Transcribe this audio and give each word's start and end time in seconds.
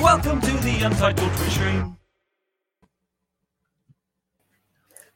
Welcome 0.00 0.40
to 0.40 0.50
the 0.58 0.80
Untitled 0.84 1.30
Twitch 1.34 1.50
stream. 1.50 1.96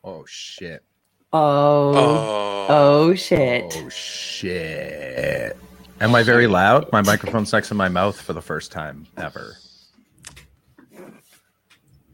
Oh 0.02 0.24
shit. 0.26 0.84
Oh, 1.32 1.92
Oh, 1.96 2.66
oh 2.68 3.14
shit. 3.14 3.72
Oh 3.76 3.88
shit. 3.88 5.56
Am 6.00 6.14
I 6.14 6.22
very 6.22 6.46
loud? 6.46 6.90
My 6.92 7.00
microphone 7.02 7.46
sucks 7.46 7.70
in 7.70 7.76
my 7.76 7.88
mouth 7.88 8.20
for 8.20 8.34
the 8.34 8.42
first 8.42 8.70
time 8.72 9.06
ever. 9.16 9.56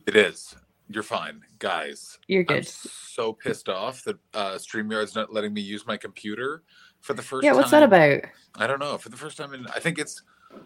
it 0.06 0.14
is. 0.16 0.54
You're 0.88 1.02
fine, 1.02 1.40
guys. 1.58 2.18
You're 2.28 2.40
I'm 2.42 2.46
good. 2.46 2.66
so 2.68 3.32
pissed 3.32 3.68
off 3.68 4.02
that 4.04 4.16
uh, 4.34 4.58
Streamyard's 4.58 5.14
not 5.14 5.32
letting 5.32 5.52
me 5.54 5.60
use 5.60 5.86
my 5.86 5.96
computer 5.96 6.62
for 7.00 7.14
the 7.14 7.22
first 7.22 7.44
Yeah, 7.44 7.50
time. 7.50 7.58
what's 7.58 7.70
that 7.72 7.82
about? 7.82 8.20
I 8.56 8.66
don't 8.66 8.78
know. 8.80 8.96
For 8.98 9.08
the 9.08 9.16
first 9.16 9.36
time 9.36 9.54
in, 9.54 9.66
I 9.68 9.80
think 9.80 9.98
it's. 9.98 10.22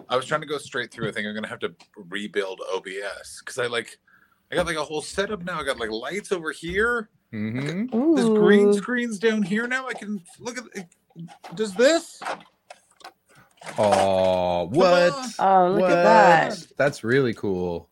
I 0.09 0.17
was 0.17 0.27
trying 0.27 0.41
to 0.43 0.47
go 0.47 0.59
straight 0.59 0.91
through. 0.91 1.09
I 1.09 1.13
think 1.13 1.27
I'm 1.27 1.35
gonna 1.35 1.49
have 1.49 1.61
to 1.61 1.75
rebuild 1.97 2.61
OBS 2.73 3.41
because 3.41 3.59
I 3.59 3.67
like. 3.67 3.99
I 4.53 4.57
got 4.57 4.67
like 4.67 4.77
a 4.77 4.85
whole 4.85 5.03
setup 5.03 5.43
now. 5.43 5.59
I 5.59 5.65
got 5.65 5.79
like 5.79 5.91
lights 5.91 6.31
over 6.31 6.53
here. 6.53 7.09
Mm-hmm. 7.33 8.15
There's 8.15 8.29
green 8.29 8.73
screens 8.75 9.19
down 9.19 9.43
here 9.43 9.67
now. 9.67 9.89
I 9.89 9.95
can 9.95 10.23
look 10.39 10.59
at. 10.59 10.65
it. 10.75 10.87
Does 11.55 11.75
this? 11.75 12.21
Oh, 13.79 14.67
what? 14.67 15.15
Oh, 15.39 15.71
look 15.71 15.81
what? 15.81 15.93
at 15.93 16.05
that. 16.05 16.67
That's 16.77 17.03
really 17.03 17.35
cool. 17.35 17.89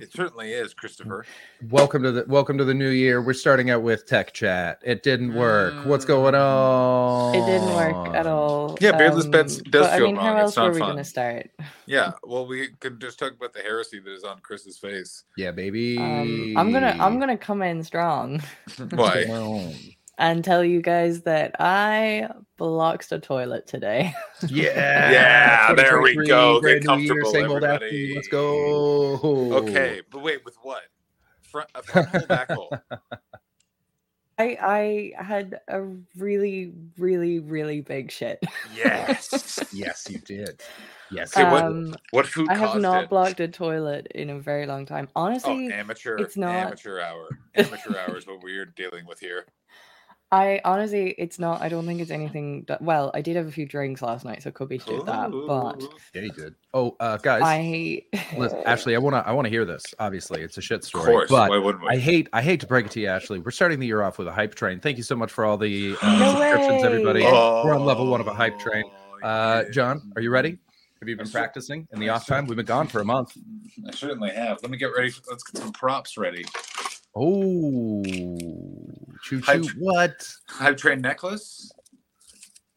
It 0.00 0.12
certainly 0.12 0.52
is, 0.52 0.74
Christopher. 0.74 1.24
Welcome 1.70 2.04
to 2.04 2.12
the 2.12 2.24
welcome 2.28 2.56
to 2.58 2.64
the 2.64 2.74
new 2.74 2.90
year. 2.90 3.20
We're 3.20 3.32
starting 3.32 3.70
out 3.70 3.82
with 3.82 4.06
tech 4.06 4.32
chat. 4.32 4.80
It 4.84 5.02
didn't 5.02 5.34
work. 5.34 5.74
What's 5.86 6.04
going 6.04 6.36
on? 6.36 7.34
It 7.34 7.44
didn't 7.44 7.74
work 7.74 8.14
at 8.14 8.26
all. 8.26 8.78
Yeah, 8.80 8.92
Beardless 8.92 9.26
Betts 9.26 9.56
does 9.56 9.86
but, 9.86 9.90
I 9.92 9.98
feel 9.98 10.06
mean, 10.06 10.16
wrong. 10.16 10.24
how 10.24 10.32
It's 10.36 10.42
else 10.42 10.56
not 10.56 10.66
were 10.68 10.72
we 10.74 10.78
going 10.80 10.96
to 10.96 11.04
start? 11.04 11.50
Yeah. 11.86 12.12
Well, 12.28 12.46
we 12.46 12.68
could 12.80 13.00
just 13.00 13.18
talk 13.18 13.32
about 13.32 13.54
the 13.54 13.60
heresy 13.60 14.00
that 14.00 14.12
is 14.12 14.22
on 14.22 14.40
Chris's 14.40 14.76
face. 14.78 15.24
Yeah, 15.38 15.50
baby. 15.50 15.96
Um, 15.98 16.54
I'm 16.58 16.72
gonna 16.72 16.94
I'm 17.00 17.18
gonna 17.18 17.38
come 17.38 17.62
in 17.62 17.82
strong 17.82 18.42
Why? 18.94 19.24
And 20.18 20.44
tell 20.44 20.64
you 20.64 20.82
guys 20.82 21.22
that 21.22 21.54
I 21.60 22.28
blocked 22.56 23.10
a 23.12 23.18
toilet 23.18 23.66
today. 23.66 24.12
Yeah. 24.48 25.10
Yeah, 25.10 25.74
there 25.74 26.00
we 26.00 26.14
2023, 26.14 26.26
go. 26.28 26.60
brand 26.60 26.82
Get 26.82 26.96
new 26.96 27.02
year, 27.14 27.24
same 27.24 27.50
old 27.50 27.64
everybody. 27.64 28.14
Let's 28.14 28.28
go. 28.28 29.18
Okay, 29.56 30.02
but 30.10 30.22
wait, 30.22 30.44
with 30.44 30.56
what? 30.62 30.82
Front, 31.42 31.70
a 31.74 31.82
front 31.82 32.08
hole, 32.08 32.26
back 32.28 32.50
hole. 32.52 32.70
I 34.38 35.12
I 35.18 35.22
had 35.22 35.58
a 35.66 35.82
really 36.16 36.72
really 36.98 37.40
really 37.40 37.80
big 37.80 38.10
shit. 38.12 38.38
Yes. 38.74 39.58
Yes, 39.72 40.06
you 40.08 40.18
did. 40.18 40.62
Yes. 41.10 41.36
Okay, 41.36 41.48
what- 41.50 41.64
Um, 41.64 41.94
What 42.10 42.26
food 42.26 42.48
I 42.48 42.54
have 42.54 42.70
caused 42.70 42.82
not 42.82 43.04
it? 43.04 43.10
blocked 43.10 43.40
a 43.40 43.48
toilet 43.48 44.06
in 44.14 44.30
a 44.30 44.38
very 44.38 44.66
long 44.66 44.86
time. 44.86 45.08
Oh, 45.16 45.22
Honestly, 45.22 45.70
amateur. 45.72 46.16
it's 46.18 46.36
not- 46.36 46.54
Amateur 46.54 47.00
hour. 47.00 47.28
Amateur 47.54 47.96
hour 47.98 48.16
is 48.16 48.26
what 48.26 48.42
we're 48.42 48.64
dealing 48.66 49.04
with 49.06 49.18
here. 49.20 49.46
I 50.30 50.60
honestly, 50.62 51.14
it's 51.16 51.38
not. 51.38 51.62
I 51.62 51.70
don't 51.70 51.86
think 51.86 52.00
it's 52.02 52.10
anything. 52.10 52.64
That, 52.68 52.82
well, 52.82 53.10
I 53.14 53.22
did 53.22 53.36
have 53.36 53.46
a 53.46 53.50
few 53.50 53.64
drinks 53.64 54.02
last 54.02 54.26
night, 54.26 54.42
so 54.42 54.50
it 54.50 54.54
could 54.54 54.68
be 54.68 54.78
shit 54.78 55.06
that. 55.06 55.30
But 55.30 55.82
Ooh. 55.82 55.90
Yeah, 56.14 56.20
you 56.22 56.32
did. 56.32 56.54
Oh, 56.74 56.96
uh, 57.00 57.16
guys. 57.16 57.40
I, 57.44 58.02
Listen, 58.36 58.62
Ashley, 58.66 58.94
I 58.94 58.98
wanna 58.98 59.22
I 59.24 59.32
wanna 59.32 59.48
hear 59.48 59.64
this. 59.64 59.82
Obviously, 59.98 60.42
it's 60.42 60.58
a 60.58 60.60
shit 60.60 60.80
Of 60.80 60.84
story. 60.84 61.06
course. 61.06 61.30
But 61.30 61.48
Why 61.48 61.56
wouldn't 61.56 61.82
we? 61.82 61.90
I 61.90 61.96
hate 61.96 62.28
I 62.34 62.42
hate 62.42 62.60
to 62.60 62.66
break 62.66 62.84
it 62.84 62.92
to 62.92 63.00
you, 63.00 63.06
Ashley. 63.06 63.38
We're 63.38 63.50
starting 63.52 63.80
the 63.80 63.86
year 63.86 64.02
off 64.02 64.18
with 64.18 64.28
a 64.28 64.32
hype 64.32 64.54
train. 64.54 64.80
Thank 64.80 64.98
you 64.98 65.02
so 65.02 65.16
much 65.16 65.32
for 65.32 65.46
all 65.46 65.56
the 65.56 65.96
uh, 66.02 66.18
No 66.18 66.30
subscriptions, 66.32 66.84
everybody. 66.84 67.20
way. 67.24 67.30
We're 67.32 67.74
on 67.74 67.86
level 67.86 68.06
one 68.10 68.20
of 68.20 68.26
a 68.26 68.34
hype 68.34 68.58
train. 68.58 68.84
Oh, 68.86 69.26
Uh, 69.26 69.62
yeah. 69.64 69.70
John, 69.72 70.12
are 70.14 70.20
you 70.20 70.30
ready? 70.30 70.58
Have 71.00 71.08
you 71.08 71.16
been 71.16 71.26
I 71.26 71.30
cer- 71.30 71.38
practicing 71.38 71.88
in 71.92 72.00
the 72.00 72.10
off 72.10 72.26
time? 72.26 72.46
We've 72.46 72.56
been 72.56 72.66
gone 72.66 72.86
for 72.88 73.00
a 73.00 73.04
month. 73.04 73.32
I 73.86 73.92
certainly 73.92 74.30
have. 74.30 74.58
Let 74.62 74.70
me 74.70 74.76
get 74.76 74.90
ready. 74.94 75.08
For, 75.10 75.22
let's 75.30 75.42
get 75.44 75.62
some 75.62 75.72
props 75.72 76.18
ready. 76.18 76.44
Oh, 77.16 78.02
choo 79.22 79.40
choo. 79.40 79.64
tr- 79.64 79.76
What? 79.78 80.32
Hype 80.48 80.76
train 80.76 81.00
necklace. 81.00 81.72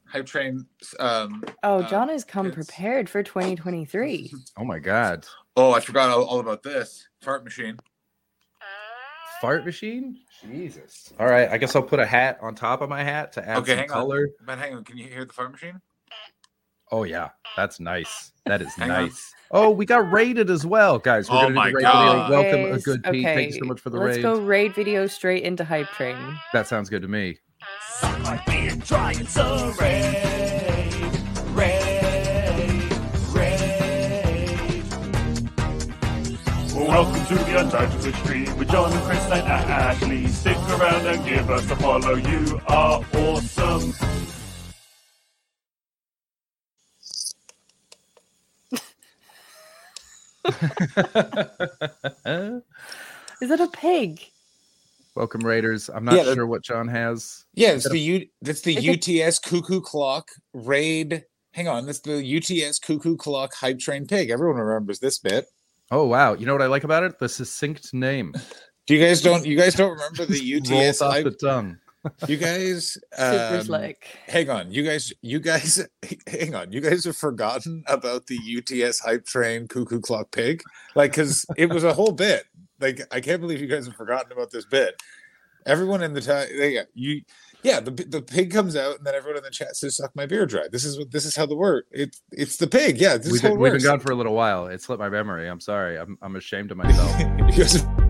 Hype 0.08 0.26
train. 0.26 0.66
Um. 1.00 1.44
oh, 1.64 1.78
uh, 1.80 1.90
John 1.90 2.10
has 2.10 2.24
come 2.26 2.48
it's- 2.48 2.66
prepared 2.68 3.10
for 3.10 3.24
2023. 3.24 4.34
Oh 4.58 4.64
my 4.66 4.80
God! 4.80 5.26
Oh, 5.56 5.72
I 5.74 5.80
forgot 5.80 6.10
all, 6.10 6.24
all 6.26 6.40
about 6.40 6.64
this 6.64 7.08
fart 7.22 7.44
machine. 7.44 7.78
Fart 9.42 9.66
machine? 9.66 10.20
Jesus. 10.46 11.12
All 11.20 11.26
right, 11.26 11.50
I 11.50 11.58
guess 11.58 11.76
I'll 11.76 11.82
put 11.82 12.00
a 12.00 12.06
hat 12.06 12.38
on 12.44 12.54
top 12.54 12.82
of 12.82 12.90
my 12.90 13.04
hat 13.04 13.32
to 13.34 13.48
add 13.50 13.58
Okay, 13.58 13.72
some 13.72 13.78
hang 13.80 13.88
color. 13.88 14.28
on. 14.40 14.46
Man, 14.46 14.60
hang 14.60 14.76
on. 14.76 14.84
Can 14.84 14.98
you 15.00 15.06
hear 15.08 15.26
the 15.26 15.34
fart 15.34 15.52
machine? 15.52 15.82
Oh 16.94 17.04
yeah, 17.04 17.30
that's 17.56 17.80
nice. 17.80 18.34
That 18.46 18.62
is 18.62 18.78
nice. 18.78 19.34
Oh, 19.52 19.70
we 19.70 19.86
got 19.86 20.12
raided 20.12 20.50
as 20.50 20.66
well, 20.66 21.00
guys. 21.00 21.30
We're 21.30 21.38
Oh 21.38 21.42
gonna 21.44 21.56
my 21.56 21.66
do 21.68 21.72
the 21.72 21.78
raid 21.78 21.84
God. 21.84 22.28
video. 22.30 22.42
Welcome, 22.42 22.74
a 22.74 22.80
good 22.82 23.04
Pete. 23.04 23.24
Thank 23.24 23.54
you 23.54 23.60
so 23.60 23.66
much 23.66 23.80
for 23.80 23.90
the 23.92 23.98
raid. 23.98 24.06
Let's 24.08 24.18
raid. 24.18 24.24
go 24.24 24.40
raid 24.42 24.76
video 24.76 25.08
straight 25.08 25.44
into 25.44 25.64
hype 25.64 25.88
train. 25.92 26.18
That 26.52 26.68
sounds 26.68 26.90
good 26.90 27.02
to 27.04 27.08
me. 27.08 27.38
Suck 27.94 28.20
my 28.24 28.44
beard, 28.46 28.84
try 28.84 29.12
and 29.14 29.30
so 29.30 29.74
raid, 29.80 31.16
raid, 31.52 32.92
raid. 33.32 34.84
Welcome 36.76 37.26
to 37.26 37.36
the 37.36 37.60
Untitled 37.60 38.02
Twitch 38.02 38.16
stream 38.16 38.58
with 38.58 38.70
John 38.70 38.92
and 38.92 39.02
Chris 39.04 39.24
and 39.26 39.48
Ashley. 39.48 40.28
Stick 40.28 40.58
around 40.58 41.06
and 41.08 41.24
give 41.26 41.50
us 41.50 41.70
a 41.72 41.76
follow. 41.78 42.16
You 42.16 42.60
are 42.68 43.02
awesome. 43.14 43.94
Is 53.42 53.50
it 53.50 53.60
a 53.60 53.68
pig? 53.68 54.22
Welcome, 55.16 55.42
Raiders. 55.42 55.90
I'm 55.90 56.06
not 56.06 56.16
Yeah, 56.16 56.34
sure 56.34 56.48
what 56.48 56.64
John 56.64 56.88
has. 56.88 57.46
Yeah, 57.54 57.72
it's 57.72 57.90
the 57.90 58.00
U. 58.00 58.28
That's 58.42 58.62
the 58.62 58.78
Is 58.78 58.86
it- 58.86 59.08
UTS 59.28 59.40
Cuckoo 59.40 59.82
Clock 59.82 60.30
raid. 60.54 61.26
Hang 61.54 61.68
on, 61.68 61.86
that's 61.86 62.00
the 62.00 62.24
UTS 62.24 62.80
Cuckoo 62.80 63.18
Clock 63.18 63.54
hype 63.56 63.80
train 63.80 64.08
pig. 64.08 64.30
Everyone 64.30 64.56
remembers 64.56 65.00
this 65.00 65.20
bit. 65.20 65.48
Oh 65.92 66.06
wow! 66.06 66.34
You 66.34 66.46
know 66.46 66.54
what 66.54 66.62
I 66.62 66.68
like 66.68 66.86
about 66.86 67.04
it? 67.04 67.20
The 67.20 67.28
succinct 67.28 67.94
name. 67.94 68.34
Do 68.88 68.96
you 68.96 69.04
guys 69.06 69.22
don't? 69.22 69.46
You 69.46 69.58
guys 69.58 69.76
don't 69.76 69.92
remember 69.92 70.26
the 70.26 70.40
Just 70.40 70.72
rolls 70.72 70.84
UTS 70.90 71.02
off 71.02 71.12
hype? 71.14 71.24
the 71.26 71.32
tongue. 71.32 71.78
You 72.28 72.38
guys, 72.38 72.98
um, 73.18 73.62
slick. 73.62 74.08
hang 74.28 74.50
on. 74.50 74.72
You 74.72 74.84
guys, 74.84 75.14
you 75.22 75.40
guys, 75.40 75.86
hang 76.28 76.56
on. 76.56 76.72
You 76.72 76.82
guys 76.82 77.06
have 77.06 77.18
forgotten 77.18 77.84
about 77.88 78.28
the 78.28 78.38
UTS 78.38 79.00
hype 79.00 79.26
train 79.26 79.68
cuckoo 79.68 80.00
clock 80.00 80.32
pig, 80.32 80.64
like 80.96 81.12
because 81.12 81.46
it 81.58 81.70
was 81.70 81.84
a 81.84 81.94
whole 81.94 82.12
bit. 82.12 82.46
Like 82.80 83.02
I 83.12 83.22
can't 83.22 83.42
believe 83.42 83.62
you 83.62 83.68
guys 83.68 83.86
have 83.86 83.96
forgotten 83.96 84.32
about 84.32 84.52
this 84.52 84.66
bit. 84.66 84.96
Everyone 85.68 86.02
in 86.02 86.14
the 86.14 86.22
time, 86.22 86.48
yeah, 86.52 86.82
you, 86.96 87.22
yeah, 87.62 87.80
the 87.80 87.92
the 87.92 88.24
pig 88.24 88.52
comes 88.52 88.76
out, 88.76 88.98
and 88.98 89.06
then 89.06 89.14
everyone 89.14 89.38
in 89.38 89.44
the 89.44 89.52
chat 89.52 89.76
says, 89.76 89.98
"Suck 89.98 90.16
my 90.16 90.26
beer 90.26 90.48
dry." 90.48 90.64
This 90.72 90.84
is 90.84 90.98
what 90.98 91.12
this 91.12 91.24
is 91.24 91.36
how 91.36 91.46
the 91.46 91.56
word. 91.56 91.84
It's 91.92 92.20
it's 92.32 92.58
the 92.58 92.66
pig. 92.66 93.00
Yeah, 93.00 93.18
this 93.18 93.28
We've 93.28 93.36
is 93.36 93.42
how 93.42 93.50
been, 93.50 93.58
it 93.58 93.60
we've 93.62 93.72
works. 93.74 93.84
been 93.84 93.92
gone 93.92 94.00
for 94.00 94.12
a 94.12 94.16
little 94.16 94.34
while. 94.34 94.66
It 94.66 94.82
slipped 94.82 95.00
my 95.00 95.10
memory. 95.10 95.48
I'm 95.48 95.60
sorry. 95.60 96.00
I'm 96.00 96.18
I'm 96.24 96.36
ashamed 96.36 96.72
of 96.72 96.78
myself. 96.78 97.92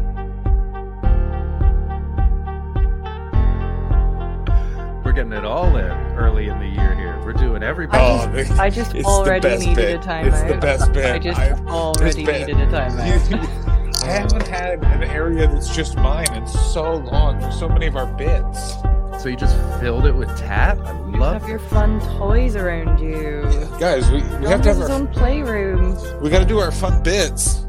We're 5.12 5.16
getting 5.16 5.34
it 5.34 5.44
all 5.44 5.75
in 5.75 5.92
early 6.16 6.48
in 6.48 6.58
the 6.58 6.68
year 6.68 6.96
here. 6.96 7.19
We're 7.25 7.34
doing 7.34 7.63
everybody. 7.63 8.44
the- 8.44 8.56
I 8.62 8.69
just 8.69 8.96
it's 8.96 9.04
the 9.04 9.10
already 9.12 9.42
best 9.42 9.60
needed 9.66 9.75
bit. 9.75 9.96
a 9.98 10.00
timeout. 10.08 10.28
It's 10.28 10.42
the 10.54 10.58
best 10.58 10.94
bit. 10.94 11.06
I 11.13 11.19
just 11.19 11.38
I've- 11.38 11.62
already 11.68 12.24
needed 12.24 12.58
a 12.58 12.66
timeout. 12.68 14.04
I 14.04 14.06
haven't 14.06 14.48
had 14.48 14.81
an 14.86 15.04
area 15.04 15.50
that's 15.50 15.75
just 15.75 15.98
mine 15.98 16.34
in 16.34 16.48
so 16.48 16.94
long 16.96 17.42
for 17.42 17.52
so 17.52 17.68
many 17.68 17.88
of 17.88 17.98
our 17.98 18.06
bits. 18.06 18.75
So 19.22 19.28
you 19.28 19.36
just 19.36 19.58
filled 19.81 20.06
it 20.06 20.16
with 20.16 20.30
tap? 20.38 20.80
I 20.80 20.94
You 21.10 21.18
love 21.18 21.42
have 21.42 21.50
your 21.50 21.60
fun 21.60 22.00
toys 22.18 22.56
around 22.56 23.00
you. 23.02 23.42
Guys, 23.81 24.10
we, 24.10 24.19
we 24.22 24.30
John 24.30 24.44
have 24.44 24.62
to 24.62 24.69
have 24.69 24.78
his 24.78 24.90
our 24.90 24.96
own 24.96 25.07
playroom. 25.10 26.22
we 26.22 26.30
got 26.30 26.40
to 26.40 26.46
do 26.46 26.60
our 26.60 26.72
fun 26.72 27.04
bits. 27.04 27.66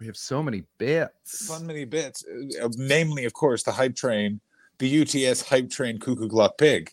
We 0.00 0.06
have 0.06 0.16
so 0.16 0.42
many 0.42 0.64
bits. 0.78 1.46
Fun 1.46 1.66
many 1.66 1.84
bits, 1.84 2.24
uh, 2.62 2.68
namely, 2.78 3.26
of 3.26 3.34
course, 3.34 3.64
the 3.64 3.72
hype 3.72 3.94
train, 3.94 4.40
the 4.78 5.02
UTS 5.02 5.42
hype 5.42 5.70
train 5.70 5.98
cuckoo 5.98 6.28
clock 6.28 6.58
pig 6.58 6.90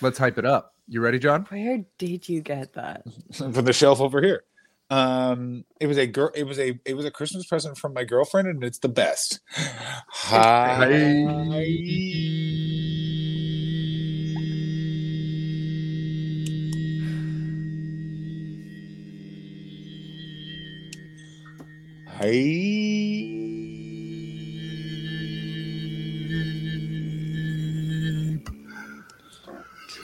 Let's 0.00 0.18
hype 0.18 0.38
it 0.38 0.44
up. 0.44 0.74
You 0.86 1.00
ready, 1.00 1.18
John? 1.18 1.44
Where 1.48 1.84
did 1.98 2.28
you 2.28 2.40
get 2.40 2.74
that? 2.74 3.02
from 3.32 3.52
the 3.52 3.72
shelf 3.72 4.00
over 4.00 4.22
here. 4.22 4.44
Um, 4.90 5.64
it 5.80 5.86
was 5.86 5.98
a 5.98 6.06
girl. 6.06 6.30
It 6.34 6.44
was 6.44 6.58
a 6.58 6.78
it 6.84 6.94
was 6.94 7.04
a 7.04 7.10
Christmas 7.10 7.46
present 7.46 7.76
from 7.76 7.92
my 7.92 8.04
girlfriend, 8.04 8.48
and 8.48 8.64
it's 8.64 8.78
the 8.78 8.88
best. 8.88 9.40
Hi. 9.50 10.76
Hi. 22.06 23.37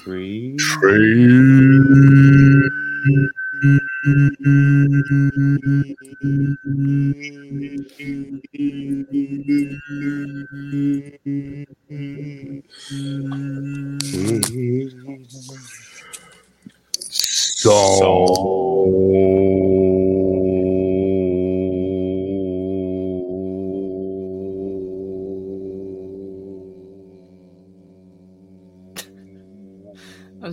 Tree. 0.04 0.58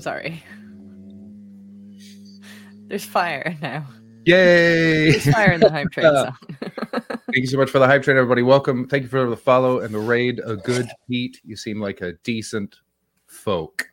I'm 0.02 0.04
sorry. 0.04 0.44
There's 2.88 3.06
fire 3.06 3.56
now. 3.62 3.86
Yay! 4.26 5.12
There's 5.12 5.32
fire 5.32 5.52
in 5.52 5.60
the 5.62 5.70
hype 5.70 5.92
train 5.92 6.06
Uh, 6.08 6.26
song. 6.26 6.38
Thank 6.92 7.36
you 7.36 7.46
so 7.46 7.58
much 7.60 7.70
for 7.70 7.78
the 7.78 7.86
hype 7.86 8.02
train, 8.02 8.18
everybody. 8.18 8.42
Welcome. 8.42 8.88
Thank 8.88 9.04
you 9.04 9.10
for 9.10 9.30
the 9.30 9.38
follow 9.38 9.82
and 9.82 9.94
the 9.94 10.00
raid. 10.00 10.42
A 10.44 10.56
good 10.56 10.90
Pete. 11.08 11.40
You 11.46 11.56
seem 11.56 11.80
like 11.80 12.02
a 12.02 12.14
decent 12.24 12.78
folk. 13.28 13.86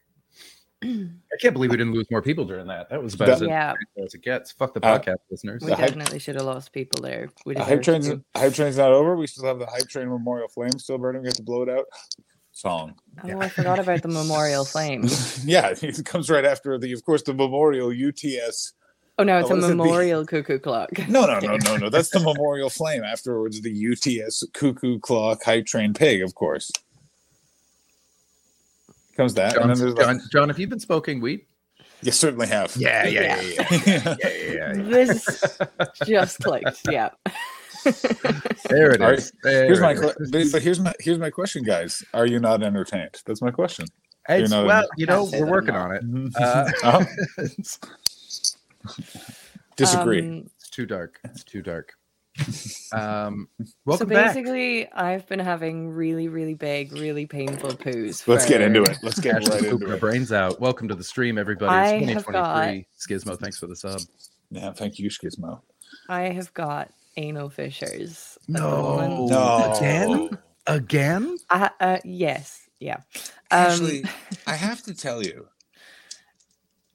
I 0.82 1.10
can't 1.42 1.52
believe 1.52 1.72
we 1.72 1.76
didn't 1.76 1.92
lose 1.92 2.06
more 2.10 2.22
people 2.22 2.46
during 2.46 2.68
that. 2.68 2.88
That 2.88 3.02
was 3.02 3.12
about 3.12 3.28
as, 3.28 3.42
yeah, 3.42 3.74
as 4.02 4.14
it 4.14 4.22
gets. 4.22 4.50
Fuck 4.50 4.72
the 4.72 4.82
Uh, 4.86 4.98
podcast 4.98 5.16
listeners. 5.30 5.60
we 5.62 5.68
the 5.72 5.76
hype- 5.76 5.88
definitely 5.88 6.20
should 6.20 6.36
have 6.36 6.44
lost 6.46 6.72
people 6.72 7.02
there. 7.02 7.28
We 7.44 7.52
The 7.52 7.64
hype 7.64 7.82
deserved 7.82 8.04
train's 8.06 8.22
hype 8.34 8.54
train's 8.54 8.78
not 8.78 8.92
over. 8.92 9.14
We 9.14 9.26
still 9.26 9.44
have 9.44 9.58
the 9.58 9.66
hype 9.66 9.88
train 9.90 10.08
memorial 10.08 10.48
flame 10.48 10.70
still 10.78 10.96
burning. 10.96 11.20
We 11.20 11.28
have 11.28 11.34
to 11.36 11.42
blow 11.42 11.64
it 11.64 11.68
out. 11.68 11.84
Song. 12.58 12.96
Oh, 13.22 13.38
I 13.40 13.48
forgot 13.48 13.78
about 13.78 14.02
the 14.02 14.08
memorial 14.08 14.64
flame. 14.64 15.04
yeah, 15.44 15.74
it 15.80 16.04
comes 16.04 16.28
right 16.28 16.44
after 16.44 16.76
the, 16.76 16.92
of 16.92 17.04
course, 17.04 17.22
the 17.22 17.32
memorial 17.32 17.92
UTS. 17.92 18.72
Oh 19.16 19.22
no, 19.22 19.36
uh, 19.36 19.40
it's 19.40 19.50
Oh, 19.50 19.54
a 19.54 19.56
what 19.56 19.58
is 19.58 19.64
it? 19.64 19.68
The- 19.68 19.74
memorial 19.76 20.26
cuckoo 20.26 20.58
clock. 20.58 20.90
No, 21.08 21.24
no, 21.26 21.38
no, 21.38 21.56
no, 21.56 21.76
no. 21.76 21.88
That's 21.88 22.10
the 22.10 22.18
memorial 22.18 22.68
flame. 22.68 23.04
Afterwards, 23.04 23.60
the 23.60 23.70
UTS 23.92 24.42
cuckoo 24.54 24.98
clock 24.98 25.44
hype 25.44 25.66
train 25.66 25.94
pig, 25.94 26.20
of 26.20 26.34
course. 26.34 26.72
Comes 29.16 29.34
that, 29.34 29.54
and 29.56 29.62
John, 29.62 29.68
then 29.68 29.78
there's 29.78 29.94
like, 29.94 30.06
John, 30.06 30.20
John, 30.32 30.48
have 30.48 30.58
you 30.58 30.66
been 30.66 30.80
smoking 30.80 31.20
weed? 31.20 31.46
you 32.02 32.10
certainly 32.10 32.48
have. 32.48 32.74
Yeah, 32.76 33.06
yeah, 33.06 33.40
yeah, 33.40 33.40
yeah. 33.40 33.66
yeah. 33.70 33.86
yeah, 33.86 34.16
yeah, 34.28 34.52
yeah. 34.52 34.72
This 34.82 35.58
just 36.04 36.40
clicked. 36.40 36.80
Yeah. 36.90 37.10
There 37.84 38.90
it 38.92 39.00
All 39.02 39.10
right. 39.10 39.32
There 39.42 39.64
Here's 39.66 39.80
my, 39.80 39.92
it 39.92 40.00
que- 40.00 40.08
is. 40.20 40.30
but, 40.30 40.52
but 40.52 40.62
here's 40.62 40.80
my 40.80 40.92
here's 41.00 41.18
my 41.18 41.30
question, 41.30 41.62
guys. 41.64 42.02
Are 42.14 42.26
you 42.26 42.38
not 42.40 42.62
entertained? 42.62 43.22
That's 43.26 43.40
my 43.42 43.50
question. 43.50 43.86
Hey, 44.26 44.44
well, 44.50 44.80
in- 44.82 44.86
you 44.96 45.06
know, 45.06 45.28
we're 45.32 45.46
working 45.46 45.74
on 45.74 45.92
it. 45.94 46.02
Uh, 46.36 46.70
Uh, 46.82 47.04
disagree. 49.76 50.20
Um, 50.20 50.50
it's 50.56 50.70
too 50.70 50.86
dark. 50.86 51.18
It's 51.24 51.44
too 51.44 51.62
dark. 51.62 51.92
Um, 52.90 53.48
so 53.62 53.72
welcome 53.84 54.08
back. 54.08 54.32
basically, 54.34 54.90
I've 54.92 55.26
been 55.26 55.40
having 55.40 55.90
really, 55.90 56.28
really 56.28 56.54
big, 56.54 56.92
really 56.92 57.26
painful 57.26 57.70
poos. 57.72 58.26
Let's 58.26 58.46
get 58.46 58.62
into 58.62 58.80
it. 58.82 58.96
Let's 59.02 59.20
get 59.20 59.34
Ashley's 59.36 59.62
right 59.62 59.72
into 59.72 59.86
her 59.88 59.94
it. 59.96 60.00
brains 60.00 60.32
out. 60.32 60.58
Welcome 60.58 60.88
to 60.88 60.94
the 60.94 61.04
stream, 61.04 61.36
everybody. 61.36 61.70
I 61.74 61.94
It's 61.96 62.12
have 62.14 62.24
2023. 62.26 62.86
Skizmo, 63.34 63.38
thanks 63.38 63.58
for 63.58 63.66
the 63.66 63.76
sub. 63.76 64.00
Yeah, 64.50 64.72
thank 64.72 64.98
you, 64.98 65.10
Skizmo. 65.10 65.60
I 66.08 66.22
have 66.30 66.54
got 66.54 66.90
anal 67.18 67.50
fissures. 67.50 68.38
No. 68.48 69.26
No, 69.26 69.74
Again? 69.76 70.38
Again? 70.66 71.36
Uh, 71.50 71.68
uh, 71.80 71.98
yes. 72.04 72.68
Yeah. 72.80 72.96
Um, 72.96 73.02
Actually, 73.50 74.04
I 74.46 74.54
have 74.54 74.82
to 74.84 74.94
tell 74.94 75.22
you, 75.22 75.48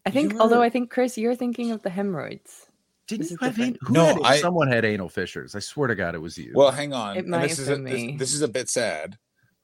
I 0.06 0.10
think, 0.10 0.34
you 0.34 0.40
although 0.40 0.62
I 0.62 0.70
think, 0.70 0.90
Chris, 0.90 1.18
you're 1.18 1.36
thinking 1.36 1.72
of 1.72 1.82
the 1.82 1.90
hemorrhoids. 1.90 2.68
Didn't 3.08 3.24
This 3.24 3.32
you 3.32 3.38
have 3.42 3.60
an- 3.60 3.78
who 3.82 3.94
No, 3.94 4.06
had, 4.06 4.22
I- 4.24 4.38
someone 4.38 4.70
had 4.70 4.86
anal 4.86 5.10
fissures. 5.10 5.56
I 5.56 5.60
swear 5.60 5.88
to 5.90 5.96
God, 5.96 6.16
it 6.16 6.20
was 6.20 6.38
you. 6.38 6.54
Well, 6.56 6.72
hang 6.72 6.94
on. 6.94 7.18
It 7.18 7.20
and 7.22 7.30
might 7.30 7.50
this 7.50 7.58
have 7.58 7.60
is 7.64 7.70
a, 7.70 7.72
been 7.76 7.84
this, 7.84 7.94
me. 7.94 8.18
this 8.18 8.34
is 8.34 8.42
a 8.42 8.48
bit 8.48 8.70
sad. 8.70 9.18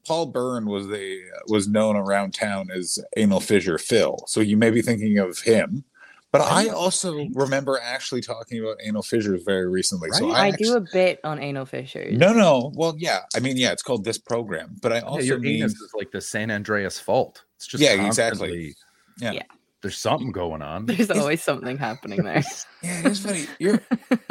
Paul 0.05 0.27
Byrne 0.27 0.65
was 0.65 0.87
the 0.87 1.21
was 1.47 1.67
known 1.67 1.95
around 1.95 2.33
town 2.33 2.69
as 2.73 2.99
anal 3.17 3.39
fissure 3.41 3.77
Phil, 3.77 4.17
so 4.27 4.39
you 4.39 4.57
may 4.57 4.71
be 4.71 4.81
thinking 4.81 5.19
of 5.19 5.39
him. 5.39 5.83
But 6.31 6.41
I 6.41 6.67
also 6.67 7.25
remember 7.33 7.79
actually 7.81 8.21
talking 8.21 8.59
about 8.59 8.77
anal 8.83 9.01
fissures 9.01 9.41
very 9.43 9.67
recently. 9.67 10.09
So 10.11 10.29
I, 10.29 10.45
I, 10.45 10.47
actually, 10.49 10.65
do 10.65 10.75
a 10.75 10.81
bit 10.81 11.19
on 11.23 11.39
anal 11.39 11.65
fissures. 11.65 12.15
no, 12.15 12.33
no. 12.33 12.71
Well, 12.75 12.95
yeah. 12.97 13.21
I 13.35 13.39
mean, 13.39 13.57
yeah. 13.57 13.71
It's 13.71 13.81
called 13.81 14.03
this 14.03 14.19
program, 14.19 14.75
but 14.81 14.93
I 14.93 14.97
yeah, 14.97 15.01
also 15.01 15.23
your 15.23 15.39
mean 15.39 15.63
anus 15.63 15.73
is 15.73 15.91
like 15.95 16.11
the 16.11 16.21
San 16.21 16.51
Andreas 16.51 16.99
fault. 16.99 17.43
It's 17.55 17.65
just 17.65 17.81
Yeah, 17.81 18.05
exactly. 18.05 18.75
Yeah. 19.19 19.31
Yeah. 19.31 19.43
There's 19.81 19.97
something 19.97 20.31
going 20.31 20.61
on. 20.61 20.85
There's 20.87 21.09
always 21.09 21.41
something 21.41 21.77
happening 21.77 22.23
there. 22.23 22.43
Yeah, 22.81 23.01
it's 23.09 23.19
funny. 23.19 23.45
Your 23.59 23.81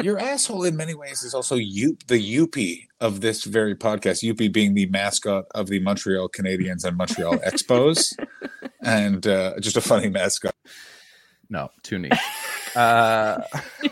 your 0.01 0.17
asshole 0.17 0.63
in 0.63 0.75
many 0.75 0.95
ways 0.95 1.21
is 1.21 1.35
also 1.35 1.53
you 1.53 1.95
the 2.07 2.15
Youppi 2.15 2.87
of 2.99 3.21
this 3.21 3.43
very 3.43 3.75
podcast. 3.75 4.23
Youppi 4.23 4.51
being 4.51 4.73
the 4.73 4.87
mascot 4.87 5.45
of 5.53 5.67
the 5.67 5.79
Montreal 5.79 6.29
Canadiens 6.29 6.83
and 6.83 6.97
Montreal 6.97 7.37
Expos, 7.39 8.11
and 8.81 9.27
uh, 9.27 9.59
just 9.59 9.77
a 9.77 9.81
funny 9.81 10.09
mascot. 10.09 10.55
No, 11.49 11.69
too 11.83 11.97
neat. 11.99 12.13
Uh, 12.75 13.41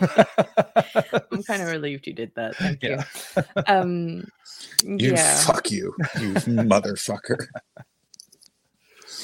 I'm 1.32 1.42
kind 1.42 1.62
of 1.62 1.68
relieved 1.72 2.06
you 2.06 2.12
did 2.12 2.32
that. 2.36 2.54
Thank 2.56 2.82
Yeah. 2.82 3.02
you. 3.36 3.42
Um, 3.66 4.24
You 4.84 5.12
yeah. 5.12 5.36
fuck 5.44 5.70
you, 5.70 5.94
you 6.18 6.34
motherfucker. 6.34 7.46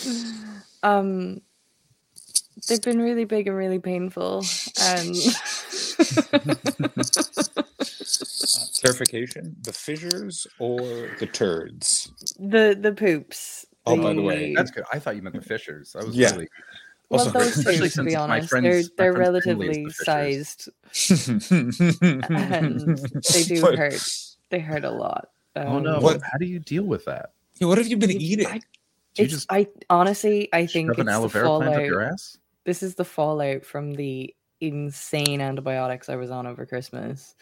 Um, 0.83 1.41
they've 2.69 2.83
been 2.83 3.01
really 3.01 3.25
big 3.25 3.47
and 3.49 3.57
really 3.57 3.79
painful, 3.79 4.45
and 4.83 5.17
Clarification: 8.81 9.57
the 9.63 9.73
fissures 9.73 10.47
or 10.59 11.09
the 11.21 11.27
turds? 11.33 12.13
the 12.39 12.77
the 12.79 12.93
poops. 12.93 13.65
Oh, 13.87 13.97
by 13.97 14.13
the 14.13 14.21
way, 14.23 14.53
that's 14.55 14.71
good. 14.71 14.85
I 14.93 14.99
thought 14.99 15.17
you 15.17 15.23
meant 15.23 15.37
the 15.37 15.41
fishers. 15.43 15.97
I 15.99 16.05
was 16.05 16.15
Yeah. 16.17 16.33
really 16.33 16.49
well, 17.15 17.27
Also- 17.27 17.39
those 17.39 17.57
Especially 17.57 17.89
two, 17.91 17.97
to 17.97 18.05
be 18.05 18.11
since 18.11 18.15
my 18.15 18.21
honest, 18.37 18.49
friend's- 18.51 18.91
they're 18.97 19.13
they're 19.13 19.13
friend's 19.15 19.29
relatively 19.47 19.85
the 19.85 19.91
sized, 19.91 20.69
and 22.31 22.99
they 23.33 23.43
do 23.45 23.63
What- 23.63 23.79
hurt. 23.79 24.03
They 24.51 24.59
hurt 24.61 24.85
a 24.85 24.91
lot. 24.91 25.31
Oh 25.57 25.79
no! 25.79 25.97
Um, 25.97 26.03
What- 26.03 26.21
How 26.23 26.39
do 26.39 26.47
you 26.47 26.59
deal 26.59 26.85
with 26.85 27.05
that? 27.07 27.31
Yeah, 27.59 27.69
what 27.69 27.79
have 27.79 27.87
you 27.87 27.97
been 27.97 28.11
It's- 28.11 28.23
eating? 28.23 28.47
I- 28.47 28.61
you 29.17 29.27
just 29.29 29.47
I 29.51 29.69
honestly 29.89 30.49
I 30.53 30.67
think 30.67 30.91
it's 30.91 30.99
an 30.99 31.09
aloe 31.09 31.23
the 31.23 31.29
vera 31.29 31.47
plant 31.47 31.63
up 31.63 31.73
fallout. 31.75 31.87
your 31.87 32.03
ass? 32.03 32.37
This 32.65 32.83
is 32.83 32.97
the 32.97 33.05
fallout 33.05 33.65
from 33.65 33.93
the 33.93 34.35
insane 34.61 35.41
antibiotics 35.41 36.09
I 36.09 36.17
was 36.17 36.31
on 36.31 36.47
over 36.49 36.67
Christmas. 36.67 37.35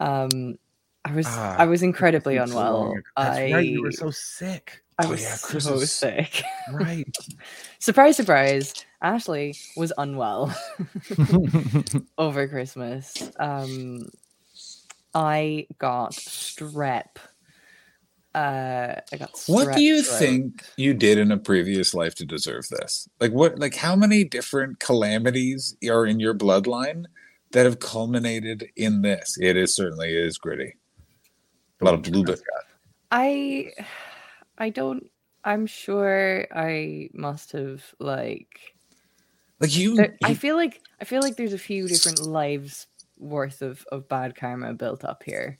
Um, 0.00 0.58
I 1.04 1.12
was 1.14 1.26
Ah, 1.28 1.56
I 1.58 1.66
was 1.66 1.82
incredibly 1.82 2.38
Seems 2.38 2.52
so 2.52 2.58
unwell. 2.58 2.94
That's 3.16 3.36
I 3.38 3.52
right. 3.52 3.66
You 3.66 3.82
were 3.82 3.92
so 3.92 4.10
sick. 4.10 4.82
I 5.02 5.06
Oh, 5.06 5.10
was 5.10 5.22
yeah, 5.22 5.34
so 5.34 5.48
Christmas. 5.48 5.92
sick. 5.92 6.42
Right. 6.72 7.06
surprise, 7.80 8.16
surprise. 8.16 8.74
Ashley 9.02 9.56
was 9.76 9.92
unwell 9.98 10.54
over 12.18 12.46
Christmas. 12.48 13.30
Um, 13.38 14.10
I 15.14 15.66
got 15.78 16.12
strep. 16.12 17.16
Uh, 18.34 18.94
I 19.12 19.16
got. 19.18 19.30
What 19.48 19.74
do 19.74 19.82
you 19.82 20.02
throat. 20.02 20.18
think 20.18 20.64
you 20.76 20.94
did 20.94 21.18
in 21.18 21.32
a 21.32 21.36
previous 21.38 21.94
life 21.94 22.14
to 22.16 22.24
deserve 22.24 22.68
this? 22.68 23.08
Like 23.20 23.32
what 23.32 23.58
like 23.58 23.74
how 23.74 23.96
many 23.96 24.24
different 24.24 24.78
calamities 24.78 25.76
are 25.90 26.06
in 26.06 26.20
your 26.20 26.34
bloodline 26.34 27.04
that 27.50 27.66
have 27.66 27.80
culminated 27.80 28.68
in 28.76 29.02
this? 29.02 29.36
It 29.40 29.56
is 29.56 29.74
certainly 29.74 30.16
is 30.16 30.38
gritty. 30.38 30.76
A 31.80 31.84
lot 31.84 31.94
of 31.94 32.02
blue 32.02 32.24
bit. 32.24 32.40
I 33.10 33.72
I 34.62 34.70
don't 34.70 35.10
I'm 35.44 35.66
sure 35.66 36.46
I 36.54 37.10
must 37.14 37.50
have 37.52 37.82
like 37.98 38.60
Like 39.58 39.76
you, 39.76 39.96
there, 39.96 40.16
I 40.22 40.34
feel 40.34 40.54
like 40.56 40.80
I 41.00 41.04
feel 41.04 41.20
like 41.20 41.36
there's 41.36 41.52
a 41.52 41.58
few 41.58 41.88
different 41.88 42.20
lives 42.24 42.86
worth 43.18 43.60
of, 43.62 43.84
of 43.90 44.08
bad 44.08 44.36
karma 44.36 44.72
built 44.74 45.04
up 45.04 45.22
here. 45.24 45.58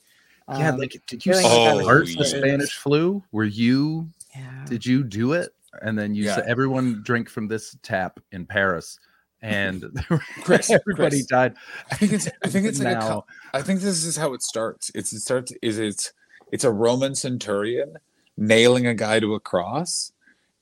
yeah. 0.48 0.68
Um, 0.70 0.78
Like, 0.78 0.94
did 1.08 1.26
you 1.26 1.32
feeling 1.34 1.46
like 1.46 1.58
I 1.58 1.74
was 1.74 1.82
start 1.84 2.08
Oh, 2.16 2.22
the. 2.22 2.24
Spanish 2.24 2.76
flu? 2.76 3.22
Were 3.32 3.44
you? 3.44 4.08
yeah. 4.36 4.64
Did 4.68 4.86
you 4.86 5.02
do 5.04 5.32
it? 5.32 5.50
And 5.82 5.98
then 5.98 6.14
you 6.14 6.24
said 6.28 6.44
everyone 6.46 7.02
drink 7.02 7.28
from 7.28 7.48
this 7.48 7.76
tap 7.82 8.20
in 8.30 8.46
Paris, 8.46 8.98
and 9.40 9.82
Chris, 10.44 10.70
everybody 10.70 11.16
Chris. 11.18 11.26
died. 11.26 11.54
I 11.90 11.94
think 11.96 12.12
it's 12.12 12.28
I 12.44 12.48
think 12.48 12.66
it's 12.66 12.78
like 12.78 12.98
Now- 12.98 13.08
co- 13.08 13.26
I 13.52 13.62
think 13.62 13.80
this 13.80 14.04
is 14.04 14.16
how 14.16 14.32
it 14.34 14.42
starts. 14.42 14.90
It's 14.94 15.12
it 15.12 15.20
starts 15.20 15.52
is 15.62 15.78
it's 15.78 16.12
it's 16.52 16.64
a 16.64 16.70
Roman 16.70 17.14
centurion 17.16 17.96
nailing 18.42 18.86
a 18.86 18.94
guy 18.94 19.20
to 19.20 19.34
a 19.34 19.40
cross. 19.40 20.12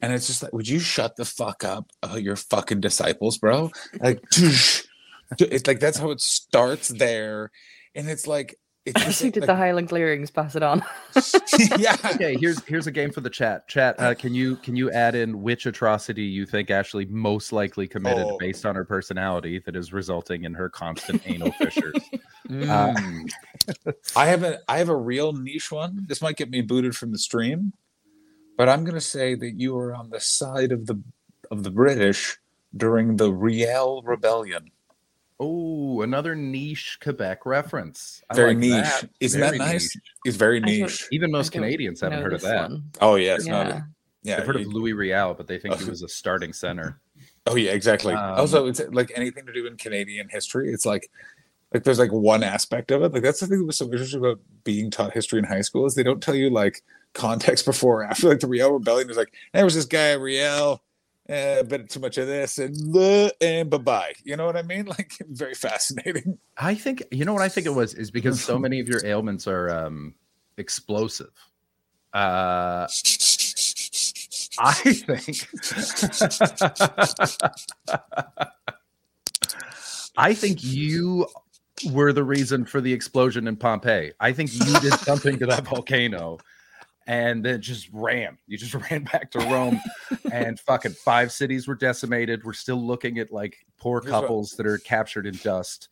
And 0.03 0.13
it's 0.13 0.27
just 0.27 0.43
like, 0.43 0.53
would 0.53 0.69
you 0.69 0.79
shut 0.79 1.17
the 1.17 1.25
fuck 1.25 1.65
up 1.65 1.91
about 2.03 2.23
your 2.23 2.37
fucking 2.37 2.81
disciples, 2.81 3.39
bro? 3.39 3.71
Like, 3.99 4.23
it's 5.39 5.67
like 5.67 5.81
that's 5.81 5.99
how 5.99 6.11
it 6.11 6.21
starts 6.21 6.89
there, 6.89 7.51
and 7.95 8.09
it's 8.09 8.27
like 8.27 8.59
it's 8.87 9.05
just 9.05 9.21
did 9.21 9.37
like, 9.37 9.47
the 9.47 9.55
Highland 9.55 9.89
clearings 9.89 10.31
pass 10.31 10.57
it 10.57 10.63
on? 10.63 10.83
yeah. 11.79 11.97
Okay, 12.05 12.37
here's 12.41 12.63
here's 12.65 12.87
a 12.87 12.91
game 12.91 13.11
for 13.11 13.21
the 13.21 13.31
chat. 13.31 13.69
Chat, 13.69 13.97
uh, 13.99 14.15
can 14.15 14.35
you 14.35 14.57
can 14.57 14.75
you 14.75 14.91
add 14.91 15.15
in 15.15 15.43
which 15.43 15.67
atrocity 15.67 16.23
you 16.23 16.47
think 16.47 16.71
Ashley 16.71 17.05
most 17.07 17.53
likely 17.53 17.87
committed 17.87 18.27
Oh. 18.27 18.39
based 18.39 18.65
on 18.65 18.75
her 18.75 18.85
personality 18.85 19.59
that 19.67 19.77
is 19.77 19.93
resulting 19.93 20.45
in 20.45 20.55
her 20.55 20.69
constant 20.69 21.23
anal 21.27 21.53
fissures? 21.53 21.95
Mm. 22.49 23.31
Uh, 23.87 23.93
I 24.17 24.27
have 24.27 24.43
a 24.43 24.59
I 24.67 24.79
have 24.79 24.89
a 24.89 24.97
real 24.97 25.33
niche 25.33 25.71
one. 25.71 26.05
This 26.09 26.21
might 26.21 26.37
get 26.37 26.51
me 26.51 26.63
booted 26.63 26.97
from 26.97 27.13
the 27.13 27.19
stream, 27.19 27.73
but 28.57 28.69
I'm 28.69 28.83
gonna 28.85 29.01
say 29.01 29.37
that 29.37 29.53
you 29.53 29.75
were 29.75 29.95
on 29.95 30.11
the 30.11 30.19
side 30.19 30.73
of 30.73 30.87
the 30.87 31.01
of 31.53 31.63
the 31.63 31.71
British 31.71 32.39
during 32.77 33.17
the 33.17 33.33
Riel 33.33 34.03
Rebellion. 34.03 34.71
Oh, 35.41 36.03
another 36.03 36.37
niche 36.37 36.99
Quebec 37.03 37.45
reference. 37.47 38.23
I 38.31 38.35
Very 38.37 38.51
like 38.51 38.59
niche. 38.59 38.71
that. 38.85 39.11
Isn't 39.21 39.41
Very 39.41 39.59
that 39.59 39.65
nice? 39.65 39.83
niche. 39.97 40.03
It's 40.27 40.37
very 40.37 40.61
niche. 40.61 41.09
Even 41.11 41.31
most 41.33 41.51
Canadians 41.51 42.01
haven't 42.03 42.23
heard 42.23 42.35
of 42.35 42.43
that. 42.43 42.71
one. 42.71 42.85
Oh 43.01 43.17
yeah, 43.17 43.35
it's 43.35 43.47
Yeah. 43.47 43.63
not. 43.65 43.83
Yeah, 44.23 44.37
I've 44.37 44.47
heard 44.47 44.61
you- 44.61 44.67
of 44.69 44.73
Louis 44.75 44.93
Riel, 44.93 45.35
but 45.35 45.47
they 45.47 45.59
think 45.59 45.75
he 45.81 45.85
was 45.91 46.03
a 46.03 46.09
starting 46.09 46.53
center. 46.53 47.01
Oh 47.47 47.57
yeah, 47.57 47.73
exactly. 47.73 48.13
Um, 48.15 48.39
also, 48.39 48.67
it's 48.67 48.81
like 48.91 49.11
anything 49.17 49.47
to 49.47 49.53
do 49.53 49.67
in 49.67 49.77
Canadian 49.79 50.29
history. 50.29 50.73
It's 50.73 50.85
like 50.87 51.11
like 51.73 51.85
there's 51.85 51.99
like 51.99 52.13
one 52.13 52.43
aspect 52.43 52.91
of 52.91 53.03
it. 53.03 53.13
Like 53.13 53.23
that's 53.23 53.41
the 53.41 53.47
thing 53.47 53.61
that 53.61 53.65
was 53.67 53.79
so 53.79 53.87
interesting 53.87 54.21
about 54.21 54.41
being 54.65 54.91
taught 54.91 55.13
history 55.15 55.39
in 55.39 55.45
high 55.47 55.63
school 55.63 55.87
is 55.87 55.95
they 55.95 56.03
don't 56.03 56.23
tell 56.23 56.35
you 56.35 56.51
like 56.51 56.83
context 57.15 57.65
before 57.65 58.03
or 58.03 58.05
after. 58.05 58.29
Like 58.29 58.41
the 58.41 58.47
Riel 58.47 58.73
Rebellion 58.73 59.09
is 59.09 59.17
like 59.17 59.33
there 59.55 59.65
was 59.65 59.75
this 59.75 59.87
guy 59.87 60.13
Riel, 60.13 60.83
a 61.29 61.63
bit 61.63 61.89
too 61.91 62.01
much 62.01 62.19
of 62.19 62.27
this 62.27 62.59
and 62.59 62.77
and 63.41 63.71
bye 63.71 63.79
bye. 63.79 64.13
You 64.25 64.37
know 64.37 64.47
what 64.47 64.57
I 64.57 64.63
mean? 64.63 64.87
Like 64.91 65.13
very 65.29 65.55
fascinating. 65.55 66.39
I 66.57 66.75
think 66.75 67.05
you 67.11 67.25
know 67.25 67.33
what 67.33 67.43
I 67.43 67.49
think 67.49 67.67
it 67.67 67.75
was 67.75 67.95
is 67.95 68.11
because 68.11 68.43
so 68.43 68.59
many 68.67 68.81
of 68.81 68.89
your 68.89 69.05
ailments 69.05 69.47
are 69.47 69.71
um, 69.71 70.15
explosive. 70.57 71.31
Uh, 72.13 72.89
I 74.59 74.73
think. 74.73 75.47
I 80.17 80.35
think 80.35 80.65
you 80.65 81.27
were 81.93 82.13
the 82.13 82.25
reason 82.25 82.65
for 82.65 82.81
the 82.81 82.93
explosion 82.93 83.47
in 83.47 83.57
Pompeii. 83.57 84.13
I 84.21 84.33
think 84.33 84.53
you 84.53 84.81
did 84.81 84.95
something 84.95 85.39
to 85.39 85.47
that 85.47 85.67
volcano 85.67 86.39
and 87.07 87.45
then 87.45 87.61
just 87.61 87.89
ran. 87.93 88.39
You 88.47 88.59
just 88.59 88.75
ran 88.91 89.05
back 89.05 89.31
to 89.33 89.39
Rome 89.41 89.81
and 90.33 90.59
fucking 90.61 90.93
five 90.93 91.33
cities 91.33 91.67
were 91.67 91.75
decimated. 91.75 92.45
We're 92.45 92.53
still 92.53 92.81
looking 92.85 93.19
at 93.19 93.33
like 93.33 93.57
poor 93.79 94.01
Here's 94.01 94.13
what- 94.13 94.21
couples 94.23 94.51
that 94.53 94.67
are 94.67 94.79
captured 94.79 95.27
in 95.27 95.37
dust. 95.43 95.89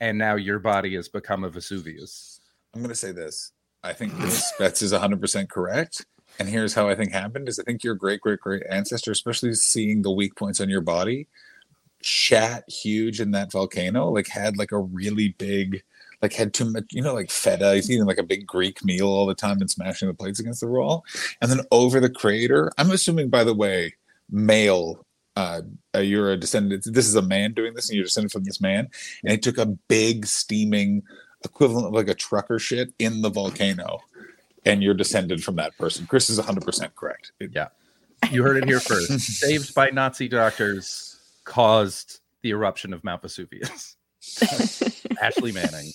And 0.00 0.18
now 0.18 0.34
your 0.34 0.58
body 0.58 0.94
has 0.96 1.08
become 1.08 1.44
a 1.44 1.48
Vesuvius. 1.48 2.40
I'm 2.74 2.82
gonna 2.82 2.94
say 2.94 3.12
this. 3.12 3.52
I 3.84 3.92
think 3.92 4.18
this 4.18 4.52
Betts 4.58 4.82
is 4.82 4.92
100 4.92 5.20
percent 5.20 5.48
correct. 5.50 6.06
And 6.38 6.48
here's 6.48 6.74
how 6.74 6.88
I 6.88 6.94
think 6.94 7.12
happened: 7.12 7.48
is 7.48 7.58
I 7.60 7.62
think 7.62 7.84
your 7.84 7.94
great 7.94 8.20
great 8.20 8.40
great 8.40 8.62
ancestor, 8.68 9.12
especially 9.12 9.54
seeing 9.54 10.02
the 10.02 10.10
weak 10.10 10.34
points 10.34 10.60
on 10.60 10.68
your 10.68 10.80
body, 10.80 11.28
chat 12.02 12.64
huge 12.68 13.20
in 13.20 13.30
that 13.32 13.52
volcano, 13.52 14.08
like 14.10 14.28
had 14.28 14.56
like 14.56 14.72
a 14.72 14.78
really 14.78 15.36
big, 15.38 15.82
like 16.22 16.32
had 16.32 16.54
too 16.54 16.64
much, 16.70 16.84
you 16.92 17.02
know, 17.02 17.12
like 17.14 17.30
feta. 17.30 17.74
He's 17.74 17.90
eating 17.90 18.06
like 18.06 18.18
a 18.18 18.22
big 18.22 18.46
Greek 18.46 18.84
meal 18.84 19.08
all 19.08 19.26
the 19.26 19.34
time 19.34 19.60
and 19.60 19.70
smashing 19.70 20.08
the 20.08 20.14
plates 20.14 20.38
against 20.38 20.60
the 20.60 20.68
wall. 20.68 21.04
And 21.40 21.50
then 21.50 21.60
over 21.72 21.98
the 22.00 22.08
crater, 22.08 22.70
I'm 22.78 22.90
assuming, 22.92 23.28
by 23.28 23.44
the 23.44 23.54
way, 23.54 23.94
male. 24.30 25.04
Uh, 25.34 25.62
uh, 25.94 25.98
you're 26.00 26.30
a 26.30 26.36
descendant. 26.36 26.84
This 26.86 27.06
is 27.08 27.14
a 27.16 27.22
man 27.22 27.54
doing 27.54 27.72
this, 27.74 27.88
and 27.88 27.96
you're 27.96 28.04
descended 28.04 28.30
from 28.30 28.44
this 28.44 28.60
man. 28.60 28.88
And 29.22 29.32
he 29.32 29.38
took 29.38 29.56
a 29.58 29.66
big 29.66 30.26
steaming 30.26 31.02
equivalent 31.44 31.86
of 31.86 31.92
like 31.94 32.08
a 32.08 32.14
trucker 32.14 32.58
shit 32.58 32.92
in 32.98 33.22
the 33.22 33.30
volcano, 33.30 34.00
and 34.66 34.82
you're 34.82 34.92
descended 34.94 35.42
from 35.42 35.56
that 35.56 35.76
person. 35.78 36.06
Chris 36.06 36.28
is 36.30 36.36
100 36.38 36.64
percent 36.64 36.94
correct. 36.94 37.32
It- 37.40 37.50
Yeah. 37.54 37.68
You 38.30 38.44
heard 38.44 38.56
it 38.58 38.66
here 38.66 38.78
first. 38.78 39.18
Saved 39.20 39.74
by 39.74 39.88
Nazi 39.90 40.28
doctors 40.28 41.18
caused 41.44 42.20
the 42.42 42.50
eruption 42.50 42.92
of 42.92 43.02
Mount 43.02 43.22
Vesuvius. 43.22 43.96
Ashley 45.20 45.50
Manning. 45.50 45.90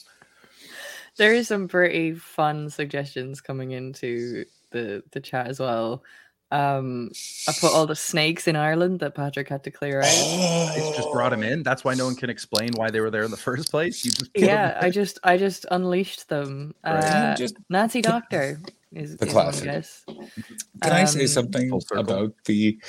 There 1.17 1.33
is 1.33 1.47
some 1.47 1.67
pretty 1.67 2.13
fun 2.13 2.69
suggestions 2.69 3.41
coming 3.41 3.71
into 3.71 4.45
the 4.71 5.03
the 5.11 5.19
chat 5.19 5.47
as 5.47 5.59
well. 5.59 6.03
Um, 6.49 7.11
I 7.45 7.51
put 7.59 7.73
all 7.73 7.85
the 7.85 7.95
snakes 7.95 8.47
in 8.47 8.55
Ireland 8.55 9.01
that 9.01 9.15
Patrick 9.15 9.49
had 9.49 9.65
to 9.65 9.71
clear 9.71 9.99
out. 9.99 10.05
It's 10.77 10.95
just 10.95 11.11
brought 11.11 11.33
him 11.33 11.43
in. 11.43 11.61
That's 11.63 11.83
why 11.83 11.93
no 11.95 12.05
one 12.05 12.15
can 12.15 12.29
explain 12.29 12.69
why 12.75 12.89
they 12.89 13.01
were 13.01 13.09
there 13.09 13.23
in 13.23 13.31
the 13.31 13.37
first 13.37 13.69
place. 13.71 14.05
You 14.05 14.11
just 14.11 14.31
yeah, 14.35 14.77
I 14.81 14.89
just 14.89 15.19
I 15.23 15.35
just 15.37 15.65
unleashed 15.71 16.29
them. 16.29 16.73
Right. 16.85 17.03
Uh, 17.03 17.35
Just- 17.35 17.57
Nazi 17.69 18.01
doctor 18.01 18.61
is 18.93 19.17
The 19.17 19.25
is 19.27 19.33
one 19.33 19.43
classic. 19.45 19.63
guess. 19.65 20.05
Can 20.07 20.93
I 20.93 21.03
say 21.05 21.21
Um, 21.23 21.27
something 21.27 21.71
about 21.91 22.33
the 22.45 22.79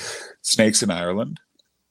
snakes 0.42 0.82
in 0.85 0.90
Ireland? 0.90 1.40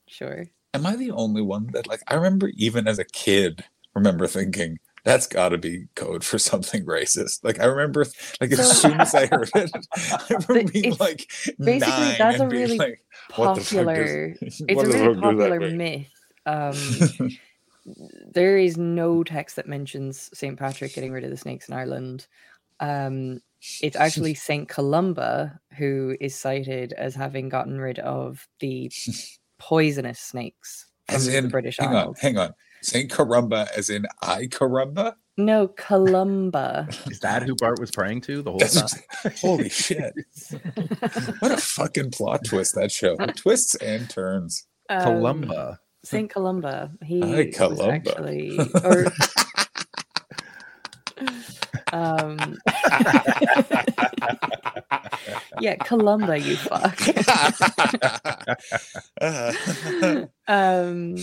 Sure. 0.06 0.46
Am 0.72 0.86
I 0.86 0.96
the 0.96 1.10
only 1.10 1.42
one 1.42 1.66
that 1.72 1.86
like 1.86 2.00
I 2.08 2.14
remember 2.14 2.50
even 2.56 2.88
as 2.88 2.98
a 2.98 3.04
kid 3.04 3.64
remember 3.94 4.26
thinking 4.26 4.78
that's 5.08 5.26
got 5.26 5.48
to 5.50 5.58
be 5.58 5.86
code 5.94 6.22
for 6.22 6.38
something 6.38 6.84
racist. 6.96 7.42
Like 7.42 7.60
I 7.60 7.64
remember, 7.64 8.04
like 8.40 8.52
as 8.52 8.58
So- 8.80 8.88
soon 8.88 9.00
as 9.00 9.14
I 9.14 9.26
heard 9.26 9.50
it, 9.54 9.70
I 9.96 10.34
remember 10.48 10.70
being 10.72 10.96
like 11.00 11.26
basically, 11.58 11.78
nine 11.78 12.16
that's 12.18 12.40
a 12.40 12.46
really 12.48 12.76
like, 12.76 13.00
what 13.36 13.54
the 13.54 13.60
fuck 13.62 13.86
does- 13.86 13.86
Popular. 13.86 14.36
It's 14.42 14.60
a 14.60 14.64
really 14.66 14.74
fuck 14.74 14.84
does 14.84 14.94
that 14.94 15.20
popular 15.20 15.70
myth. 15.70 16.06
Um, 16.46 16.76
there 18.32 18.58
is 18.58 18.76
no 18.76 19.24
text 19.24 19.56
that 19.56 19.66
mentions 19.66 20.28
St. 20.38 20.58
Patrick 20.58 20.94
getting 20.94 21.12
rid 21.12 21.24
of 21.24 21.30
the 21.30 21.36
snakes 21.36 21.68
in 21.68 21.74
Ireland. 21.74 22.26
Um, 22.80 23.40
it's 23.82 23.96
actually 23.96 24.34
St. 24.34 24.68
Columba 24.68 25.58
who 25.76 26.16
is 26.20 26.34
cited 26.34 26.92
as 26.92 27.14
having 27.14 27.48
gotten 27.48 27.80
rid 27.80 27.98
of 28.00 28.46
the 28.60 28.92
poisonous 29.58 30.20
snakes 30.20 30.86
from 31.08 31.28
in, 31.28 31.44
the 31.44 31.50
British 31.50 31.78
hang 31.78 31.88
on, 31.88 31.94
Isles. 31.96 32.18
hang 32.20 32.36
on. 32.38 32.52
Saint 32.82 33.10
Carumba, 33.10 33.68
as 33.76 33.90
in 33.90 34.06
I 34.22 34.46
Carumba. 34.46 35.14
No, 35.36 35.68
Columba. 35.68 36.88
Is 37.10 37.20
that 37.20 37.44
who 37.44 37.54
Bart 37.54 37.78
was 37.78 37.90
praying 37.92 38.22
to 38.22 38.42
the 38.42 38.50
whole 38.50 38.58
That's 38.58 38.80
time? 38.92 39.32
holy 39.40 39.68
shit! 39.68 40.12
What 41.40 41.52
a 41.52 41.56
fucking 41.56 42.10
plot 42.10 42.44
twist 42.44 42.74
that 42.74 42.90
show. 42.90 43.16
Twists 43.16 43.76
and 43.76 44.10
turns. 44.10 44.66
Um, 44.88 45.02
Columba. 45.02 45.78
Saint 46.04 46.30
Columba. 46.30 46.90
He 47.04 47.22
Ay, 47.22 47.46
was 47.46 47.56
Columba. 47.56 47.92
actually 48.10 48.58
or 48.84 49.06
um 51.92 52.56
yeah, 55.60 55.76
Columba, 55.76 56.38
you 56.38 56.56
fuck. 56.56 57.00
um 60.48 61.16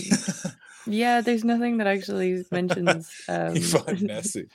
yeah, 0.86 1.20
there's 1.20 1.44
nothing 1.44 1.78
that 1.78 1.86
actually 1.86 2.44
mentions 2.52 3.10
um 3.28 3.54
you 3.56 3.62
find 3.62 4.02
Nessie. 4.12 4.46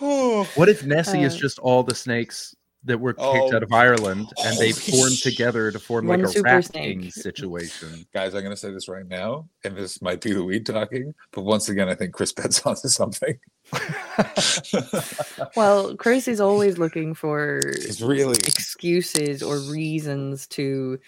Oh, 0.00 0.44
What 0.54 0.68
if 0.68 0.84
Nessie 0.84 1.22
is 1.22 1.34
Uh, 1.34 1.38
just 1.38 1.58
all 1.58 1.82
the 1.82 1.94
snakes 1.94 2.54
that 2.84 2.98
were 2.98 3.12
kicked 3.12 3.22
Oh, 3.52 3.54
out 3.56 3.62
of 3.62 3.72
Ireland 3.72 4.26
and 4.44 4.58
they 4.58 4.72
formed 4.72 5.12
shit. 5.14 5.32
together 5.32 5.70
to 5.70 5.78
form 5.78 6.08
like 6.08 6.18
a 6.20 6.26
super 6.26 6.42
rafting 6.42 7.02
snake. 7.02 7.12
situation? 7.14 8.04
guys, 8.12 8.34
I'm 8.34 8.42
gonna 8.42 8.56
say 8.56 8.72
this 8.72 8.88
right 8.88 9.06
now, 9.06 9.48
and 9.62 9.76
this 9.76 10.02
might 10.02 10.20
be 10.20 10.32
the 10.32 10.42
weed 10.42 10.66
talking, 10.66 11.14
but 11.32 11.42
once 11.42 11.68
again, 11.68 11.88
I 11.88 11.94
think 11.94 12.12
Chris 12.12 12.32
Betts 12.32 12.66
onto 12.66 12.88
something. 12.88 13.38
well, 15.56 15.94
Chris 15.96 16.26
is 16.28 16.40
always 16.40 16.78
looking 16.78 17.14
for 17.14 17.60
it's 17.64 18.00
really 18.00 18.36
excuses 18.38 19.42
or 19.42 19.58
reasons 19.58 20.46
to 20.48 20.98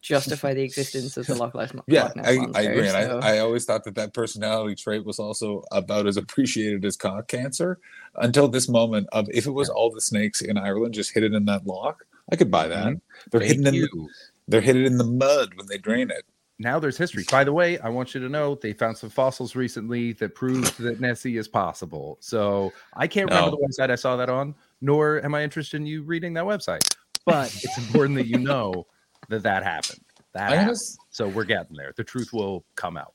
justify 0.00 0.54
the 0.54 0.62
existence 0.62 1.16
of 1.16 1.26
the 1.26 1.34
Loch 1.34 1.54
Ness, 1.54 1.74
Mo- 1.74 1.84
yeah, 1.86 2.04
Loch 2.04 2.16
Ness 2.16 2.26
I. 2.26 2.58
I 2.58 2.62
agree, 2.62 2.88
and 2.88 3.10
so- 3.10 3.20
I, 3.22 3.36
I 3.36 3.38
always 3.38 3.64
thought 3.64 3.84
that 3.84 3.94
that 3.96 4.14
personality 4.14 4.74
trait 4.74 5.04
was 5.04 5.18
also 5.18 5.64
about 5.72 6.06
as 6.06 6.16
appreciated 6.16 6.84
as 6.84 6.96
cock 6.96 7.28
cancer 7.28 7.78
until 8.16 8.48
this 8.48 8.68
moment 8.68 9.08
of 9.12 9.28
if 9.30 9.46
it 9.46 9.52
was 9.52 9.68
all 9.68 9.90
the 9.90 10.00
snakes 10.00 10.40
in 10.40 10.56
Ireland 10.56 10.94
just 10.94 11.12
hidden 11.12 11.34
in 11.34 11.44
that 11.46 11.66
lock, 11.66 12.04
I 12.32 12.36
could 12.36 12.50
buy 12.50 12.68
that. 12.68 12.86
Mm-hmm. 12.86 13.30
They're 13.30 13.40
Thank 13.40 13.52
hidden 13.52 13.66
in 13.66 13.80
the, 13.80 14.08
they're 14.48 14.60
hidden 14.60 14.84
in 14.84 14.98
the 14.98 15.04
mud 15.04 15.54
when 15.54 15.66
they 15.66 15.78
drain 15.78 16.10
it. 16.10 16.24
Now 16.60 16.78
there's 16.78 16.98
history. 16.98 17.24
By 17.30 17.42
the 17.44 17.54
way, 17.54 17.78
I 17.78 17.88
want 17.88 18.14
you 18.14 18.20
to 18.20 18.28
know 18.28 18.54
they 18.54 18.74
found 18.74 18.98
some 18.98 19.08
fossils 19.08 19.56
recently 19.56 20.12
that 20.14 20.34
proved 20.34 20.78
that 20.78 21.00
Nessie 21.00 21.38
is 21.38 21.48
possible. 21.48 22.18
So 22.20 22.70
I 22.94 23.06
can't 23.06 23.30
remember 23.30 23.52
the 23.52 23.66
website 23.66 23.90
I 23.90 23.94
saw 23.94 24.16
that 24.16 24.28
on, 24.28 24.54
nor 24.82 25.24
am 25.24 25.34
I 25.34 25.42
interested 25.42 25.78
in 25.78 25.86
you 25.86 26.02
reading 26.02 26.34
that 26.34 26.44
website. 26.44 26.94
But 27.24 27.46
it's 27.46 27.78
important 27.78 28.16
that 28.16 28.26
you 28.26 28.38
know 28.38 28.86
that 29.28 29.42
that 29.42 29.62
happened. 29.62 30.00
That 30.34 30.50
I'm 30.52 30.58
happened. 30.58 30.70
s- 30.76 30.96
So 31.10 31.28
we're 31.28 31.44
getting 31.44 31.76
there. 31.76 31.92
The 31.96 32.04
truth 32.04 32.32
will 32.32 32.64
come 32.76 32.96
out. 32.96 33.14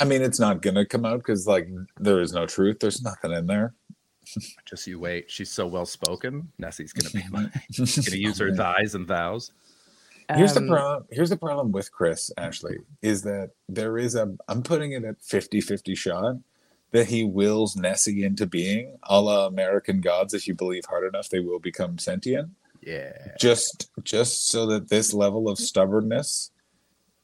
I 0.00 0.04
mean, 0.04 0.22
it's 0.22 0.40
not 0.40 0.62
gonna 0.62 0.84
come 0.86 1.04
out 1.04 1.18
because 1.18 1.46
like 1.46 1.68
there 1.98 2.20
is 2.20 2.32
no 2.32 2.46
truth. 2.46 2.78
There's 2.80 3.02
nothing 3.02 3.32
in 3.32 3.46
there. 3.46 3.74
Just 4.64 4.86
you 4.86 4.98
wait. 4.98 5.30
She's 5.30 5.50
so 5.50 5.66
well 5.66 5.86
spoken. 5.86 6.50
Nessie's 6.58 6.92
gonna 6.92 7.10
be 7.10 7.28
like, 7.32 7.50
she's 7.72 8.08
gonna 8.08 8.20
use 8.20 8.38
her 8.38 8.54
thighs 8.54 8.94
and 8.94 9.06
thous. 9.06 9.50
Here's 10.34 10.56
Um, 10.56 10.66
the 10.66 10.72
problem. 10.72 11.04
Here's 11.10 11.30
the 11.30 11.36
problem 11.36 11.72
with 11.72 11.92
Chris 11.92 12.30
Ashley 12.38 12.78
is 13.02 13.22
that 13.22 13.50
there 13.68 13.98
is 13.98 14.14
a. 14.14 14.34
I'm 14.48 14.62
putting 14.62 14.92
it 14.92 15.04
at 15.04 15.20
50-50 15.20 15.96
shot 15.96 16.36
that 16.92 17.06
he 17.08 17.24
wills 17.24 17.74
Nessie 17.76 18.24
into 18.24 18.46
being 18.46 18.96
a 19.04 19.20
la 19.20 19.46
American 19.46 20.00
gods. 20.00 20.32
If 20.32 20.46
you 20.46 20.54
believe 20.54 20.84
hard 20.86 21.06
enough, 21.06 21.28
they 21.28 21.40
will 21.40 21.58
become 21.58 21.98
sentient. 21.98 22.50
Yeah. 22.82 23.12
Just 23.38 23.90
just 24.02 24.48
so 24.48 24.66
that 24.66 24.88
this 24.88 25.14
level 25.14 25.48
of 25.48 25.58
stubbornness 25.58 26.50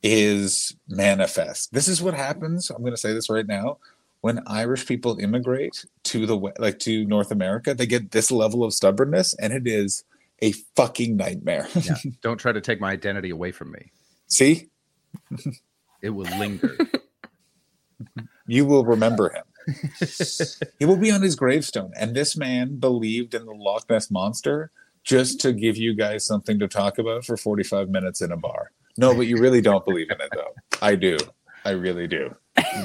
is 0.02 0.76
manifest. 0.88 1.72
This 1.72 1.88
is 1.88 2.00
what 2.00 2.14
happens. 2.14 2.70
I'm 2.70 2.82
going 2.82 2.92
to 2.92 2.96
say 2.96 3.12
this 3.12 3.28
right 3.28 3.46
now. 3.46 3.78
When 4.20 4.40
Irish 4.46 4.86
people 4.86 5.18
immigrate 5.20 5.84
to 6.04 6.26
the 6.26 6.36
like 6.58 6.78
to 6.80 7.04
North 7.04 7.30
America, 7.30 7.74
they 7.74 7.86
get 7.86 8.10
this 8.10 8.30
level 8.30 8.64
of 8.64 8.74
stubbornness, 8.74 9.34
and 9.34 9.52
it 9.52 9.66
is 9.66 10.04
a 10.40 10.52
fucking 10.76 11.16
nightmare. 11.16 11.68
Yeah. 11.74 11.94
Don't 12.22 12.38
try 12.38 12.52
to 12.52 12.60
take 12.60 12.80
my 12.80 12.90
identity 12.90 13.30
away 13.30 13.52
from 13.52 13.72
me. 13.72 13.92
See, 14.26 14.68
It 16.02 16.10
will 16.10 16.26
linger. 16.38 16.76
you 18.46 18.64
will 18.64 18.84
remember 18.84 19.30
him. 19.30 19.44
he 20.78 20.84
will 20.84 20.96
be 20.96 21.10
on 21.10 21.22
his 21.22 21.34
gravestone. 21.34 21.92
And 21.96 22.14
this 22.14 22.36
man 22.36 22.76
believed 22.76 23.34
in 23.34 23.46
the 23.46 23.52
Loch 23.52 23.88
Ness 23.90 24.10
monster 24.10 24.70
just 25.08 25.40
to 25.40 25.52
give 25.54 25.76
you 25.78 25.94
guys 25.94 26.26
something 26.26 26.58
to 26.58 26.68
talk 26.68 26.98
about 26.98 27.24
for 27.24 27.36
45 27.36 27.88
minutes 27.88 28.20
in 28.20 28.30
a 28.30 28.36
bar. 28.36 28.72
No, 28.98 29.14
but 29.14 29.26
you 29.26 29.38
really 29.38 29.62
don't 29.62 29.84
believe 29.84 30.10
in 30.10 30.20
it, 30.20 30.28
though. 30.34 30.54
I 30.82 30.94
do. 30.94 31.16
I 31.64 31.70
really 31.70 32.06
do. 32.06 32.34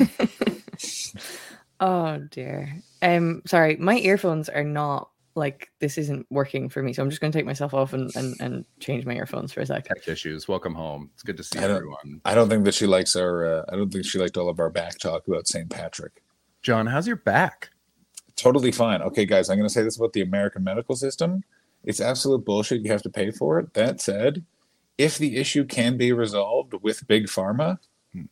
Oh 1.80 2.18
dear. 2.32 2.82
Um 3.02 3.42
sorry, 3.46 3.76
my 3.76 3.98
earphones 3.98 4.48
are 4.48 4.64
not 4.64 5.10
like 5.36 5.70
this 5.80 5.98
isn't 5.98 6.26
working 6.30 6.70
for 6.70 6.82
me. 6.82 6.94
So 6.94 7.04
I'm 7.04 7.10
just 7.10 7.20
gonna 7.20 7.34
take 7.34 7.46
myself 7.46 7.74
off 7.74 7.92
and, 7.92 8.10
and, 8.16 8.36
and 8.40 8.66
change 8.80 9.06
my 9.06 9.14
earphones 9.14 9.52
for 9.52 9.60
a 9.60 9.66
sec. 9.66 9.84
Tech 9.84 10.08
issues. 10.08 10.48
Welcome 10.48 10.76
home. 10.76 11.10
It's 11.14 11.24
good 11.24 11.36
to 11.36 11.44
see 11.44 11.60
I 11.60 11.64
everyone. 11.64 12.22
I 12.24 12.36
don't 12.36 12.48
think 12.48 12.64
that 12.64 12.74
she 12.74 12.88
likes 12.88 13.18
our. 13.18 13.46
Uh, 13.46 13.66
I 13.68 13.76
don't 13.76 13.92
think 13.92 14.06
she 14.06 14.18
liked 14.18 14.38
all 14.38 14.48
of 14.48 14.62
our 14.62 14.70
back 14.70 14.98
talk 14.98 15.28
about 15.28 15.48
St. 15.48 15.70
Patrick. 15.70 16.24
John, 16.62 16.88
how's 16.88 17.06
your 17.06 17.18
back? 17.18 17.72
Totally 18.38 18.72
fine. 18.72 19.02
Okay, 19.02 19.26
guys, 19.26 19.50
I'm 19.50 19.58
going 19.58 19.68
to 19.68 19.74
say 19.74 19.84
this 19.84 19.98
about 19.98 20.14
the 20.14 20.22
American 20.22 20.64
medical 20.64 20.96
system. 20.96 21.44
It's 21.84 22.00
absolute 22.00 22.46
bullshit. 22.46 22.82
You 22.82 22.92
have 22.92 23.02
to 23.04 23.10
pay 23.10 23.32
for 23.32 23.60
it. 23.60 23.74
That 23.74 24.00
said, 24.02 24.44
if 24.98 25.18
the 25.18 25.38
issue 25.38 25.66
can 25.66 25.98
be 25.98 26.12
resolved 26.14 26.74
with 26.82 27.06
big 27.08 27.26
pharma, 27.26 27.78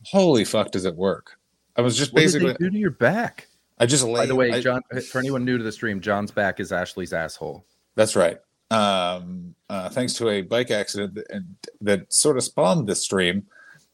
holy 0.05 0.45
fuck, 0.45 0.71
does 0.71 0.85
it 0.85 0.95
work? 0.95 1.37
I 1.75 1.81
was 1.81 1.97
just 1.97 2.13
What 2.13 2.21
basically. 2.21 2.53
do 2.59 2.69
to 2.69 2.77
your 2.77 2.91
back? 2.91 3.47
I 3.79 3.85
just 3.85 4.03
lay. 4.03 4.13
By 4.21 4.25
the 4.27 4.35
way, 4.35 4.51
I- 4.51 4.61
John, 4.61 4.81
for 5.09 5.19
anyone 5.19 5.43
new 5.43 5.57
to 5.57 5.63
the 5.63 5.71
stream, 5.71 5.99
John's 6.01 6.31
back 6.31 6.59
is 6.59 6.71
Ashley's 6.71 7.13
asshole. 7.13 7.65
That's 7.95 8.15
right. 8.15 8.37
Um, 8.69 9.53
uh, 9.69 9.89
thanks 9.89 10.13
to 10.13 10.29
a 10.29 10.41
bike 10.43 10.71
accident 10.71 11.15
that, 11.15 11.43
that 11.81 12.13
sort 12.13 12.37
of 12.37 12.43
spawned 12.43 12.87
this 12.87 13.01
stream, 13.01 13.45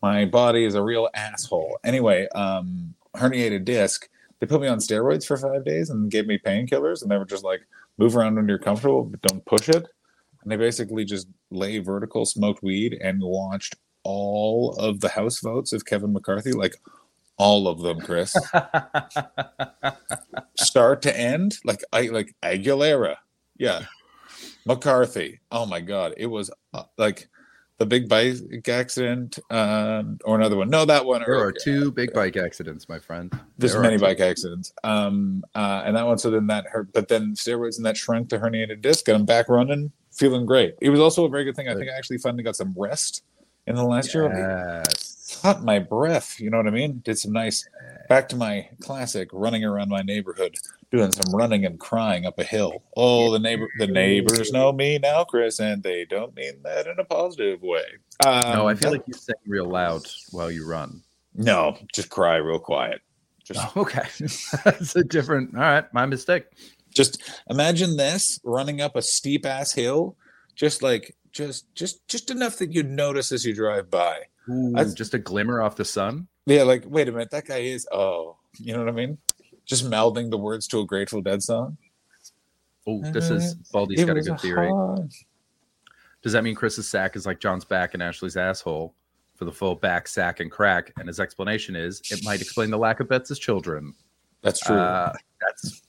my 0.04 0.26
body 0.26 0.66
is 0.66 0.76
a 0.76 0.84
real 0.84 1.10
asshole. 1.16 1.80
Anyway, 1.84 2.28
um, 2.36 2.94
herniated 3.16 3.66
disc. 3.66 4.08
They 4.40 4.46
put 4.46 4.62
me 4.62 4.68
on 4.68 4.78
steroids 4.78 5.26
for 5.26 5.36
five 5.38 5.66
days 5.66 5.90
and 5.90 6.12
gave 6.12 6.28
me 6.28 6.38
painkillers, 6.38 7.02
and 7.02 7.10
they 7.10 7.18
were 7.18 7.26
just 7.26 7.44
like, 7.44 7.62
move 7.98 8.16
around 8.16 8.36
when 8.36 8.48
you're 8.48 8.60
comfortable, 8.60 9.04
but 9.04 9.22
don't 9.22 9.46
push 9.46 9.70
it. 9.70 9.86
And 10.44 10.52
they 10.52 10.56
basically 10.56 11.06
just 11.06 11.28
lay 11.52 11.80
vertical, 11.80 12.26
smoked 12.26 12.64
weed, 12.64 12.98
and 13.02 13.22
watched 13.22 13.76
all 14.04 14.76
of 14.80 15.02
the 15.02 15.10
House 15.10 15.40
votes 15.40 15.74
of 15.74 15.86
Kevin 15.86 16.14
McCarthy, 16.14 16.54
like 16.54 16.76
all 17.38 17.68
of 17.68 17.82
them, 17.82 18.00
Chris. 18.00 18.34
Start 20.58 21.02
to 21.04 21.20
end 21.20 21.58
like 21.64 21.84
i 21.94 22.08
like 22.08 22.36
aguilera. 22.44 23.18
Yeah. 23.58 23.86
Mccarthy. 24.66 25.40
Oh 25.52 25.66
my 25.66 25.82
god. 25.82 26.14
It 26.18 26.28
was 26.28 26.52
uh, 26.74 26.84
like 26.98 27.28
the 27.78 27.86
big 27.86 28.10
bike 28.10 28.36
accident 28.68 29.40
um 29.52 30.18
or 30.26 30.36
another 30.36 30.56
one 30.56 30.70
no 30.70 30.86
that 30.86 31.06
one 31.06 31.22
There 31.26 31.36
are 31.36 31.50
okay. 31.50 31.60
two 31.64 31.92
big 31.92 32.14
bike 32.14 32.36
accidents, 32.38 32.90
my 32.90 33.00
friend. 33.00 33.32
there's 33.58 33.74
There 33.74 33.82
many 33.82 33.98
bike 33.98 34.20
accidents 34.20 34.74
um 34.84 35.44
uh 35.56 35.84
and 35.86 35.96
that 35.96 36.06
one 36.06 36.18
so 36.18 36.30
then 36.32 36.48
that 36.48 36.66
hurt 36.68 36.92
but 36.94 37.08
then 37.08 37.34
steroids 37.34 37.78
and 37.78 37.86
that 37.86 37.98
shrunk 37.98 38.30
the 38.30 38.38
herniated 38.38 38.82
disc 38.82 39.08
and 39.08 39.16
i'm 39.18 39.26
back 39.26 39.50
running 39.50 39.92
feeling 40.12 40.46
great 40.46 40.76
it 40.82 40.90
was 40.90 41.00
also 41.00 41.26
a 41.26 41.30
very 41.30 41.44
good 41.44 41.56
thing 41.56 41.68
i 41.68 41.76
think 41.76 41.90
i 41.90 41.98
actually 41.98 42.18
finally 42.18 42.44
got 42.44 42.56
some 42.56 42.74
rest 42.76 43.24
in 43.68 43.76
the 43.76 43.84
last 43.84 44.14
year 44.14 44.84
caught 45.42 45.64
my 45.64 45.80
breath. 45.80 46.40
You 46.40 46.50
know 46.50 46.58
what 46.58 46.68
I 46.68 46.72
mean? 46.72 47.02
Did 47.04 47.18
some 47.18 47.34
nice 47.34 47.68
back 48.10 48.30
to 48.30 48.36
my 48.36 48.70
classic 48.82 49.30
running 49.32 49.64
around 49.64 49.90
my 49.90 50.02
neighborhood, 50.02 50.56
doing 50.92 51.12
some 51.12 51.34
running 51.36 51.66
and 51.66 51.80
crying 51.80 52.26
up 52.26 52.40
a 52.40 52.44
hill. 52.44 52.84
Oh, 52.96 53.32
the 53.32 53.40
neighbor, 53.40 53.68
the 53.78 53.88
neighbors 53.88 54.52
know 54.52 54.72
me 54.72 54.98
now, 55.00 55.24
Chris, 55.24 55.60
and 55.60 55.84
they 55.84 56.06
don't 56.06 56.36
mean 56.36 56.62
that 56.64 56.88
in 56.88 57.00
a 57.00 57.04
positive 57.04 57.62
way. 57.62 57.84
Um, 58.26 58.54
No, 58.54 58.68
I 58.68 58.76
feel 58.76 58.92
like 58.92 59.04
you 59.08 59.14
sing 59.14 59.36
real 59.46 59.70
loud 59.70 60.04
while 60.32 60.50
you 60.52 60.68
run. 60.68 61.02
no, 61.34 61.78
just 61.94 62.10
cry 62.10 62.36
real 62.38 62.60
quiet. 62.60 63.02
Just, 63.44 63.60
Oh, 63.76 63.82
okay. 63.82 64.04
That's 64.66 64.96
a 64.96 65.04
different. 65.04 65.56
All 65.56 65.62
right, 65.62 65.94
my 65.94 66.06
mistake. 66.06 66.46
just 66.94 67.22
imagine 67.50 67.96
this 67.98 68.40
running 68.44 68.82
up 68.82 68.96
a 68.96 69.02
steep 69.02 69.46
ass 69.46 69.74
hill, 69.74 70.16
just 70.56 70.82
like 70.82 71.16
just 71.32 71.74
just 71.76 72.06
just 72.08 72.32
enough 72.32 72.58
that 72.58 72.74
you 72.74 72.84
notice 72.84 73.32
as 73.32 73.46
you 73.46 73.54
drive 73.54 73.90
by. 73.92 74.20
Ooh, 74.50 74.74
just 74.96 75.14
a 75.14 75.20
glimmer 75.20 75.62
off 75.62 75.76
the 75.76 75.86
sun. 75.86 76.28
Yeah, 76.46 76.64
like 76.64 76.84
wait 76.88 77.08
a 77.10 77.12
minute, 77.12 77.32
that 77.32 77.46
guy 77.46 77.58
is 77.60 77.88
oh, 77.92 78.38
you 78.58 78.74
know 78.74 78.80
what 78.80 78.90
I 78.90 78.94
mean? 78.94 79.18
Just 79.68 79.90
mouthing 79.90 80.30
the 80.30 80.38
words 80.38 80.68
to 80.70 80.80
a 80.80 80.86
Grateful 80.86 81.22
Dead 81.22 81.44
song. 81.44 81.78
Oh, 82.88 83.02
this 83.12 83.30
is 83.30 83.54
Baldy's 83.72 84.00
It 84.00 84.06
got 84.08 84.18
a 84.18 84.22
good 84.22 84.40
theory. 84.40 84.70
hard- 84.70 85.12
Does 86.22 86.32
that 86.34 86.44
mean 86.44 86.56
Chris's 86.56 86.88
sack 86.88 87.16
is 87.18 87.26
like 87.26 87.40
John's 87.40 87.66
back 87.66 87.94
and 87.94 88.02
Ashley's 88.02 88.38
asshole 88.38 88.96
for 89.36 89.44
the 89.46 89.52
full 89.52 89.76
back 89.76 90.08
sack 90.08 90.40
and 90.40 90.50
crack? 90.50 90.94
And 90.98 91.08
his 91.08 91.20
explanation 91.20 91.76
is 91.76 92.02
it 92.10 92.24
might 92.24 92.42
explain 92.42 92.70
the 92.72 92.78
lack 92.78 93.02
of 93.02 93.10
bets 93.10 93.30
as 93.30 93.40
children. 93.40 93.94
That's 94.42 94.62
true. 94.62 94.78
Uh, 94.78 95.14
that's 95.42 95.82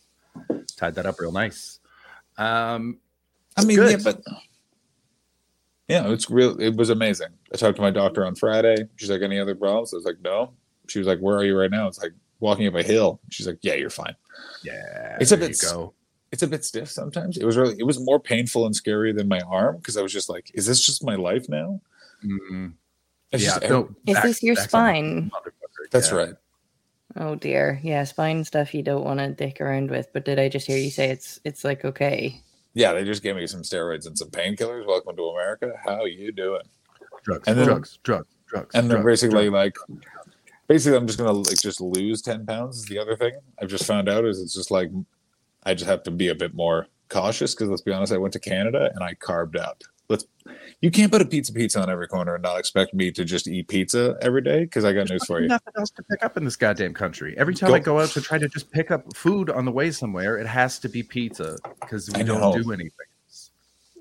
tied 0.76 0.94
that 0.96 1.06
up 1.06 1.20
real 1.20 1.30
nice. 1.32 1.78
Um, 2.36 2.98
I 3.56 3.64
mean, 3.64 3.76
good. 3.76 3.92
yeah, 3.92 3.98
but 4.02 4.20
yeah, 5.88 6.10
it's 6.12 6.28
real. 6.30 6.60
It 6.60 6.76
was 6.76 6.90
amazing. 6.90 7.28
I 7.52 7.56
talked 7.56 7.76
to 7.76 7.82
my 7.82 7.90
doctor 7.90 8.26
on 8.26 8.34
Friday. 8.34 8.88
She's 8.96 9.10
like, 9.10 9.22
"Any 9.22 9.38
other 9.38 9.54
problems?" 9.54 9.92
I 9.94 9.96
was 9.96 10.04
like, 10.04 10.20
"No." 10.22 10.52
She 10.88 10.98
was 10.98 11.08
like, 11.08 11.18
"Where 11.20 11.36
are 11.36 11.44
you 11.44 11.56
right 11.58 11.70
now?" 11.70 11.86
It's 11.88 12.00
like 12.02 12.12
walking 12.40 12.66
up 12.66 12.74
a 12.74 12.82
hill. 12.82 13.20
She's 13.30 13.46
like, 13.46 13.58
"Yeah, 13.62 13.74
you're 13.74 13.90
fine." 13.90 14.14
yeah, 14.62 15.16
It's 15.20 15.32
a 15.32 15.36
there 15.36 15.48
bit 15.48 15.62
you 15.62 15.68
go. 15.68 15.94
It's 16.30 16.42
a 16.42 16.46
bit 16.46 16.64
stiff 16.64 16.90
sometimes. 16.90 17.36
It 17.38 17.44
was 17.44 17.56
really. 17.56 17.76
It 17.78 17.86
was 17.86 17.98
more 18.00 18.20
painful 18.20 18.66
and 18.66 18.74
scary 18.76 19.12
than 19.12 19.28
my 19.28 19.40
arm 19.40 19.76
because 19.78 19.96
I 19.96 20.02
was 20.02 20.12
just 20.12 20.28
like, 20.28 20.50
"Is 20.54 20.66
this 20.66 20.80
just 20.84 21.02
my 21.04 21.14
life 21.14 21.48
now?" 21.48 21.80
Mm-mm. 22.24 22.72
It's 23.32 23.44
Yeah, 23.44 23.58
just, 23.58 23.70
no, 23.70 23.94
Is 24.06 24.14
back- 24.14 24.22
this 24.24 24.42
your 24.42 24.56
spine? 24.56 25.30
that's 25.90 26.10
yeah. 26.10 26.16
right. 26.16 26.34
Oh 27.16 27.34
dear. 27.34 27.80
Yeah, 27.82 28.04
spine 28.04 28.44
stuff 28.44 28.74
you 28.74 28.82
don't 28.82 29.04
want 29.04 29.20
to 29.20 29.28
dick 29.28 29.60
around 29.60 29.90
with. 29.90 30.08
But 30.12 30.24
did 30.24 30.38
I 30.38 30.48
just 30.48 30.66
hear 30.66 30.76
you 30.78 30.90
say 30.90 31.10
it's 31.10 31.40
it's 31.44 31.64
like 31.64 31.84
okay? 31.84 32.40
Yeah, 32.74 32.92
they 32.92 33.04
just 33.04 33.22
gave 33.22 33.34
me 33.36 33.46
some 33.46 33.62
steroids 33.62 34.06
and 34.06 34.16
some 34.16 34.30
painkillers. 34.30 34.86
Welcome 34.86 35.16
to 35.16 35.22
America. 35.24 35.72
How 35.84 36.04
you 36.04 36.30
doing? 36.32 36.62
Drugs, 37.24 37.48
And 37.48 37.58
then- 37.58 37.66
drugs, 37.66 37.98
drugs, 38.02 38.28
drugs. 38.46 38.74
and 38.74 38.90
then 38.90 39.00
drugs, 39.00 39.22
basically 39.22 39.48
drugs. 39.48 39.78
like 39.88 39.98
basically 40.68 40.96
i'm 40.96 41.06
just 41.06 41.18
gonna 41.18 41.32
like 41.32 41.60
just 41.60 41.80
lose 41.80 42.22
10 42.22 42.46
pounds 42.46 42.78
is 42.78 42.84
the 42.84 42.98
other 42.98 43.16
thing. 43.16 43.32
I've 43.60 43.68
just 43.68 43.84
found 43.84 44.08
out 44.08 44.24
is 44.24 44.40
it's 44.40 44.54
just 44.54 44.70
like 44.70 44.90
i 45.64 45.74
just 45.74 45.88
have 45.88 46.04
to 46.04 46.10
be 46.10 46.28
a 46.28 46.34
bit 46.34 46.54
more 46.54 46.86
cautious 47.08 47.54
because 47.54 47.68
let's 47.68 47.82
be 47.82 47.92
honest 47.92 48.12
i 48.12 48.18
went 48.18 48.32
to 48.34 48.38
canada 48.38 48.90
and 48.94 49.02
i 49.02 49.14
carved 49.14 49.56
out. 49.56 49.82
Let's 50.10 50.24
you 50.80 50.90
can't 50.90 51.12
put 51.12 51.20
a 51.20 51.26
pizza 51.26 51.52
pizza 51.52 51.82
on 51.82 51.90
every 51.90 52.08
corner 52.08 52.34
and 52.34 52.42
not 52.42 52.58
expect 52.58 52.94
me 52.94 53.10
to 53.12 53.24
just 53.26 53.46
eat 53.46 53.68
pizza 53.68 54.16
every 54.22 54.40
day 54.40 54.60
because 54.60 54.84
i 54.84 54.92
got 54.92 55.10
news 55.10 55.24
for 55.26 55.40
you 55.40 55.48
nothing 55.48 55.74
else 55.76 55.90
to 55.90 56.02
pick 56.02 56.22
up 56.24 56.36
in 56.38 56.44
this 56.44 56.56
goddamn 56.56 56.94
country. 56.94 57.34
Every 57.36 57.54
time 57.54 57.70
Go- 57.70 57.74
I 57.74 57.78
go 57.80 58.00
out 58.00 58.08
to 58.10 58.22
try 58.22 58.38
to 58.38 58.48
just 58.48 58.70
pick 58.70 58.90
up 58.90 59.14
food 59.14 59.50
on 59.50 59.66
the 59.66 59.72
way 59.72 59.90
somewhere, 59.90 60.38
it 60.38 60.46
has 60.46 60.78
to 60.80 60.88
be 60.88 61.02
pizza 61.02 61.58
because 61.80 62.08
we 62.10 62.22
don't 62.22 62.62
do 62.62 62.72
anything. 62.72 62.90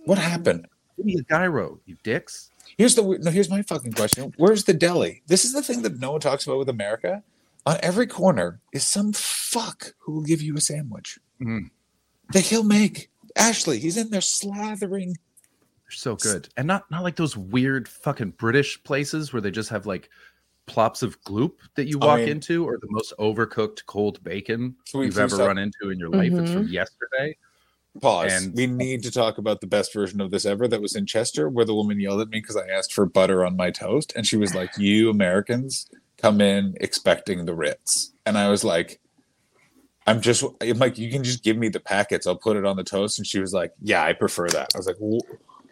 what 0.05 0.17
happened 0.17 0.67
Give 0.97 1.05
me 1.05 1.15
a 1.19 1.21
gyro, 1.23 1.79
you 1.85 1.95
dicks. 2.03 2.49
here's 2.77 2.95
the 2.95 3.03
no 3.21 3.31
here's 3.31 3.49
my 3.49 3.61
fucking 3.61 3.93
question 3.93 4.33
where's 4.37 4.63
the 4.65 4.73
deli 4.73 5.21
this 5.27 5.45
is 5.45 5.53
the 5.53 5.61
thing 5.61 5.81
that 5.83 5.99
no 5.99 6.11
one 6.11 6.19
talks 6.19 6.45
about 6.45 6.57
with 6.59 6.67
america 6.69 7.23
on 7.65 7.77
every 7.81 8.05
corner 8.07 8.59
is 8.73 8.85
some 8.85 9.13
fuck 9.13 9.93
who 9.99 10.11
will 10.11 10.23
give 10.23 10.41
you 10.41 10.55
a 10.57 10.61
sandwich 10.61 11.17
Mm. 11.41 11.69
that 12.33 12.41
he'll 12.41 12.63
make 12.63 13.09
ashley 13.35 13.79
he's 13.79 13.95
in 13.95 14.09
there 14.09 14.21
slathering 14.21 15.13
They're 15.13 15.91
so 15.91 16.15
good, 16.15 16.49
and 16.57 16.67
not 16.67 16.89
not 16.91 17.03
like 17.03 17.15
those 17.15 17.37
weird 17.37 17.87
fucking 17.87 18.31
British 18.31 18.81
places 18.83 19.31
where 19.31 19.41
they 19.41 19.51
just 19.51 19.69
have 19.69 19.85
like 19.85 20.09
plops 20.65 21.01
of 21.03 21.21
gloop 21.23 21.53
that 21.75 21.87
you 21.87 21.97
I 22.01 22.05
walk 22.05 22.19
mean- 22.19 22.29
into, 22.29 22.65
or 22.67 22.77
the 22.81 22.87
most 22.89 23.13
overcooked 23.19 23.85
cold 23.85 24.21
bacon 24.23 24.75
you've 24.93 25.17
ever 25.17 25.35
stop? 25.35 25.47
run 25.47 25.57
into 25.57 25.89
in 25.91 25.97
your 25.99 26.09
life. 26.09 26.33
It's 26.33 26.49
Mm-hmm. 26.49 26.53
from 26.53 26.67
yesterday. 26.67 27.37
Pause. 28.01 28.31
And- 28.45 28.55
we 28.55 28.67
need 28.67 29.03
to 29.03 29.11
talk 29.11 29.37
about 29.37 29.61
the 29.61 29.67
best 29.67 29.93
version 29.93 30.21
of 30.21 30.31
this 30.31 30.45
ever 30.45 30.67
that 30.67 30.81
was 30.81 30.95
in 30.95 31.05
Chester, 31.05 31.49
where 31.49 31.65
the 31.65 31.75
woman 31.75 31.99
yelled 31.99 32.21
at 32.21 32.29
me 32.29 32.39
because 32.39 32.55
I 32.57 32.67
asked 32.67 32.93
for 32.93 33.05
butter 33.05 33.45
on 33.45 33.55
my 33.55 33.71
toast, 33.71 34.13
and 34.15 34.25
she 34.25 34.37
was 34.37 34.53
like, 34.55 34.71
"You 34.77 35.09
Americans 35.09 35.87
come 36.17 36.41
in 36.41 36.75
expecting 36.79 37.45
the 37.45 37.53
Ritz, 37.55 38.13
and 38.25 38.37
I 38.37 38.49
was 38.49 38.63
like, 38.63 38.99
"I'm 40.05 40.21
just." 40.21 40.43
I'm 40.61 40.77
like, 40.77 40.97
"You 40.97 41.11
can 41.11 41.23
just 41.23 41.43
give 41.43 41.57
me 41.57 41.69
the 41.69 41.79
packets. 41.79 42.27
I'll 42.27 42.35
put 42.35 42.57
it 42.57 42.65
on 42.65 42.75
the 42.75 42.83
toast." 42.83 43.17
And 43.19 43.27
she 43.27 43.39
was 43.39 43.53
like, 43.53 43.73
"Yeah, 43.81 44.03
I 44.03 44.13
prefer 44.13 44.47
that." 44.49 44.73
I 44.73 44.77
was 44.77 44.87
like, 44.87 44.97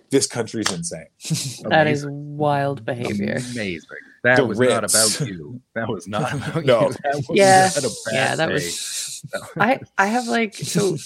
"This 0.09 0.27
country's 0.27 0.71
insane." 0.71 1.07
That 1.69 1.87
is 1.87 2.05
wild 2.07 2.85
behavior. 2.85 3.37
Amazing. 3.53 3.89
That 4.25 4.37
The 4.37 4.45
was 4.45 4.59
not 4.59 4.83
about 4.83 5.19
you. 5.27 5.61
That 5.75 5.87
was 5.87 6.07
not 6.07 6.33
about 6.33 6.65
No. 6.65 6.89
you. 6.89 6.95
That 7.03 7.15
was 7.15 7.29
Yeah. 7.31 7.69
not 7.75 7.83
a 7.85 7.89
bad 8.05 8.13
Yeah, 8.13 8.35
that 8.35 8.47
day. 8.47 8.53
was. 8.55 9.21
I 9.59 9.79
I 9.97 10.07
have 10.07 10.27
like 10.27 10.55
so 10.55 10.97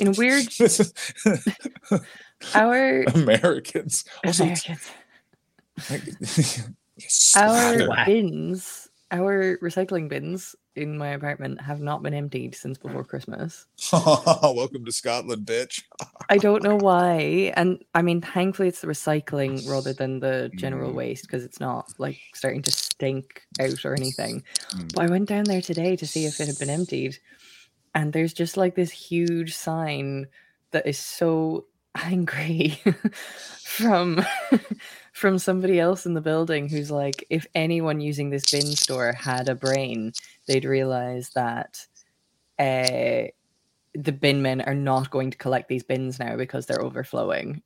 in 0.00 0.12
weird 0.18 0.48
our 2.54 3.02
Americans. 3.14 4.04
Also, 4.24 4.44
Americans. 4.44 4.90
Yes. 6.96 7.32
Our 7.36 7.88
bins, 8.06 8.88
our 9.10 9.58
recycling 9.62 10.08
bins 10.08 10.54
in 10.74 10.96
my 10.96 11.08
apartment 11.08 11.60
have 11.60 11.80
not 11.80 12.02
been 12.02 12.14
emptied 12.14 12.54
since 12.54 12.78
before 12.78 13.04
Christmas. 13.04 13.66
Welcome 13.92 14.84
to 14.84 14.92
Scotland, 14.92 15.46
bitch. 15.46 15.82
I 16.30 16.38
don't 16.38 16.62
know 16.62 16.76
why. 16.76 17.52
And 17.56 17.84
I 17.94 18.02
mean, 18.02 18.20
thankfully, 18.20 18.68
it's 18.68 18.80
the 18.80 18.86
recycling 18.86 19.68
rather 19.68 19.92
than 19.92 20.20
the 20.20 20.50
general 20.56 20.92
Mm. 20.92 20.94
waste 20.94 21.22
because 21.24 21.44
it's 21.44 21.60
not 21.60 21.92
like 21.98 22.18
starting 22.34 22.62
to 22.62 22.70
stink 22.70 23.42
out 23.60 23.84
or 23.84 23.94
anything. 23.94 24.42
Mm. 24.70 24.94
But 24.94 25.04
I 25.04 25.10
went 25.10 25.28
down 25.28 25.44
there 25.44 25.62
today 25.62 25.96
to 25.96 26.06
see 26.06 26.24
if 26.24 26.40
it 26.40 26.46
had 26.46 26.58
been 26.58 26.70
emptied. 26.70 27.18
And 27.94 28.12
there's 28.12 28.32
just 28.32 28.56
like 28.56 28.74
this 28.74 28.90
huge 28.90 29.54
sign 29.54 30.26
that 30.70 30.86
is 30.86 30.98
so 30.98 31.66
angry 31.94 32.80
from 33.64 34.24
from 35.12 35.38
somebody 35.38 35.78
else 35.78 36.06
in 36.06 36.14
the 36.14 36.20
building 36.20 36.68
who's 36.68 36.90
like 36.90 37.24
if 37.30 37.46
anyone 37.54 38.00
using 38.00 38.30
this 38.30 38.50
bin 38.50 38.64
store 38.66 39.12
had 39.12 39.48
a 39.48 39.54
brain 39.54 40.12
they'd 40.46 40.64
realize 40.64 41.30
that 41.30 41.86
uh 42.58 43.28
the 43.94 44.12
bin 44.12 44.40
men 44.40 44.62
are 44.62 44.74
not 44.74 45.10
going 45.10 45.30
to 45.30 45.36
collect 45.36 45.68
these 45.68 45.82
bins 45.82 46.18
now 46.18 46.34
because 46.36 46.64
they're 46.64 46.80
overflowing 46.82 47.62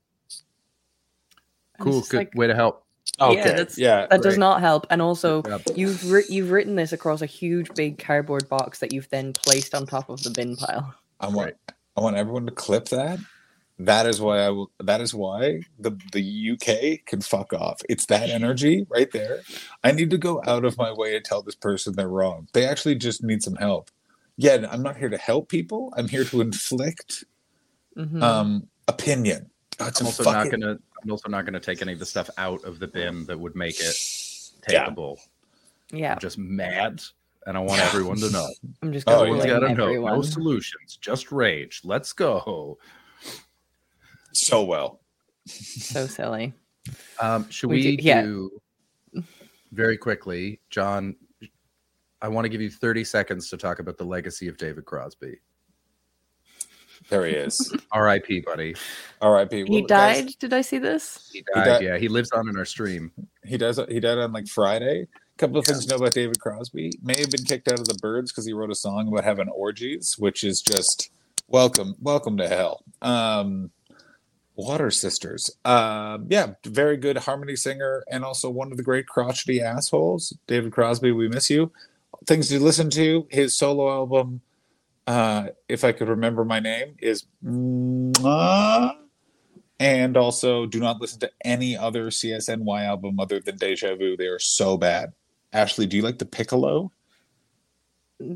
And 1.79 1.85
Cool. 1.85 2.01
Good 2.03 2.17
like, 2.17 2.35
way 2.35 2.47
to 2.49 2.55
help. 2.55 2.85
Okay. 3.21 3.37
Yeah, 3.37 3.45
that's- 3.45 3.79
yeah. 3.79 4.07
that 4.11 4.23
does 4.23 4.37
not 4.39 4.61
help 4.61 4.87
and 4.91 5.01
also 5.01 5.43
Yep. 5.47 5.63
you've 5.77 6.11
writ 6.11 6.29
you've 6.29 6.51
written 6.51 6.75
this 6.75 6.93
across 6.93 7.23
a 7.23 7.27
huge 7.27 7.73
big 7.75 7.99
cardboard 7.99 8.49
box 8.49 8.81
that 8.81 8.93
you've 8.93 9.09
then 9.11 9.33
placed 9.33 9.75
on 9.75 9.87
top 9.87 10.09
of 10.11 10.23
the 10.25 10.31
bin 10.31 10.57
pile 10.57 10.93
I 11.21 11.29
want 11.29 11.55
I 11.97 12.01
want 12.01 12.17
everyone 12.17 12.45
to 12.47 12.53
clip 12.53 12.87
that. 12.89 13.19
That 13.79 14.07
is 14.07 14.21
why 14.21 14.39
I 14.41 14.49
will 14.51 14.71
that 14.81 15.01
is 15.03 15.13
why 15.15 15.61
the 15.79 15.99
the 16.13 16.53
UK 16.53 17.05
can 17.05 17.21
fuck 17.21 17.53
off. 17.53 17.81
It's 17.91 18.07
that 18.07 18.31
energy 18.31 18.87
right 18.89 19.11
there. 19.13 19.43
I 19.85 19.93
need 19.93 20.09
to 20.11 20.19
go 20.19 20.43
out 20.47 20.65
of 20.65 20.79
my 20.79 20.91
way 20.93 21.13
to 21.13 21.21
tell 21.21 21.43
this 21.43 21.55
person 21.55 21.95
they're 21.95 22.09
wrong. 22.09 22.49
They 22.55 22.65
actually 22.67 22.95
just 22.95 23.23
need 23.23 23.43
some 23.43 23.57
help. 23.57 23.91
Yeah, 24.39 24.67
I'm 24.71 24.83
not 24.83 24.97
here 24.97 25.11
to 25.11 25.19
help 25.19 25.49
people. 25.51 25.93
I'm 25.97 26.09
here 26.09 26.25
to 26.25 26.41
inflict 26.41 27.25
Mhm. 27.97 28.23
um 28.23 28.69
opinion. 28.89 29.51
Oh, 29.79 29.85
I'm 30.01 30.07
also 30.07 30.23
fucking- 30.25 30.33
not 30.43 30.51
gonna. 30.51 30.79
I'm 31.03 31.11
also 31.11 31.29
not 31.29 31.45
gonna 31.45 31.61
take 31.61 31.83
any 31.83 31.93
of 31.93 31.99
the 31.99 32.07
stuff 32.07 32.31
out 32.39 32.65
of 32.65 32.79
the 32.79 32.87
bin 32.89 33.27
that 33.27 33.39
would 33.39 33.55
make 33.57 33.79
it 33.79 33.95
Yeah. 34.71 34.87
takeable. 34.89 35.19
yeah 35.93 36.15
I'm 36.15 36.19
just 36.19 36.39
mad, 36.39 37.03
and 37.47 37.57
I 37.59 37.61
want 37.61 37.81
everyone 37.83 38.17
to 38.21 38.31
know. 38.31 38.49
i'm 38.83 38.93
just 38.93 39.07
Oh, 39.07 39.13
gonna 39.13 39.21
Everyone's 39.23 39.45
yeah. 39.45 39.61
gotta 39.61 39.75
know. 39.75 40.07
No 40.17 40.23
solutions, 40.23 40.97
just 41.01 41.31
rage. 41.31 41.83
Let's 41.85 42.13
go. 42.15 42.79
So 44.37 44.63
well. 44.65 45.01
so 45.47 46.07
silly 46.07 46.53
Um, 47.21 47.49
should 47.51 47.71
We 47.71 47.77
we, 47.77 47.97
do- 47.97 48.03
yeah. 48.03 48.23
do 48.23 48.51
very 49.73 49.97
quickly, 49.97 50.61
John? 50.71 51.17
I 52.23 52.29
want 52.29 52.45
to 52.45 52.49
give 52.49 52.61
you 52.61 52.71
30 52.71 53.05
seconds 53.05 53.51
to 53.51 53.57
talk 53.57 53.79
about 53.79 53.97
the 53.99 54.05
legacy 54.05 54.49
of 54.49 54.57
David 54.57 54.85
Crosby. 54.85 55.37
There 57.11 57.27
he 57.27 57.35
is. 57.35 57.73
R.I.P. 57.93 58.41
Buddy. 58.41 58.75
R.I.P. 59.21 59.57
he 59.57 59.65
Well, 59.71 59.83
guys, 59.83 60.25
died 60.25 60.35
did 60.41 60.53
i 60.55 60.61
see 60.63 60.79
this 60.79 61.31
He 61.33 61.43
died- 61.55 61.65
died. 61.65 61.83
Yeah, 61.83 61.99
he 61.99 62.09
lives 62.09 62.31
on 62.33 62.49
in 62.49 62.57
our 62.57 62.65
stream. 62.65 63.13
he 63.45 63.57
does. 63.59 63.79
He 63.89 64.01
died 64.01 64.19
on 64.19 64.33
like 64.33 64.49
Friday. 64.49 65.03
A 65.03 65.39
couple 65.39 65.59
of 65.59 65.67
things 65.67 65.85
to 65.85 65.91
know 65.91 65.97
about 65.97 66.15
David 66.15 66.41
Crosby. 66.41 66.91
May 67.03 67.19
have 67.21 67.31
been 67.31 67.45
kicked 67.45 67.69
out 67.71 67.79
of 67.79 67.87
the 67.87 67.99
Byrds 68.01 68.33
because 68.33 68.47
he 68.47 68.55
wrote 68.55 68.71
a 68.71 68.75
song 68.75 69.09
about 69.09 69.25
having 69.25 69.49
orgies, 69.51 70.17
which 70.19 70.43
is 70.43 70.63
just 70.63 71.11
welcome, 71.49 71.95
welcome 72.01 72.39
to 72.39 72.49
hell. 72.49 72.83
Um, 73.03 73.71
Water 74.57 74.91
Sisters. 74.91 75.51
Um, 75.65 76.27
yeah, 76.29 76.55
very 76.65 76.97
good 76.97 77.19
harmony 77.19 77.57
singer 77.57 78.05
and 78.11 78.25
also 78.25 78.51
one 78.51 78.71
of 78.71 78.77
the 78.77 78.83
great 78.83 79.07
crotchety 79.07 79.61
assholes. 79.61 80.37
David 80.47 80.73
Crosby, 80.73 81.13
we 81.13 81.29
miss 81.29 81.49
you. 81.51 81.71
Things 82.27 82.49
to 82.49 82.59
listen 82.59 82.91
to. 82.91 83.27
His 83.31 83.57
solo 83.57 83.91
album, 83.91 84.41
uh, 85.07 85.49
if 85.69 85.85
I 85.85 85.93
could 85.93 86.09
remember 86.09 86.45
my 86.45 86.59
name, 86.61 86.97
is. 86.99 87.27
And 89.79 90.17
also, 90.17 90.65
do 90.65 90.81
not 90.81 91.03
listen 91.03 91.21
to 91.21 91.31
any 91.45 91.77
other 91.77 92.07
CSNY 92.07 92.85
album 92.85 93.21
other 93.21 93.41
than 93.41 93.59
Deja 93.59 93.95
Vu. 93.95 94.17
They 94.17 94.27
are 94.27 94.39
so 94.39 94.79
bad. 94.79 95.13
Ashley, 95.53 95.87
do 95.87 95.99
you 95.99 96.03
like 96.03 96.19
the 96.19 96.25
piccolo? 96.25 96.93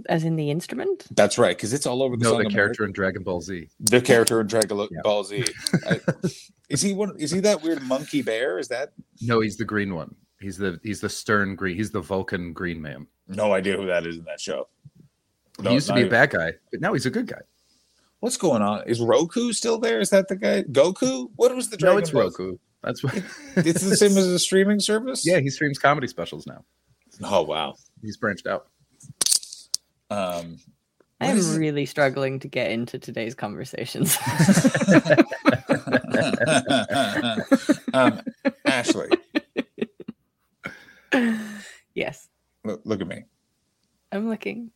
As 0.08 0.24
in 0.24 0.36
the 0.36 0.50
instrument 0.50 1.06
That's 1.12 1.38
right, 1.38 1.56
because 1.56 1.72
it's 1.72 1.86
all 1.86 2.02
over 2.02 2.16
the 2.16 2.24
No, 2.24 2.30
song. 2.32 2.38
the 2.40 2.46
America. 2.46 2.54
character 2.56 2.84
in 2.84 2.92
Dragon 2.92 3.22
Ball 3.22 3.40
Z. 3.40 3.68
the 3.80 4.00
character 4.00 4.40
in 4.40 4.46
Dragon 4.46 4.78
Yeah. 4.90 5.00
Ball 5.02 5.24
Z. 5.24 5.44
I- 5.86 6.00
is 6.68 6.82
he 6.82 6.92
one? 6.92 7.16
Is 7.18 7.30
he 7.30 7.40
that 7.40 7.62
weird 7.62 7.82
monkey 7.82 8.22
bear? 8.22 8.58
Is 8.58 8.68
that? 8.68 8.92
No, 9.22 9.40
he's 9.40 9.56
the 9.56 9.64
green 9.64 9.94
one. 9.94 10.14
He's 10.40 10.56
the 10.58 10.78
he's 10.82 11.00
the 11.00 11.08
stern 11.08 11.54
green. 11.56 11.76
He's 11.76 11.90
the 11.90 12.00
Vulcan 12.00 12.52
green 12.52 12.80
man. 12.82 13.06
No 13.28 13.52
idea 13.52 13.76
who 13.76 13.86
that 13.86 14.06
is 14.06 14.16
in 14.18 14.24
that 14.24 14.40
show. 14.40 14.68
No, 15.60 15.70
he 15.70 15.74
used 15.74 15.86
to 15.88 15.92
not 15.94 16.00
be 16.00 16.06
a 16.06 16.10
bad 16.10 16.30
guy, 16.30 16.52
but 16.70 16.80
now 16.80 16.92
he's 16.94 17.06
a 17.06 17.10
good 17.10 17.26
guy. 17.26 17.40
What's 18.20 18.36
going 18.36 18.60
on? 18.62 18.82
Is 18.86 19.00
Roku 19.00 19.52
still 19.52 19.78
there? 19.78 20.00
Is 20.00 20.10
that 20.10 20.28
the 20.28 20.36
guy? 20.36 20.62
Goku? 20.64 21.30
What 21.36 21.54
was 21.54 21.70
the 21.70 21.76
No, 21.76 21.80
Dragon 21.80 21.98
it's 22.02 22.10
Ball? 22.10 22.22
Roku. 22.24 22.56
That's 22.82 23.02
what. 23.02 23.14
It's 23.56 23.82
the 23.82 23.96
same 23.96 24.16
as 24.16 24.26
a 24.26 24.38
streaming 24.38 24.80
service. 24.80 25.26
yeah, 25.26 25.38
he 25.40 25.48
streams 25.50 25.78
comedy 25.78 26.06
specials 26.06 26.46
now. 26.46 26.64
Oh 27.22 27.42
wow. 27.42 27.74
He's 28.02 28.16
branched 28.16 28.46
out. 28.46 28.66
Um, 30.10 30.58
I 31.20 31.26
am 31.26 31.36
is 31.36 31.56
really 31.56 31.86
struggling 31.86 32.38
to 32.40 32.48
get 32.48 32.70
into 32.70 32.98
today's 32.98 33.34
conversations 33.34 34.16
um, 37.92 38.20
Ashley, 38.64 39.08
yes 41.94 42.28
look, 42.64 42.80
look 42.84 43.00
at 43.00 43.06
me. 43.06 43.24
i'm 44.12 44.28
looking 44.28 44.70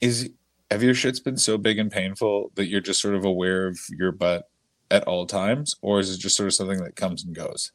Is 0.00 0.30
have 0.70 0.82
your 0.82 0.94
shits 0.94 1.22
been 1.22 1.36
so 1.36 1.56
big 1.58 1.78
and 1.78 1.90
painful 1.90 2.52
that 2.54 2.66
you're 2.66 2.80
just 2.80 3.00
sort 3.00 3.14
of 3.14 3.24
aware 3.24 3.66
of 3.66 3.78
your 3.90 4.12
butt 4.12 4.48
at 4.90 5.04
all 5.04 5.26
times, 5.26 5.76
or 5.82 6.00
is 6.00 6.14
it 6.14 6.18
just 6.18 6.36
sort 6.36 6.46
of 6.46 6.54
something 6.54 6.82
that 6.82 6.96
comes 6.96 7.24
and 7.24 7.34
goes? 7.34 7.72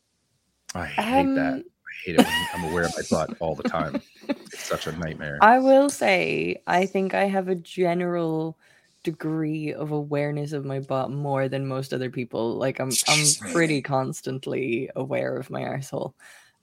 I 0.74 0.86
hate 0.86 1.36
that. 1.36 1.54
Um, 1.54 1.64
I 1.66 1.71
hate 2.06 2.16
it 2.16 2.20
when 2.20 2.48
I'm 2.54 2.72
aware 2.72 2.86
of 2.86 2.94
my 2.96 3.04
butt 3.10 3.36
all 3.40 3.56
the 3.56 3.64
time. 3.64 4.02
It's 4.28 4.68
such 4.68 4.88
a 4.88 4.92
nightmare. 4.98 5.40
I 5.42 5.60
will 5.60 5.90
say, 5.90 6.62
I 6.68 6.86
think 6.86 7.14
I 7.14 7.26
have 7.26 7.48
a 7.48 7.56
general 7.56 8.58
degree 9.04 9.74
of 9.74 9.92
awareness 9.92 10.54
of 10.54 10.66
my 10.66 10.80
butt 10.80 11.12
more 11.12 11.48
than 11.48 11.66
most 11.66 11.94
other 11.94 12.10
people. 12.10 12.56
Like 12.56 12.80
I'm, 12.80 12.92
I'm 13.08 13.26
pretty 13.52 13.82
constantly 13.84 14.90
aware 14.96 15.36
of 15.38 15.50
my 15.50 15.62
arsehole. 15.62 16.14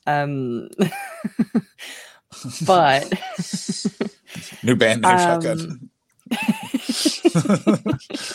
Um, 0.06 0.68
but 2.66 3.12
New 4.62 4.76
band 4.76 5.02
name, 5.02 5.10
Um, 5.18 5.18
shotgun. 5.18 5.90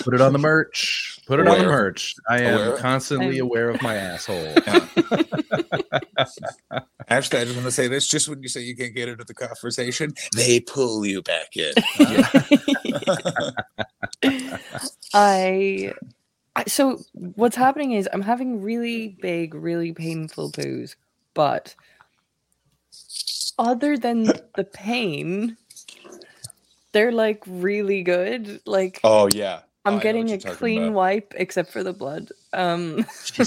Put 0.03 0.13
it 0.13 0.21
on 0.21 0.33
the 0.33 0.39
merch. 0.39 1.19
Put 1.25 1.39
it 1.39 1.47
on 1.47 1.57
the 1.57 1.65
Aware. 1.65 1.83
merch. 1.83 2.15
I 2.29 2.41
am 2.41 2.53
Aware. 2.55 2.77
constantly 2.77 3.37
I'm- 3.37 3.45
aware 3.45 3.69
of 3.69 3.81
my 3.81 3.95
asshole. 3.95 4.53
Actually, 7.09 7.39
I 7.41 7.43
just 7.45 7.55
want 7.55 7.65
to 7.65 7.71
say 7.71 7.87
this: 7.87 8.07
just 8.07 8.27
when 8.29 8.41
you 8.41 8.49
say 8.49 8.61
you 8.61 8.75
can't 8.75 8.93
get 8.95 9.09
into 9.09 9.23
the 9.23 9.33
conversation, 9.33 10.13
they 10.35 10.59
pull 10.59 11.05
you 11.05 11.21
back 11.21 11.55
in. 11.55 11.73
I, 15.13 15.93
I 16.55 16.63
so 16.65 16.99
what's 17.13 17.55
happening 17.55 17.91
is 17.93 18.09
I'm 18.13 18.21
having 18.21 18.61
really 18.61 19.17
big, 19.21 19.53
really 19.53 19.91
painful 19.93 20.51
poos, 20.51 20.95
but 21.33 21.75
other 23.59 23.97
than 23.97 24.23
the 24.55 24.63
pain, 24.63 25.57
they're 26.93 27.11
like 27.11 27.43
really 27.47 28.03
good. 28.03 28.61
Like 28.65 29.01
oh 29.03 29.27
yeah, 29.33 29.61
I'm 29.85 29.95
I 29.95 29.99
getting 29.99 30.31
a 30.31 30.37
clean 30.39 30.83
about. 30.83 30.93
wipe 30.93 31.33
except 31.37 31.71
for 31.71 31.83
the 31.83 31.93
blood. 31.93 32.29
Um 32.53 33.05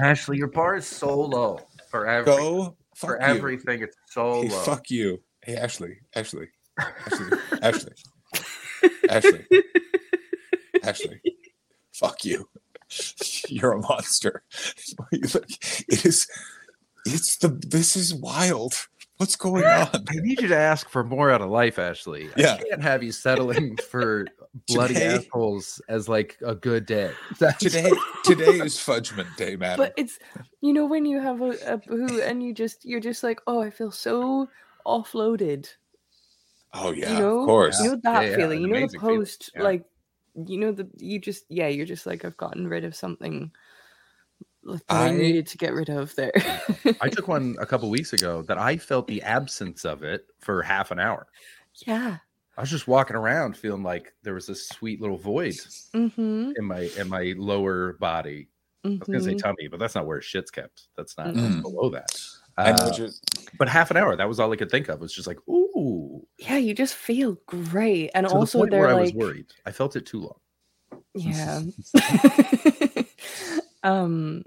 Ashley, 0.00 0.36
your 0.38 0.48
bar 0.48 0.76
is 0.76 0.86
so 0.86 1.20
low 1.20 1.60
for 1.90 2.06
every, 2.06 2.26
Go 2.26 2.76
for 2.94 3.18
fuck 3.18 3.28
you. 3.28 3.34
everything. 3.34 3.82
It's 3.82 3.96
so 4.10 4.42
Hey, 4.42 4.48
low. 4.48 4.62
fuck 4.62 4.90
you. 4.90 5.22
Hey, 5.42 5.56
Ashley. 5.56 5.98
Ashley. 6.14 6.48
Ashley. 6.78 7.30
Ashley. 7.62 7.92
Ashley. 9.08 9.46
Ashley. 10.82 11.20
Fuck 11.94 12.24
you. 12.24 12.48
You're 13.48 13.72
a 13.72 13.80
monster. 13.80 14.44
it 15.12 16.04
is 16.04 16.26
It's 17.04 17.36
the 17.38 17.48
this 17.66 17.96
is 17.96 18.14
wild. 18.14 18.74
What's 19.18 19.36
going 19.36 19.64
on? 19.66 19.88
I 19.92 20.14
need 20.22 20.40
you 20.40 20.48
to 20.48 20.56
ask 20.56 20.88
for 20.88 21.04
more 21.04 21.30
out 21.30 21.40
of 21.40 21.50
life, 21.50 21.78
Ashley. 21.78 22.30
Yeah. 22.36 22.54
I 22.54 22.62
can't 22.62 22.82
have 22.82 23.02
you 23.02 23.12
settling 23.12 23.76
for 23.76 24.26
bloody 24.68 24.94
Today- 24.94 25.14
assholes 25.16 25.80
as 25.88 26.08
like 26.08 26.36
a 26.44 26.54
good 26.54 26.86
day. 26.86 27.12
That's- 27.38 27.58
Today 27.60 27.90
today 28.24 28.58
is 28.60 28.76
Fudgment 28.76 29.34
Day, 29.36 29.56
man. 29.56 29.76
But 29.76 29.92
it's 29.96 30.18
you 30.60 30.72
know 30.72 30.86
when 30.86 31.04
you 31.04 31.20
have 31.20 31.40
a, 31.40 31.50
a 31.66 31.76
boo 31.78 32.20
and 32.22 32.42
you 32.42 32.54
just 32.54 32.84
you're 32.84 33.00
just 33.00 33.22
like 33.22 33.40
oh 33.46 33.60
I 33.60 33.70
feel 33.70 33.90
so 33.90 34.48
offloaded. 34.86 35.68
oh 36.74 36.92
yeah, 36.92 37.12
you 37.14 37.18
know, 37.18 37.40
of 37.40 37.46
course. 37.46 37.78
You 37.82 37.90
know 37.90 38.00
that 38.04 38.22
Yeah, 38.22 38.30
yeah, 38.30 38.36
feeling. 38.36 38.58
an 38.58 38.62
You 38.62 38.68
know 38.68 38.74
the 38.74 38.78
amazing 38.84 39.00
feeling, 39.00 39.16
post 39.18 39.50
yeah. 39.54 39.62
like 39.62 39.84
you 40.46 40.58
know 40.58 40.70
the 40.72 40.88
you 40.98 41.18
just 41.18 41.44
yeah 41.48 41.66
you're 41.68 41.86
just 41.86 42.06
like 42.06 42.24
I've 42.24 42.36
gotten 42.36 42.68
rid 42.68 42.84
of 42.84 42.94
something 42.94 43.40
that 43.40 43.50
I, 44.88 45.08
I- 45.08 45.10
needed 45.10 45.46
to 45.48 45.58
get 45.58 45.72
rid 45.72 45.88
of 45.90 46.14
there. 46.14 46.32
I 47.00 47.08
took 47.08 47.28
one 47.36 47.56
a 47.60 47.66
couple 47.66 47.88
weeks 47.90 48.12
ago 48.12 48.42
that 48.42 48.58
I 48.58 48.76
felt 48.76 49.06
the 49.06 49.22
absence 49.22 49.84
of 49.84 50.02
it 50.02 50.26
for 50.40 50.62
half 50.62 50.90
an 50.90 50.98
hour. 50.98 51.26
yeah. 51.86 52.18
I 52.56 52.60
was 52.60 52.70
just 52.70 52.88
walking 52.88 53.14
around 53.14 53.56
feeling 53.56 53.84
like 53.84 54.12
there 54.24 54.34
was 54.34 54.48
this 54.48 54.68
sweet 54.68 55.00
little 55.00 55.16
void 55.16 55.54
Mm-hmm. 55.94 56.52
in 56.56 56.64
my 56.64 56.90
in 56.98 57.08
my 57.08 57.32
lower 57.36 57.92
body. 58.00 58.48
I 58.84 58.88
was 58.88 58.98
gonna 58.98 59.20
say 59.22 59.34
mhm. 59.34 59.42
tummy, 59.42 59.68
but 59.70 59.78
that's 59.78 59.94
not 59.94 60.06
where 60.06 60.20
shit's 60.20 60.50
kept. 60.50 60.88
That's 60.96 61.16
not 61.16 61.28
Mm-hmm. 61.28 61.40
that's 61.40 61.54
Mm. 61.56 61.62
below 61.62 61.88
that. 61.90 62.08
I 62.56 62.72
know 62.72 62.76
Uh, 62.78 62.86
what 62.88 62.98
you're 62.98 63.08
but 63.60 63.68
half 63.68 63.92
an 63.92 63.96
hour, 63.96 64.16
that 64.16 64.28
was 64.28 64.40
all 64.40 64.52
I 64.52 64.56
could 64.56 64.72
think 64.72 64.88
of. 64.88 64.98
Was 65.00 65.12
just 65.14 65.28
like, 65.28 65.38
ooh. 65.48 66.26
Yeah, 66.38 66.56
you 66.56 66.74
just 66.74 66.94
feel 66.96 67.38
great, 67.46 68.10
and 68.14 68.26
To 68.26 68.34
also 68.34 68.58
the 68.58 68.62
point 68.62 68.70
they're 68.72 68.80
where 68.80 68.90
I 68.96 69.00
was 69.02 69.12
worried. 69.12 69.46
I 69.64 69.70
felt 69.70 69.94
it 69.94 70.04
too 70.04 70.20
long. 70.22 71.02
yeah 71.14 71.62
um 73.84 74.42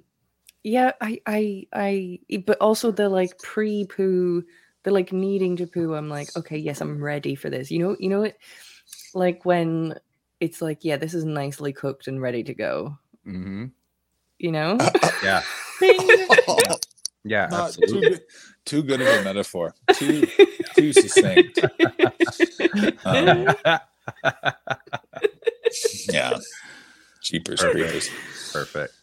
yeah 0.63 0.91
i 1.01 1.19
i 1.25 1.65
i 1.73 2.19
but 2.45 2.57
also 2.59 2.91
the 2.91 3.09
like 3.09 3.37
pre 3.39 3.85
poo 3.85 4.43
the 4.83 4.91
like 4.91 5.11
needing 5.11 5.55
to 5.55 5.65
poo 5.65 5.93
i'm 5.93 6.09
like 6.09 6.35
okay 6.37 6.57
yes 6.57 6.81
i'm 6.81 7.03
ready 7.03 7.35
for 7.35 7.49
this 7.49 7.71
you 7.71 7.79
know 7.79 7.95
you 7.99 8.09
know 8.09 8.23
it 8.23 8.37
like 9.13 9.43
when 9.45 9.95
it's 10.39 10.61
like 10.61 10.83
yeah 10.83 10.97
this 10.97 11.13
is 11.13 11.25
nicely 11.25 11.73
cooked 11.73 12.07
and 12.07 12.21
ready 12.21 12.43
to 12.43 12.53
go 12.53 12.97
Mm-hmm. 13.27 13.65
you 14.39 14.51
know 14.51 14.77
Yeah, 15.23 16.75
yeah, 17.23 17.47
Not 17.47 17.67
absolutely. 17.67 18.01
too 18.01 18.07
good, 18.09 18.21
too 18.65 18.83
good 18.83 19.01
of 19.01 19.07
a 19.07 19.23
metaphor. 19.23 19.73
Too 19.93 20.27
too 20.75 20.93
succinct. 20.93 21.63
Um, 23.05 23.47
yeah. 26.09 26.39
Cheapers 27.21 27.61
Perfect. 27.61 28.11
Perfect. 28.53 28.93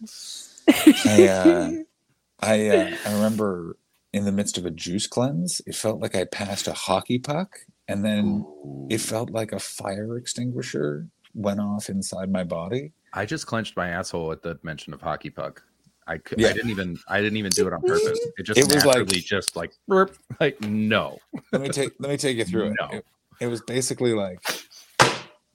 I 0.69 1.29
uh, 1.29 1.71
I 2.41 2.69
uh, 2.69 2.97
I 3.07 3.13
remember 3.15 3.77
in 4.13 4.25
the 4.25 4.33
midst 4.33 4.57
of 4.59 4.65
a 4.67 4.71
juice 4.71 5.07
cleanse, 5.07 5.61
it 5.67 5.75
felt 5.75 6.01
like 6.01 6.15
I 6.15 6.25
passed 6.25 6.67
a 6.69 6.73
hockey 6.73 7.19
puck, 7.19 7.59
and 7.89 8.05
then 8.05 8.47
it 8.91 9.01
felt 9.01 9.31
like 9.31 9.53
a 9.53 9.59
fire 9.59 10.17
extinguisher 10.17 11.07
went 11.35 11.61
off 11.61 11.89
inside 11.89 12.31
my 12.33 12.45
body. 12.45 12.93
I 13.13 13.27
just 13.27 13.47
clenched 13.47 13.77
my 13.77 13.89
asshole 13.89 14.33
at 14.33 14.43
the 14.43 14.59
mention 14.63 14.93
of 14.95 15.01
hockey 15.01 15.31
puck. 15.31 15.63
I, 16.07 16.17
could, 16.19 16.41
Yeah. 16.41 16.49
I 16.49 16.53
didn't 16.55 16.71
even 16.71 16.99
I 17.09 17.21
didn't 17.21 17.37
even 17.37 17.51
do 17.51 17.67
it 17.67 17.73
on 17.75 17.83
purpose. 17.83 18.19
It 18.39 18.45
just 18.45 18.59
It 18.59 18.73
was 18.75 18.85
like- 18.87 19.07
just 19.09 19.57
like 19.57 19.73
burp, 19.87 20.17
like 20.41 20.59
no. 20.63 21.19
Let 21.53 21.61
me 21.63 21.69
take 21.69 21.93
let 21.99 22.11
me 22.11 22.17
take 22.17 22.39
you 22.39 22.45
through 22.45 22.75
No. 22.81 22.89
it. 22.89 22.95
it. 22.97 23.05
It 23.41 23.47
was 23.49 23.61
basically 23.63 24.15
like 24.15 24.41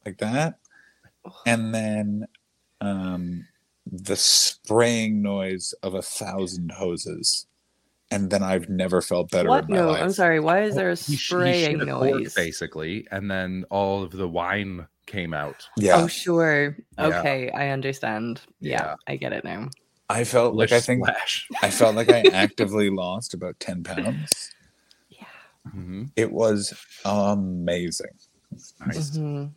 like 0.06 0.18
that, 0.20 0.60
and 1.46 1.74
then 1.74 2.28
um, 2.82 3.46
the 3.92 4.16
spraying 4.16 5.22
noise 5.22 5.74
of 5.84 5.94
a 5.94 6.02
thousand 6.02 6.72
hoses, 6.72 7.46
and 8.12 8.30
then 8.30 8.42
I've 8.44 8.70
never 8.70 9.02
felt 9.02 9.30
better 9.32 9.50
what 9.50 9.66
in 9.66 9.72
my 9.72 9.78
no 9.82 9.88
life. 9.92 10.02
i'm 10.04 10.12
sorry 10.12 10.40
why 10.40 10.64
is 10.64 10.76
there 10.76 10.90
a 10.92 10.96
He 10.96 11.02
sh- 11.02 11.08
he 11.10 11.16
spraying 11.18 11.80
shit 11.80 11.90
a 11.90 11.92
cork, 11.92 12.12
noise 12.12 12.34
basically, 12.34 13.08
and 13.12 13.30
then 13.30 13.66
all 13.70 14.04
of 14.04 14.12
the 14.12 14.28
wine 14.28 14.88
came 15.06 15.34
out. 15.34 15.68
Yeah, 15.78 16.02
oh 16.02 16.08
sure 16.08 16.78
Yeah. 16.98 17.20
okay 17.20 17.50
i 17.52 17.70
understand 17.70 18.42
yeah, 18.62 18.72
Yeah. 18.84 18.96
i 19.08 19.16
get 19.18 19.34
it 19.34 19.44
now 19.44 19.70
I 20.10 20.26
felt 20.26 20.54
like 20.56 20.72
I 20.72 20.80
think 20.80 21.04
splash. 21.06 21.48
I 21.64 21.70
felt 21.72 21.96
like 21.96 22.10
I 22.10 22.22
actively 22.34 22.90
lost 22.90 23.34
about 23.34 23.60
ten 23.60 23.84
pounds. 23.84 24.52
yeah 25.10 25.26
Mhm. 25.76 26.12
It 26.16 26.32
was 26.32 26.74
amazing. 27.06 28.12
Nice. 28.86 29.18
Mhm. 29.18 29.52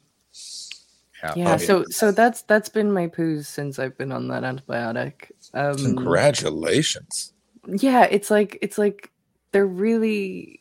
Yeah. 1.22 1.32
yeah 1.36 1.56
so 1.56 1.84
so 1.90 2.12
that's 2.12 2.42
that's 2.42 2.68
been 2.68 2.92
my 2.92 3.06
poos 3.08 3.46
since 3.46 3.78
i've 3.78 3.96
been 3.96 4.12
on 4.12 4.28
that 4.28 4.42
antibiotic 4.42 5.30
um 5.54 5.76
Congratulations. 5.76 7.32
yeah 7.66 8.04
it's 8.10 8.30
like 8.30 8.58
it's 8.60 8.76
like 8.78 9.10
they're 9.52 9.66
really 9.66 10.60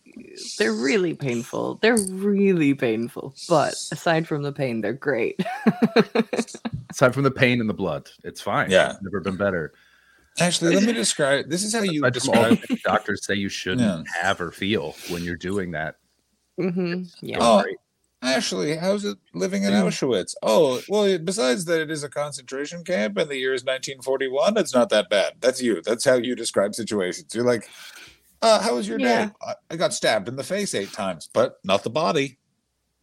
they're 0.58 0.72
really 0.72 1.14
painful 1.14 1.76
they're 1.82 1.98
really 2.10 2.74
painful 2.74 3.36
but 3.50 3.74
aside 3.92 4.26
from 4.28 4.44
the 4.44 4.52
pain 4.54 4.80
they're 4.82 4.94
great 4.94 5.40
Aside 6.92 7.14
from 7.14 7.24
the 7.24 7.32
pain 7.32 7.60
and 7.60 7.70
the 7.70 7.74
blood, 7.74 8.10
it's 8.24 8.40
fine. 8.40 8.72
Yeah. 8.72 8.92
It's 8.92 9.02
never 9.02 9.20
been 9.20 9.36
better. 9.36 9.74
Actually, 10.40 10.76
let 10.76 10.86
me 10.86 10.94
describe. 10.94 11.50
This 11.50 11.62
is 11.66 11.74
how 11.76 11.82
you 11.82 12.06
Aside 12.06 12.22
from 12.24 12.38
all 12.38 12.50
describe. 12.56 12.80
doctors 12.86 13.26
say 13.26 13.34
you 13.36 13.50
shouldn't 13.50 13.82
Yeah. 14.08 14.22
have 14.22 14.40
or 14.40 14.52
feel 14.52 14.96
when 15.10 15.22
you're 15.22 15.36
doing 15.36 15.72
that. 15.72 15.96
Mm-hmm. 16.58 17.04
yeah 17.22 17.38
Oh, 17.42 17.66
Great. 18.26 18.36
Actually, 18.36 18.76
how's 18.78 19.06
it 19.06 19.18
living 19.34 19.64
in. 19.64 19.72
Auschwitz? 19.72 20.34
Oh, 20.44 20.82
well, 20.90 21.18
besides 21.20 21.66
that 21.66 21.82
it 21.82 21.92
is 21.92 22.04
a 22.04 22.10
concentration 22.10 22.84
camp 22.84 23.18
and 23.18 23.30
the 23.30 23.38
year 23.38 23.54
is 23.54 23.64
1941, 23.64 24.58
it's 24.58 24.74
not 24.74 24.90
that 24.90 25.10
bad. 25.10 25.34
That's 25.42 25.62
you. 25.62 25.82
That's 25.82 26.04
how 26.06 26.16
you 26.16 26.36
describe 26.36 26.76
situations. 26.76 27.34
You're 27.34 27.46
like, 27.46 27.70
uh, 28.42 28.60
how 28.62 28.76
was 28.76 28.88
your 28.88 29.00
Yeah. 29.00 29.26
day? 29.28 29.32
I, 29.42 29.54
I 29.72 29.76
got 29.76 29.94
stabbed 29.94 30.28
in 30.28 30.36
the 30.36 30.44
face 30.44 30.74
eight 30.76 30.92
times, 30.94 31.30
but 31.34 31.58
not 31.64 31.84
the 31.84 31.90
body. 31.90 32.38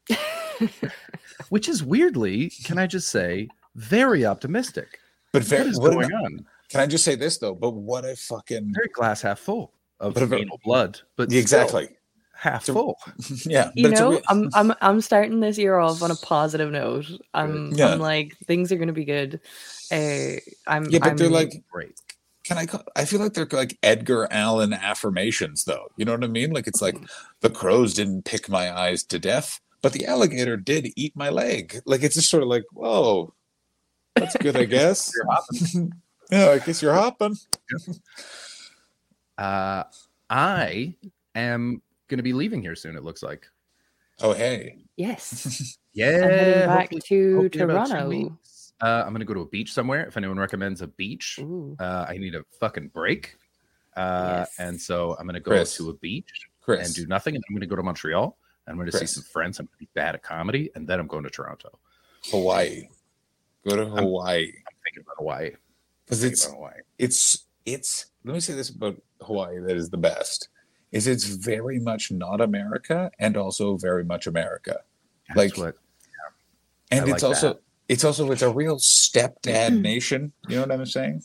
Which 1.48 1.68
is 1.68 1.82
weirdly, 1.82 2.50
can 2.64 2.78
I 2.78 2.86
just 2.86 3.08
say, 3.08 3.48
very 3.74 4.24
optimistic. 4.24 4.98
But 5.32 5.42
What 5.42 5.48
very, 5.48 5.68
is 5.70 5.78
what 5.80 5.92
going 5.92 6.04
an- 6.06 6.14
on? 6.14 6.46
can 6.68 6.80
I 6.80 6.86
just 6.86 7.04
say 7.04 7.14
this 7.14 7.38
though? 7.38 7.54
But 7.54 7.70
what 7.70 8.04
a 8.04 8.16
fucking 8.16 8.72
Very 8.74 8.88
glass 8.88 9.22
half 9.22 9.38
full 9.38 9.72
of 10.00 10.14
But 10.14 10.22
if 10.24 10.32
anal 10.32 10.60
blood, 10.64 11.00
but 11.16 11.30
Yeah, 11.30 11.42
still 11.42 11.60
exactly. 11.62 11.88
Half 12.42 12.64
So- 12.64 12.72
full. 12.74 12.98
yeah. 13.46 13.70
you 13.74 13.88
but 13.88 13.98
know 13.98 14.10
real- 14.10 14.22
i'm 14.28 14.50
i'm 14.54 14.74
i'm 14.80 15.00
starting 15.00 15.38
this 15.40 15.56
year 15.58 15.78
off 15.78 16.02
on 16.02 16.10
a 16.10 16.16
positive 16.16 16.70
note 16.72 17.06
i'm 17.34 17.70
Yeah. 17.72 17.88
i'm 17.92 18.00
like 18.00 18.36
things 18.46 18.72
are 18.72 18.76
gonna 18.76 18.92
be 18.92 19.04
good 19.04 19.40
uh 19.92 20.40
i'm 20.66 20.86
yeah, 20.90 20.98
but 20.98 21.16
they're 21.16 21.28
like, 21.30 21.62
Great. 21.70 21.94
can 22.44 22.58
I? 22.58 22.66
Call, 22.66 22.82
I 22.96 23.04
feel 23.04 23.20
like 23.20 23.34
they're 23.34 23.46
like 23.52 23.78
Edgar 23.82 24.26
Allan 24.32 24.72
affirmations, 24.72 25.64
though. 25.64 25.86
You 25.96 26.04
know 26.04 26.12
what 26.12 26.24
I 26.24 26.28
mean? 26.28 26.50
Like 26.50 26.66
it's 26.66 26.82
like 26.82 26.96
the 27.40 27.50
crows 27.50 27.94
didn't 27.94 28.24
pick 28.24 28.48
my 28.48 28.76
eyes 28.76 29.04
to 29.04 29.18
death, 29.20 29.60
but 29.82 29.92
the 29.92 30.06
alligator 30.06 30.56
did 30.56 30.88
eat 30.96 31.14
my 31.14 31.28
leg. 31.28 31.80
Like 31.86 32.02
it's 32.02 32.14
just 32.16 32.30
sort 32.30 32.42
of 32.42 32.48
like, 32.48 32.64
whoa, 32.72 33.32
that's 34.16 34.36
good, 34.38 34.56
I 34.56 34.64
guess. 34.76 35.12
You're 35.14 35.88
yeah, 36.32 36.50
I 36.50 36.58
guess 36.58 36.80
you're 36.82 36.94
hopping. 36.94 37.36
Uh, 39.38 39.84
I 40.30 40.94
am 41.34 41.82
going 42.12 42.18
to 42.18 42.22
be 42.22 42.34
leaving 42.34 42.60
here 42.60 42.74
soon. 42.76 42.94
It 42.96 43.02
looks 43.04 43.22
like. 43.22 43.46
Oh, 44.20 44.34
hey, 44.34 44.84
yes 44.96 45.78
Yeah, 45.94 46.06
i'm 46.08 46.22
heading 46.30 46.66
back 46.68 46.78
hopefully- 46.92 47.00
to 47.08 47.36
hopefully 47.42 47.66
toronto. 47.66 48.38
Uh, 48.80 49.02
I'm 49.06 49.10
going 49.12 49.20
to 49.20 49.24
go 49.26 49.34
to 49.34 49.40
a 49.40 49.46
beach 49.46 49.72
somewhere. 49.72 50.06
If 50.06 50.16
anyone 50.16 50.38
recommends 50.38 50.82
a 50.82 50.88
beach, 50.88 51.38
uh, 51.78 52.06
I 52.08 52.16
need 52.18 52.34
a 52.34 52.42
fucking 52.60 52.88
break. 52.88 53.36
Uh, 53.96 54.38
Yes. 54.44 54.54
And 54.58 54.80
so 54.80 55.14
I'm 55.18 55.24
going 55.26 55.34
to 55.34 55.40
go 55.40 55.52
Chris. 55.52 55.76
to 55.76 55.88
a 55.90 55.94
beach 55.94 56.28
Chris. 56.60 56.86
and 56.86 56.94
do 56.94 57.06
nothing. 57.06 57.36
And 57.36 57.44
I'm 57.48 57.54
going 57.54 57.60
to 57.60 57.66
go 57.68 57.76
to 57.76 57.82
Montreal. 57.84 58.36
I'm 58.66 58.74
going 58.76 58.90
to 58.90 58.96
see 58.96 59.06
some 59.06 59.22
friends. 59.22 59.58
I'm 59.60 59.66
going 59.66 59.72
to 59.74 59.78
be 59.78 59.88
bad 59.94 60.14
at 60.16 60.22
comedy, 60.24 60.70
and 60.74 60.86
then 60.88 60.98
I'm 61.00 61.06
going 61.06 61.22
to 61.24 61.30
Toronto. 61.30 61.78
Hawaii. 62.30 62.88
Go 63.68 63.76
to 63.76 63.86
Hawaii 63.86 64.46
I'm 64.46 64.74
thinking 64.84 65.02
about 65.06 65.16
Hawaii. 65.18 65.50
because 66.04 66.24
it's 66.24 66.44
Hawaii. 66.46 66.80
it's 66.98 67.46
it's. 67.64 68.06
Let 68.24 68.34
me 68.34 68.40
say 68.40 68.54
this 68.54 68.70
about 68.70 69.00
Hawaii 69.20 69.58
that 69.60 69.76
is 69.76 69.90
the 69.90 69.96
best. 69.96 70.48
Is 70.92 71.06
it's 71.06 71.24
very 71.24 71.78
much 71.80 72.10
not 72.12 72.40
America 72.40 73.10
and 73.18 73.36
also 73.36 73.76
very 73.76 74.04
much 74.04 74.26
America. 74.26 74.80
That's 75.28 75.36
Like- 75.36 75.56
what 75.56 75.76
and 76.90 77.06
I 77.06 77.14
it's 77.14 77.22
like 77.22 77.30
also 77.30 77.48
that. 77.54 77.62
it's 77.88 78.04
also 78.04 78.30
it's 78.30 78.42
a 78.42 78.50
real 78.52 78.76
stepdad 78.76 79.80
nation 79.80 80.32
you 80.48 80.56
know 80.56 80.62
what 80.62 80.70
i'm 80.72 80.84
saying 80.84 81.22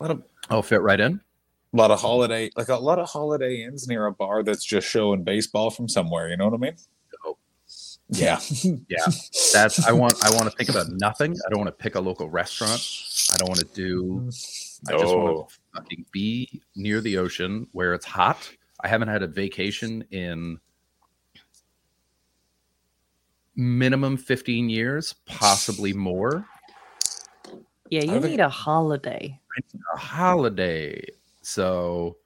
a 0.00 0.02
lot 0.04 0.10
of 0.12 0.22
I'll 0.48 0.62
fit 0.62 0.80
right 0.80 0.98
in. 0.98 1.20
a 1.74 1.76
lot 1.76 1.90
of 1.90 2.00
holiday 2.00 2.48
like 2.56 2.68
a 2.70 2.76
lot 2.76 2.98
of 2.98 3.06
holiday 3.10 3.64
inns 3.64 3.86
near 3.86 4.06
a 4.06 4.12
bar 4.12 4.42
that's 4.42 4.64
just 4.64 4.88
showing 4.88 5.24
baseball 5.24 5.68
from 5.70 5.88
somewhere 5.90 6.30
you 6.30 6.38
know 6.38 6.46
what 6.46 6.54
i 6.54 6.56
mean 6.56 6.76
Dope. 7.22 7.38
yeah 8.08 8.40
Yeah, 8.88 9.04
that's 9.52 9.86
I 9.86 9.92
want. 9.92 10.14
I 10.24 10.30
want 10.30 10.44
to 10.50 10.56
think 10.56 10.70
about 10.70 10.86
nothing. 10.88 11.32
I 11.46 11.50
don't 11.50 11.58
want 11.58 11.68
to 11.68 11.82
pick 11.82 11.94
a 11.94 12.00
local 12.00 12.30
restaurant. 12.30 12.80
I 13.34 13.36
don't 13.36 13.48
want 13.48 13.60
to 13.60 13.66
do. 13.74 14.30
I 14.88 14.92
just 14.92 15.14
want 15.14 15.50
to 15.50 15.56
fucking 15.74 16.06
be 16.12 16.62
near 16.74 17.02
the 17.02 17.18
ocean 17.18 17.66
where 17.72 17.92
it's 17.92 18.06
hot. 18.06 18.48
I 18.80 18.88
haven't 18.88 19.08
had 19.08 19.22
a 19.22 19.26
vacation 19.26 20.04
in 20.10 20.58
minimum 23.56 24.16
15 24.16 24.68
years, 24.68 25.14
possibly 25.26 25.92
more. 25.92 26.46
yeah 27.90 28.02
you 28.02 28.20
need 28.20 28.40
a 28.40 28.48
holiday 28.48 29.38
A 29.94 29.98
holiday. 29.98 31.04
So 31.42 32.16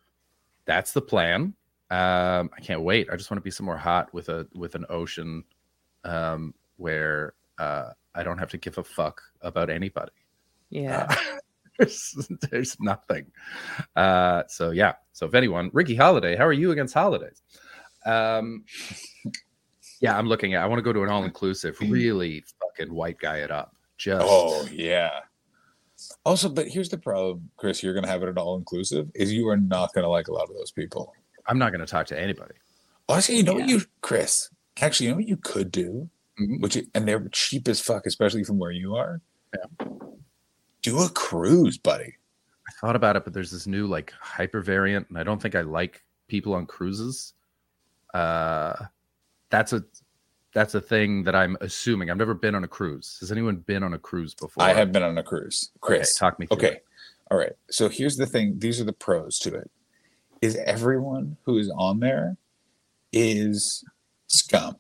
that's 0.65 0.93
the 0.93 1.01
plan. 1.01 1.55
Um, 1.91 2.51
I 2.57 2.61
can't 2.63 2.83
wait. 2.83 3.09
I 3.11 3.17
just 3.17 3.31
want 3.31 3.39
to 3.39 3.45
be 3.45 3.51
somewhere 3.51 3.77
hot 3.77 4.13
with 4.15 4.29
a 4.29 4.47
with 4.55 4.75
an 4.75 4.87
ocean, 4.89 5.45
um, 6.05 6.55
where 6.77 7.35
uh, 7.59 7.91
I 8.15 8.23
don't 8.23 8.39
have 8.39 8.51
to 8.51 8.59
give 8.59 8.79
a 8.79 8.85
fuck 8.85 9.23
about 9.43 9.71
anybody. 9.71 10.13
Yeah. 10.71 11.07
Uh, 11.09 11.39
there's, 11.79 12.15
there's 12.51 12.77
nothing. 12.81 13.27
Uh, 13.97 14.43
so 14.49 14.71
yeah. 14.71 14.95
So 15.13 15.27
if 15.27 15.35
anyone, 15.35 15.71
Ricky 15.73 15.95
Holiday, 15.97 16.37
how 16.37 16.47
are 16.47 16.53
you 16.53 16.71
against 16.71 16.95
holidays? 16.95 17.43
Um, 18.07 18.65
yeah, 20.01 20.17
I'm 20.19 20.29
looking 20.29 20.55
at. 20.55 20.63
I 20.63 20.67
want 20.67 20.79
to 20.79 20.83
go 20.83 20.93
to 20.93 21.03
an 21.03 21.09
all 21.09 21.25
inclusive, 21.25 21.77
really 21.81 22.45
fucking 22.61 22.93
white 22.93 23.19
guy 23.19 23.39
it 23.39 23.51
up. 23.51 23.75
Just 23.99 24.25
Oh 24.29 24.67
yeah. 24.73 25.21
Also, 26.25 26.49
but 26.49 26.67
here's 26.67 26.89
the 26.89 26.99
problem, 26.99 27.49
Chris. 27.57 27.83
You're 27.83 27.95
gonna 27.95 28.09
have 28.09 28.23
it 28.23 28.29
at 28.29 28.37
all 28.39 28.57
inclusive. 28.57 29.11
Is 29.15 29.33
you 29.33 29.49
are 29.49 29.57
not 29.57 29.93
gonna 29.95 30.09
like 30.09 30.29
a 30.29 30.33
lot 30.33 30.49
of 30.51 30.57
those 30.57 30.73
people. 30.73 31.13
I'm 31.47 31.59
not 31.59 31.73
going 31.73 31.81
to 31.81 31.87
talk 31.91 32.07
to 32.07 32.19
anybody. 32.21 32.55
Also, 33.09 33.33
you 33.33 33.43
know 33.43 33.55
what 33.55 33.69
you, 33.69 33.83
Chris? 34.01 34.49
Actually, 34.81 35.07
you 35.07 35.13
know 35.13 35.17
what 35.17 35.27
you 35.29 35.37
could 35.37 35.73
do, 35.73 36.09
Mhm. 36.41 36.61
which 36.61 36.79
and 36.95 37.07
they're 37.09 37.29
cheap 37.33 37.67
as 37.67 37.81
fuck, 37.81 38.07
especially 38.07 38.45
from 38.45 38.59
where 38.59 38.71
you 38.71 38.95
are. 38.95 39.21
Do 40.83 41.01
a 41.03 41.09
cruise, 41.11 41.79
buddy. 41.79 42.15
I 42.69 42.73
thought 42.81 42.97
about 42.97 43.17
it, 43.17 43.25
but 43.25 43.33
there's 43.33 43.51
this 43.51 43.67
new 43.67 43.87
like 43.87 44.13
hyper 44.21 44.61
variant, 44.61 45.09
and 45.09 45.19
I 45.19 45.23
don't 45.23 45.41
think 45.41 45.55
I 45.55 45.61
like 45.63 46.03
people 46.29 46.55
on 46.55 46.67
cruises. 46.67 47.35
Uh, 48.13 48.75
that's 49.51 49.73
a 49.73 49.85
that's 50.53 50.75
a 50.75 50.81
thing 50.81 51.23
that 51.25 51.35
I'm 51.35 51.57
assuming. 51.61 52.11
I've 52.11 52.17
never 52.17 52.35
been 52.35 52.55
on 52.55 52.65
a 52.65 52.69
cruise. 52.69 53.17
Has 53.21 53.31
anyone 53.33 53.57
been 53.57 53.83
on 53.83 53.95
a 53.95 53.99
cruise 53.99 54.35
before? 54.35 54.63
I 54.65 54.73
have 54.75 54.93
been 54.93 55.03
on 55.03 55.17
a 55.17 55.23
cruise, 55.23 55.71
Okay, 55.83 55.97
Chris. 55.99 56.15
talk 56.17 56.39
me 56.39 56.47
through 56.47 56.57
Okay. 56.59 56.73
it. 56.73 56.85
All 57.31 57.39
right. 57.39 57.53
So 57.71 57.89
here's 57.89 58.17
the 58.17 58.27
thing. 58.27 58.59
These 58.59 58.81
are 58.81 58.85
the 58.85 58.93
pros 58.93 59.39
to 59.41 59.55
it. 59.55 59.71
Is 60.43 60.57
everyone 60.57 61.37
who 61.45 61.57
is 61.59 61.71
on 61.77 62.01
there 62.01 62.37
is 63.13 63.85
scum. 64.27 64.77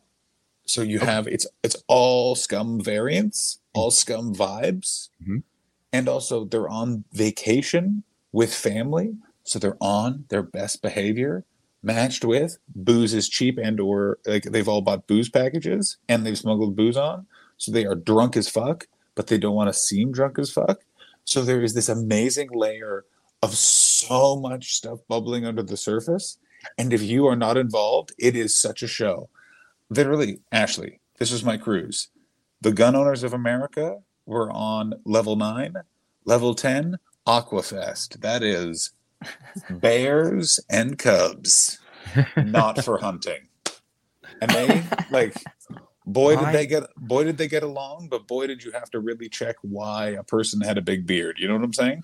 So 0.66 0.82
you 0.82 0.98
have 0.98 1.26
it's 1.28 1.46
it's 1.62 1.76
all 1.86 2.34
scum 2.34 2.80
variants, 2.80 3.60
all 3.72 3.90
scum 3.90 4.34
vibes. 4.34 5.08
Mhm. 5.26 5.42
And 5.92 6.09
also 6.09 6.44
they're 6.44 6.68
on 6.68 7.05
vacation 7.12 8.05
with 8.33 8.55
family. 8.55 9.14
So 9.44 9.59
they're 9.59 9.76
on 9.81 10.24
their 10.28 10.42
best 10.42 10.83
behavior, 10.83 11.44
matched 11.83 12.24
with 12.24 12.59
booze 12.74 13.12
is 13.12 13.28
cheap 13.28 13.59
and 13.59 13.81
or 13.81 14.18
like 14.24 14.44
they've 14.44 14.68
all 14.68 14.83
bought 14.83 15.07
booze 15.07 15.28
packages 15.28 15.96
and 16.09 16.24
they've 16.24 16.38
smuggled 16.38 16.76
booze 16.76 16.96
on. 16.96 17.26
So 17.57 17.72
they 17.72 17.85
are 17.85 17.94
drunk 17.94 18.37
as 18.37 18.48
fuck, 18.48 18.87
but 19.14 19.26
they 19.26 19.38
don't 19.38 19.55
want 19.55 19.68
to 19.68 19.78
seem 19.78 20.12
drunk 20.12 20.38
as 20.38 20.50
fuck. 20.50 20.81
So 21.24 21.42
there 21.42 21.62
is 21.62 21.74
this 21.74 21.88
amazing 21.88 22.50
layer 22.52 23.05
of 23.42 23.55
so 23.55 24.37
much 24.37 24.74
stuff 24.74 25.00
bubbling 25.09 25.44
under 25.44 25.62
the 25.62 25.76
surface. 25.76 26.38
And 26.78 26.92
if 26.92 27.02
you 27.02 27.26
are 27.26 27.37
not 27.37 27.57
involved, 27.57 28.12
it 28.18 28.37
is 28.37 28.55
such 28.55 28.83
a 28.83 28.88
show. 28.88 29.28
Literally, 29.90 30.40
Ashley, 30.52 31.00
this 31.18 31.33
was 31.33 31.44
my 31.44 31.57
cruise. 31.57 32.09
The 32.61 32.72
gun 32.72 32.94
owners 32.94 33.24
of 33.24 33.35
America 33.35 33.98
were 34.26 34.50
on 34.50 34.94
level 35.04 35.37
nine, 35.37 35.74
level 36.24 36.54
10, 36.54 36.96
Aquafest. 37.26 38.20
That 38.20 38.42
is 38.42 38.92
bears 39.70 40.61
and 40.70 40.98
cubs, 40.98 41.78
not 42.37 42.85
for 42.85 42.98
hunting. 42.98 43.48
And 44.40 44.50
they 44.50 44.82
like 45.11 45.35
boy 46.04 46.37
did 46.37 46.52
they 46.52 46.66
get 46.66 46.85
boy 46.96 47.24
did 47.24 47.38
they 47.38 47.46
get 47.46 47.62
along, 47.62 48.08
but 48.11 48.26
boy 48.26 48.48
did 48.48 48.64
you 48.64 48.72
have 48.72 48.90
to 48.90 48.98
really 48.98 49.28
check 49.28 49.56
why 49.62 50.08
a 50.08 50.24
person 50.24 50.61
had 50.61 50.78
a 50.78 50.82
big 50.82 51.06
beard. 51.06 51.38
You 51.38 51.46
know 51.46 51.54
what 51.54 51.62
I'm 51.64 51.72
saying? 51.72 52.02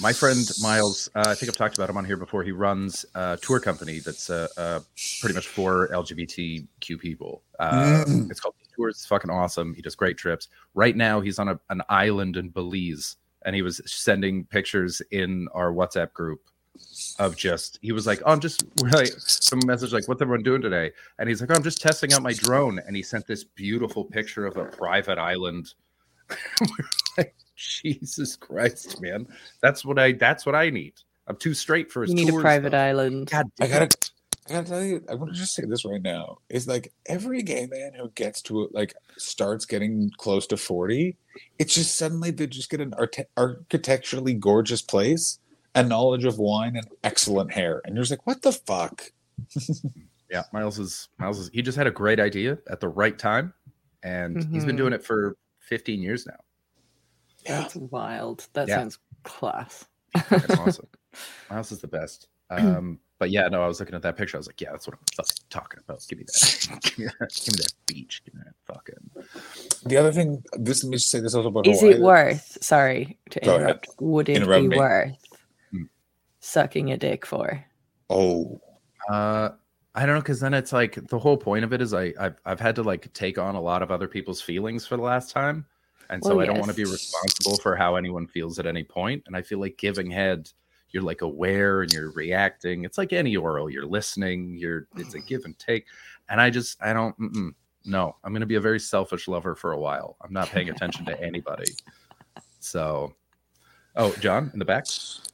My 0.00 0.12
friend 0.12 0.48
Miles, 0.62 1.08
uh, 1.16 1.24
I 1.26 1.34
think 1.34 1.50
I've 1.50 1.56
talked 1.56 1.76
about 1.76 1.90
him 1.90 1.96
on 1.96 2.04
here 2.04 2.16
before. 2.16 2.44
He 2.44 2.52
runs 2.52 3.04
a 3.16 3.36
tour 3.40 3.58
company 3.58 3.98
that's 3.98 4.30
uh, 4.30 4.46
uh, 4.56 4.80
pretty 5.20 5.34
much 5.34 5.48
for 5.48 5.88
LGBTQ 5.88 7.00
people. 7.00 7.42
Uh, 7.58 8.04
Mm. 8.06 8.30
It's 8.30 8.38
called 8.38 8.54
Tours. 8.78 8.96
It's 8.96 9.06
fucking 9.06 9.30
awesome. 9.30 9.74
He 9.74 9.82
does 9.82 9.94
great 9.94 10.16
trips. 10.16 10.48
Right 10.74 10.96
now, 10.96 11.20
he's 11.20 11.38
on 11.38 11.48
a, 11.48 11.60
an 11.70 11.82
island 11.88 12.36
in 12.36 12.50
Belize, 12.50 13.16
and 13.44 13.54
he 13.54 13.62
was 13.62 13.80
sending 13.86 14.44
pictures 14.44 15.02
in 15.10 15.48
our 15.52 15.72
WhatsApp 15.72 16.12
group 16.12 16.40
of 17.18 17.36
just. 17.36 17.78
He 17.82 17.92
was 17.92 18.06
like, 18.06 18.20
"Oh, 18.24 18.32
I'm 18.32 18.40
just 18.40 18.64
we're 18.80 18.90
like 18.92 19.08
some 19.08 19.60
message 19.66 19.92
like, 19.92 20.06
what's 20.08 20.22
everyone 20.22 20.42
doing 20.42 20.62
today?" 20.62 20.92
And 21.18 21.28
he's 21.28 21.40
like, 21.40 21.50
oh, 21.50 21.54
"I'm 21.54 21.62
just 21.62 21.80
testing 21.82 22.12
out 22.12 22.22
my 22.22 22.32
drone," 22.32 22.78
and 22.86 22.96
he 22.96 23.02
sent 23.02 23.26
this 23.26 23.44
beautiful 23.44 24.04
picture 24.04 24.46
of 24.46 24.56
a 24.56 24.64
private 24.64 25.18
island. 25.18 25.74
We're 26.60 26.84
like, 27.16 27.34
Jesus 27.56 28.36
Christ, 28.36 29.00
man! 29.00 29.26
That's 29.60 29.84
what 29.84 29.98
I. 29.98 30.12
That's 30.12 30.46
what 30.46 30.54
I 30.54 30.70
need. 30.70 30.94
I'm 31.26 31.36
too 31.36 31.54
straight 31.54 31.90
for 31.90 32.02
his 32.02 32.10
You 32.10 32.16
need 32.16 32.28
a 32.30 32.40
private 32.40 32.70
though. 32.70 32.78
island. 32.78 33.30
God 33.30 33.46
I 33.60 33.66
gotta, 33.66 33.84
it. 33.84 34.10
I 34.48 34.52
gotta 34.54 34.68
tell 34.68 34.82
you, 34.82 35.04
I 35.10 35.14
want 35.14 35.32
to 35.34 35.38
just 35.38 35.54
say 35.54 35.64
this 35.66 35.84
right 35.84 36.00
now. 36.00 36.38
Is 36.48 36.66
like 36.66 36.92
every 37.06 37.42
gay 37.42 37.66
man 37.70 37.92
who 37.94 38.10
gets 38.10 38.40
to 38.42 38.68
like 38.72 38.94
starts 39.16 39.64
getting 39.64 40.10
close 40.16 40.46
to 40.48 40.56
forty, 40.56 41.16
it's 41.58 41.74
just 41.74 41.96
suddenly 41.98 42.30
they 42.30 42.46
just 42.46 42.70
get 42.70 42.80
an 42.80 42.94
arte- 42.94 43.28
architecturally 43.36 44.34
gorgeous 44.34 44.80
place, 44.82 45.38
a 45.74 45.82
knowledge 45.82 46.24
of 46.24 46.38
wine, 46.38 46.76
and 46.76 46.86
excellent 47.04 47.52
hair, 47.52 47.82
and 47.84 47.94
you're 47.94 48.02
just 48.02 48.10
like, 48.12 48.26
what 48.26 48.42
the 48.42 48.52
fuck? 48.52 49.12
Yeah, 50.30 50.42
Miles 50.52 50.78
is 50.78 51.08
Miles 51.18 51.38
is. 51.38 51.48
He 51.54 51.62
just 51.62 51.78
had 51.78 51.86
a 51.86 51.90
great 51.90 52.20
idea 52.20 52.58
at 52.68 52.80
the 52.80 52.88
right 52.88 53.18
time, 53.18 53.54
and 54.02 54.46
he's 54.52 54.66
been 54.66 54.76
doing 54.76 54.92
it 54.92 55.02
for 55.02 55.38
15 55.60 56.02
years 56.02 56.26
now. 56.26 56.36
Yeah, 57.46 57.62
That's 57.62 57.76
wild. 57.76 58.46
That 58.52 58.68
Yeah. 58.68 58.76
sounds 58.76 58.98
class. 59.22 59.86
That's 60.28 60.50
awesome. 60.58 60.86
Miles 61.50 61.72
is 61.72 61.80
the 61.80 61.88
best. 61.88 62.28
Um, 62.50 62.98
but 63.18 63.30
yeah, 63.30 63.48
no, 63.48 63.62
I 63.62 63.66
was 63.66 63.80
looking 63.80 63.94
at 63.94 64.02
that 64.02 64.16
picture. 64.16 64.36
I 64.36 64.40
was 64.40 64.46
like, 64.46 64.60
yeah, 64.60 64.70
that's 64.70 64.86
what 64.86 64.94
I'm 64.94 65.04
fucking 65.16 65.44
talking 65.50 65.80
about. 65.84 66.04
Give 66.08 66.18
me 66.18 66.24
that. 66.26 66.80
Give 66.82 66.98
me 66.98 67.04
that. 67.06 67.40
Give 67.44 67.54
me 67.54 67.62
that 67.62 67.72
beach. 67.86 68.22
Give 68.24 68.34
me 68.34 68.40
that 68.44 68.54
fucking. 68.74 69.82
the 69.86 69.96
other 69.96 70.12
thing, 70.12 70.42
this 70.52 70.84
let 70.84 70.90
me 70.90 70.96
just 70.96 71.10
say 71.10 71.20
this 71.20 71.34
also 71.34 71.48
about 71.48 71.66
Is 71.66 71.80
Hawaii. 71.80 71.96
it 71.96 72.00
worth? 72.02 72.58
Sorry 72.62 73.18
to 73.30 73.40
Go 73.40 73.50
ahead. 73.56 73.60
interrupt. 73.62 73.88
Would 74.00 74.28
it 74.28 74.36
Interrupt 74.36 74.62
be 74.62 74.68
me. 74.68 74.76
worth 74.76 75.16
Hmm. 75.72 75.82
sucking 76.40 76.92
a 76.92 76.96
dick 76.96 77.26
for? 77.26 77.64
Oh, 78.10 78.60
Uh, 79.08 79.50
I 79.94 80.06
don't 80.06 80.14
know, 80.14 80.20
because 80.20 80.38
then 80.40 80.54
it's 80.54 80.72
like 80.72 80.94
the 81.08 81.18
whole 81.18 81.36
point 81.36 81.64
of 81.64 81.72
it 81.72 81.80
is 81.82 81.92
I 81.92 82.12
I've, 82.20 82.36
I've 82.44 82.60
had 82.60 82.76
to 82.76 82.82
like 82.82 83.12
take 83.14 83.36
on 83.38 83.54
a 83.56 83.60
lot 83.60 83.82
of 83.82 83.90
other 83.90 84.06
people's 84.06 84.40
feelings 84.40 84.86
for 84.86 84.96
the 84.96 85.02
last 85.02 85.30
time, 85.32 85.66
and 86.08 86.22
so 86.22 86.36
Well, 86.36 86.40
I 86.42 86.46
don't 86.46 86.58
want 86.58 86.70
to 86.70 86.76
be 86.76 86.84
responsible 86.84 87.56
for 87.58 87.74
how 87.74 87.96
anyone 87.96 88.26
feels 88.28 88.58
at 88.60 88.66
any 88.66 88.84
point. 88.84 89.24
And 89.26 89.34
I 89.36 89.42
feel 89.42 89.58
like 89.58 89.76
giving 89.76 90.08
head, 90.10 90.50
you're 90.90 91.02
like 91.02 91.22
aware 91.22 91.82
and 91.82 91.92
you're 91.92 92.10
reacting. 92.12 92.84
It's 92.84 92.98
like 92.98 93.12
any 93.12 93.36
oral, 93.36 93.70
you're 93.70 93.86
listening. 93.86 94.56
You're 94.56 94.86
it's 94.96 95.14
a 95.14 95.20
give 95.20 95.44
and 95.44 95.58
take, 95.58 95.86
and 96.28 96.40
I 96.40 96.50
just 96.50 96.82
I 96.82 96.92
don't. 96.92 97.18
Mm-mm. 97.18 97.54
No, 97.84 98.16
I'm 98.22 98.32
going 98.32 98.40
to 98.40 98.46
be 98.46 98.56
a 98.56 98.60
very 98.60 98.80
selfish 98.80 99.28
lover 99.28 99.54
for 99.54 99.72
a 99.72 99.78
while. 99.78 100.16
I'm 100.22 100.32
not 100.32 100.48
paying 100.48 100.68
attention 100.68 101.06
to 101.06 101.18
anybody. 101.22 101.72
So, 102.60 103.14
oh, 103.96 104.14
John 104.20 104.50
in 104.52 104.58
the 104.58 104.64
back. 104.64 104.84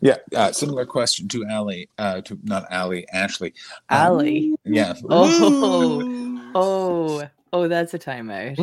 yeah. 0.01 0.19
Uh, 0.35 0.53
similar 0.53 0.87
question 0.87 1.27
to 1.29 1.45
Allie, 1.47 1.89
uh, 1.99 2.21
to 2.21 2.39
not 2.45 2.71
Allie, 2.71 3.09
Ashley. 3.09 3.55
Um, 3.89 3.99
Allie. 3.99 4.57
Yeah. 4.65 4.95
Oh, 5.11 6.51
oh, 6.55 7.29
oh, 7.53 7.69
that's 7.69 7.95
a 7.95 7.99
timeout. 7.99 8.57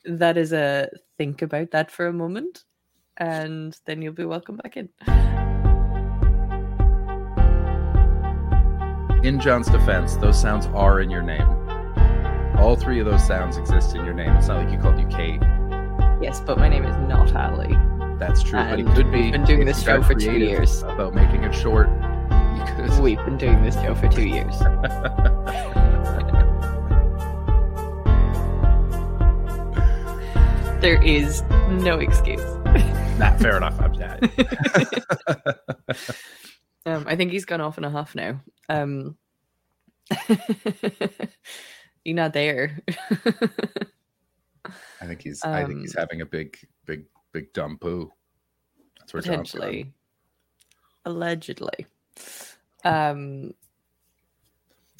that 0.04 0.38
is 0.38 0.52
a 0.52 0.88
think 1.18 1.42
about 1.42 1.72
that 1.72 1.90
for 1.90 2.06
a 2.06 2.12
moment, 2.12 2.64
and 3.20 3.78
then 3.84 4.00
you'll 4.02 4.14
be 4.14 4.24
welcome 4.24 4.56
back 4.56 4.76
in. 4.76 4.88
In 9.22 9.38
John's 9.38 9.68
defense, 9.68 10.16
those 10.16 10.40
sounds 10.40 10.66
are 10.68 11.00
in 11.00 11.10
your 11.10 11.22
name. 11.22 11.46
All 12.56 12.74
three 12.74 12.98
of 12.98 13.06
those 13.06 13.24
sounds 13.24 13.58
exist 13.58 13.94
in 13.94 14.04
your 14.04 14.14
name. 14.14 14.30
It's 14.36 14.48
not 14.48 14.64
like 14.64 14.72
you 14.72 14.78
called 14.78 14.98
you 14.98 15.06
Kate. 15.06 15.40
Yes, 16.22 16.40
but 16.40 16.58
my 16.58 16.68
name 16.68 16.84
is 16.84 16.96
not 17.08 17.32
Allie. 17.34 17.76
That's 18.18 18.42
true, 18.42 18.58
but 18.58 18.80
it 18.80 18.86
could 18.88 19.10
be. 19.12 19.22
we've 19.22 19.32
been 19.32 19.44
doing 19.44 19.64
this 19.66 19.82
show 19.82 20.02
for 20.02 20.14
two 20.14 20.38
years. 20.38 20.82
About 20.82 21.14
making 21.14 21.42
it 21.44 21.54
short. 21.54 21.88
You 21.88 22.64
could. 22.74 23.00
We've 23.00 23.24
been 23.24 23.38
doing 23.38 23.62
this 23.62 23.74
show 23.74 23.94
for 23.94 24.08
two 24.08 24.26
years. 24.28 24.60
There 30.80 31.02
is 31.02 31.42
no 31.68 31.98
excuse. 31.98 32.40
Nah, 33.18 33.36
fair 33.36 33.56
enough. 33.56 33.78
I'm 33.80 33.92
dead. 33.92 34.30
Um, 36.86 37.04
I 37.06 37.14
think 37.14 37.30
he's 37.30 37.44
gone 37.44 37.60
off 37.60 37.76
in 37.76 37.84
a 37.84 37.90
huff 37.90 38.14
now. 38.14 38.40
Um, 38.70 39.18
you're 42.04 42.16
not 42.16 42.32
there. 42.32 42.80
I 44.98 45.06
think 45.06 45.20
he's. 45.20 45.42
I 45.44 45.66
think 45.66 45.80
he's 45.82 45.94
Um, 45.94 46.00
having 46.00 46.22
a 46.22 46.26
big, 46.26 46.56
big, 46.86 47.04
big 47.32 47.52
dumb 47.52 47.76
poo. 47.78 48.10
That's 48.98 49.12
where 49.12 49.20
John's. 49.22 49.52
Potentially. 49.52 49.92
Allegedly. 51.04 51.86
Um, 52.82 53.52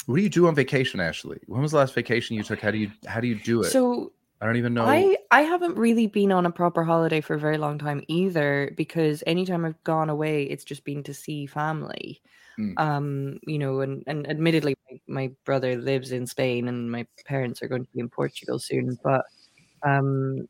What 0.04 0.16
do 0.16 0.22
you 0.22 0.28
do 0.28 0.46
on 0.46 0.54
vacation, 0.54 1.00
Ashley? 1.00 1.40
When 1.46 1.62
was 1.62 1.70
the 1.72 1.78
last 1.78 1.94
vacation 1.94 2.36
you 2.36 2.42
took? 2.42 2.60
How 2.60 2.70
do 2.70 2.78
you 2.78 2.90
how 3.06 3.20
do 3.20 3.26
you 3.26 3.36
do 3.36 3.62
it? 3.62 3.70
so 3.70 4.12
I 4.40 4.46
don't 4.46 4.56
even 4.56 4.74
know. 4.74 4.86
I 4.86 5.16
I 5.30 5.42
haven't 5.42 5.76
really 5.76 6.06
been 6.06 6.32
on 6.32 6.46
a 6.46 6.50
proper 6.50 6.82
holiday 6.82 7.20
for 7.20 7.34
a 7.34 7.38
very 7.38 7.58
long 7.58 7.78
time 7.78 8.02
either 8.08 8.72
because 8.76 9.22
anytime 9.26 9.64
I've 9.66 9.82
gone 9.84 10.08
away, 10.08 10.44
it's 10.44 10.64
just 10.64 10.84
been 10.84 11.02
to 11.04 11.14
see 11.14 11.46
family. 11.46 12.22
Mm. 12.58 12.78
Um, 12.78 13.38
you 13.46 13.58
know, 13.58 13.80
and 13.80 14.02
and 14.06 14.28
admittedly, 14.28 14.76
my, 14.90 15.00
my 15.08 15.30
brother 15.44 15.76
lives 15.76 16.12
in 16.12 16.26
Spain, 16.26 16.68
and 16.68 16.90
my 16.90 17.06
parents 17.26 17.62
are 17.62 17.68
going 17.68 17.84
to 17.84 17.90
be 17.92 18.00
in 18.00 18.08
Portugal 18.08 18.58
soon, 18.58 18.98
but 19.04 19.24
um, 19.82 20.48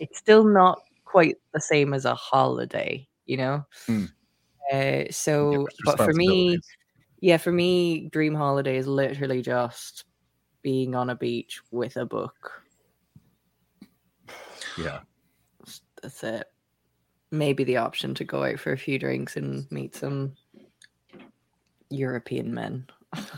it's 0.00 0.18
still 0.18 0.44
not 0.44 0.80
quite 1.04 1.36
the 1.54 1.60
same 1.60 1.94
as 1.94 2.04
a 2.04 2.14
holiday, 2.14 3.06
you 3.26 3.36
know. 3.36 3.64
Mm. 3.88 4.10
Uh, 4.72 5.04
so, 5.10 5.68
but 5.84 5.98
for 5.98 6.12
me, 6.12 6.58
yeah, 7.20 7.36
for 7.36 7.52
me, 7.52 8.08
dream 8.08 8.34
holiday 8.34 8.76
is 8.76 8.86
literally 8.86 9.42
just 9.42 10.04
being 10.62 10.94
on 10.94 11.10
a 11.10 11.16
beach 11.16 11.60
with 11.70 11.96
a 11.96 12.04
book. 12.04 12.62
Yeah, 14.82 15.00
That's 16.02 16.22
it. 16.24 16.46
Maybe 17.30 17.64
the 17.64 17.76
option 17.76 18.14
to 18.14 18.24
go 18.24 18.44
out 18.44 18.58
for 18.58 18.72
a 18.72 18.78
few 18.78 18.98
drinks 18.98 19.36
and 19.36 19.70
meet 19.70 19.94
some 19.94 20.34
European 21.90 22.52
men. 22.54 22.86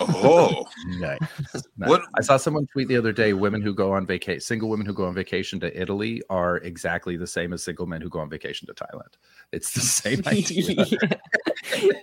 Oh, 0.00 0.66
nice. 0.98 1.18
nice. 1.76 1.88
What- 1.88 2.02
I 2.18 2.22
saw 2.22 2.36
someone 2.36 2.66
tweet 2.66 2.88
the 2.88 2.96
other 2.96 3.12
day: 3.12 3.32
women 3.32 3.62
who 3.62 3.74
go 3.74 3.92
on 3.92 4.06
vacation, 4.06 4.40
single 4.40 4.68
women 4.68 4.86
who 4.86 4.92
go 4.92 5.06
on 5.06 5.14
vacation 5.14 5.58
to 5.60 5.80
Italy, 5.80 6.22
are 6.28 6.58
exactly 6.58 7.16
the 7.16 7.26
same 7.26 7.52
as 7.52 7.62
single 7.64 7.86
men 7.86 8.00
who 8.00 8.08
go 8.10 8.20
on 8.20 8.28
vacation 8.28 8.66
to 8.68 8.74
Thailand. 8.74 9.14
It's 9.52 9.72
the 9.72 9.80
same 9.80 10.22
idea. 10.26 10.86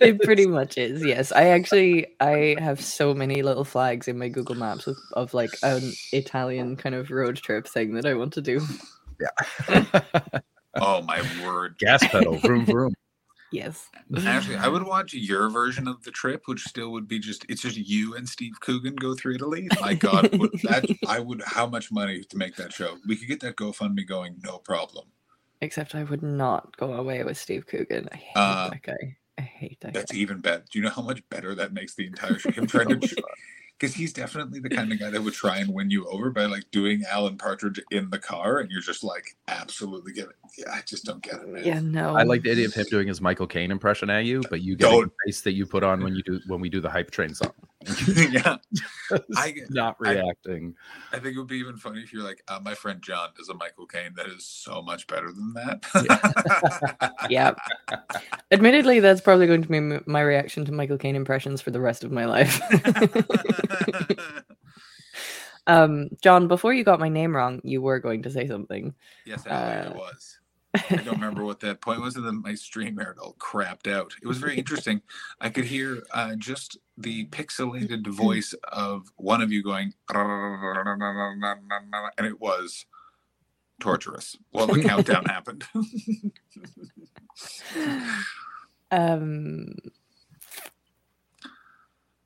it 0.02 0.20
pretty 0.22 0.48
much 0.48 0.78
is. 0.78 1.04
Yes, 1.04 1.32
I 1.32 1.46
actually 1.50 2.08
I 2.20 2.56
have 2.60 2.82
so 2.82 3.14
many 3.14 3.44
little 3.44 3.66
flags 3.66 4.08
in 4.08 4.18
my 4.18 4.30
Google 4.30 4.56
Maps 4.56 4.88
of, 4.88 4.98
of 5.14 5.34
like 5.36 5.52
an 5.62 5.92
Italian 6.12 6.76
kind 6.76 6.96
of 6.96 7.12
road 7.12 7.36
trip 7.38 7.68
thing 7.68 7.94
that 7.94 8.06
I 8.06 8.16
want 8.16 8.34
to 8.34 8.42
do. 8.42 8.62
Oh 10.76 11.02
my 11.02 11.22
word! 11.46 11.78
Gas 11.80 12.06
pedal, 12.08 12.38
vroom 12.38 12.66
vroom. 12.66 12.94
Yes. 13.52 13.90
Actually, 14.28 14.58
I 14.58 14.68
would 14.68 14.84
watch 14.84 15.12
your 15.12 15.50
version 15.50 15.88
of 15.88 16.04
the 16.04 16.12
trip, 16.12 16.44
which 16.46 16.62
still 16.66 16.92
would 16.92 17.08
be 17.08 17.18
just 17.18 17.48
it's 17.50 17.64
just 17.64 17.78
you 17.78 18.16
and 18.16 18.30
Steve 18.30 18.54
Coogan 18.60 18.96
go 18.96 19.16
through 19.16 19.34
Italy. 19.34 19.68
My 19.82 19.96
God, 19.96 20.30
would 20.38 20.52
that 20.62 20.86
I 21.08 21.20
would 21.20 21.42
how 21.44 21.66
much 21.66 21.92
money 21.92 22.24
to 22.24 22.38
make 22.38 22.56
that 22.58 22.72
show? 22.72 22.98
We 23.08 23.16
could 23.16 23.28
get 23.28 23.40
that 23.40 23.56
GoFundMe 23.56 24.06
going, 24.08 24.36
no 24.44 24.60
problem. 24.60 25.08
Except 25.62 25.96
I 25.96 26.04
would 26.04 26.22
not 26.22 26.78
go 26.78 26.94
away 26.94 27.24
with 27.24 27.40
Steve 27.40 27.66
Coogan. 27.66 28.08
I 28.12 28.18
hate 28.18 28.32
Uh, 28.36 28.70
that 28.70 28.84
guy. 28.84 29.18
I 29.40 29.42
hate 29.42 29.80
that 29.82 29.94
That's 29.96 30.12
guy. 30.12 30.18
even 30.20 30.42
better. 30.42 30.64
Do 30.72 30.78
you 30.78 30.86
know 30.86 30.92
how 30.92 31.02
much 31.02 31.28
better 31.30 31.56
that 31.56 31.74
makes 31.74 31.96
the 31.96 32.06
entire 32.06 32.38
show? 32.38 32.52
Him 32.52 32.68
trying 32.68 33.00
to 33.00 33.00
because 33.80 33.96
he's 33.96 34.12
definitely 34.12 34.60
the 34.60 34.70
kind 34.70 34.92
of 34.92 35.00
guy 35.00 35.10
that 35.10 35.22
would 35.22 35.34
try 35.46 35.58
and 35.58 35.74
win 35.74 35.90
you 35.90 36.06
over 36.08 36.30
by 36.30 36.46
like 36.46 36.70
doing 36.72 37.04
Alan 37.10 37.38
Partridge 37.38 37.80
in 37.92 38.10
the 38.10 38.20
car, 38.20 38.60
and 38.60 38.70
you're 38.70 38.82
just 38.82 39.04
like 39.04 39.38
absolutely 39.48 40.14
get 40.14 40.28
it. 40.30 40.36
Yeah, 40.58 40.72
I 40.72 40.82
just 40.86 41.06
don't 41.06 41.22
get 41.22 41.36
it, 41.36 41.48
man. 41.48 41.64
Yeah, 41.64 41.80
no. 41.80 42.16
I 42.16 42.24
like 42.24 42.44
the 42.44 42.52
idea 42.52 42.68
of 42.68 42.74
him 42.74 42.86
doing 42.90 43.08
his 43.08 43.22
Michael 43.22 43.48
Caine 43.48 43.72
impression 43.72 44.10
at 44.10 44.26
you, 44.26 44.42
but 44.50 44.62
you 44.62 44.76
get 44.76 44.90
the 44.90 44.92
Don't. 44.92 45.14
face 45.26 45.42
that 45.42 45.54
you 45.54 45.66
put 45.66 45.84
on 45.84 46.04
when 46.04 46.16
you 46.16 46.24
do 46.24 46.40
when 46.48 46.60
we 46.60 46.70
do 46.70 46.82
the 46.82 46.90
hype 46.90 47.12
train 47.12 47.34
song. 47.34 47.54
yeah, 48.32 48.58
I 49.38 49.56
not 49.70 50.00
reacting. 50.02 50.76
I 51.14 51.20
think 51.20 51.36
it 51.36 51.40
would 51.40 51.48
be 51.48 51.58
even 51.58 51.78
funny 51.78 52.02
if 52.02 52.12
you're 52.12 52.24
like, 52.24 52.44
uh, 52.50 52.60
my 52.62 52.74
friend 52.74 53.02
John 53.02 53.30
does 53.38 53.48
a 53.48 53.54
Michael 53.54 53.86
Caine 53.86 54.14
that 54.16 54.28
is 54.28 54.46
so 54.46 54.82
much 54.82 55.08
better 55.08 55.32
than 55.32 55.54
that. 55.54 55.86
yeah. 57.30 57.30
yeah. 57.30 57.98
Admittedly, 58.52 59.00
that's 59.00 59.22
probably 59.22 59.48
going 59.48 59.62
to 59.62 59.70
be 59.70 59.80
my 59.80 60.22
reaction 60.22 60.66
to 60.66 60.74
Michael 60.74 60.98
Caine 60.98 61.16
impressions 61.16 61.62
for 61.62 61.72
the 61.72 61.80
rest 61.80 62.04
of 62.04 62.12
my 62.12 62.26
life. 62.26 62.60
um, 65.68 66.10
John, 66.22 66.50
before 66.50 66.74
you 66.74 66.84
got 66.84 67.00
my 67.00 67.10
name 67.10 67.34
wrong, 67.36 67.62
you 67.64 67.82
were 67.82 68.00
going 68.00 68.24
to 68.24 68.30
say 68.30 68.46
something. 68.46 68.94
yes, 69.26 69.46
Allie, 69.48 69.74
I 69.74 69.80
Uh, 69.84 69.94
was. 69.94 70.40
I 70.76 70.98
don't 70.98 71.16
remember 71.16 71.44
what 71.46 71.60
that 71.62 71.82
point 71.82 72.02
was, 72.02 72.16
and 72.16 72.26
then 72.26 72.44
my 72.44 72.54
stream 72.54 73.00
aired 73.00 73.18
all 73.18 73.36
crapped 73.40 73.92
out. 73.92 74.14
It 74.22 74.28
was 74.28 74.38
very 74.38 74.56
interesting. 74.56 75.02
I 75.42 75.50
could 75.50 75.66
hear 75.66 76.04
uh, 76.12 76.36
just 76.36 76.78
the 77.00 77.26
pixelated 77.28 78.06
voice 78.08 78.54
of 78.72 79.08
one 79.16 79.42
of 79.42 79.52
you 79.52 79.64
going, 79.64 79.94
and 80.14 82.28
it 82.28 82.40
was 82.40 82.86
torturous 83.80 84.36
while 84.52 84.68
the 84.68 84.84
countdown 84.84 85.26
happened. 85.26 85.64
Um, 88.92 89.74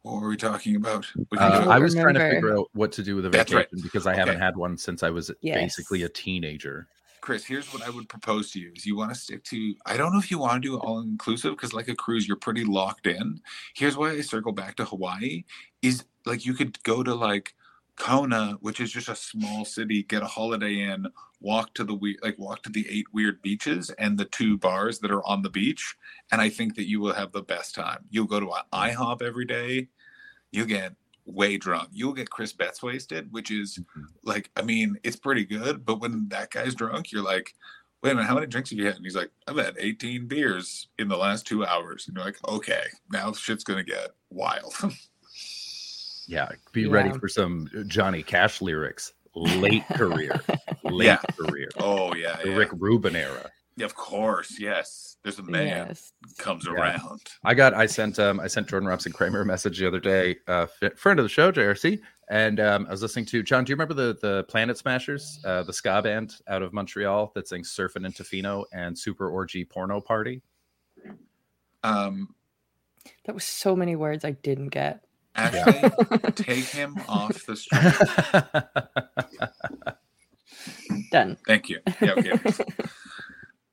what 0.02 0.22
were 0.22 0.30
we 0.30 0.38
talking 0.38 0.76
about? 0.76 1.06
We 1.32 1.38
Uh, 1.38 1.70
I 1.70 1.78
was 1.78 1.94
trying 1.94 2.16
to 2.16 2.30
figure 2.30 2.58
out 2.58 2.68
what 2.74 2.92
to 2.94 3.04
do 3.04 3.16
with 3.16 3.26
a 3.26 3.30
vacation 3.30 3.58
right. 3.58 3.68
because 3.84 4.08
I 4.08 4.16
haven't 4.16 4.36
Okay. 4.36 4.44
had 4.44 4.58
one 4.58 4.78
since 4.78 5.04
I 5.04 5.10
was 5.10 5.32
basically 5.42 6.04
a 6.04 6.10
teenager. 6.10 6.88
Chris, 7.24 7.46
here's 7.46 7.72
what 7.74 7.82
I 7.82 7.90
would 7.90 8.10
propose 8.10 8.52
to 8.52 8.60
you: 8.60 8.74
is 8.76 8.86
you 8.86 8.98
want 8.98 9.14
to 9.14 9.18
stick 9.18 9.46
to. 9.46 9.76
I 9.86 9.96
don't 9.96 10.12
know 10.12 10.20
if 10.20 10.30
you 10.30 10.40
want 10.40 10.62
to 10.62 10.68
do 10.68 10.78
all 10.78 11.00
inclusive 11.00 11.52
because, 11.56 11.72
like 11.72 11.88
a 11.88 11.96
cruise, 11.96 12.28
you're 12.28 12.36
pretty 12.36 12.66
locked 12.66 13.08
in. 13.08 13.40
Here's 13.76 13.96
why 13.96 14.12
I 14.12 14.20
circle 14.20 14.52
back 14.52 14.76
to 14.76 14.84
Hawaii: 14.84 15.46
is 15.82 16.04
like 16.26 16.46
you 16.46 16.54
could 16.54 16.84
go 16.84 17.02
to 17.02 17.16
like 17.16 17.54
Kona, 17.96 18.58
which 18.60 18.82
is 18.82 18.92
just 18.92 19.08
a 19.08 19.16
small 19.16 19.64
city, 19.64 20.04
get 20.04 20.22
a 20.22 20.28
holiday 20.28 20.82
in, 20.82 21.08
walk 21.40 21.74
to 21.76 21.86
the 21.86 21.94
we 21.94 22.18
like 22.22 22.38
walk 22.38 22.62
to 22.64 22.70
the 22.70 22.86
eight 22.90 23.06
weird 23.14 23.42
beaches 23.42 23.90
and 23.92 24.18
the 24.18 24.26
two 24.26 24.58
bars 24.58 25.00
that 25.00 25.10
are 25.10 25.26
on 25.26 25.44
the 25.44 25.50
beach, 25.50 25.96
and 26.30 26.42
I 26.42 26.50
think 26.50 26.76
that 26.76 26.90
you 26.90 27.00
will 27.00 27.14
have 27.14 27.32
the 27.32 27.42
best 27.42 27.74
time. 27.74 28.04
You'll 28.10 28.26
go 28.26 28.42
to 28.42 28.52
IHOP 28.74 29.22
every 29.22 29.46
day. 29.46 29.88
You 30.52 30.66
get 30.66 30.96
way 31.26 31.58
drunk. 31.58 31.90
You'll 31.92 32.14
get 32.14 32.30
Chris 32.30 32.54
Betts 32.54 32.84
wasted, 32.84 33.32
which 33.32 33.52
is 33.52 33.78
mm-hmm. 33.78 34.04
like, 34.24 34.50
I 34.56 34.62
mean, 34.62 34.98
it's 35.04 35.16
pretty 35.16 35.46
good. 35.46 35.86
But 35.86 36.00
when 36.00 36.28
that 36.30 36.52
guy's 36.52 36.76
drunk, 36.76 37.12
you're 37.12 37.24
like, 37.24 37.54
wait 38.02 38.12
a 38.12 38.16
minute, 38.16 38.28
how 38.28 38.36
many 38.36 38.48
drinks 38.48 38.70
have 38.70 38.80
you 38.80 38.86
had? 38.86 38.96
And 38.96 39.06
he's 39.06 39.16
like, 39.16 39.32
I've 39.48 39.58
had 39.58 39.76
18 39.80 40.28
beers 40.28 40.88
in 41.00 41.08
the 41.08 41.18
last 41.18 41.48
two 41.48 41.66
hours. 41.66 42.08
And 42.08 42.16
you're 42.16 42.26
like, 42.26 42.38
okay, 42.48 42.84
now 43.12 43.32
shit's 43.32 43.64
gonna 43.64 43.84
get 43.84 44.12
wild. 44.30 44.74
Yeah, 46.26 46.50
be 46.72 46.88
ready 46.88 47.12
for 47.20 47.28
some 47.28 47.70
Johnny 47.88 48.24
Cash 48.24 48.62
lyrics. 48.62 49.12
Late 49.36 49.86
career, 49.94 50.40
late 50.84 51.06
Yeah. 51.06 51.18
career, 51.38 51.70
oh 51.78 52.14
yeah, 52.16 52.38
the 52.42 52.52
yeah. 52.52 52.56
Rick 52.56 52.70
Rubin 52.74 53.16
era. 53.16 53.52
Yeah, 53.76 53.86
of 53.86 53.96
course, 53.96 54.60
yes. 54.60 55.18
There's 55.24 55.40
a 55.40 55.44
man 55.44 55.88
yes. 55.88 56.12
comes 56.38 56.66
Yeah. 56.66 56.74
around. 56.74 57.22
I 57.44 57.54
got, 57.54 57.74
I 57.74 57.86
sent, 57.88 58.20
um, 58.20 58.40
I 58.40 58.48
sent 58.48 58.68
Jordan 58.68 58.88
Robson 58.88 59.12
Kramer 59.12 59.42
a 59.42 59.46
message 59.46 59.80
the 59.80 59.88
other 59.88 60.00
day, 60.00 60.36
uh, 60.48 60.68
friend 60.96 61.18
of 61.20 61.24
the 61.26 61.30
show, 61.30 61.52
JRC, 61.52 62.00
and 62.30 62.60
um, 62.60 62.86
I 62.88 62.92
was 62.92 63.02
listening 63.02 63.26
to 63.26 63.42
John. 63.42 63.64
Do 63.64 63.72
you 63.72 63.76
remember 63.76 63.94
the 63.96 64.18
the 64.22 64.44
Planet 64.46 64.78
Smashers, 64.78 65.40
uh, 65.46 65.64
the 65.64 65.74
ska 65.74 66.02
band 66.02 66.36
out 66.48 66.62
of 66.62 66.72
Montreal 66.74 67.32
that 67.36 67.48
sings 67.48 67.76
"Surfing 67.76 68.06
in 68.06 68.12
Tofino" 68.14 68.66
and 68.74 68.98
"Super 68.98 69.30
Orgy 69.30 69.66
Porno 69.66 70.00
Party"? 70.02 70.42
Um, 71.84 72.36
That 73.26 73.34
was 73.36 73.44
so 73.44 73.76
many 73.76 73.96
words 73.96 74.24
I 74.24 74.32
didn't 74.32 74.70
get. 74.70 75.04
actually, 75.36 76.32
take 76.36 76.66
him 76.66 76.96
off 77.08 77.46
the 77.46 77.56
street. 77.56 77.82
Done. 81.12 81.38
Thank 81.48 81.70
you. 81.70 81.80
Yeah, 82.02 82.12
okay. 82.14 82.34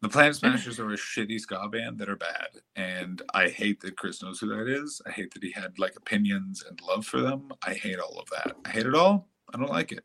the 0.02 0.08
Planet 0.08 0.34
Smashers 0.36 0.80
are 0.80 0.90
a 0.90 0.96
shitty 0.96 1.38
ska 1.40 1.68
band 1.68 1.98
that 1.98 2.08
are 2.08 2.16
bad, 2.16 2.48
and 2.76 3.20
I 3.34 3.48
hate 3.48 3.80
that 3.80 3.96
Chris 3.96 4.22
knows 4.22 4.40
who 4.40 4.48
that 4.48 4.68
is. 4.68 5.00
I 5.06 5.10
hate 5.10 5.32
that 5.34 5.42
he 5.44 5.50
had 5.52 5.78
like 5.78 5.94
opinions 5.96 6.64
and 6.68 6.80
love 6.86 7.04
for 7.06 7.20
them. 7.20 7.52
I 7.66 7.74
hate 7.74 7.98
all 7.98 8.18
of 8.18 8.28
that. 8.30 8.56
I 8.64 8.70
hate 8.70 8.86
it 8.86 8.94
all. 8.94 9.28
I 9.52 9.58
don't 9.58 9.70
like 9.70 9.92
it. 9.92 9.98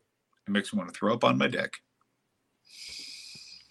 It 0.46 0.50
makes 0.50 0.72
me 0.72 0.78
want 0.78 0.92
to 0.92 0.98
throw 0.98 1.14
up 1.14 1.24
on 1.24 1.38
my 1.38 1.48
dick. 1.48 1.78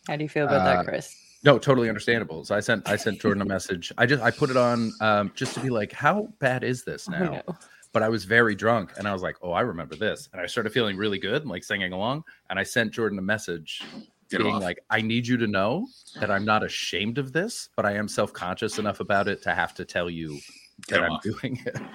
How 0.07 0.15
do 0.15 0.23
you 0.23 0.29
feel 0.29 0.45
about 0.45 0.61
Uh, 0.61 0.75
that, 0.77 0.85
Chris? 0.85 1.15
No, 1.43 1.59
totally 1.59 1.89
understandable. 1.89 2.43
So 2.43 2.55
I 2.55 2.59
sent 2.59 2.89
I 2.89 2.95
sent 2.95 3.21
Jordan 3.21 3.41
a 3.41 3.45
message. 3.45 3.91
I 3.97 4.05
just 4.07 4.23
I 4.23 4.31
put 4.31 4.49
it 4.49 4.57
on 4.57 4.91
um, 5.01 5.31
just 5.35 5.53
to 5.53 5.59
be 5.59 5.69
like, 5.69 5.91
how 5.91 6.29
bad 6.39 6.63
is 6.63 6.83
this 6.83 7.07
Oh, 7.07 7.11
now? 7.11 7.41
no. 7.47 7.55
But 7.93 8.03
I 8.03 8.09
was 8.09 8.25
very 8.25 8.55
drunk, 8.55 8.91
and 8.97 9.07
I 9.07 9.13
was 9.13 9.21
like, 9.21 9.37
oh, 9.41 9.51
I 9.53 9.61
remember 9.61 9.95
this, 9.95 10.27
and 10.33 10.41
I 10.41 10.47
started 10.47 10.73
feeling 10.73 10.97
really 10.97 11.17
good 11.19 11.43
and 11.43 11.49
like 11.51 11.63
singing 11.63 11.93
along. 11.93 12.23
And 12.49 12.59
I 12.59 12.63
sent 12.63 12.91
Jordan 12.91 13.19
a 13.19 13.21
message 13.21 13.81
Get 13.83 14.03
being 14.43 14.55
off. 14.55 14.61
like, 14.63 14.79
I 14.89 15.01
need 15.01 15.25
you 15.27 15.37
to 15.37 15.47
know 15.47 15.87
that 16.19 16.29
I'm 16.31 16.45
not 16.45 16.63
ashamed 16.63 17.17
of 17.17 17.31
this, 17.33 17.69
but 17.75 17.85
I 17.85 17.93
am 17.93 18.07
self 18.07 18.33
conscious 18.33 18.77
enough 18.79 18.99
about 18.99 19.27
it 19.27 19.41
to 19.43 19.53
have 19.53 19.73
to 19.75 19.85
tell 19.85 20.09
you 20.09 20.39
Get 20.87 20.89
that 20.89 20.99
him 20.99 21.03
I'm 21.05 21.11
off. 21.13 21.23
doing 21.23 21.61
it. 21.65 21.77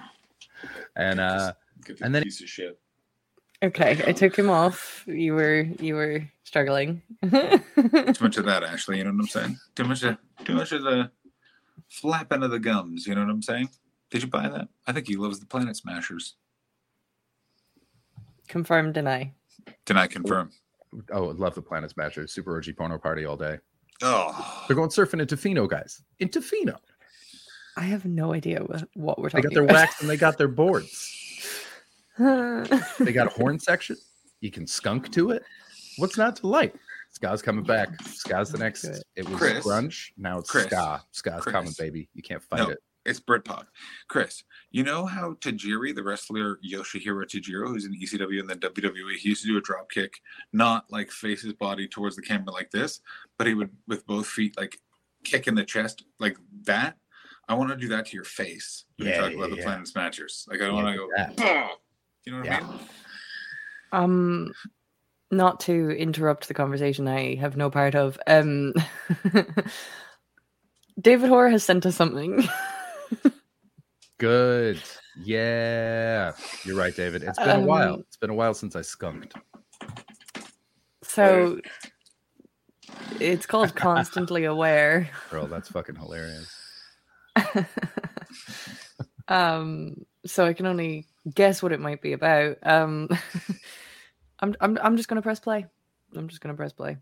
And 0.97 1.20
uh, 1.20 1.55
Get 1.86 2.01
and 2.03 2.14
then- 2.14 2.22
piece 2.24 2.43
of 2.43 2.49
shit. 2.49 2.78
Okay, 3.62 4.03
I 4.07 4.12
took 4.12 4.38
him 4.38 4.49
off. 4.51 5.05
You 5.07 5.34
were 5.34 5.62
you 5.80 5.95
were 5.95 6.22
struggling. 6.45 7.03
Too 7.22 7.61
much 8.20 8.36
of 8.38 8.45
that, 8.47 8.62
Ashley. 8.64 8.99
You 8.99 9.05
know 9.05 9.11
what 9.11 9.20
I'm 9.20 9.26
saying? 9.28 9.59
Too 9.76 9.84
much 9.84 10.03
of 10.03 10.16
too 10.45 10.55
much 10.55 10.72
of 10.72 10.82
the 10.82 11.11
flapping 11.88 12.43
of 12.43 12.51
the 12.51 12.59
gums. 12.59 13.07
You 13.07 13.14
know 13.14 13.20
what 13.22 13.30
I'm 13.30 13.43
saying? 13.43 13.68
Did 14.11 14.22
you 14.22 14.28
buy 14.28 14.49
that? 14.49 14.68
I 14.86 14.93
think 14.93 15.09
he 15.09 15.16
loves 15.16 15.41
the 15.41 15.47
Planet 15.47 15.76
Smashers. 15.76 16.36
Confirm, 18.49 18.93
deny. 18.93 19.32
Deny 19.84 20.07
confirm. 20.07 20.51
Oh, 21.12 21.24
love 21.26 21.55
the 21.55 21.62
Planet 21.62 21.91
Smashers, 21.91 22.32
Super 22.32 22.53
Orgy 22.53 22.72
Porno 22.72 22.99
Party 22.99 23.24
all 23.24 23.36
day. 23.36 23.59
Oh, 24.03 24.64
They're 24.66 24.74
going 24.76 24.88
surfing 24.88 25.20
in 25.20 25.26
Tofino, 25.26 25.68
guys. 25.68 26.03
In 26.20 26.28
Tofino, 26.28 26.76
I 27.76 27.82
have 27.82 28.05
no 28.05 28.32
idea 28.32 28.61
what, 28.61 28.88
what 28.95 29.18
we're 29.18 29.28
talking. 29.30 29.49
they 29.51 29.55
got 29.55 29.55
their 29.55 29.64
about. 29.64 29.74
wax 29.74 30.01
and 30.01 30.09
they 30.11 30.16
got 30.16 30.38
their 30.38 30.49
boards. 30.49 31.16
They 32.18 33.12
got 33.12 33.28
a 33.28 33.30
horn 33.30 33.59
section. 33.59 33.97
You 34.41 34.51
can 34.51 34.66
skunk 34.66 35.11
to 35.12 35.30
it. 35.30 35.43
What's 35.97 36.18
not 36.18 36.36
to 36.36 36.47
like? 36.49 36.74
Ska's 37.12 37.41
coming 37.43 37.64
back. 37.64 37.88
Ska's 38.07 38.51
the 38.53 38.59
next. 38.59 38.84
It 39.16 39.26
was 39.28 39.38
Chris. 39.38 39.64
grunge. 39.66 40.11
Now 40.18 40.38
it's 40.38 40.51
Chris. 40.51 40.66
ska. 40.66 41.03
Ska's 41.12 41.43
Chris. 41.43 41.53
coming, 41.53 41.72
baby. 41.78 42.09
You 42.14 42.22
can't 42.22 42.43
fight 42.43 42.61
No. 42.61 42.68
it. 42.70 42.78
It's 43.07 43.18
Britpop. 43.20 43.64
Chris, 44.09 44.44
you 44.70 44.82
know 44.84 45.07
how 45.07 45.32
Tajiri, 45.34 45.94
the 45.94 46.03
wrestler 46.03 46.59
Yoshihiro 46.59 47.24
Tajiri, 47.24 47.66
who's 47.66 47.86
in 47.86 47.94
ECW 47.98 48.40
and 48.40 48.48
then 48.51 48.59
WWE, 48.61 49.16
he 49.16 49.30
used 49.30 49.42
to 49.42 49.48
do 49.48 49.57
a 49.57 49.61
drop 49.62 49.90
kick, 49.90 50.20
not 50.53 50.84
like 50.90 51.11
face 51.11 51.42
his 51.42 51.55
body 51.55 51.88
towards 51.88 52.16
the 52.16 52.22
camera 52.22 52.53
like 52.53 52.70
this, 52.70 53.01
but 53.38 53.46
he 53.46 53.55
would 53.55 53.70
with 53.88 54.07
both 54.07 54.26
feet 54.26 54.55
like 54.59 54.78
kick 55.24 55.46
in 55.48 55.55
the 55.55 55.64
chest 55.64 56.05
like 56.18 56.36
that. 56.64 56.96
I 57.48 57.55
want 57.55 57.70
to 57.70 57.76
do 57.76 57.88
that 57.88 58.07
to 58.07 58.16
your 58.16 58.24
face 58.24 58.84
when 58.96 59.09
Yeah, 59.09 59.14
you 59.16 59.20
talk 59.22 59.32
yeah, 59.32 59.38
about 59.38 59.51
the 59.51 59.57
yeah. 59.57 59.64
Planet 59.64 59.88
Smashers. 59.88 60.46
Like 60.48 60.61
I 60.61 60.66
Yeah, 60.66 60.72
want 60.72 60.88
to 60.88 60.96
go. 60.96 61.09
that. 61.16 61.36
"Bah!" 61.36 61.70
You 62.26 62.32
know 62.32 62.38
what 62.40 62.46
Yeah. 62.46 62.59
I 62.59 62.61
mean? 62.61 62.80
Um, 63.92 64.53
not 65.30 65.61
to 65.61 65.90
interrupt 65.90 66.48
the 66.48 66.55
conversation 66.55 67.09
I 67.09 67.36
have 67.36 67.57
no 67.57 67.70
part 67.70 67.94
of. 67.94 68.18
Um, 68.26 68.74
David 71.01 71.28
Hoare 71.28 71.48
has 71.48 71.64
sent 71.64 71.86
us 71.86 71.96
something. 71.96 72.46
Good. 74.20 74.82
Yeah. 75.16 76.32
You're 76.64 76.76
right, 76.76 76.94
David. 76.94 77.22
It's 77.22 77.38
been 77.38 77.62
a 77.62 77.66
while. 77.66 77.94
Um, 77.94 78.00
It's 78.00 78.18
been 78.18 78.28
a 78.28 78.34
while 78.34 78.52
since 78.52 78.76
I 78.76 78.82
skunked. 78.82 79.32
So 81.02 81.58
it's 83.18 83.46
called 83.46 83.74
Constantly 83.74 84.44
Aware. 84.44 85.08
Girl, 85.30 85.46
that's 85.46 85.70
fucking 85.70 85.96
hilarious. 85.96 86.54
um, 89.28 90.04
so 90.26 90.44
I 90.44 90.52
can 90.52 90.66
only 90.66 91.06
guess 91.34 91.62
what 91.62 91.72
it 91.72 91.80
might 91.80 92.02
be 92.02 92.12
about. 92.12 92.58
Um, 92.62 93.08
I'm 94.40 94.54
I'm 94.60 94.78
I'm 94.82 94.96
just 94.98 95.08
gonna 95.08 95.22
press 95.22 95.40
play. 95.40 95.64
I'm 96.14 96.28
just 96.28 96.42
gonna 96.42 96.54
press 96.54 96.74
play. 96.74 96.98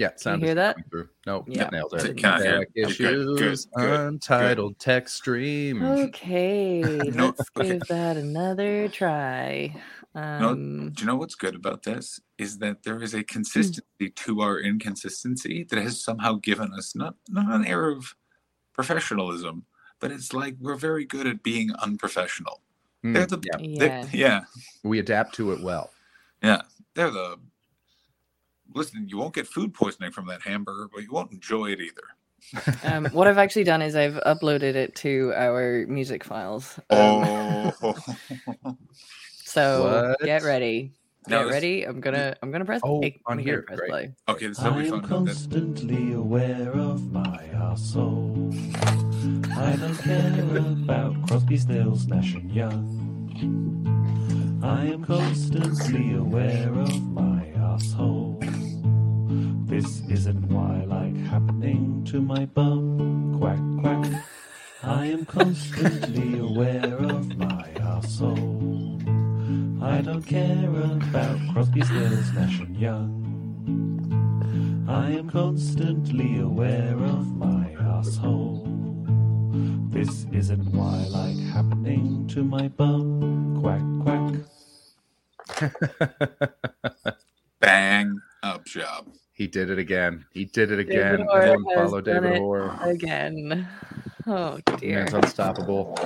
Yeah, 0.00 0.12
sound 0.16 0.42
hear 0.42 0.54
that? 0.54 0.76
coming 0.76 0.88
Through. 0.88 1.08
No, 1.26 1.44
Yeah. 1.46 1.68
nailed 1.70 1.90
Can 1.90 2.06
it. 2.16 2.24
I 2.24 2.40
hear 2.42 2.58
Tech 2.60 2.68
it? 2.74 2.74
Good, 2.74 2.98
good, 2.98 3.38
issues, 3.42 3.66
good, 3.76 4.00
untitled 4.00 4.78
Twitch 4.78 5.08
stream. 5.08 5.82
Okay, 5.82 6.80
No, 7.14 7.26
let's 7.26 7.50
okay. 7.54 7.68
give 7.72 7.82
that 7.88 8.16
another 8.16 8.88
try. 8.88 9.76
Um, 10.14 10.90
Do 10.94 11.02
you 11.02 11.06
know 11.06 11.16
what's 11.16 11.34
good 11.34 11.54
about 11.54 11.82
this? 11.82 12.18
Is 12.38 12.56
that 12.58 12.82
there 12.82 13.02
is 13.02 13.12
a 13.12 13.22
consistency 13.22 14.08
to 14.08 14.40
our 14.40 14.58
inconsistency 14.58 15.64
that 15.64 15.78
has 15.78 16.02
somehow 16.02 16.32
given 16.34 16.72
us 16.72 16.96
not 16.96 17.16
not 17.28 17.52
an 17.54 17.66
air 17.66 17.90
of 17.90 18.14
professionalism, 18.72 19.66
but 20.00 20.10
it's 20.10 20.32
like 20.32 20.56
we're 20.58 20.76
very 20.76 21.04
good 21.04 21.26
at 21.26 21.42
being 21.42 21.72
unprofessional. 21.74 22.62
Hmm, 23.02 23.12
They're 23.12 23.26
the 23.26 23.38
yeah. 23.44 23.56
they- 23.78 23.86
Yeah. 23.86 24.06
yeah, 24.12 24.40
We 24.82 24.98
adapt 24.98 25.34
to 25.34 25.52
it 25.52 25.60
well. 25.60 25.90
yeah. 26.42 26.62
They're 26.94 27.10
the 27.10 27.36
listen. 28.74 29.06
You 29.08 29.18
won't 29.18 29.34
get 29.34 29.46
food 29.46 29.72
poisoning 29.74 30.12
from 30.12 30.26
that 30.26 30.42
hamburger, 30.42 30.88
but 30.92 31.02
you 31.02 31.10
won't 31.10 31.32
enjoy 31.32 31.72
it 31.72 31.80
either. 31.80 32.02
um, 32.84 33.04
what 33.12 33.28
I've 33.28 33.36
actually 33.38 33.64
done 33.64 33.82
is 33.82 33.94
I've 33.94 34.14
uploaded 34.26 34.74
it 34.74 34.94
to 34.96 35.32
our 35.36 35.84
music 35.88 36.24
files. 36.24 36.78
Um, 36.90 37.72
Oh, 37.82 37.94
so 39.44 40.14
What? 40.18 40.20
get 40.26 40.42
ready. 40.42 40.92
Now 41.28 41.40
Get 41.40 41.44
this- 41.44 41.52
ready. 41.52 41.82
I'm 41.84 42.00
gonna 42.00 42.34
I'm 42.42 42.50
gonna 42.50 42.64
press 42.64 42.80
Oh, 42.82 43.00
play. 43.00 43.20
on 43.26 43.32
I'm 43.32 43.36
gonna 43.38 43.42
here, 43.42 43.62
press 43.62 43.80
play. 43.88 44.14
okay. 44.28 44.46
This 44.46 44.58
is 44.58 44.64
I 44.64 44.70
how 44.70 44.76
we 44.76 44.84
am 44.84 44.90
found 44.90 45.04
out 45.04 45.08
that 45.08 45.14
constantly 45.26 46.12
aware 46.14 46.72
of 46.72 47.12
my 47.12 47.44
asshole. 47.54 48.50
I 49.54 49.76
don't 49.76 49.98
care 49.98 50.56
about 50.56 51.28
Crosby, 51.28 51.58
Stills, 51.58 52.06
Nash 52.06 52.34
and 52.34 52.50
Young. 52.50 52.96
I 54.62 54.86
am 54.86 55.04
constantly 55.04 56.14
aware 56.14 56.70
of 56.72 57.02
my 57.12 57.46
asshole. 57.56 58.29
This 59.70 60.02
isn't 60.08 60.48
why 60.48 60.80
I 60.82 60.84
like 60.84 61.16
happening 61.28 62.04
to 62.10 62.20
my 62.20 62.44
bum. 62.44 63.38
Quack, 63.38 63.60
quack. 63.80 64.04
I 64.82 65.06
am 65.06 65.24
constantly 65.24 66.40
aware 66.40 66.98
of 66.98 67.38
my 67.38 67.70
arsehole. 67.76 69.00
I 69.80 70.00
don't 70.00 70.24
care 70.24 70.68
about 70.68 71.38
Crosby, 71.52 71.82
Stills, 71.82 72.32
Nash 72.32 72.58
and 72.58 72.76
Young. 72.76 73.14
I 74.88 75.12
am 75.12 75.30
constantly 75.30 76.40
aware 76.40 76.96
of 76.96 77.36
my 77.36 77.72
asshole. 77.78 78.66
This 79.90 80.26
isn't 80.32 80.66
why 80.74 81.04
I 81.04 81.08
like 81.10 81.38
happening 81.54 82.26
to 82.34 82.42
my 82.42 82.66
bum. 82.66 83.60
Quack, 83.60 83.82
quack. 84.02 84.34
bang 87.60 88.20
up 88.42 88.66
job. 88.66 89.06
He 89.40 89.46
did 89.46 89.70
it 89.70 89.78
again. 89.78 90.26
He 90.34 90.44
did 90.44 90.70
it 90.70 90.78
again. 90.78 91.20
Hoare 91.26 91.40
Everyone 91.40 91.64
has 91.74 91.88
follow 91.88 92.00
done 92.02 92.24
David 92.24 92.36
it 92.36 92.40
Hoare. 92.40 92.78
Again. 92.82 93.66
Oh 94.26 94.58
dear. 94.76 94.98
Man's 94.98 95.14
unstoppable. 95.14 95.96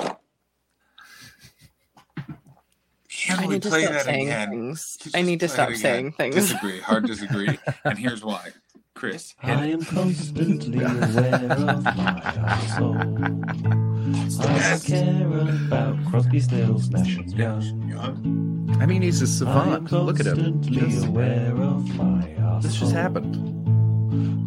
Can 3.08 3.38
I 3.40 3.46
we 3.48 3.54
need 3.54 3.62
to 3.64 3.68
play 3.70 3.82
stop 3.82 3.92
that 3.94 4.04
saying 4.04 4.28
again? 4.28 4.50
things. 4.50 4.98
I 5.16 5.22
need 5.22 5.40
to 5.40 5.48
stop 5.48 5.72
saying 5.74 6.12
things. 6.12 6.36
Disagree. 6.36 6.78
Hard 6.78 7.06
disagree. 7.08 7.58
and 7.82 7.98
here's 7.98 8.22
why. 8.24 8.50
Chris, 8.94 9.34
hit 9.40 9.56
I 9.58 9.64
it. 9.66 9.72
am 9.72 9.84
constantly 9.84 10.78
aware 10.84 11.50
of 11.50 11.82
my 11.82 12.22
asshole. 12.36 12.96
I 12.96 14.68
don't 14.68 14.84
care 14.84 15.56
about 15.66 16.04
Crosby, 16.08 16.38
Stills, 16.38 16.88
Nash 16.90 17.16
and 17.16 17.32
Young. 17.32 18.78
I 18.80 18.86
mean, 18.86 19.02
he's 19.02 19.20
a 19.22 19.48
I 19.50 19.74
am 19.74 19.88
savant. 19.88 19.90
Look 19.90 20.20
at 20.20 20.26
him. 20.26 20.36
constantly 20.62 21.04
aware 21.04 21.50
of 21.60 21.92
my 21.96 22.20
asshole. 22.20 22.33
This 22.64 22.76
just 22.76 22.92
happened. 22.92 23.53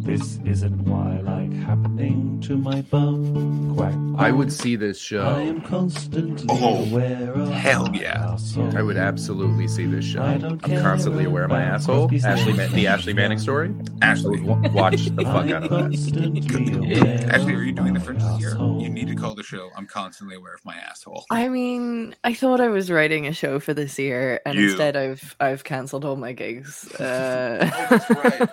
This 0.08 0.38
isn't 0.46 0.86
why 0.88 1.18
I 1.18 1.20
like 1.20 1.52
happening 1.52 2.40
to 2.40 2.56
my 2.56 2.80
bum. 2.80 3.74
Quack, 3.76 3.92
quack. 3.92 4.26
I 4.26 4.30
would 4.30 4.50
see 4.50 4.74
this 4.74 4.98
show. 4.98 5.20
I 5.22 5.42
am 5.42 5.60
constantly 5.60 6.46
Oh, 6.48 6.82
aware 6.86 7.30
of 7.34 7.50
hell 7.50 7.90
yeah. 7.94 8.32
asshole. 8.32 8.74
I 8.74 8.80
would 8.80 8.96
absolutely 8.96 9.68
see 9.68 9.84
this 9.84 10.06
show. 10.06 10.22
I 10.22 10.32
I'm 10.36 10.58
constantly 10.58 11.24
aware 11.26 11.44
of 11.44 11.50
my 11.50 11.60
asshole. 11.60 12.08
Crosby, 12.08 12.26
Ashley, 12.26 12.52
Stills, 12.54 12.70
Ma- 12.70 12.74
the 12.76 12.86
Ashley 12.86 13.12
Manning 13.12 13.38
story. 13.38 13.74
Ashley. 14.00 14.40
would 14.40 14.72
watch 14.72 15.04
the 15.14 15.24
fuck 15.24 15.50
out 15.50 15.64
of 15.64 15.70
that. 15.70 15.78
constantly 15.80 16.90
It- 16.90 17.04
aware 17.04 17.30
Ashley, 17.30 17.54
are 17.54 17.62
you 17.62 17.72
doing 17.72 17.92
the 17.92 18.00
of 18.00 18.06
Fringe 18.06 18.22
my 18.22 18.32
this 18.32 18.40
year? 18.40 18.56
You 18.58 18.88
need 18.88 19.08
to 19.08 19.14
call 19.14 19.34
the 19.34 19.42
show. 19.42 19.68
I'm 19.76 19.86
constantly 19.86 20.36
aware 20.36 20.54
of 20.54 20.64
my 20.64 20.74
asshole. 20.76 21.26
I 21.30 21.48
mean, 21.48 22.14
I 22.24 22.32
thought 22.32 22.62
I 22.62 22.68
was 22.68 22.90
writing 22.90 23.26
a 23.26 23.34
show 23.34 23.60
for 23.60 23.74
this 23.74 23.98
year, 23.98 24.40
and 24.46 24.58
You. 24.58 24.68
instead 24.70 24.96
I've 24.96 25.36
I've 25.38 25.64
cancelled 25.64 26.06
all 26.06 26.16
my 26.16 26.32
gigs. 26.32 26.90
Uh, 26.94 27.70
Oh, 27.70 27.86
that's 27.90 28.10
right. 28.10 28.48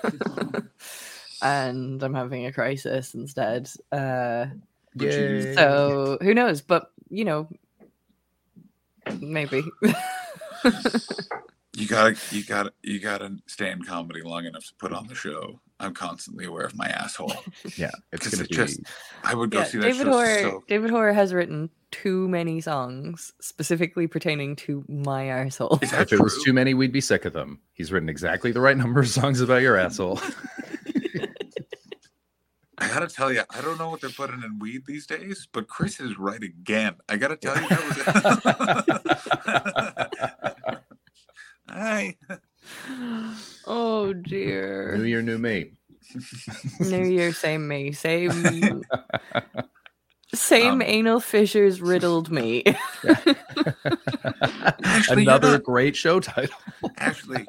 and 1.45 2.01
I'm 2.03 2.13
having 2.13 2.45
a 2.45 2.51
crisis 2.51 3.13
instead. 3.13 3.69
Uh, 3.91 4.47
Yay. 4.97 5.53
so 5.53 6.17
who 6.21 6.33
knows? 6.33 6.61
But 6.61 6.91
you 7.09 7.25
know, 7.25 7.47
maybe. 9.19 9.63
You 11.77 11.87
gotta, 11.89 12.15
you 12.31 12.43
gotta, 12.45 12.71
you 12.83 12.99
gotta 13.01 13.35
stay 13.47 13.69
in 13.69 13.83
comedy 13.83 14.21
long 14.21 14.45
enough 14.45 14.65
to 14.67 14.73
put 14.75 14.93
on 14.93 15.07
the 15.07 15.15
show. 15.15 15.59
I'm 15.77 15.93
constantly 15.93 16.45
aware 16.45 16.63
of 16.65 16.73
my 16.73 16.87
asshole. 16.87 17.33
Yeah, 17.75 17.91
it's 18.13 18.29
gonna 18.29 18.43
it 18.43 18.49
be. 18.49 18.55
just- 18.55 18.79
I 19.25 19.33
would 19.35 19.51
go 19.51 19.59
yeah, 19.59 19.63
see 19.65 19.77
that 19.79 19.83
David 19.91 20.05
show. 20.05 20.11
Hoare. 20.13 20.39
So 20.41 20.63
David 20.69 20.89
Hoare 20.89 21.11
has 21.11 21.33
written 21.33 21.69
too 21.91 22.29
many 22.29 22.61
songs 22.61 23.33
specifically 23.41 24.07
pertaining 24.07 24.55
to 24.57 24.85
my 24.87 25.25
asshole. 25.25 25.79
is 25.81 25.91
that 25.91 26.03
If 26.03 26.13
it 26.13 26.21
was 26.21 26.41
too 26.43 26.53
many, 26.53 26.73
we'd 26.73 26.93
be 26.93 27.01
sick 27.01 27.25
of 27.25 27.33
them. 27.33 27.59
He's 27.73 27.91
written 27.91 28.07
exactly 28.07 28.53
the 28.53 28.61
right 28.61 28.77
number 28.77 29.01
of 29.01 29.09
songs 29.09 29.41
about 29.41 29.61
your 29.61 29.75
asshole. 29.75 30.21
I 32.77 32.87
gotta 32.89 33.07
tell 33.07 33.31
you, 33.31 33.41
I 33.49 33.61
don't 33.61 33.77
know 33.79 33.89
what 33.89 34.01
they're 34.01 34.09
putting 34.09 34.43
in 34.43 34.59
weed 34.59 34.85
these 34.85 35.05
days, 35.07 35.47
but 35.51 35.67
Chris 35.67 35.99
is 35.99 36.17
right 36.17 36.41
again. 36.43 36.95
I 37.07 37.17
gotta 37.17 37.37
tell 37.37 37.55
you, 37.61 37.67
that 37.69 37.85
was. 40.67 40.77
Hi. 41.69 42.15
oh 43.67 44.13
dear. 44.13 44.95
new 44.97 45.03
year, 45.03 45.21
new 45.21 45.37
me. 45.37 45.71
New 46.79 47.03
Year, 47.03 47.33
same 47.33 47.67
me, 47.67 47.91
same. 47.91 48.83
Same 50.33 50.73
Um, 50.73 50.81
anal 50.81 51.19
fissures 51.21 51.79
riddled 51.81 52.29
me. 52.31 52.63
Actually, 54.83 55.21
Another 55.23 55.51
not- 55.53 55.63
great 55.63 55.95
show 55.95 56.19
title. 56.19 56.55
Actually, 56.97 57.45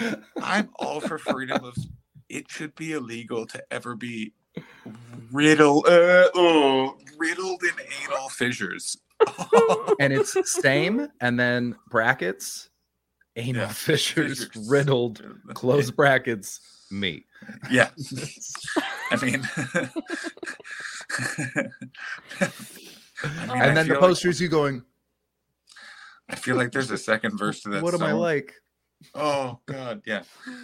I'm 0.42 0.68
all 0.76 1.00
for 1.00 1.18
freedom 1.18 1.64
of. 1.64 1.74
It 2.28 2.50
should 2.50 2.74
be 2.74 2.92
illegal 2.92 3.46
to 3.46 3.62
ever 3.72 3.94
be 3.94 4.32
riddled, 5.32 5.86
uh, 5.86 6.28
oh, 6.34 6.96
riddled 7.16 7.62
in 7.62 7.70
anal 8.04 8.28
fissures. 8.28 8.96
and 10.00 10.12
it's 10.12 10.36
same 10.60 11.08
and 11.20 11.38
then 11.40 11.74
brackets 11.90 12.70
anal 13.36 13.62
Yeah, 13.62 13.68
fissures, 13.68 14.44
fissures. 14.44 14.68
riddled 14.70 15.22
close 15.54 15.90
brackets 15.90 16.60
me 16.92 17.24
Yeah. 17.70 17.90
I 19.10 19.16
mean, 19.24 19.42
I 19.56 19.88
mean, 22.40 22.50
I 23.50 23.66
and 23.66 23.76
then 23.76 23.86
the 23.88 23.94
feel 23.94 23.94
like- 23.94 24.00
posters 24.00 24.40
you 24.40 24.48
going 24.48 24.82
I 26.30 26.36
feel 26.36 26.56
like 26.56 26.72
there's 26.72 26.90
a 26.90 26.98
second 26.98 27.38
verse 27.38 27.60
to 27.62 27.70
that. 27.70 27.82
what 27.82 27.94
am 27.94 28.02
I 28.02 28.12
like? 28.12 28.52
Oh 29.14 29.58
God, 29.66 30.02
yeah. 30.06 30.22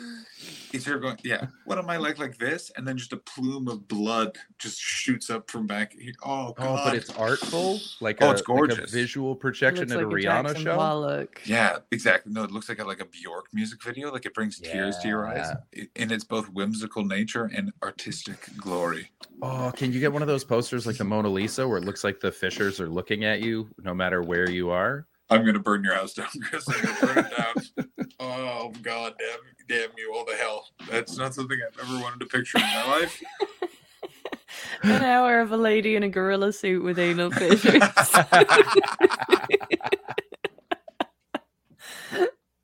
If 0.72 0.88
you're 0.88 0.98
going, 0.98 1.16
yeah. 1.22 1.46
What 1.66 1.78
am 1.78 1.88
I 1.88 1.98
like 1.98 2.18
like 2.18 2.36
this? 2.36 2.72
And 2.76 2.86
then 2.86 2.98
just 2.98 3.12
a 3.12 3.16
plume 3.16 3.68
of 3.68 3.86
blood 3.86 4.36
just 4.58 4.80
shoots 4.80 5.30
up 5.30 5.48
from 5.48 5.68
back 5.68 5.92
here. 5.92 6.12
Oh 6.24 6.52
God. 6.52 6.80
Oh, 6.80 6.84
but 6.84 6.96
it's 6.96 7.10
artful, 7.10 7.78
like 8.00 8.18
Oh, 8.20 8.28
a, 8.28 8.32
it's 8.32 8.40
like 8.40 8.56
a 8.56 8.58
gorgeous. 8.58 8.90
visual 8.90 9.36
projection 9.36 9.82
looks 9.88 9.92
at 9.92 10.02
a 10.02 10.06
like 10.08 10.16
Rihanna 10.16 10.46
Jackson 10.48 10.64
show. 10.64 10.74
Pollock. 10.76 11.40
yeah, 11.44 11.76
exactly. 11.92 12.32
No, 12.32 12.42
it 12.42 12.50
looks 12.50 12.68
like 12.68 12.80
a 12.80 12.84
like 12.84 13.00
a 13.00 13.04
Bjork 13.04 13.46
music 13.52 13.82
video. 13.84 14.10
Like 14.12 14.26
it 14.26 14.34
brings 14.34 14.58
tears 14.58 14.98
to 14.98 15.08
your 15.08 15.26
eyes 15.28 15.54
Yeah. 15.72 15.82
i- 15.84 16.02
in 16.02 16.10
its 16.10 16.24
both 16.24 16.48
whimsical 16.50 17.04
nature 17.04 17.48
and 17.54 17.72
artistic 17.84 18.48
glory. 18.56 19.12
Oh, 19.42 19.72
can 19.76 19.92
you 19.92 20.00
get 20.00 20.12
one 20.12 20.22
of 20.22 20.28
those 20.28 20.42
posters 20.44 20.86
like 20.88 20.96
the 20.96 21.04
Mona 21.04 21.28
Lisa, 21.28 21.68
where 21.68 21.78
it 21.78 21.84
looks 21.84 22.02
like 22.02 22.18
the 22.18 22.32
Fissures 22.32 22.80
are 22.80 22.88
looking 22.88 23.24
at 23.24 23.40
you, 23.42 23.68
no 23.82 23.94
matter 23.94 24.22
where 24.22 24.50
you 24.50 24.70
are? 24.70 25.06
I'm 25.30 25.46
gonna 25.46 25.60
burn 25.60 25.84
your 25.84 25.94
house 25.94 26.14
down, 26.14 26.28
Chris. 26.42 26.64
I'm 26.68 26.82
gonna 26.82 27.14
burn 27.14 27.24
it 27.26 27.36
down. 27.36 27.86
oh 28.20 28.72
God, 28.82 29.14
damn, 29.18 29.38
damn 29.68 29.90
you 29.96 30.12
all 30.14 30.24
the 30.24 30.34
hell. 30.34 30.68
That's 30.90 31.16
not 31.16 31.34
something 31.34 31.58
I've 31.66 31.78
ever 31.78 32.00
wanted 32.02 32.20
to 32.20 32.26
picture 32.26 32.58
in 32.58 32.64
my 32.64 32.86
life. 33.00 33.22
An 34.82 35.02
hour 35.02 35.40
of 35.40 35.50
a 35.52 35.56
lady 35.56 35.96
in 35.96 36.02
a 36.02 36.08
gorilla 36.08 36.52
suit 36.52 36.82
with 36.84 36.98
anal 36.98 37.30
fissures. 37.30 37.82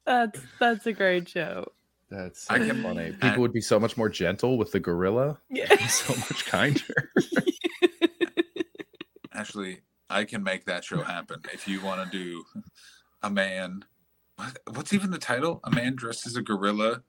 that's 0.07 0.41
that's 0.59 0.87
a 0.87 0.93
great 0.93 1.29
show. 1.29 1.67
That's 2.11 2.51
I 2.51 2.59
can- 2.59 2.83
funny. 2.83 3.07
I- 3.07 3.29
People 3.29 3.43
would 3.43 3.53
be 3.53 3.61
so 3.61 3.79
much 3.79 3.97
more 3.97 4.09
gentle 4.09 4.59
with 4.59 4.73
the 4.73 4.81
gorilla. 4.81 5.39
Yeah. 5.51 5.87
so 5.87 6.15
much 6.15 6.45
kinder. 6.47 6.81
Actually, 9.33 9.81
I 10.09 10.25
can 10.25 10.43
make 10.43 10.67
that 10.67 10.85
show 10.85 11.03
happen 11.03 11.41
if 11.53 11.67
you 11.69 11.81
want 11.81 12.11
to 12.11 12.19
do 12.19 12.45
a 13.23 13.31
man. 13.31 13.85
What, 14.41 14.59
what's 14.77 14.93
even 14.95 15.11
the 15.11 15.19
title? 15.19 15.61
A 15.65 15.71
man 15.71 15.95
dressed 15.97 16.27
as 16.27 16.37
a 16.37 16.43
gorilla. 16.43 17.03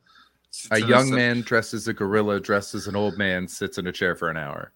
a 0.72 0.80
young 0.80 1.06
sit- 1.08 1.16
man 1.16 1.42
dressed 1.42 1.74
as 1.74 1.88
a 1.88 1.94
gorilla, 1.94 2.40
dressed 2.42 2.76
as 2.76 2.88
an 2.88 2.96
old 2.96 3.18
man, 3.18 3.48
sits 3.48 3.78
in 3.78 3.88
a 3.88 3.92
chair 3.92 4.16
for 4.16 4.30
an 4.30 4.36
hour. 4.38 4.74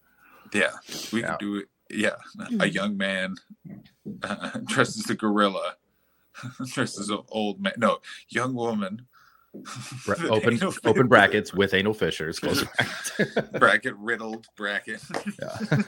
Yeah, 0.54 0.70
we 1.12 1.20
Yeah. 1.20 1.32
could 1.32 1.38
do 1.40 1.56
it. 1.56 1.66
Yeah, 1.90 2.16
a 2.60 2.66
young 2.68 2.96
man 2.96 3.34
uh, 4.22 4.50
dressed 4.64 4.98
as 4.98 5.10
a 5.10 5.14
gorilla, 5.14 5.74
dressed 6.72 6.98
as 6.98 7.10
an 7.10 7.18
old 7.28 7.60
man. 7.60 7.74
No, 7.76 7.98
young 8.30 8.54
woman. 8.54 9.06
Bra- 10.06 10.16
open 10.30 10.58
open 10.84 11.06
brackets 11.08 11.52
with 11.54 11.74
anal 11.74 11.94
fissures. 11.94 12.38
Close 12.40 12.64
brackets. 12.64 13.48
bracket 13.58 13.94
riddled 13.96 14.46
bracket. 14.56 15.02
Yeah. 15.40 15.82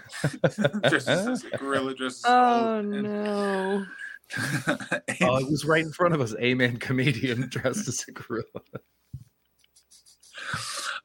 dressed 0.88 1.08
as 1.08 1.44
a 1.44 1.56
gorilla, 1.56 1.94
dressed 1.94 2.24
as 2.26 2.30
Oh 2.30 2.76
old. 2.76 2.84
and- 2.94 3.02
no. 3.04 3.84
Oh, 4.36 4.98
it 5.38 5.50
was 5.50 5.64
right 5.64 5.84
in 5.84 5.92
front 5.92 6.14
of 6.14 6.20
us. 6.20 6.34
A 6.38 6.54
man 6.54 6.76
comedian 6.76 7.48
dressed 7.48 7.88
as 7.88 8.04
a 8.08 8.12
gorilla. 8.12 8.44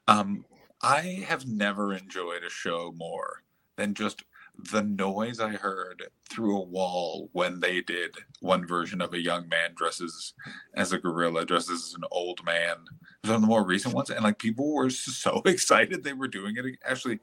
Um, 0.07 0.45
I 0.81 1.25
have 1.27 1.47
never 1.47 1.93
enjoyed 1.93 2.43
a 2.43 2.49
show 2.49 2.93
more 2.97 3.43
than 3.77 3.93
just 3.93 4.23
the 4.71 4.83
noise 4.83 5.39
I 5.39 5.49
heard 5.49 6.03
through 6.29 6.57
a 6.57 6.65
wall 6.65 7.29
when 7.31 7.59
they 7.59 7.81
did 7.81 8.15
one 8.41 8.67
version 8.67 9.01
of 9.01 9.13
a 9.13 9.21
young 9.21 9.49
man 9.49 9.71
dresses 9.75 10.33
as 10.75 10.91
a 10.91 10.99
gorilla, 10.99 11.45
dresses 11.45 11.87
as 11.87 11.93
an 11.95 12.03
old 12.11 12.45
man. 12.45 12.75
It 12.91 13.27
was 13.27 13.29
one 13.29 13.35
of 13.35 13.41
the 13.41 13.47
more 13.47 13.65
recent 13.65 13.95
ones, 13.95 14.09
and 14.09 14.23
like 14.23 14.37
people 14.37 14.73
were 14.73 14.89
so 14.89 15.41
excited 15.45 16.03
they 16.03 16.13
were 16.13 16.27
doing 16.27 16.55
it. 16.57 16.65
Actually, 16.85 17.19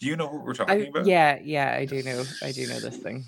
do 0.00 0.06
you 0.06 0.16
know 0.16 0.26
what 0.26 0.44
we're 0.44 0.54
talking 0.54 0.82
I, 0.82 0.86
about? 0.86 1.06
yeah, 1.06 1.38
yeah, 1.42 1.76
I 1.78 1.84
do 1.84 2.02
know. 2.02 2.24
I 2.42 2.50
do 2.50 2.66
know 2.66 2.80
this 2.80 2.96
thing. 2.96 3.24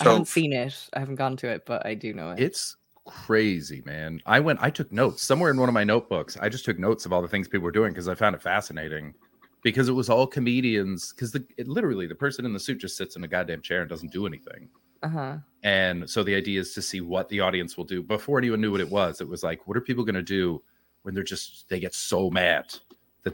I 0.00 0.04
haven't 0.04 0.28
seen 0.28 0.52
it. 0.52 0.88
I 0.92 1.00
haven't 1.00 1.16
gone 1.16 1.36
to 1.38 1.48
it, 1.48 1.64
but 1.66 1.84
I 1.86 1.94
do 1.94 2.12
know 2.12 2.30
it. 2.30 2.40
It's 2.40 2.76
crazy, 3.06 3.82
man. 3.86 4.20
I 4.26 4.40
went, 4.40 4.60
I 4.62 4.70
took 4.70 4.92
notes 4.92 5.22
somewhere 5.22 5.50
in 5.50 5.58
one 5.58 5.68
of 5.68 5.74
my 5.74 5.84
notebooks. 5.84 6.36
I 6.40 6.48
just 6.48 6.64
took 6.64 6.78
notes 6.78 7.06
of 7.06 7.12
all 7.12 7.22
the 7.22 7.28
things 7.28 7.48
people 7.48 7.64
were 7.64 7.72
doing 7.72 7.92
because 7.92 8.08
I 8.08 8.14
found 8.14 8.34
it 8.34 8.42
fascinating. 8.42 9.14
Because 9.62 9.88
it 9.88 9.92
was 9.92 10.08
all 10.08 10.26
comedians. 10.26 11.12
Because 11.12 11.32
the 11.32 11.44
it, 11.56 11.66
literally 11.66 12.06
the 12.06 12.14
person 12.14 12.44
in 12.44 12.52
the 12.52 12.60
suit 12.60 12.78
just 12.78 12.96
sits 12.96 13.16
in 13.16 13.24
a 13.24 13.28
goddamn 13.28 13.62
chair 13.62 13.80
and 13.80 13.90
doesn't 13.90 14.12
do 14.12 14.26
anything. 14.26 14.68
Uh 15.02 15.08
huh. 15.08 15.36
And 15.62 16.08
so 16.08 16.22
the 16.22 16.34
idea 16.34 16.60
is 16.60 16.74
to 16.74 16.82
see 16.82 17.00
what 17.00 17.28
the 17.28 17.40
audience 17.40 17.76
will 17.76 17.84
do. 17.84 18.02
Before 18.02 18.38
anyone 18.38 18.60
knew 18.60 18.70
what 18.70 18.80
it 18.80 18.90
was, 18.90 19.20
it 19.20 19.28
was 19.28 19.42
like, 19.42 19.66
what 19.66 19.76
are 19.76 19.80
people 19.80 20.04
going 20.04 20.14
to 20.14 20.22
do 20.22 20.62
when 21.02 21.14
they're 21.14 21.24
just 21.24 21.68
they 21.68 21.80
get 21.80 21.94
so 21.94 22.30
mad 22.30 22.74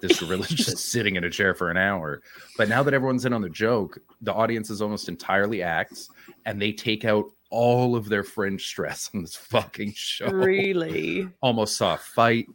that 0.01 0.07
this 0.07 0.21
gorilla's 0.21 0.49
just 0.49 0.79
sitting 0.91 1.17
in 1.17 1.25
a 1.25 1.31
chair 1.31 1.55
for 1.55 1.71
an 1.71 1.77
hour? 1.77 2.23
But 2.57 2.69
now 2.69 2.83
that 2.83 2.95
everyone's 2.95 3.25
in 3.25 3.33
on 3.33 3.43
the 3.43 3.49
joke, 3.49 3.99
the 4.21 4.33
audience 4.33 4.71
is 4.71 4.83
almost 4.83 5.09
entirely 5.09 5.63
acts, 5.63 6.11
and 6.47 6.61
they 6.61 6.73
take 6.73 7.05
out 7.05 7.27
all 7.51 7.95
of 7.95 8.09
their 8.09 8.25
fringe 8.25 8.67
stress 8.67 9.11
on 9.15 9.23
this 9.23 9.37
fucking 9.37 9.93
show. 9.95 10.27
Really? 10.27 11.29
Almost 11.41 11.77
saw 11.77 11.95
a 11.95 11.99
fight. 11.99 12.47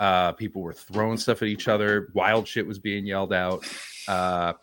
Uh, 0.00 0.32
people 0.32 0.62
were 0.62 0.72
throwing 0.72 1.16
stuff 1.16 1.42
at 1.42 1.48
each 1.48 1.68
other. 1.68 2.08
Wild 2.12 2.48
shit 2.48 2.66
was 2.66 2.80
being 2.80 3.06
yelled 3.06 3.32
out. 3.32 3.64
Uh, 4.08 4.54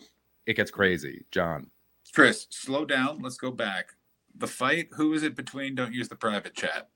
it 0.46 0.56
gets 0.56 0.70
crazy, 0.70 1.26
John. 1.32 1.68
Chris, 2.14 2.48
slow 2.50 2.84
down. 2.84 3.22
Let's 3.22 3.38
go 3.38 3.52
back. 3.52 3.94
The 4.38 4.48
fight. 4.48 4.90
Who 4.94 5.14
is 5.14 5.24
it 5.24 5.36
between? 5.36 5.76
Don't 5.76 5.94
use 5.94 6.10
the 6.10 6.16
private 6.16 6.56
chat. 6.56 6.90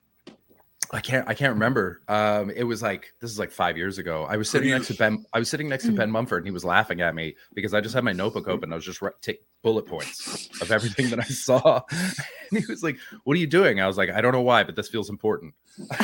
I 0.92 1.02
can't 1.02 1.28
I 1.30 1.36
can't 1.36 1.54
remember. 1.54 2.02
Um, 2.08 2.50
it 2.50 2.64
was 2.64 2.82
like 2.82 3.14
this 3.22 3.30
is 3.30 3.38
like 3.38 3.52
five 3.52 3.78
years 3.78 4.00
ago. 4.00 4.26
I 4.28 4.38
was 4.38 4.50
sitting 4.50 4.72
next 4.72 4.88
to 4.88 4.96
Ben. 4.96 5.24
I 5.34 5.40
was 5.40 5.48
sitting 5.50 5.70
next 5.70 5.86
to 5.86 5.92
Ben 5.92 6.10
Mumford, 6.10 6.40
and 6.40 6.48
he 6.48 6.52
was 6.52 6.66
laughing 6.66 7.02
at 7.02 7.14
me 7.14 7.36
because 7.54 7.76
I 7.76 7.82
just 7.82 7.94
had 7.94 8.04
my 8.04 8.12
notebook 8.12 8.48
open. 8.48 8.72
I 8.72 8.76
was 8.76 8.86
just 8.86 9.00
wri- 9.00 9.20
take 9.22 9.44
bullet 9.62 9.86
points 9.86 10.50
of 10.62 10.72
everything 10.72 11.10
that 11.12 11.20
I 11.20 11.26
saw, 11.26 11.82
and 11.92 12.60
he 12.60 12.66
was 12.68 12.82
like, 12.82 12.98
"What 13.24 13.38
are 13.38 13.40
you 13.40 13.46
doing?" 13.48 13.80
I 13.80 13.86
was 13.86 13.98
like, 13.98 14.10
"I 14.10 14.20
don't 14.22 14.32
know 14.32 14.42
why, 14.42 14.64
but 14.64 14.76
this 14.76 14.90
feels 14.90 15.10
important." 15.12 15.54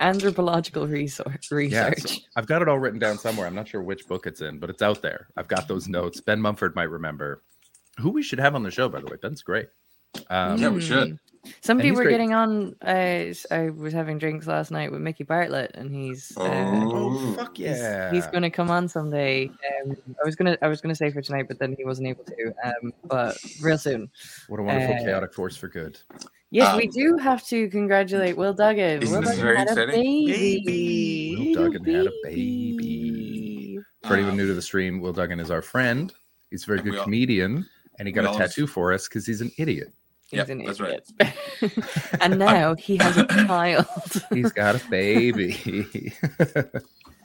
Anthropological 0.00 0.86
research. 0.88 1.50
Yeah, 1.52 1.94
so 1.98 2.20
I've 2.36 2.46
got 2.46 2.62
it 2.62 2.68
all 2.68 2.78
written 2.78 2.98
down 2.98 3.18
somewhere. 3.18 3.46
I'm 3.46 3.54
not 3.54 3.68
sure 3.68 3.82
which 3.82 4.06
book 4.06 4.26
it's 4.26 4.40
in, 4.40 4.58
but 4.58 4.70
it's 4.70 4.82
out 4.82 5.02
there. 5.02 5.28
I've 5.36 5.48
got 5.48 5.68
those 5.68 5.86
notes. 5.88 6.20
Ben 6.20 6.40
Mumford 6.40 6.74
might 6.74 6.90
remember. 6.90 7.42
Who 8.00 8.10
we 8.10 8.22
should 8.22 8.40
have 8.40 8.54
on 8.54 8.62
the 8.62 8.70
show, 8.70 8.88
by 8.88 9.00
the 9.00 9.06
way. 9.06 9.16
Ben's 9.20 9.42
great. 9.42 9.68
Um, 10.30 10.58
Yeah, 10.58 10.68
we 10.68 10.80
should. 10.80 11.18
Somebody 11.60 11.90
he's 11.90 11.98
we're 11.98 12.08
getting 12.08 12.32
on. 12.32 12.74
Uh, 12.82 13.28
s- 13.28 13.44
I 13.50 13.68
was 13.68 13.92
having 13.92 14.16
drinks 14.16 14.46
last 14.46 14.70
night 14.70 14.90
with 14.90 15.02
Mickey 15.02 15.24
Bartlett, 15.24 15.72
and 15.74 15.94
he's. 15.94 16.32
Uh, 16.38 16.44
Oh, 16.46 17.34
fuck 17.34 17.58
yeah. 17.58 18.10
He's, 18.10 18.26
going 18.28 18.42
to 18.44 18.48
come 18.50 18.70
on 18.70 18.88
someday. 18.88 19.48
Um, 19.48 19.94
I 20.22 20.24
was 20.24 20.36
gonna, 20.36 20.56
I 20.62 20.68
was 20.68 20.80
gonna 20.80 20.94
say 20.94 21.10
for 21.10 21.20
tonight, 21.20 21.46
but 21.46 21.58
then 21.58 21.74
he 21.76 21.84
wasn't 21.84 22.08
able 22.08 22.24
to. 22.24 22.54
Um, 22.64 22.92
but 23.04 23.36
real 23.60 23.76
soon. 23.76 24.10
What 24.48 24.58
a 24.58 24.62
wonderful 24.62 24.94
uh, 24.94 24.98
chaotic 25.00 25.34
force 25.34 25.54
for 25.54 25.68
good. 25.68 25.98
Yes, 26.50 26.76
we 26.78 26.84
Um, 26.84 26.90
do 26.94 27.16
have 27.18 27.44
to 27.48 27.68
congratulate 27.68 28.38
Will 28.38 28.54
Duggan. 28.54 29.02
Isn't 29.02 29.14
Will 29.14 29.20
this 29.20 29.30
Duggan 29.32 29.44
very 29.44 29.56
had 29.58 29.68
a 29.68 29.70
exciting? 29.72 30.26
baby. 30.26 31.34
Will 31.36 31.44
Little 31.46 31.64
Duggan 31.72 31.94
had 31.94 32.06
a 32.06 32.12
baby. 32.22 33.78
For 34.06 34.14
anyone 34.14 34.30
Um, 34.32 34.36
new 34.38 34.46
to 34.46 34.54
the 34.54 34.62
stream, 34.62 35.00
Will 35.00 35.12
Duggan 35.12 35.40
is 35.40 35.50
our 35.50 35.62
friend. 35.62 36.12
He's 36.50 36.62
a 36.64 36.66
very 36.66 36.78
And 36.78 36.84
we 36.86 36.90
good 36.92 36.98
all- 37.00 37.04
comedian, 37.04 37.66
and 37.98 38.08
he 38.08 38.12
got 38.12 38.22
we 38.22 38.28
a 38.28 38.30
all- 38.30 38.38
tattoo 38.38 38.66
for 38.66 38.92
us 38.94 39.08
because 39.08 39.26
he's 39.26 39.40
an 39.40 39.50
idiot. 39.58 39.92
He's 40.34 40.48
Yep, 40.48 40.48
an 40.50 40.64
that's 40.64 40.80
right. 40.80 41.00
and 42.20 42.38
now 42.38 42.74
he 42.74 42.96
has 42.96 43.16
a 43.16 43.26
child. 43.46 43.86
He's 44.32 44.52
got 44.52 44.74
a 44.76 44.82
baby. 44.90 46.12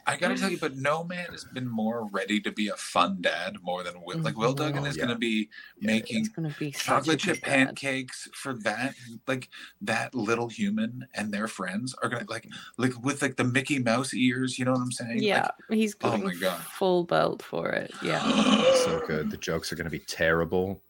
I 0.06 0.16
gotta 0.16 0.34
tell 0.36 0.50
you, 0.50 0.58
but 0.58 0.76
no 0.76 1.04
man 1.04 1.26
has 1.30 1.44
been 1.44 1.68
more 1.68 2.08
ready 2.10 2.40
to 2.40 2.50
be 2.50 2.68
a 2.68 2.76
fun 2.76 3.18
dad 3.20 3.58
more 3.62 3.82
than 3.84 3.94
Will. 4.02 4.18
Like 4.18 4.36
Will 4.36 4.54
mm-hmm. 4.54 4.64
Duggan 4.64 4.82
Oh, 4.84 4.86
is 4.86 4.96
yeah. 4.96 5.02
gonna 5.02 5.18
be 5.18 5.48
Yeah, 5.80 5.86
making 5.92 6.28
gonna 6.34 6.54
be 6.58 6.72
chocolate 6.72 7.20
chip 7.20 7.42
dad. 7.44 7.68
pancakes 7.68 8.28
for 8.34 8.54
that 8.64 8.94
like 9.28 9.48
that 9.82 10.14
little 10.14 10.48
human 10.48 11.06
and 11.14 11.32
their 11.32 11.46
friends 11.48 11.94
are 12.02 12.08
gonna 12.08 12.26
like 12.28 12.48
like 12.78 13.00
with 13.04 13.22
like 13.22 13.36
the 13.36 13.44
Mickey 13.44 13.78
Mouse 13.78 14.12
ears. 14.14 14.58
You 14.58 14.64
know 14.64 14.72
what 14.72 14.80
I'm 14.80 14.92
saying? 14.92 15.22
Yeah, 15.22 15.48
he's 15.68 15.94
oh 16.02 16.16
my 16.16 16.34
God. 16.34 16.60
full 16.60 17.04
belt 17.04 17.42
for 17.42 17.68
it. 17.70 17.92
Yeah. 18.02 18.20
So 18.84 19.00
good. 19.06 19.30
The 19.30 19.36
jokes 19.36 19.72
are 19.72 19.76
going 19.76 19.84
to 19.84 19.90
be 19.90 19.98
terrible. 19.98 20.82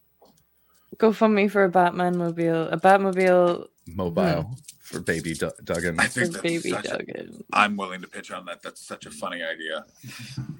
Go 0.98 1.12
fund 1.12 1.34
me 1.34 1.48
for 1.48 1.64
a 1.64 1.68
Batman 1.68 2.18
mobile. 2.18 2.68
A 2.68 2.76
Batmobile 2.76 3.68
Mobile 3.86 4.50
for 4.80 5.00
baby 5.00 5.34
Du- 5.34 5.52
Duggan. 5.64 5.98
I 5.98 6.04
for 6.08 6.20
think 6.20 6.32
that's 6.32 6.42
baby 6.42 6.70
such 6.70 6.84
a, 6.86 6.98
Duggan. 6.98 7.44
I'm 7.52 7.76
willing 7.76 8.00
to 8.02 8.08
pitch 8.08 8.30
on 8.30 8.44
that. 8.46 8.62
That's 8.62 8.80
such 8.84 9.06
a 9.06 9.10
funny 9.10 9.42
idea. 9.42 9.84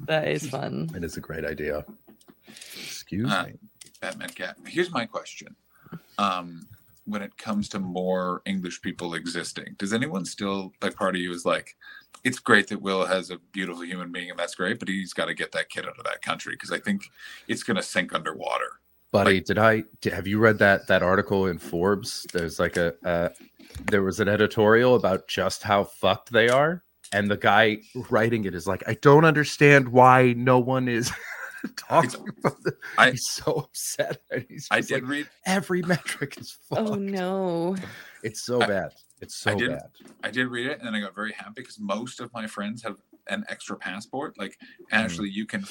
That 0.07 0.29
is 0.29 0.49
fun. 0.49 0.91
It 0.95 1.05
is 1.05 1.17
a 1.17 1.21
great 1.21 1.45
idea. 1.45 1.85
Excuse 2.49 3.31
Uh, 3.31 3.45
me. 3.47 3.53
Batman 4.01 4.31
cat. 4.31 4.57
Here's 4.67 4.91
my 4.91 5.05
question. 5.05 5.55
Um, 6.19 6.67
when 7.05 7.23
it 7.23 7.37
comes 7.37 7.69
to 7.71 7.79
more 7.81 8.41
English 8.47 8.81
people 8.83 9.15
existing, 9.15 9.75
does 9.79 9.93
anyone 9.93 10.25
still 10.25 10.73
like 10.81 10.95
part 10.95 11.15
of 11.17 11.21
you 11.21 11.33
is 11.33 11.45
like, 11.45 11.77
it's 12.25 12.39
great 12.39 12.69
that 12.69 12.81
Will 12.81 13.05
has 13.07 13.31
a 13.31 13.39
beautiful 13.53 13.85
human 13.85 14.13
being 14.13 14.31
and 14.31 14.39
that's 14.39 14.55
great, 14.55 14.79
but 14.79 14.89
he's 14.89 15.13
got 15.13 15.27
to 15.27 15.35
get 15.35 15.53
that 15.53 15.71
kid 15.71 15.87
out 15.87 15.99
of 15.99 16.05
that 16.05 16.23
country 16.23 16.55
because 16.55 16.71
I 16.71 16.79
think 16.79 17.03
it's 17.49 17.63
gonna 17.63 17.83
sink 17.83 18.15
underwater. 18.15 18.80
Buddy, 19.13 19.41
did 19.41 19.59
I 19.59 19.83
did, 20.01 20.13
have 20.13 20.27
you 20.27 20.39
read 20.39 20.59
that 20.59 20.87
that 20.87 21.03
article 21.03 21.47
in 21.47 21.59
Forbes? 21.59 22.27
There's 22.33 22.61
like 22.61 22.77
a 22.77 22.95
uh, 23.05 23.31
there 23.91 24.03
was 24.03 24.21
an 24.21 24.29
editorial 24.29 24.95
about 24.95 25.27
just 25.27 25.63
how 25.65 25.85
fucked 25.85 26.31
they 26.33 26.49
are, 26.49 26.85
and 27.13 27.29
the 27.29 27.37
guy 27.37 27.79
writing 28.11 28.45
it 28.45 28.55
is 28.55 28.67
like, 28.69 28.85
I 28.87 28.95
don't 29.03 29.25
understand 29.25 29.89
why 29.89 30.35
no 30.37 30.61
one 30.61 30.87
is 30.89 31.11
talking 31.77 32.29
about 32.39 32.63
this. 32.63 32.75
I- 32.99 33.11
he's 33.13 33.29
so 33.29 33.53
upset. 33.69 34.21
And 34.31 34.47
he's 34.49 34.69
I 34.71 34.81
did 34.81 35.03
like, 35.03 35.11
read. 35.11 35.29
every 35.45 35.83
metric 35.83 36.39
is 36.39 36.57
fucked. 36.69 36.89
Oh 36.89 36.95
no. 36.95 37.77
It's 38.23 38.43
so 38.43 38.63
I- 38.63 38.67
bad. 38.67 38.93
It's 39.21 39.35
so 39.37 39.51
I 39.51 39.55
did- 39.55 39.71
bad. 39.71 39.91
I 40.23 40.31
did 40.31 40.47
read 40.47 40.67
it, 40.67 40.79
and 40.79 40.87
then 40.87 40.95
I 40.95 41.01
got 41.01 41.15
very 41.17 41.33
happy 41.33 41.53
because 41.57 41.81
most 41.81 42.21
of 42.21 42.33
my 42.33 42.47
friends 42.47 42.83
have 42.85 42.97
an 43.27 43.45
extra 43.49 43.77
passport. 43.77 44.39
Like, 44.39 44.57
Mm. 44.93 45.05
Ashley, 45.05 45.29
you 45.31 45.47
can 45.47 45.65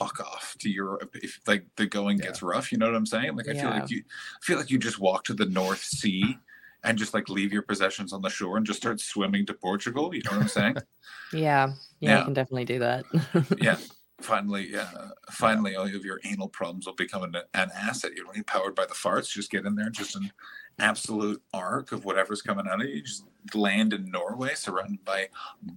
fuck 0.00 0.18
off 0.20 0.56
to 0.60 0.70
Europe 0.70 1.14
if 1.22 1.40
like 1.46 1.64
the 1.76 1.86
going 1.86 2.18
Yeah. 2.18 2.26
gets 2.26 2.42
rough. 2.42 2.72
You 2.72 2.78
know 2.78 2.86
what 2.86 2.94
I'm 2.96 3.06
saying? 3.06 3.36
Like, 3.36 3.48
I 3.48 3.54
feel 3.54 3.70
like 3.70 3.90
you 3.90 4.02
I 4.42 4.44
feel 4.44 4.56
like 4.58 4.70
you 4.70 4.78
just 4.78 4.98
walk 4.98 5.24
to 5.24 5.34
the 5.34 5.44
North 5.46 5.82
Sea 5.82 6.38
and 6.82 6.96
just 6.96 7.12
like 7.12 7.28
leave 7.28 7.52
your 7.52 7.62
possessions 7.62 8.12
on 8.14 8.22
the 8.22 8.30
shore 8.30 8.56
and 8.56 8.64
just 8.66 8.80
start 8.80 8.98
swimming 9.00 9.44
to 9.46 9.54
Portugal. 9.54 10.14
You 10.14 10.22
know 10.24 10.32
what 10.32 10.42
I'm 10.42 10.48
saying? 10.48 10.76
Yeah. 11.32 11.74
Yeah, 12.00 12.10
Yeah. 12.10 12.20
I 12.20 12.24
can 12.24 12.34
definitely 12.34 12.64
do 12.64 12.78
that. 12.80 13.04
yeah. 13.60 13.76
Finally, 14.20 14.68
yeah. 14.72 14.90
Finally, 15.30 15.76
all 15.76 15.84
of 15.84 16.04
your 16.04 16.18
anal 16.24 16.48
problems 16.48 16.86
will 16.86 16.94
become 16.94 17.22
an, 17.22 17.36
an 17.54 17.70
asset. 17.72 18.10
You 18.16 18.24
don't 18.24 18.34
need 18.36 18.46
powered 18.48 18.74
by 18.74 18.84
the 18.86 18.94
farts. 18.94 19.30
Just 19.30 19.48
get 19.50 19.64
in 19.64 19.76
there, 19.76 19.90
just 19.90 20.16
an 20.16 20.32
absolute 20.80 21.40
arc 21.54 21.92
of 21.92 22.04
whatever's 22.04 22.42
coming 22.42 22.66
out 22.68 22.80
of 22.82 22.88
you. 22.88 23.02
Just 23.02 23.24
land 23.54 23.92
in 23.92 24.10
Norway, 24.10 24.54
surrounded 24.54 25.04
by 25.04 25.28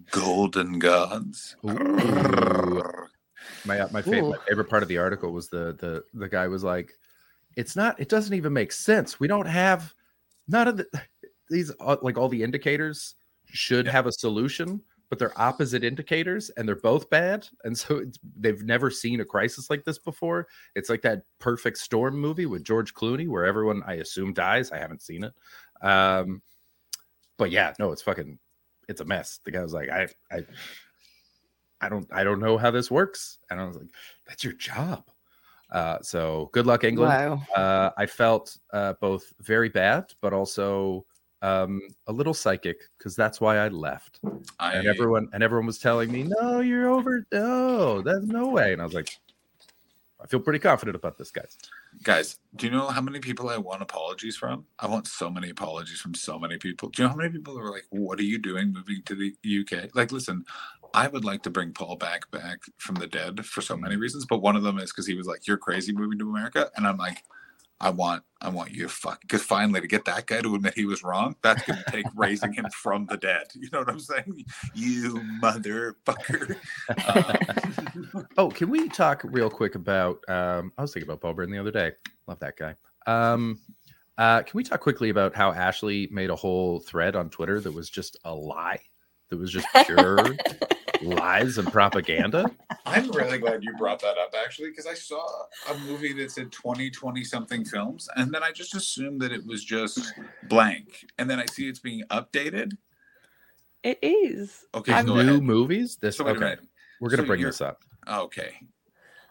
golden 0.09 0.80
gods. 0.80 1.55
Ooh. 1.69 3.07
My 3.65 3.79
uh, 3.79 3.87
my, 3.91 4.01
fa- 4.01 4.21
my 4.21 4.37
favorite 4.47 4.69
part 4.69 4.83
of 4.83 4.89
the 4.89 4.97
article 4.97 5.31
was 5.31 5.49
the 5.49 5.73
the 5.79 6.03
the 6.13 6.29
guy 6.29 6.47
was 6.47 6.63
like, 6.63 6.91
"It's 7.55 7.75
not. 7.75 7.99
It 7.99 8.09
doesn't 8.09 8.33
even 8.33 8.53
make 8.53 8.71
sense. 8.71 9.19
We 9.19 9.27
don't 9.27 9.45
have 9.47 9.93
none 10.47 10.67
of 10.67 10.77
the 10.77 10.87
these 11.49 11.71
uh, 11.79 11.97
like 12.01 12.17
all 12.17 12.29
the 12.29 12.43
indicators 12.43 13.15
should 13.45 13.85
Yeah. 13.85 13.91
have 13.91 14.07
a 14.07 14.11
solution, 14.11 14.81
but 15.09 15.19
they're 15.19 15.39
opposite 15.39 15.83
indicators 15.83 16.49
and 16.51 16.67
they're 16.67 16.75
both 16.77 17.09
bad. 17.09 17.47
And 17.65 17.77
so 17.77 17.97
it's, 17.97 18.17
they've 18.37 18.63
never 18.63 18.89
seen 18.89 19.19
a 19.21 19.25
crisis 19.25 19.69
like 19.69 19.83
this 19.83 19.99
before. 19.99 20.47
It's 20.75 20.89
like 20.89 21.01
that 21.03 21.23
Perfect 21.39 21.77
Storm 21.77 22.17
movie 22.19 22.47
with 22.47 22.63
George 22.63 22.93
Clooney, 22.95 23.27
where 23.27 23.45
everyone 23.45 23.83
I 23.85 23.95
assume 23.95 24.33
dies. 24.33 24.71
I 24.71 24.77
haven't 24.79 25.01
seen 25.03 25.23
it, 25.25 25.33
um, 25.85 26.41
but 27.37 27.51
yeah, 27.51 27.73
no, 27.77 27.91
it's 27.91 28.01
fucking, 28.01 28.39
it's 28.87 29.01
a 29.01 29.05
mess. 29.05 29.39
The 29.43 29.51
guy 29.51 29.61
was 29.61 29.73
like, 29.73 29.89
I 29.89 30.07
I 30.31 30.45
I 31.84 31.89
don't 31.89 32.07
I 32.11 32.23
don't 32.23 32.39
know 32.39 32.57
how 32.57 32.71
this 32.71 32.89
works. 32.89 33.39
And 33.49 33.59
I 33.59 33.65
was 33.65 33.75
like, 33.75 33.89
that's 34.25 34.43
your 34.43 34.53
job. 34.53 35.03
Uh, 35.69 35.97
so 36.01 36.49
good 36.53 36.65
luck, 36.65 36.84
England. 36.84 37.11
wow. 37.11 37.41
Uh, 37.55 37.89
I 37.97 38.05
felt 38.05 38.57
uh, 38.71 38.93
both 39.01 39.34
very 39.41 39.69
bad, 39.69 40.13
but 40.21 40.31
also 40.31 41.05
um, 41.41 41.81
a 42.07 42.13
little 42.13 42.34
psychic 42.34 42.77
because 42.97 43.15
that's 43.15 43.41
why 43.41 43.57
I 43.57 43.67
left. 43.67 44.21
I, 44.59 44.75
And 44.75 44.88
everyone 44.88 45.27
and 45.34 45.43
everyone 45.43 45.65
was 45.65 45.79
telling 45.79 46.09
me, 46.11 46.23
"No, 46.39 46.61
you're 46.61 46.88
over. 46.89 47.25
No, 47.34 48.01
there's 48.01 48.27
no 48.27 48.47
way." 48.47 48.71
And 48.71 48.81
I 48.81 48.86
was 48.86 48.93
like, 48.93 49.09
I 50.24 50.28
feel 50.28 50.39
pretty 50.39 50.59
confident 50.59 50.95
about 50.95 51.17
this, 51.17 51.32
guys. 51.32 51.57
guys, 52.01 52.38
do 52.55 52.65
you 52.65 52.71
know 52.71 52.88
how 52.88 53.01
many 53.01 53.19
people 53.19 53.49
I 53.49 53.57
want 53.57 53.82
apologies 53.82 54.38
from? 54.38 54.65
I 54.80 54.88
want 54.88 55.05
so 55.05 55.30
many 55.30 55.49
apologies 55.49 55.99
from 55.99 56.13
so 56.13 56.39
many 56.39 56.57
people. 56.57 56.89
Do 56.89 57.01
you 57.01 57.07
know 57.07 57.11
how 57.11 57.17
many 57.17 57.30
people 57.30 57.59
are 57.59 57.69
like, 57.69 57.86
"What 57.89 58.19
are 58.19 58.24
you 58.24 58.39
doing 58.39 58.71
moving 58.71 59.03
to 59.03 59.15
the 59.15 59.36
UK?" 59.43 59.93
Like, 59.93 60.13
listen, 60.13 60.45
I 60.93 61.07
would 61.09 61.26
like 61.26 61.43
to 61.43 61.49
bring 61.49 61.74
Paul 61.74 61.97
back 61.97 62.32
back 62.32 62.59
from 62.78 62.95
the 62.95 63.07
dead 63.07 63.45
for 63.45 63.61
so 63.61 63.76
many 63.76 63.97
reasons, 63.97 64.26
but 64.26 64.41
one 64.41 64.55
of 64.55 64.63
them 64.63 64.80
is 64.80 64.91
because 64.91 65.07
he 65.07 65.15
was 65.15 65.28
like, 65.28 65.45
"You're 65.45 65.57
crazy 65.57 65.91
moving 65.91 66.19
to 66.19 66.30
America," 66.30 66.71
and 66.78 66.88
I'm 66.88 66.97
like, 66.97 67.24
I 67.84 67.89
want, 67.89 68.23
I 68.39 68.47
want 68.47 68.71
you 68.71 68.84
to 68.84 68.89
fuck, 68.89 69.19
because 69.21 69.43
finally 69.43 69.81
to 69.81 69.88
get 69.88 70.05
that 70.05 70.25
guy 70.25 70.39
to 70.39 70.55
admit 70.55 70.73
he 70.73 70.86
was 70.86 71.03
wrong, 71.03 71.36
that's 71.43 71.63
going 71.63 71.79
to 71.84 71.91
take 71.91 72.05
raising 72.15 72.53
him 72.53 72.65
from 72.73 73.05
the 73.07 73.17
dead. 73.17 73.47
You 73.53 73.67
know 73.73 73.79
what 73.79 73.89
I'm 73.89 73.99
saying? 73.99 74.45
You 74.73 75.21
motherfucker. 75.41 76.55
Um, 77.05 78.27
Oh, 78.38 78.49
can 78.49 78.69
we 78.69 78.88
talk 78.88 79.21
real 79.25 79.49
quick 79.49 79.75
about? 79.75 80.17
Um, 80.29 80.71
I 80.77 80.81
was 80.81 80.93
thinking 80.93 81.09
about 81.09 81.21
Paul 81.21 81.34
Byrne 81.34 81.51
the 81.51 81.57
other 81.57 81.71
day. 81.71 81.91
Love 82.25 82.39
that 82.39 82.55
guy. 82.57 82.75
Um, 83.05 83.59
uh, 84.17 84.43
can 84.43 84.55
we 84.57 84.63
talk 84.63 84.79
quickly 84.79 85.09
about 85.09 85.36
how 85.36 85.51
Ashley 85.51 86.07
made 86.09 86.29
a 86.29 86.36
whole 86.36 86.79
thread 86.79 87.15
on 87.17 87.29
Twitter 87.29 87.59
that 87.59 87.71
was 87.71 87.89
just 87.89 88.15
a 88.23 88.34
lie? 88.34 88.79
That 89.34 89.39
was 89.39 89.51
just 89.51 89.65
pure 89.88 90.36
lies 91.01 91.57
and 91.57 91.67
propaganda. 91.71 92.51
I'm 92.86 93.09
really 93.09 93.39
glad 93.39 93.63
you 93.63 93.75
brought 93.77 93.99
that 94.01 94.15
up 94.19 94.31
actually, 94.39 94.69
because 94.69 94.86
I 94.86 94.93
saw 94.93 95.25
a 95.71 95.77
movie 95.79 96.13
that 96.13 96.29
said 96.29 96.51
20, 96.51 96.91
20 96.91 97.23
something 97.23 97.65
films, 97.65 98.07
and 98.15 98.31
then 98.31 98.43
I 98.43 98.51
just 98.51 98.75
assumed 98.75 99.21
that 99.23 99.31
it 99.31 99.43
was 99.43 99.63
just 99.63 100.13
blank. 100.49 101.03
And 101.17 101.27
then 101.27 101.39
I 101.39 101.47
see 101.47 101.67
it's 101.67 101.79
being 101.79 102.03
updated. 102.11 102.73
It 103.81 103.97
is. 104.03 104.65
Okay, 104.75 104.93
I'm 104.93 105.07
New 105.07 105.17
ahead. 105.19 105.41
movies. 105.41 105.95
This 105.99 106.17
So 106.17 106.27
okay. 106.27 106.39
minute. 106.39 106.59
We're 107.01 107.09
gonna 107.09 107.23
So 107.23 107.27
bring 107.27 107.41
this 107.41 107.59
up. 107.59 107.81
Okay. 108.07 108.51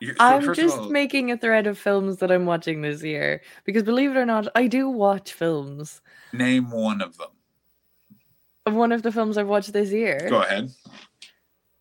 So 0.02 0.12
I'm 0.18 0.52
just 0.52 0.78
all- 0.78 0.90
making 0.90 1.30
a 1.30 1.36
thread 1.36 1.68
of 1.68 1.78
films 1.78 2.16
that 2.16 2.32
I'm 2.32 2.44
watching 2.44 2.82
this 2.82 3.04
year 3.04 3.40
because 3.64 3.84
believe 3.84 4.10
it 4.10 4.16
or 4.16 4.26
not, 4.26 4.48
I 4.56 4.66
do 4.66 4.88
watch 4.88 5.32
films. 5.32 6.02
name 6.32 6.72
one 6.72 7.00
of 7.00 7.16
them. 7.18 7.28
One 8.64 8.92
of 8.92 9.02
the 9.02 9.12
films 9.12 9.36
I've 9.38 9.48
watched 9.48 9.72
this 9.72 9.90
year, 9.90 10.26
Go 10.30 10.42
ahead. 10.42 10.70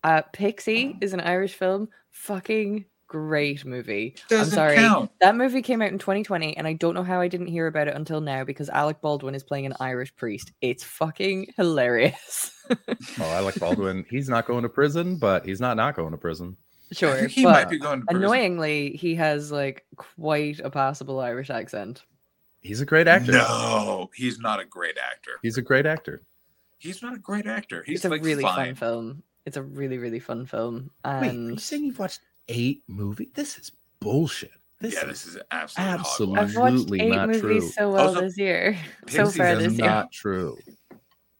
uh, 0.02 0.22
Pixie, 0.32 0.96
is 1.00 1.12
an 1.12 1.20
Irish 1.20 1.54
film. 1.54 1.88
Fucking 2.10 2.86
great 3.06 3.64
movie. 3.64 4.16
I'm 4.30 4.46
sorry. 4.46 4.74
count. 4.76 5.10
That 5.20 5.36
movie 5.36 5.62
came 5.62 5.80
out 5.82 5.92
in 5.92 5.98
2020, 5.98 6.56
and 6.56 6.66
I 6.66 6.72
don't 6.72 6.94
know 6.94 7.02
how 7.04 7.20
I 7.20 7.28
didn't 7.28 7.46
hear 7.48 7.66
about 7.66 7.86
it 7.88 7.94
until 7.94 8.20
now 8.20 8.42
because 8.44 8.68
Alec 8.68 9.00
Baldwin 9.00 9.34
is 9.34 9.42
playing 9.44 9.66
an 9.66 9.74
Irish 9.80 10.14
priest. 10.16 10.50
It's 10.60 10.82
fucking 10.82 11.52
hilarious. 11.56 12.50
Oh, 13.20 13.24
I 13.30 13.40
like 13.40 13.58
Baldwin. 13.60 14.06
he's 14.08 14.28
not 14.30 14.46
going 14.46 14.62
to 14.62 14.68
prison, 14.68 15.16
but 15.16 15.44
he's 15.44 15.60
not 15.60 15.76
not 15.76 15.94
going 15.94 16.12
to 16.12 16.16
prison. 16.16 16.56
Sure, 16.90 17.26
he 17.28 17.44
but 17.44 17.52
might 17.52 17.70
be 17.70 17.78
going 17.78 18.00
to 18.00 18.06
prison. 18.06 18.22
annoyingly, 18.24 18.90
he 18.96 19.14
has 19.16 19.52
like 19.52 19.84
quite 19.96 20.58
a 20.60 20.70
passable 20.70 21.20
Irish 21.20 21.50
accent. 21.50 22.02
He's 22.60 22.80
a 22.80 22.86
great 22.86 23.08
actor. 23.08 23.32
No, 23.32 24.10
he's 24.14 24.38
not 24.38 24.58
a 24.60 24.64
great 24.64 24.96
actor. 24.96 25.32
He's 25.42 25.58
a 25.58 25.62
great 25.62 25.84
actor. 25.86 26.22
He's 26.82 27.00
not 27.00 27.14
a 27.14 27.18
great 27.18 27.46
actor. 27.46 27.84
He's 27.86 27.98
it's 27.98 28.04
a 28.04 28.08
like 28.08 28.24
really 28.24 28.42
fine. 28.42 28.66
fun 28.66 28.74
film. 28.74 29.22
It's 29.46 29.56
a 29.56 29.62
really 29.62 29.98
really 29.98 30.18
fun 30.20 30.46
film, 30.46 30.90
Wait, 31.04 31.10
are 31.10 31.24
you 31.24 31.30
and 31.30 31.60
saying 31.60 31.84
you've 31.84 31.98
watched 31.98 32.20
eight 32.48 32.82
movies? 32.88 33.28
This 33.34 33.56
is 33.58 33.70
bullshit. 34.00 34.50
This 34.80 34.94
yeah, 34.94 35.02
is 35.02 35.06
this 35.24 35.26
is 35.26 35.38
absolute 35.52 35.88
absolute- 36.00 36.28
hogwash. 36.38 36.50
I've 36.50 36.56
watched 36.56 36.92
eight 37.00 37.08
not 37.08 37.28
movies 37.28 37.40
true. 37.40 37.60
so 37.70 37.90
well 37.92 38.08
Also, 38.08 38.20
this 38.22 38.36
year. 38.36 38.76
so 39.08 39.26
far 39.30 39.54
this 39.54 39.64
That's 39.64 39.78
year. 39.78 39.86
not 39.86 40.10
true. 40.22 40.58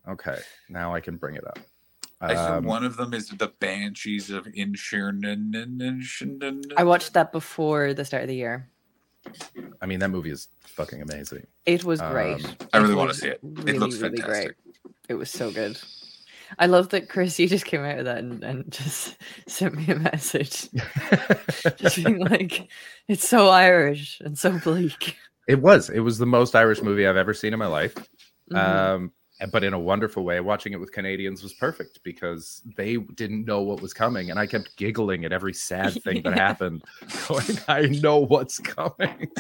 Okay, 0.09 0.39
now 0.69 0.95
I 0.95 1.01
can 1.01 1.17
bring 1.17 1.35
it 1.37 1.47
up. 1.47 1.59
I 2.21 2.33
assume 2.35 2.59
Um, 2.59 2.65
one 2.67 2.85
of 2.85 2.97
them 2.97 3.15
is 3.15 3.29
the 3.31 3.49
Banshees 3.59 4.31
of 4.31 4.45
Inisherin. 4.47 6.73
I 6.77 6.85
watched 6.85 7.15
that 7.15 7.33
before 7.33 7.95
the 7.95 8.05
start 8.05 8.23
of 8.23 8.29
the 8.29 8.37
year. 8.37 8.69
I 9.81 9.87
mean, 9.87 9.99
that 10.01 10.11
movie 10.11 10.31
is 10.31 10.49
fucking 10.61 11.03
amazing. 11.03 11.47
It 11.67 11.85
was 11.85 12.01
great. 12.01 12.45
Um, 12.45 12.57
I 12.73 12.79
really 12.79 12.95
wanna 12.95 13.15
see 13.15 13.29
it. 13.29 13.41
It 13.43 13.65
Really, 13.65 13.79
looks 13.79 13.97
really 13.99 14.17
fantastic. 14.19 14.57
great. 14.57 14.62
It 15.09 15.15
was 15.15 15.31
so 15.31 15.51
good. 15.51 15.79
I 16.59 16.67
love 16.67 16.91
that 16.91 17.09
Chris, 17.09 17.39
you 17.39 17.49
just 17.49 17.65
came 17.65 17.81
out 17.83 17.99
of 17.99 18.05
that 18.05 18.19
and, 18.19 18.43
and 18.45 18.71
just 18.71 19.17
sent 19.49 19.75
me 19.75 19.87
a 19.89 19.97
message, 19.97 20.69
just 21.77 21.97
being 22.05 22.19
like, 22.19 22.69
"It's 23.09 23.27
so 23.29 23.49
Irish 23.49 24.21
and 24.25 24.39
so 24.39 24.59
bleak." 24.59 25.17
it 25.49 25.61
was. 25.61 25.89
It 25.91 26.01
was 26.01 26.19
the 26.19 26.27
most 26.27 26.55
Irish 26.55 26.83
movie 26.83 27.07
I've 27.07 27.17
ever 27.17 27.35
seen 27.35 27.53
in 27.53 27.59
my 27.59 27.67
life. 27.67 27.95
Mhm. 28.53 28.57
Um, 28.59 29.13
but 29.51 29.65
in 29.65 29.73
a 29.73 29.79
wonderful 29.79 30.23
way. 30.25 30.39
Watching 30.41 30.73
it 30.73 30.79
with 30.79 30.93
Canadians 30.93 31.43
was 31.43 31.53
perfect 31.55 31.99
because 32.05 32.63
they 32.77 32.97
didn't 32.97 33.45
know 33.45 33.63
what 33.63 33.81
was 33.83 33.93
coming, 33.93 34.31
and 34.31 34.39
I 34.39 34.47
kept 34.47 34.77
giggling 34.77 35.25
at 35.25 35.33
every 35.33 35.53
sad 35.55 36.01
thing 36.03 36.23
that 36.23 36.31
Yeah. 36.37 36.47
happened, 36.47 36.85
going, 37.29 37.59
"I 37.67 37.87
know 38.01 38.19
what's 38.19 38.59
coming." 38.59 39.31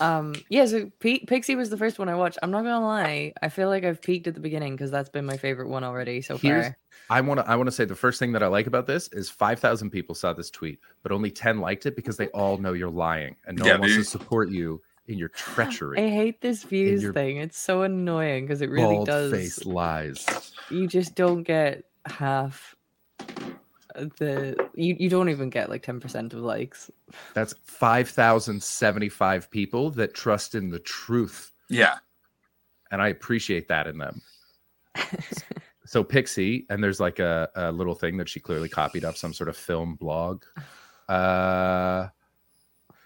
Um, 0.00 0.34
yeah, 0.48 0.66
so 0.66 0.90
P- 1.00 1.24
Pixie 1.26 1.54
was 1.56 1.70
the 1.70 1.76
first 1.76 1.98
one 1.98 2.08
I 2.08 2.14
watched. 2.14 2.38
I'm 2.42 2.50
not 2.50 2.62
gonna 2.64 2.84
lie, 2.84 3.32
I 3.42 3.48
feel 3.48 3.68
like 3.68 3.84
I've 3.84 4.00
peaked 4.02 4.26
at 4.26 4.34
the 4.34 4.40
beginning 4.40 4.74
because 4.74 4.90
that's 4.90 5.08
been 5.08 5.24
my 5.26 5.36
favorite 5.36 5.68
one 5.68 5.84
already 5.84 6.20
so 6.22 6.36
Here's- 6.38 6.66
far. 6.66 6.76
I 7.08 7.20
want 7.20 7.38
to. 7.40 7.48
I 7.48 7.54
want 7.56 7.66
to 7.68 7.72
say 7.72 7.84
the 7.84 7.94
first 7.94 8.18
thing 8.18 8.32
that 8.32 8.42
I 8.42 8.46
like 8.48 8.66
about 8.66 8.86
this 8.86 9.08
is 9.12 9.28
five 9.30 9.60
thousand 9.60 9.90
people 9.90 10.14
saw 10.14 10.32
this 10.32 10.50
tweet, 10.50 10.80
but 11.02 11.12
only 11.12 11.30
ten 11.30 11.60
liked 11.60 11.86
it 11.86 11.94
because 11.96 12.16
they 12.16 12.28
all 12.28 12.56
know 12.58 12.72
you're 12.72 12.90
lying 12.90 13.36
and 13.46 13.58
no 13.58 13.64
Yeah, 13.66 13.72
one 13.72 13.80
wants 13.82 13.96
they- 13.96 14.02
to 14.02 14.08
support 14.08 14.50
you 14.50 14.80
in 15.08 15.18
your 15.18 15.28
treachery. 15.28 15.98
I 16.04 16.08
hate 16.08 16.40
this 16.40 16.62
views 16.64 17.02
your 17.02 17.12
thing. 17.12 17.36
It's 17.38 17.58
so 17.58 17.82
annoying 17.82 18.44
because 18.46 18.60
it 18.62 18.70
really 18.70 19.04
does. 19.04 19.30
face 19.32 19.64
lies. 19.64 20.26
You 20.70 20.86
just 20.88 21.14
don't 21.14 21.42
get 21.42 21.84
half 22.06 22.75
the. 24.18 24.56
You 24.74 24.96
you 24.98 25.08
don't 25.08 25.28
even 25.28 25.50
get 25.50 25.70
like 25.70 25.82
ten 25.82 26.00
percent 26.00 26.32
of 26.32 26.40
likes. 26.40 26.90
That's 27.34 27.54
five 27.64 28.08
thousand 28.08 28.62
seventy-five 28.62 29.50
people 29.50 29.90
that 29.92 30.14
trust 30.14 30.54
in 30.54 30.70
the 30.70 30.78
truth, 30.80 31.52
yeah. 31.68 31.96
and 32.90 33.00
I 33.02 33.08
appreciate 33.08 33.68
that 33.68 33.86
in 33.86 33.98
them. 33.98 34.22
so 35.86 36.02
Pixie, 36.04 36.66
and 36.70 36.82
there's 36.82 37.00
like 37.00 37.18
a, 37.18 37.48
a 37.54 37.72
little 37.72 37.94
thing 37.94 38.16
that 38.18 38.28
she 38.28 38.40
clearly 38.40 38.68
copied 38.68 39.04
off 39.04 39.16
some 39.16 39.32
sort 39.32 39.48
of 39.48 39.56
film 39.56 39.94
blog. 39.94 40.42
Uh, 41.08 42.08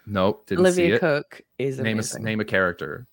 nope, 0.07 0.47
didn't 0.47 0.65
see 0.71 0.81
Olivia 0.81 0.95
it. 0.95 0.99
Cooke 1.01 1.41
is 1.59 1.77
a 1.77 1.83
Name 1.83 1.99
a 1.99 2.19
name 2.19 2.39
a 2.39 2.45
character. 2.45 3.05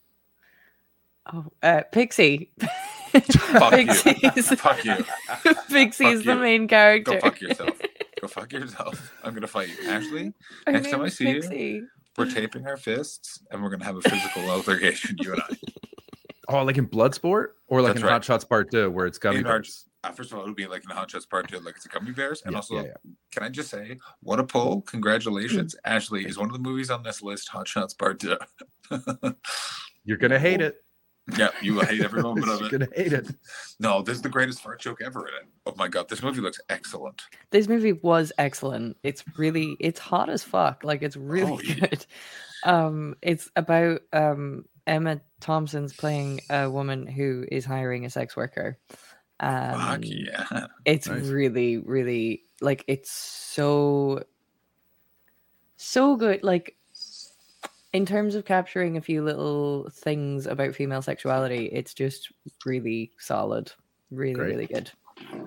Oh, 1.31 1.45
uh, 1.63 1.83
Pixie. 1.93 2.51
Fuck 3.13 3.73
you. 3.73 3.87
Pixie's, 3.87 4.49
Fuck 4.61 4.85
you. 4.85 5.05
Pixie's 5.71 6.19
Fuck 6.19 6.25
the 6.25 6.37
main 6.37 6.69
character. 6.69 7.13
Go 7.13 7.21
fuck 7.21 7.41
yourself. 7.41 7.79
Go 8.21 8.29
fuck 8.29 8.53
yourself. 8.53 9.13
I'm 9.23 9.35
gonna 9.35 9.47
fight 9.47 9.69
you, 9.69 9.89
Ashley. 9.89 10.33
Her 10.67 10.73
Next 10.73 10.91
time 10.91 11.01
I 11.01 11.05
name's 11.05 11.17
see 11.17 11.29
you- 11.29 11.41
Pixie. 11.41 11.83
We're 12.17 12.29
taping 12.31 12.67
our 12.67 12.77
fists, 12.77 13.41
and 13.53 13.63
we're 13.63 13.71
gonna 13.71 13.85
have 13.85 13.97
a 13.97 14.01
physical 14.01 14.51
altercation. 14.51 15.17
You 15.21 15.35
and 15.35 15.43
I. 15.43 15.57
Oh, 16.49 16.65
like 16.65 16.77
in 16.79 16.89
Bloodsport 16.89 17.49
or 17.69 17.81
like 17.81 17.91
That's 17.91 18.01
in 18.01 18.07
right. 18.07 18.13
Hot 18.15 18.25
Shots 18.25 18.45
Part 18.45 18.71
Two, 18.73 18.91
where 18.91 19.07
it's 19.07 19.19
gummy 19.19 19.39
In 19.39 19.47
our- 19.47 19.63
Uh, 20.03 20.11
first 20.13 20.33
of 20.33 20.39
all, 20.39 20.45
it 20.45 20.49
would 20.49 20.57
be 20.57 20.67
like 20.67 20.83
in 20.83 20.91
Hot 20.91 21.09
Shots 21.11 21.27
Part 21.27 21.49
Two, 21.49 21.59
like 21.61 21.77
it's 21.77 21.87
a 21.87 21.89
gummy 21.89 22.11
bears, 22.11 22.43
and 22.43 22.53
Yeah, 22.53 22.57
also 22.59 22.75
yeah, 22.77 22.83
yeah. 22.83 23.13
can 23.33 23.43
I 23.45 23.49
just 23.51 23.69
say, 23.71 23.99
what 24.21 24.41
a 24.41 24.45
pull! 24.45 24.81
Congratulations, 24.83 25.77
Ashley 25.85 26.25
is 26.27 26.37
one 26.39 26.49
of 26.49 26.53
the 26.55 26.59
movies 26.59 26.91
on 26.91 27.03
this 27.05 27.23
list. 27.23 27.49
Hot 27.51 27.69
Shots 27.69 27.95
Part 27.95 28.19
Two. 28.19 28.37
You're 30.05 30.17
gonna 30.17 30.39
hate 30.39 30.61
it. 30.61 30.83
Yeah, 31.37 31.49
you 31.61 31.75
will 31.75 31.85
hate 31.85 32.01
every 32.01 32.23
moment 32.23 32.49
of 32.49 32.61
it. 32.63 32.71
You're 32.73 32.79
gonna 32.81 32.91
hate 32.97 33.13
it. 33.13 33.29
No, 33.81 34.03
this 34.03 34.17
is 34.17 34.23
the 34.23 34.29
greatest 34.29 34.63
fart 34.63 34.81
joke 34.81 35.01
ever 35.05 35.27
in 35.29 35.35
it. 35.35 35.43
Oh 35.67 35.75
my 35.77 35.89
god, 35.89 36.09
this 36.09 36.23
movie 36.23 36.41
looks 36.41 36.61
excellent. 36.69 37.23
This 37.51 37.69
movie 37.69 37.93
was 37.93 38.33
excellent. 38.39 38.97
It's 39.03 39.23
really 39.37 39.77
it's 39.81 40.01
hot 40.01 40.31
as 40.31 40.43
fuck. 40.43 40.85
Like 40.85 41.03
it's 41.03 41.17
really 41.17 41.53
Oh, 41.53 41.61
yeah. 41.63 41.75
good. 41.75 42.07
Um 42.65 43.17
it's 43.23 43.51
about 43.57 44.01
um 44.13 44.65
Emma 44.87 45.21
Thompson's 45.41 45.93
playing 45.93 46.41
a 46.49 46.71
woman 46.71 47.07
who 47.07 47.45
is 47.53 47.65
hiring 47.67 48.07
a 48.07 48.11
sex 48.11 48.35
worker. 48.37 48.79
Um 49.41 49.79
Fuck 49.81 50.01
yeah. 50.05 50.67
it's 50.85 51.07
Nice. 51.09 51.27
really 51.27 51.77
really 51.77 52.45
like 52.61 52.85
it's 52.89 53.11
so 53.11 54.25
so 55.77 56.17
good 56.17 56.43
like 56.43 56.75
in 57.99 58.07
terms 58.07 58.35
of 58.37 58.45
capturing 58.45 58.97
a 58.97 59.01
few 59.01 59.23
little 59.25 59.89
things 59.91 60.47
about 60.47 60.75
female 60.75 61.03
sexuality 61.03 61.67
it's 61.67 61.93
just 61.93 62.31
really 62.65 63.11
solid 63.19 63.73
really 64.11 64.35
Great. 64.35 64.51
really 64.53 64.67
good 64.67 64.91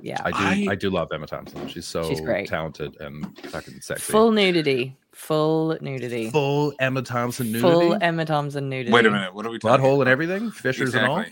yeah 0.02 0.18
I 0.26 0.32
do. 0.32 0.70
I, 0.70 0.74
I- 0.74 0.76
do 0.76 0.90
love 0.90 1.08
Emma 1.14 1.28
Thompson. 1.28 1.66
She's 1.70 1.88
so 1.88 2.04
She's 2.10 2.20
great. 2.20 2.48
talented 2.50 2.98
and 3.00 3.16
fucking 3.52 3.80
sexy. 3.80 4.12
full 4.12 4.32
nudity 4.32 4.98
full 5.14 5.78
nudity 5.82 6.30
Full 6.30 6.74
Emma 6.80 7.02
Thompson 7.02 7.48
nudity. 7.54 7.62
full 7.62 7.98
emma 8.02 8.26
thompson 8.26 8.68
nudity 8.70 8.92
Wait 8.92 9.06
a 9.06 9.12
minute, 9.12 9.34
what 9.34 9.46
are 9.46 9.50
we 9.50 9.60
talking 9.60 9.70
Blood 9.70 9.80
hole 9.80 10.02
and 10.02 10.10
everything. 10.10 10.52
Fissures 10.52 10.94
and 10.94 11.06
all. 11.08 11.20
Are 11.20 11.26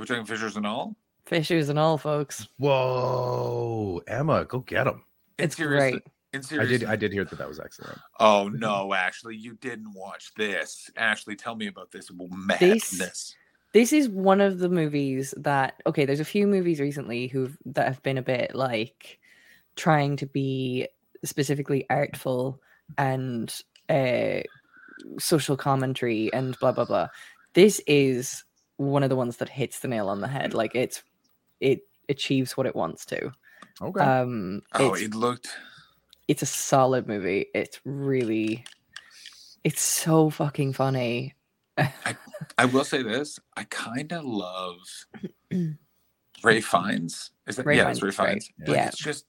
we 0.00 0.06
talking 0.06 0.24
fissures 0.24 0.56
and 0.56 0.66
all? 0.66 0.96
fissures 1.26 1.68
and 1.68 1.78
all 1.78 1.98
folks 1.98 2.48
Whoa, 2.58 4.00
Emma, 4.06 4.44
go 4.46 4.60
get 4.60 4.86
him. 4.86 5.02
In 5.38 5.44
it's 5.44 5.54
great 5.56 5.94
In 5.94 6.00
I 6.34 6.40
serious, 6.40 6.80
did. 6.80 6.84
I 6.84 6.96
did 6.96 7.12
hear 7.12 7.24
that 7.24 7.38
that 7.38 7.48
was 7.48 7.60
excellent. 7.60 7.98
Oh 8.18 8.48
no, 8.48 8.94
Ashley, 8.94 9.36
you 9.36 9.54
didn't 9.54 9.92
watch 9.92 10.32
this. 10.36 10.90
Ashley, 10.96 11.36
tell 11.36 11.54
me 11.54 11.66
about 11.66 11.90
this 11.90 12.10
madness. 12.10 13.34
this 13.72 13.92
is 13.92 14.08
one 14.08 14.40
of 14.40 14.58
the 14.58 14.68
movies 14.68 15.34
that 15.38 15.74
okay 15.86 16.04
there's 16.04 16.20
a 16.20 16.24
few 16.24 16.46
movies 16.46 16.80
recently 16.80 17.26
who 17.26 17.50
that 17.66 17.86
have 17.86 18.02
been 18.02 18.18
a 18.18 18.22
bit 18.22 18.54
like 18.54 19.18
trying 19.76 20.16
to 20.16 20.26
be 20.26 20.86
specifically 21.24 21.86
artful 21.88 22.60
and 22.98 23.62
uh 23.88 24.40
social 25.18 25.56
commentary 25.56 26.32
and 26.32 26.58
blah 26.58 26.72
blah 26.72 26.84
blah 26.84 27.08
this 27.54 27.80
is 27.86 28.44
one 28.76 29.02
of 29.02 29.08
the 29.08 29.16
ones 29.16 29.38
that 29.38 29.48
hits 29.48 29.80
the 29.80 29.88
nail 29.88 30.08
on 30.08 30.20
the 30.20 30.28
head 30.28 30.54
like 30.54 30.72
it's 30.74 31.02
it 31.60 31.80
achieves 32.08 32.56
what 32.56 32.66
it 32.66 32.76
wants 32.76 33.06
to 33.06 33.32
Okay. 33.80 34.00
um 34.00 34.60
Oh, 34.74 34.94
it 34.94 35.14
looked 35.14 35.48
it's 36.28 36.42
a 36.42 36.46
solid 36.46 37.06
movie 37.08 37.46
it's 37.54 37.80
really 37.84 38.64
it's 39.64 39.80
so 39.82 40.30
fucking 40.30 40.72
funny 40.72 41.34
I 42.58 42.66
will 42.66 42.84
say 42.84 43.02
this. 43.02 43.38
I 43.56 43.64
kind 43.64 44.12
of 44.12 44.24
love 44.24 44.76
Rafe 46.44 46.66
Fiennes. 46.66 47.30
Is 47.46 47.56
that 47.56 47.66
Rafe 47.66 47.78
yeah, 47.78 47.90
it's 47.90 48.02
Rafe. 48.02 48.14
Fiennes. 48.14 48.50
Like, 48.60 48.76
Yeah. 48.76 48.88
it's 48.88 48.98
just 48.98 49.24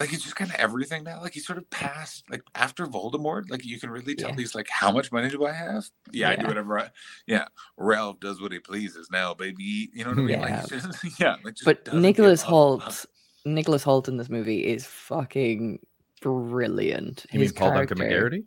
like 0.00 0.10
he's 0.10 0.22
just 0.22 0.36
kind 0.36 0.50
of 0.50 0.56
everything 0.56 1.04
now. 1.04 1.22
Like 1.22 1.32
he's 1.34 1.46
sort 1.46 1.58
of 1.58 1.70
past 1.70 2.24
like 2.30 2.42
after 2.54 2.86
Voldemort. 2.86 3.44
Like 3.48 3.64
you 3.64 3.78
can 3.78 3.90
really 3.90 4.14
tell 4.14 4.30
Yeah. 4.30 4.36
he's 4.36 4.54
like, 4.54 4.66
how 4.68 4.90
much 4.90 5.12
money 5.12 5.30
do 5.30 5.46
I 5.46 5.52
have? 5.52 5.88
Yeah, 6.12 6.30
I 6.30 6.36
do 6.36 6.46
whatever. 6.46 6.80
I, 6.80 6.90
yeah, 7.26 7.46
Ralph 7.76 8.18
does 8.20 8.40
what 8.40 8.52
he 8.52 8.58
pleases 8.58 9.08
now, 9.10 9.32
baby. 9.32 9.90
You 9.94 10.04
know 10.04 10.10
what 10.10 10.18
I 10.18 10.22
mean? 10.22 10.40
Like 10.40 10.68
just, 10.68 10.88
yeah, 11.20 11.36
like 11.44 11.54
just 11.54 11.64
but 11.64 11.94
Nicholas 11.94 12.42
Hoult. 12.42 13.06
Nicholas 13.46 13.84
Hoult 13.84 14.08
in 14.08 14.16
this 14.16 14.28
movie 14.28 14.66
is 14.66 14.84
fucking 14.84 15.78
brilliant. 16.20 17.24
you 17.30 17.38
mean 17.38 17.44
His 17.44 17.52
Paul 17.52 17.72
Duncan 17.72 17.96
character- 17.98 18.30
McGarrity? 18.38 18.44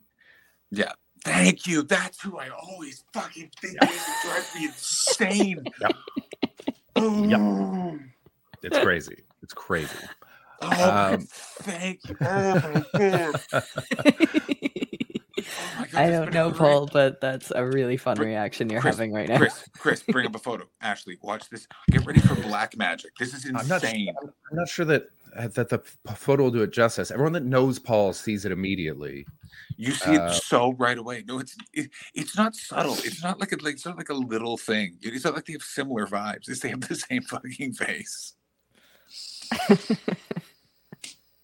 Yeah. 0.72 0.92
Thank 1.26 1.66
you. 1.68 1.84
That's 1.84 2.22
who 2.22 2.38
I 2.38 2.50
always 2.50 3.04
fucking 3.14 3.50
think 3.60 3.82
of. 3.82 3.90
It 3.90 4.00
drives 4.26 4.56
me 4.56 4.66
insane. 4.66 5.64
Yep. 5.82 7.40
Oh, 7.40 7.98
It's 8.62 8.78
crazy. 8.80 9.24
It's 9.42 9.54
crazy. 9.54 9.96
oh 10.62 11.14
Um, 11.14 11.26
thank 11.62 12.00
you. 12.10 12.16
Oh 12.20 12.84
my 12.94 13.34
god. 13.54 13.64
Oh 15.80 15.86
God, 15.92 16.02
I 16.02 16.10
don't 16.10 16.26
been 16.26 16.34
know, 16.34 16.50
great. 16.50 16.58
Paul, 16.60 16.90
but 16.92 17.22
that's 17.22 17.52
a 17.56 17.66
really 17.66 17.98
fun 17.98 18.16
Chris- 18.18 18.26
reaction 18.28 18.70
you're 18.70 18.82
Chris, 18.82 18.96
having 18.96 19.12
right 19.14 19.28
now. 19.30 19.38
Chris, 19.38 19.64
Chris, 19.78 20.04
bring 20.04 20.26
up 20.26 20.36
a 20.36 20.40
photo. 20.40 20.66
Ashley, 20.82 21.18
watch 21.22 21.50
this. 21.50 21.68
Get 21.92 22.06
ready 22.06 22.20
for 22.20 22.36
black 22.36 22.76
magic. 22.78 23.12
This 23.20 23.34
is 23.34 23.46
I'm 23.46 23.54
not, 23.68 23.84
insane. 23.84 24.14
I'm 24.22 24.58
not 24.58 24.70
sure 24.70 24.86
that 24.86 25.08
uh, 25.36 25.48
that 25.50 25.70
the 25.70 25.80
photo 26.16 26.44
will 26.44 26.52
do 26.52 26.62
it 26.64 26.72
justice. 26.72 27.12
Everyone 27.12 27.34
that 27.34 27.44
knows 27.44 27.78
Paul 27.80 28.14
sees 28.14 28.46
it 28.46 28.52
immediately. 28.52 29.26
You 29.78 29.92
see 29.92 30.18
Uh, 30.18 30.28
it 30.32 30.34
so 30.34 30.74
right 30.74 30.98
away. 30.98 31.24
No, 31.28 31.40
it's 31.40 31.56
it, 31.74 31.90
it's 32.14 32.36
not 32.38 32.56
subtle. 32.56 32.96
It's 33.04 33.22
not 33.24 33.40
like 33.40 33.52
a 33.52 33.58
like 33.58 33.76
it's 33.76 33.86
not 33.86 33.98
like 33.98 34.10
a 34.10 34.14
little 34.14 34.58
thing. 34.58 34.98
It's 35.02 35.24
not 35.26 35.36
like 35.36 35.46
they 35.46 35.54
have 35.54 35.62
similar 35.64 36.06
vibes. 36.08 36.50
It's 36.50 36.60
they 36.60 36.70
have 36.70 36.82
the 36.82 36.96
same 36.96 37.22
fucking 37.22 37.74
face. 37.74 38.34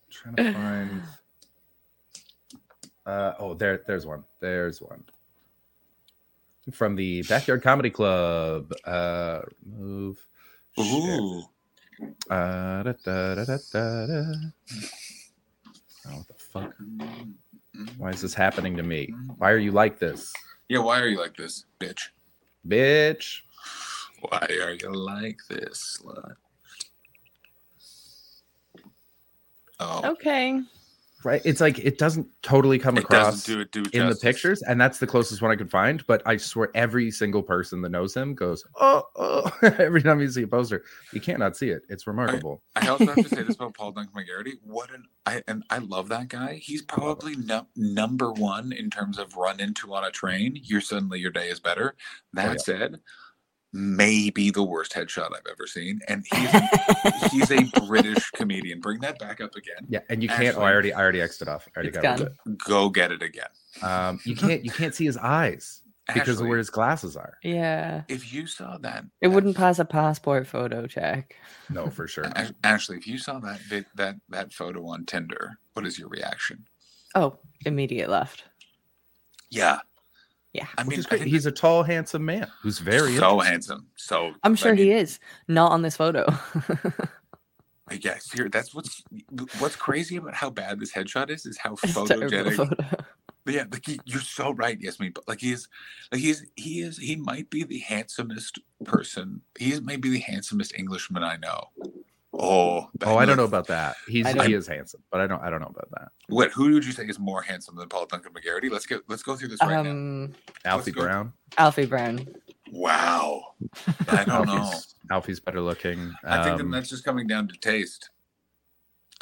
trying 0.09 0.35
to 0.37 0.53
find. 0.53 1.01
Uh, 3.05 3.33
oh, 3.39 3.53
there, 3.53 3.81
there's 3.85 4.05
one. 4.05 4.23
There's 4.39 4.81
one 4.81 5.03
from 6.73 6.95
the 6.95 7.21
Backyard 7.23 7.61
Comedy 7.61 7.89
Club. 7.89 8.71
Uh, 8.85 9.41
move. 9.65 10.17
Ooh. 10.79 11.43
Uh, 12.29 12.83
da, 12.83 12.93
da, 13.03 13.35
da, 13.35 13.45
da, 13.45 13.57
da, 13.71 14.07
da. 14.07 14.23
Oh, 16.07 16.17
what 16.17 16.27
the 16.27 16.33
fuck? 16.33 16.73
Why 17.97 18.09
is 18.09 18.21
this 18.21 18.33
happening 18.33 18.75
to 18.77 18.83
me? 18.83 19.13
Why 19.37 19.51
are 19.51 19.57
you 19.57 19.71
like 19.71 19.99
this, 19.99 20.33
Yeah, 20.69 20.79
why 20.79 20.99
are 20.99 21.07
you 21.07 21.19
like 21.19 21.35
this, 21.37 21.65
bitch? 21.79 22.09
bitch? 22.67 23.41
Why 24.21 24.47
are 24.61 24.71
you 24.73 24.91
like 24.91 25.39
this, 25.49 26.01
slut? 26.03 26.35
Oh, 29.79 30.11
okay. 30.11 30.61
Right? 31.25 31.41
It's 31.43 31.59
like 31.59 31.79
it 31.79 31.97
doesn't 31.97 32.27
totally 32.43 32.77
come 32.77 32.97
it 32.97 33.03
across 33.03 33.43
do 33.43 33.59
it 33.59 33.71
do 33.71 33.83
in 33.93 34.07
the 34.07 34.15
pictures, 34.15 34.61
and 34.61 34.79
that's 34.79 34.99
the 34.99 35.07
closest 35.07 35.41
one 35.41 35.49
I 35.49 35.55
could 35.55 35.71
find. 35.71 36.05
But 36.05 36.21
I 36.23 36.37
swear, 36.37 36.69
every 36.75 37.09
single 37.09 37.41
person 37.41 37.81
that 37.81 37.89
knows 37.89 38.13
him 38.13 38.35
goes, 38.35 38.63
"Oh, 38.79 39.01
oh!" 39.15 39.51
every 39.79 40.03
time 40.03 40.21
you 40.21 40.29
see 40.29 40.43
a 40.43 40.47
poster. 40.47 40.83
You 41.13 41.21
can't 41.21 41.39
not 41.39 41.57
see 41.57 41.69
it. 41.69 41.81
It's 41.89 42.05
remarkable. 42.05 42.61
I 42.75 42.89
also 42.89 43.07
have 43.07 43.15
to 43.15 43.27
say 43.27 43.41
this 43.41 43.55
about 43.55 43.73
Paul 43.77 43.93
Duncan 43.93 44.13
McGarrity. 44.13 44.53
What 44.61 44.93
an 44.93 45.05
I 45.25 45.41
and 45.47 45.63
I 45.71 45.79
love 45.79 46.09
that 46.09 46.27
guy. 46.27 46.59
He's 46.61 46.83
probably 46.83 47.35
no, 47.35 47.65
number 47.75 48.31
one 48.31 48.71
in 48.71 48.91
terms 48.91 49.17
of 49.17 49.35
run 49.35 49.59
into 49.59 49.91
on 49.95 50.03
a 50.03 50.11
train. 50.11 50.59
You're 50.61 50.79
suddenly 50.79 51.19
your 51.19 51.31
day 51.31 51.49
is 51.49 51.59
better. 51.59 51.95
Oh, 51.97 52.19
that 52.33 52.51
yeah. 52.51 52.57
said, 52.57 52.99
maybe 53.75 54.49
the 54.51 54.63
worst 54.63 54.93
headshot 54.93 55.31
I've 55.35 55.45
ever 55.51 55.67
seen, 55.67 55.99
and 56.07 56.25
he's 56.33 56.53
a, 56.53 57.27
he's 57.29 57.51
a 57.51 57.81
British 57.85 58.29
comedian. 58.31 58.79
Bring 58.79 58.99
that 59.01 59.19
back 59.19 59.41
up 59.41 59.53
again. 59.55 59.85
Yeah, 59.89 59.99
and 60.09 60.23
you 60.23 60.29
can't. 60.29 60.57
Oh, 60.57 60.61
I 60.61 60.71
already, 60.71 60.93
I 60.93 61.01
already 61.01 61.19
xed 61.19 61.41
it 61.41 61.47
off. 61.49 61.67
I 61.75 61.77
already 61.77 61.89
It's 61.89 61.97
got 61.97 62.19
rid 62.19 62.27
of 62.29 62.37
gone. 62.45 62.57
Go 62.65 62.89
get 62.89 63.11
it 63.11 63.21
again. 63.21 63.49
Um, 63.81 64.19
you 64.23 64.35
can't, 64.35 64.63
you 64.63 64.71
can't 64.71 64.95
see 64.95 65.05
his 65.05 65.17
eyes 65.17 65.81
because 66.13 66.39
of 66.39 66.47
where 66.47 66.57
his 66.57 66.69
glasses 66.69 67.17
are. 67.17 67.33
Yeah. 67.43 68.03
if 68.07 68.31
you 68.33 68.47
saw 68.47 68.77
that, 68.77 69.03
It 69.21 69.27
that 69.27 69.29
wouldn't 69.31 69.57
pass 69.57 69.79
a 69.79 69.85
passport 69.85 70.47
photo 70.47 70.87
check. 70.87 71.35
No, 71.69 71.89
for 71.89 72.07
sure. 72.07 72.25
Ash- 72.35 72.51
Ashley, 72.63 72.95
if 72.97 73.07
you 73.07 73.17
saw 73.17 73.39
that 73.39 73.59
vid- 73.61 73.87
that 73.95 74.15
that 74.29 74.53
photo 74.53 74.87
on 74.87 75.05
Tinder, 75.05 75.59
what 75.73 75.85
is 75.85 75.99
your 75.99 76.07
reaction? 76.07 76.65
Oh, 77.13 77.39
immediate 77.65 78.09
left. 78.09 78.45
Yeah, 79.49 79.79
Yeah. 80.55 80.67
I 80.77 80.85
mean, 80.85 81.03
I 81.11 81.17
He's 81.17 81.45
a 81.45 81.51
tall, 81.51 81.83
handsome 81.83 82.23
man 82.23 82.49
who's 82.61 82.79
very 82.79 83.17
so 83.17 83.39
handsome. 83.39 83.87
So 83.97 84.31
I'm 84.43 84.55
sure 84.55 84.71
I 84.71 84.75
mean, 84.75 84.85
he 84.85 84.91
is. 84.93 85.19
Not 85.49 85.73
on 85.73 85.81
this 85.81 85.97
photo. 85.97 86.25
Uh, 87.91 87.97
yeah, 88.01 88.17
ser- 88.17 88.49
that's 88.49 88.73
what's 88.73 89.03
what's 89.59 89.75
crazy 89.75 90.15
about 90.15 90.33
how 90.33 90.49
bad 90.49 90.79
this 90.79 90.91
headshot 90.91 91.29
is. 91.29 91.45
Is 91.45 91.55
how 91.57 91.73
It's 91.83 91.93
photogenic. 91.93 92.55
photo. 92.55 93.05
Yeah, 93.45 93.65
like 93.71 93.85
he, 93.85 93.99
you're 94.05 94.21
so 94.21 94.53
right, 94.53 94.79
Yasmin. 94.79 95.11
But 95.13 95.27
like 95.27 95.39
he's, 95.39 95.67
like 96.11 96.21
he's, 96.21 96.43
he 96.55 96.79
is, 96.79 96.97
he 96.97 97.15
might 97.15 97.47
be 97.51 97.63
the 97.63 97.77
handsomest 97.77 98.57
person. 98.85 99.41
He's 99.59 99.81
maybe 99.81 100.09
the 100.09 100.17
handsomest 100.19 100.73
Englishman 100.75 101.23
I 101.23 101.37
know. 101.37 101.69
Oh, 102.37 102.89
but 102.97 103.07
Oh, 103.07 103.17
I 103.17 103.25
don't 103.25 103.37
know 103.37 103.43
about 103.45 103.67
that. 103.67 103.95
He's 104.07 104.27
he 104.27 104.53
is 104.53 104.67
handsome, 104.67 105.01
but 105.11 105.21
I 105.21 105.27
don't 105.27 105.41
I 105.41 105.49
don't 105.49 105.61
know 105.61 105.71
about 105.73 105.89
that. 105.91 106.09
What? 106.27 106.51
Who 106.51 106.73
would 106.73 106.85
you 106.85 106.91
say 106.91 107.05
is 107.05 107.19
more 107.19 107.41
handsome 107.41 107.75
than 107.75 107.87
Paul 107.89 108.05
Duncan 108.05 108.33
McGarrity? 108.33 108.69
Let's 108.69 108.85
go. 108.85 108.99
Let's 109.07 109.23
go 109.23 109.35
through 109.35 109.49
this 109.49 109.61
right 109.61 109.83
now. 109.83 109.89
Um, 109.91 110.33
Alfie 110.65 110.91
go. 110.91 111.01
Brown. 111.03 111.33
Alfie 111.57 111.85
Brown. 111.85 112.27
Wow. 112.71 113.41
I 114.09 114.23
don't 114.25 114.47
know. 114.47 114.55
Alfie's, 114.55 114.95
Alfie's 115.11 115.39
better 115.39 115.61
looking. 115.61 116.13
I 116.23 116.43
think 116.43 116.59
Um, 116.59 116.71
that's 116.71 116.89
just 116.89 117.05
coming 117.05 117.27
down 117.27 117.47
to 117.47 117.55
taste. 117.57 118.09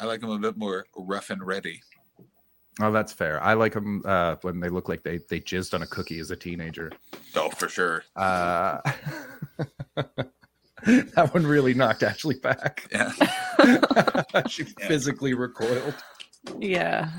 I 0.00 0.06
like 0.06 0.20
them 0.20 0.30
a 0.30 0.38
bit 0.38 0.56
more 0.56 0.86
rough 0.96 1.30
and 1.30 1.46
ready. 1.46 1.82
Oh, 2.80 2.90
that's 2.90 3.12
fair. 3.12 3.40
I 3.40 3.54
like 3.54 3.74
them 3.74 4.02
uh, 4.04 4.36
when 4.42 4.58
they 4.58 4.68
look 4.68 4.88
like 4.88 5.04
they 5.04 5.18
they 5.28 5.38
jizzed 5.40 5.74
on 5.74 5.82
a 5.82 5.86
cookie 5.86 6.18
as 6.18 6.32
a 6.32 6.36
teenager. 6.36 6.90
Oh, 7.36 7.50
for 7.50 7.68
sure. 7.68 8.02
Uh, 8.16 8.80
that 11.14 11.30
one 11.32 11.46
really 11.46 11.74
knocked 11.74 12.02
Ashley 12.02 12.36
back. 12.36 12.88
Yeah. 12.92 13.12
she 14.48 14.64
physically 14.64 15.34
recoiled. 15.34 15.94
Yeah. 16.60 17.10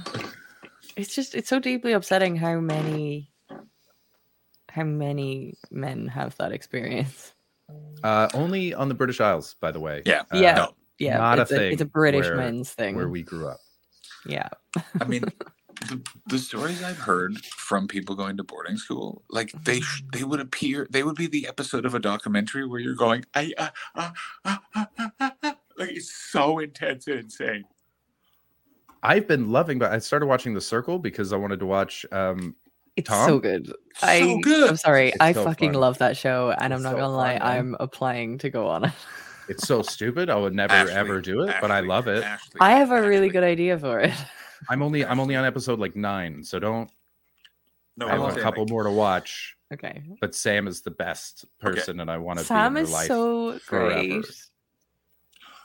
It's 0.96 1.14
just 1.14 1.36
it's 1.36 1.50
so 1.50 1.60
deeply 1.60 1.92
upsetting 1.94 2.36
how 2.36 2.60
many 2.60 3.32
how 4.70 4.84
many 4.84 5.56
men 5.72 6.08
have 6.08 6.36
that 6.38 6.52
experience. 6.52 7.34
Uh, 8.04 8.28
only 8.34 8.74
on 8.74 8.90
the 8.90 8.94
British 8.94 9.20
Isles, 9.22 9.56
by 9.60 9.72
the 9.72 9.80
way. 9.80 10.04
Yeah. 10.06 10.22
Uh, 10.32 10.38
Yeah. 10.38 10.54
No, 10.56 10.74
Yeah, 11.00 11.18
Not 11.18 11.40
a 11.40 11.42
it's, 11.44 11.52
a, 11.52 11.72
it's 11.72 11.82
a 11.82 11.86
British 11.86 12.26
where- 12.26 12.36
men's 12.38 12.72
thing. 12.72 12.96
where 12.96 13.10
we 13.10 13.24
grew 13.24 13.48
up. 13.48 13.60
yeah. 14.28 14.50
I 15.00 15.06
mean, 15.06 15.24
the, 15.82 16.02
the 16.28 16.38
stories 16.40 16.84
I've 16.84 16.98
heard 16.98 17.38
from 17.46 17.88
people 17.88 18.16
going 18.16 18.38
to 18.38 18.44
boarding 18.44 18.78
school, 18.78 19.24
like 19.30 19.52
they 19.64 19.80
sh- 19.82 20.04
they 20.12 20.24
would 20.24 20.40
appear, 20.40 20.88
they 20.90 21.04
would 21.04 21.16
be 21.16 21.28
the 21.28 21.48
episode 21.48 21.86
of 21.86 21.96
a 21.96 22.00
documentary 22.00 22.66
where 22.68 22.80
you're 22.80 22.96
going, 22.96 23.26
I, 23.34 23.54
uh, 23.58 23.70
uh, 23.96 24.12
uh, 24.46 24.58
uh, 24.76 24.86
uh, 24.98 25.08
uh, 25.20 25.30
uh," 25.44 25.54
like 25.78 25.92
it's 25.92 26.12
so 26.14 26.60
intense 26.60 27.08
and 27.08 27.20
insane. 27.20 27.66
I've 29.04 29.28
been 29.28 29.52
loving, 29.52 29.78
but 29.78 29.92
I 29.92 30.00
started 30.00 30.26
watching 30.26 30.54
The 30.54 30.62
Circle 30.62 30.98
because 31.00 31.32
I 31.32 31.38
wanted 31.38 31.60
to 31.60 31.66
watch. 31.66 32.06
Um, 32.12 32.56
It's 32.96 33.08
Tom? 33.10 33.28
so 33.28 33.40
good. 33.40 33.68
So 33.68 34.08
I, 34.08 34.40
good. 34.42 34.70
I'm 34.70 34.78
sorry. 34.78 35.10
It's 35.10 35.18
I 35.20 35.34
so 35.34 35.44
fucking 35.44 35.74
fun. 35.74 35.82
love 35.82 35.98
that 36.00 36.18
show, 36.18 36.52
and 36.58 36.74
It's 36.74 36.80
I'm 36.80 36.84
not 36.84 36.92
so 36.94 36.98
gonna 36.98 37.16
lie. 37.16 37.38
fun. 37.38 37.48
I'm 37.48 37.76
applying 37.80 38.40
to 38.40 38.50
go 38.50 38.68
on 38.68 38.86
it. 38.86 38.94
it's 39.48 39.68
so 39.68 39.82
stupid. 39.84 40.30
I 40.32 40.36
would 40.36 40.56
never 40.56 40.74
Ashley, 40.74 40.94
ever 40.94 41.22
do 41.22 41.42
it, 41.44 41.56
but 41.62 41.70
I 41.70 41.82
love 41.82 42.08
it. 42.08 42.24
Ashley, 42.24 42.60
I 42.60 42.72
have 42.72 42.92
a 42.92 43.02
really 43.08 43.30
good 43.30 43.44
idea 43.44 43.78
for 43.78 44.00
it. 44.00 44.14
I'm 44.70 44.82
only 44.82 45.06
I'm 45.06 45.20
only 45.20 45.36
on 45.36 45.46
episode 45.46 45.80
like 45.80 45.96
nine, 45.96 46.44
so 46.44 46.60
don't. 46.60 46.90
No, 47.98 48.08
I 48.08 48.12
have 48.18 48.38
a 48.38 48.42
couple 48.42 48.66
more 48.68 48.84
to 48.84 48.92
watch, 48.92 49.56
Okay. 49.74 50.04
but 50.20 50.36
Sam 50.36 50.68
is 50.68 50.82
the 50.82 50.92
best 50.92 51.46
person, 51.60 52.02
and 52.02 52.12
I 52.12 52.18
want 52.18 52.40
to 52.40 52.46
Sam 52.46 52.74
be 52.74 52.82
in 52.82 52.86
is 52.86 52.90
her 52.92 52.96
life. 52.98 53.08
so 53.08 53.58
forever. 53.60 53.94
great. 54.04 54.26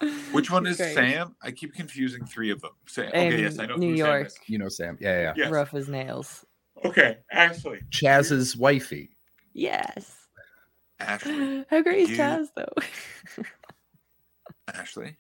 Which 0.32 0.50
one 0.50 0.64
is 0.66 0.76
great. 0.76 0.94
Sam? 0.94 1.34
I 1.42 1.50
keep 1.50 1.74
confusing 1.74 2.24
three 2.24 2.50
of 2.50 2.60
them. 2.60 2.70
Sam. 2.86 3.08
Okay, 3.08 3.42
yes, 3.42 3.58
I 3.58 3.66
know 3.66 3.76
New 3.76 3.90
who 3.90 3.96
Sam 3.98 4.06
York. 4.06 4.26
is. 4.28 4.38
You 4.46 4.58
know 4.58 4.68
Sam, 4.68 4.96
yeah, 5.00 5.10
yeah. 5.10 5.22
yeah. 5.22 5.32
Yes. 5.36 5.50
Rough 5.50 5.74
as 5.74 5.88
nails. 5.88 6.44
Okay, 6.84 7.18
Ashley. 7.32 7.80
Chaz's 7.90 8.56
wifey. 8.56 9.10
Yes. 9.52 10.16
Ashley. 11.00 11.64
How 11.68 11.82
great 11.82 12.02
is 12.04 12.10
You- 12.10 12.16
Chaz 12.16 12.46
though? 12.56 13.44
Ashley. 14.72 15.16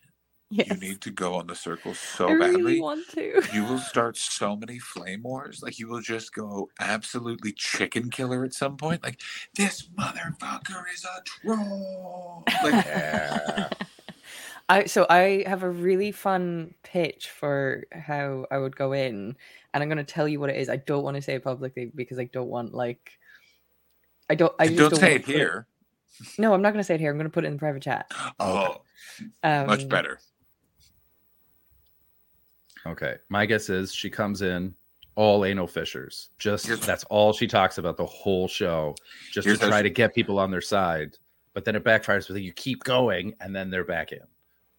Yes. 0.50 0.68
You 0.68 0.76
need 0.76 1.00
to 1.02 1.10
go 1.10 1.34
on 1.34 1.46
the 1.46 1.54
circle 1.54 1.94
so 1.94 2.28
I 2.28 2.38
badly. 2.38 2.56
really 2.62 2.80
want 2.80 3.08
to. 3.10 3.42
you 3.52 3.64
will 3.64 3.78
start 3.92 4.16
so 4.16 4.56
many 4.56 4.78
flame 4.78 5.22
wars. 5.22 5.62
Like 5.62 5.78
you 5.78 5.88
will 5.88 6.00
just 6.00 6.34
go 6.34 6.68
absolutely 6.80 7.52
chicken 7.52 8.10
killer 8.10 8.44
at 8.44 8.52
some 8.54 8.76
point. 8.76 9.02
Like 9.02 9.20
this 9.54 9.88
motherfucker 9.98 10.82
is 10.94 11.04
a 11.04 11.22
troll. 11.24 12.44
Like 12.62 12.84
Yeah. 12.84 13.68
I 14.68 14.84
so 14.84 15.04
I 15.10 15.42
have 15.46 15.64
a 15.64 15.70
really 15.70 16.12
fun 16.12 16.74
pitch 16.84 17.28
for 17.30 17.84
how 17.92 18.46
I 18.52 18.58
would 18.58 18.76
go 18.76 18.92
in, 18.92 19.36
and 19.74 19.82
I'm 19.82 19.88
going 19.88 19.98
to 19.98 20.04
tell 20.04 20.28
you 20.28 20.38
what 20.38 20.48
it 20.50 20.56
is. 20.56 20.68
I 20.68 20.76
don't 20.76 21.02
want 21.02 21.16
to 21.16 21.22
say 21.22 21.34
it 21.34 21.42
publicly 21.42 21.90
because 21.92 22.20
I 22.20 22.24
don't 22.26 22.48
want 22.48 22.72
like 22.72 23.18
I 24.28 24.36
don't. 24.36 24.52
I 24.60 24.66
and 24.66 24.76
just 24.76 24.90
don't 24.92 25.00
say 25.00 25.06
wanna 25.06 25.14
it 25.16 25.24
put 25.26 25.34
here. 25.34 25.66
No, 26.38 26.54
I'm 26.54 26.62
not 26.62 26.70
going 26.72 26.78
to 26.80 26.86
say 26.86 26.94
it 26.94 27.00
here. 27.00 27.10
I'm 27.10 27.16
going 27.16 27.28
to 27.28 27.32
put 27.32 27.42
it 27.44 27.48
in 27.48 27.54
the 27.54 27.58
private 27.58 27.82
chat. 27.82 28.12
Oh, 28.38 28.82
Um, 29.42 29.66
much 29.66 29.88
better. 29.88 30.20
Okay. 32.86 33.16
My 33.28 33.46
guess 33.46 33.68
is 33.68 33.92
she 33.94 34.08
comes 34.10 34.42
in 34.42 34.74
all 35.16 35.44
anal 35.44 35.66
fissures. 35.66 36.30
Just 36.38 36.66
Here's- 36.66 36.84
that's 36.86 37.04
all 37.04 37.32
she 37.32 37.46
talks 37.46 37.78
about 37.78 37.96
the 37.96 38.06
whole 38.06 38.48
show, 38.48 38.94
just 39.32 39.46
Here's 39.46 39.58
to 39.58 39.64
how 39.66 39.70
try 39.70 39.78
she- 39.80 39.84
to 39.84 39.90
get 39.90 40.14
people 40.14 40.38
on 40.38 40.50
their 40.50 40.60
side. 40.62 41.16
But 41.52 41.64
then 41.64 41.74
it 41.76 41.82
backfires 41.84 42.28
with 42.28 42.38
you 42.38 42.52
keep 42.52 42.84
going, 42.84 43.34
and 43.40 43.54
then 43.54 43.70
they're 43.70 43.84
back 43.84 44.12
in. 44.12 44.20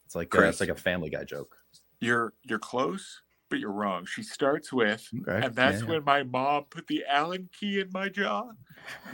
It's 0.06 0.16
like 0.16 0.34
uh, 0.36 0.44
it's 0.44 0.62
like 0.62 0.70
a 0.70 0.76
Family 0.76 1.10
Guy 1.10 1.26
joke. 1.26 1.56
You're 2.00 2.34
you're 2.44 2.60
close, 2.60 3.22
but 3.50 3.60
you're 3.60 3.72
wrong. 3.74 4.06
She 4.06 4.24
starts 4.24 4.72
with, 4.72 5.06
Okay. 5.28 5.46
and 5.46 5.54
that's 5.54 5.82
yeah, 5.82 5.88
when 5.90 6.04
my 6.06 6.24
mom 6.24 6.64
put 6.70 6.88
the 6.88 7.04
Allen 7.08 7.50
key 7.58 7.82
in 7.82 7.90
my 7.94 8.08
jaw. 8.10 8.52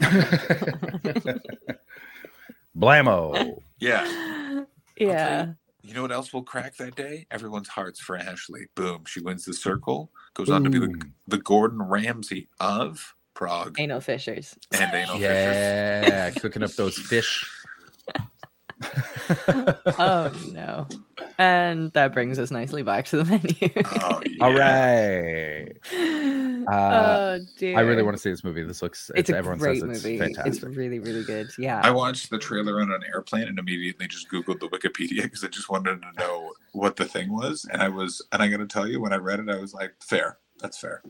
Blammo. 2.76 3.60
Yeah. 3.80 4.64
yeah. 4.96 5.52
You 5.82 5.94
know 5.94 6.02
what 6.02 6.12
else 6.12 6.32
will 6.32 6.42
crack 6.42 6.76
that 6.76 6.96
day? 6.96 7.26
Everyone's 7.30 7.68
hearts 7.68 8.00
for 8.00 8.16
Ashley. 8.16 8.66
Boom. 8.74 9.04
She 9.06 9.20
wins 9.20 9.44
the 9.44 9.54
circle. 9.54 10.10
Goes 10.34 10.50
on 10.50 10.64
to 10.64 10.70
be 10.70 10.78
the, 10.78 11.00
the 11.28 11.38
Gordon 11.38 11.80
Ramsay 11.82 12.48
of 12.60 13.14
Prague 13.34 13.78
Anal 13.78 14.00
fissures. 14.00 14.56
and 14.72 14.92
anal 14.92 15.14
fissures. 15.14 15.22
Yeah, 15.22 16.30
cooking 16.30 16.64
up 16.64 16.72
those 16.72 16.98
fish. 16.98 17.48
oh 19.98 20.32
no. 20.52 20.86
And 21.38 21.92
that 21.92 22.12
brings 22.12 22.38
us 22.38 22.50
nicely 22.50 22.82
back 22.82 23.06
to 23.06 23.22
the 23.22 23.24
menu. 23.24 23.70
Oh, 24.02 24.20
yeah. 24.26 24.44
All 24.44 24.54
right. 24.54 25.72
oh 26.68 27.38
dear. 27.56 27.76
I 27.76 27.80
really 27.80 28.02
want 28.02 28.16
to 28.16 28.20
see 28.20 28.30
this 28.30 28.44
movie. 28.44 28.62
This 28.62 28.82
looks. 28.82 29.10
It's 29.14 29.30
a 29.30 29.36
everyone 29.36 29.58
great 29.58 29.80
says 29.80 29.90
it's 29.90 30.04
movie. 30.04 30.18
fantastic. 30.18 30.52
It's 30.52 30.62
really, 30.62 30.98
really 30.98 31.24
good. 31.24 31.50
Yeah. 31.58 31.80
I 31.82 31.90
watched 31.90 32.30
the 32.30 32.38
trailer 32.38 32.80
on 32.80 32.92
an 32.92 33.02
airplane 33.12 33.48
and 33.48 33.58
immediately 33.58 34.06
just 34.06 34.30
Googled 34.30 34.60
the 34.60 34.68
Wikipedia 34.68 35.22
because 35.24 35.44
I 35.44 35.48
just 35.48 35.70
wanted 35.70 36.00
to 36.02 36.12
know 36.18 36.52
what 36.72 36.96
the 36.96 37.04
thing 37.04 37.32
was. 37.32 37.66
And 37.72 37.82
I 37.82 37.88
was, 37.88 38.24
and 38.32 38.42
I 38.42 38.48
got 38.48 38.58
to 38.58 38.66
tell 38.66 38.86
you, 38.86 39.00
when 39.00 39.12
I 39.12 39.16
read 39.16 39.40
it, 39.40 39.48
I 39.48 39.56
was 39.56 39.74
like, 39.74 39.92
fair. 40.00 40.38
That's 40.60 40.78
fair. 40.78 41.02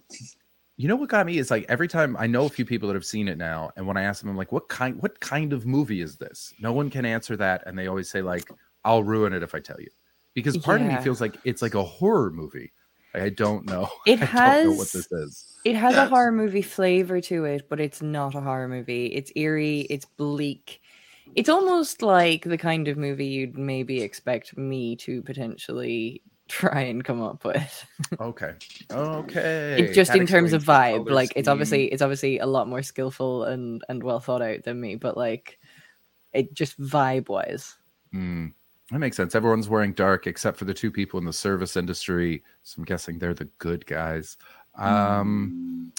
You 0.79 0.87
know 0.87 0.95
what 0.95 1.09
got 1.09 1.27
me 1.27 1.39
is 1.39 1.51
like 1.51 1.67
every 1.69 1.89
time 1.89 2.17
I 2.17 2.29
know 2.29 2.47
a 2.47 2.49
few 2.49 2.65
people 2.65 2.87
that 2.89 2.95
have 2.95 3.05
seen 3.05 3.27
it 3.27 3.37
now, 3.37 3.71
and 3.77 3.85
when 3.85 3.97
I 3.97 4.03
ask 4.03 4.21
them, 4.21 4.31
I'm 4.31 4.37
like, 4.37 4.53
"What 4.53 4.69
kind? 4.69 5.03
What 5.03 5.19
kind 5.19 5.53
of 5.53 5.67
movie 5.67 6.01
is 6.01 6.17
this?" 6.17 6.55
No 6.61 6.73
one 6.73 6.89
can 6.89 7.05
answer 7.05 7.37
that, 7.37 7.65
and 7.67 7.77
they 7.77 7.89
always 7.89 8.09
say 8.09 8.23
like, 8.23 8.49
"I'll 8.85 9.03
ruin 9.03 9.33
it 9.33 9.43
if 9.43 9.57
I 9.57 9.61
tell 9.61 9.81
you," 9.81 9.89
because 10.35 10.57
part 10.57 10.81
of 10.81 10.87
me 10.87 10.97
feels 10.99 11.21
like 11.21 11.37
it's 11.43 11.63
like 11.63 11.75
a 11.75 11.83
horror 11.83 12.31
movie. 12.31 12.73
I 13.13 13.31
don't 13.31 13.67
know. 13.67 13.89
It 14.07 14.23
I 14.23 14.55
don't 14.55 14.65
know 14.65 14.71
what 14.71 14.79
has- 14.79 14.93
this 14.93 15.13
is. 15.13 15.45
It 15.65 15.75
has 15.75 15.97
a 15.97 16.07
horror 16.07 16.31
movie 16.31 16.63
flavor 16.63 17.21
to 17.23 17.45
it, 17.45 17.69
but 17.69 17.81
it's 17.81 18.01
not 18.01 18.37
a 18.37 18.41
horror 18.41 18.69
movie. 18.69 19.07
It's 19.07 19.33
eerie, 19.35 19.81
it's 19.91 20.05
bleak. 20.07 20.81
It's 21.35 21.49
almost 21.49 22.03
like 22.03 22.45
the 22.45 22.57
kind 22.57 22.87
of 22.87 22.97
movie 22.97 23.27
you'd 23.27 23.59
maybe 23.59 24.01
expect 24.01 24.57
me 24.57 24.95
to 24.97 25.23
potentially 25.23 26.23
try 26.49 26.81
and 26.83 27.05
come 27.05 27.23
up 27.23 27.45
with. 27.45 27.85
Okay. 28.21 28.55
Okay. 28.91 29.77
It 29.83 29.93
just 29.95 30.13
That 30.13 30.21
in 30.21 30.27
terms 30.27 30.53
of 30.53 30.63
vibe. 30.65 31.05
color 31.05 31.15
Like 31.15 31.33
it's 31.37 31.49
obviously 31.49 31.87
it's 31.93 32.01
obviously 32.03 32.39
a 32.39 32.47
lot 32.47 32.69
more 32.69 32.83
skillful 32.83 33.45
and 33.45 33.83
and 33.89 34.03
well 34.03 34.21
thought 34.21 34.41
out 34.43 34.65
than 34.65 34.81
me, 34.81 34.97
but 34.97 35.17
like 35.17 35.59
it 36.33 36.55
just 36.55 36.81
vibe 36.81 37.29
wise. 37.29 37.77
Mm, 38.15 38.53
that 38.91 38.99
makes 38.99 39.17
sense. 39.17 39.35
Everyone's 39.35 39.69
wearing 39.69 39.93
dark 39.93 40.27
except 40.27 40.59
for 40.59 40.65
the 40.65 40.73
two 40.75 40.91
people 40.91 41.19
in 41.19 41.27
the 41.27 41.33
service 41.33 41.77
industry. 41.77 42.43
So 42.63 42.79
I'm 42.79 42.85
guessing 42.85 43.19
they're 43.19 43.35
the 43.35 43.49
good 43.59 43.85
guys. 43.87 44.37
Um, 44.77 45.93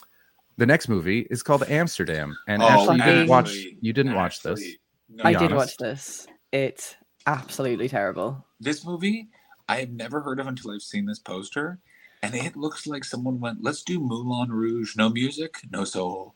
the 0.58 0.66
next 0.66 0.90
movie 0.90 1.28
is 1.30 1.44
called 1.44 1.64
Amsterdam, 1.70 2.36
and 2.48 2.62
Oh, 2.64 2.68
Ashley, 2.68 2.96
you 2.98 3.04
didn't 3.04 3.28
watch. 3.28 3.54
You 3.82 3.94
didn't 3.94 4.16
watch 4.16 4.42
this. 4.42 4.64
No, 5.10 5.24
I 5.26 5.34
did 5.34 5.52
honest. 5.52 5.56
watch 5.56 5.78
this. 5.78 6.28
It's 6.52 6.96
absolutely 7.28 7.88
terrible. 7.90 8.46
This 8.60 8.86
movie, 8.86 9.30
I 9.70 9.80
have 9.82 9.92
never 9.92 10.22
heard 10.22 10.40
of 10.40 10.48
until 10.48 10.72
I've 10.72 10.82
seen 10.82 11.06
this 11.06 11.20
poster. 11.20 11.80
And 12.24 12.34
it 12.34 12.58
looks 12.58 12.88
like 12.88 13.06
someone 13.06 13.40
went, 13.40 13.64
let's 13.64 13.84
do 13.84 14.00
Moulin 14.00 14.52
Rouge. 14.52 14.98
No 14.98 15.10
music, 15.10 15.62
no 15.72 15.86
soul. 15.86 16.34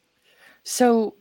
So 0.64 1.16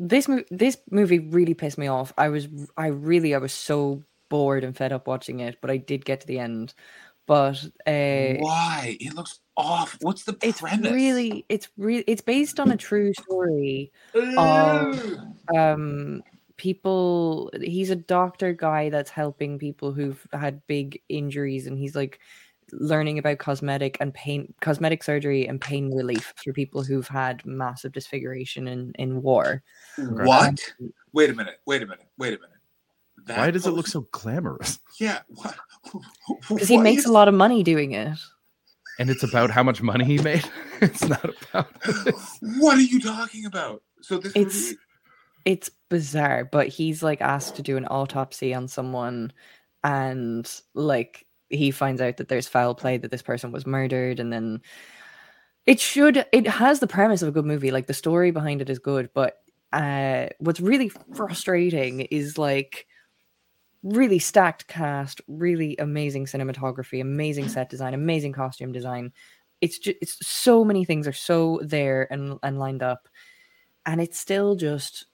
this 0.00 0.26
mo- 0.26 0.44
this 0.50 0.78
movie 0.90 1.18
really 1.20 1.54
pissed 1.54 1.78
me 1.78 1.86
off. 1.86 2.12
I 2.18 2.30
was 2.30 2.48
I 2.76 2.88
really 2.88 3.34
I 3.34 3.38
was 3.38 3.52
so 3.52 4.02
bored 4.28 4.64
and 4.64 4.76
fed 4.76 4.92
up 4.92 5.06
watching 5.06 5.40
it, 5.40 5.58
but 5.60 5.70
I 5.70 5.76
did 5.76 6.04
get 6.04 6.22
to 6.22 6.26
the 6.26 6.38
end. 6.38 6.74
But 7.26 7.62
uh, 7.86 8.40
Why? 8.40 8.96
It 8.98 9.14
looks 9.14 9.40
off. 9.56 9.98
What's 10.00 10.24
the 10.24 10.36
it's 10.42 10.62
premise? 10.62 10.90
really 10.90 11.44
it's 11.50 11.68
really 11.76 12.04
it's 12.06 12.22
based 12.22 12.58
on 12.58 12.72
a 12.72 12.76
true 12.76 13.12
story 13.12 13.92
of 14.14 15.18
um 15.54 16.22
people 16.58 17.50
he's 17.62 17.88
a 17.88 17.96
doctor 17.96 18.52
guy 18.52 18.90
that's 18.90 19.10
helping 19.10 19.58
people 19.58 19.92
who've 19.92 20.26
had 20.32 20.60
big 20.66 21.00
injuries 21.08 21.66
and 21.66 21.78
he's 21.78 21.96
like 21.96 22.20
learning 22.72 23.18
about 23.18 23.38
cosmetic 23.38 23.96
and 24.00 24.12
pain 24.12 24.52
cosmetic 24.60 25.02
surgery 25.02 25.46
and 25.46 25.60
pain 25.60 25.94
relief 25.94 26.34
for 26.36 26.52
people 26.52 26.82
who've 26.82 27.08
had 27.08 27.44
massive 27.46 27.92
disfiguration 27.92 28.68
in 28.68 28.92
in 28.98 29.22
war 29.22 29.62
mm-hmm. 29.96 30.20
um, 30.20 30.26
What? 30.26 30.60
Wait 31.12 31.30
a 31.30 31.34
minute. 31.34 31.60
Wait 31.64 31.82
a 31.82 31.86
minute. 31.86 32.06
Wait 32.18 32.34
a 32.34 32.40
minute. 32.40 32.56
That 33.26 33.38
Why 33.38 33.50
does 33.50 33.66
it 33.66 33.70
oh, 33.70 33.74
look 33.74 33.86
so 33.86 34.06
glamorous? 34.12 34.78
Yeah. 35.00 35.20
Because 36.48 36.68
he 36.68 36.76
Why 36.76 36.82
makes 36.82 37.02
is- 37.02 37.08
a 37.08 37.12
lot 37.12 37.28
of 37.28 37.34
money 37.34 37.62
doing 37.62 37.92
it 37.92 38.18
And 38.98 39.08
it's 39.10 39.22
about 39.22 39.50
how 39.50 39.62
much 39.62 39.80
money 39.82 40.04
he 40.04 40.18
made. 40.18 40.44
it's 40.80 41.04
not 41.04 41.24
about. 41.24 41.80
This. 41.82 42.38
What 42.58 42.76
are 42.76 42.82
you 42.82 43.00
talking 43.00 43.46
about? 43.46 43.82
So 44.02 44.18
this 44.18 44.32
It's- 44.34 44.64
movie. 44.64 44.78
It's 45.48 45.70
bizarre 45.88 46.44
but 46.44 46.68
he's 46.68 47.02
like 47.02 47.22
asked 47.22 47.56
to 47.56 47.62
do 47.62 47.78
an 47.78 47.86
autopsy 47.86 48.52
on 48.52 48.68
someone 48.68 49.32
and 49.82 50.60
like 50.74 51.24
he 51.48 51.70
finds 51.70 52.02
out 52.02 52.18
that 52.18 52.28
there's 52.28 52.46
foul 52.46 52.74
play 52.74 52.98
that 52.98 53.10
this 53.10 53.22
person 53.22 53.50
was 53.50 53.66
murdered 53.66 54.20
and 54.20 54.30
then 54.30 54.60
it 55.64 55.80
should 55.80 56.26
it 56.32 56.46
has 56.46 56.80
the 56.80 56.86
premise 56.86 57.22
of 57.22 57.28
a 57.28 57.32
good 57.32 57.46
movie 57.46 57.70
like 57.70 57.86
the 57.86 57.94
story 57.94 58.30
behind 58.30 58.60
it 58.60 58.68
is 58.68 58.78
good 58.78 59.08
but 59.14 59.38
uh 59.72 60.26
what's 60.38 60.60
really 60.60 60.90
frustrating 61.14 62.00
is 62.00 62.36
like 62.36 62.86
really 63.82 64.18
stacked 64.18 64.66
cast 64.66 65.22
really 65.28 65.78
amazing 65.78 66.26
cinematography 66.26 67.00
amazing 67.00 67.48
set 67.48 67.70
design 67.70 67.94
amazing 67.94 68.34
costume 68.34 68.70
design. 68.70 69.12
It's 69.62 69.78
just 69.78 69.96
it's 70.02 70.26
so 70.26 70.62
many 70.62 70.84
things 70.84 71.08
are 71.08 71.12
so 71.14 71.58
there 71.62 72.06
and 72.12 72.38
and 72.42 72.58
lined 72.58 72.82
up 72.82 73.08
and 73.86 74.02
it's 74.02 74.20
still 74.20 74.54
just 74.54 75.06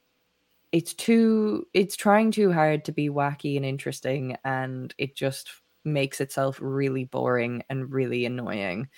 it's 0.74 0.92
too 0.92 1.64
it's 1.72 1.94
trying 1.94 2.32
too 2.32 2.52
hard 2.52 2.84
to 2.84 2.90
be 2.90 3.08
wacky 3.08 3.56
and 3.56 3.64
interesting 3.64 4.36
and 4.44 4.92
it 4.98 5.14
just 5.14 5.48
makes 5.84 6.20
itself 6.20 6.58
really 6.60 7.04
boring 7.04 7.62
and 7.70 7.92
really 7.92 8.26
annoying 8.26 8.88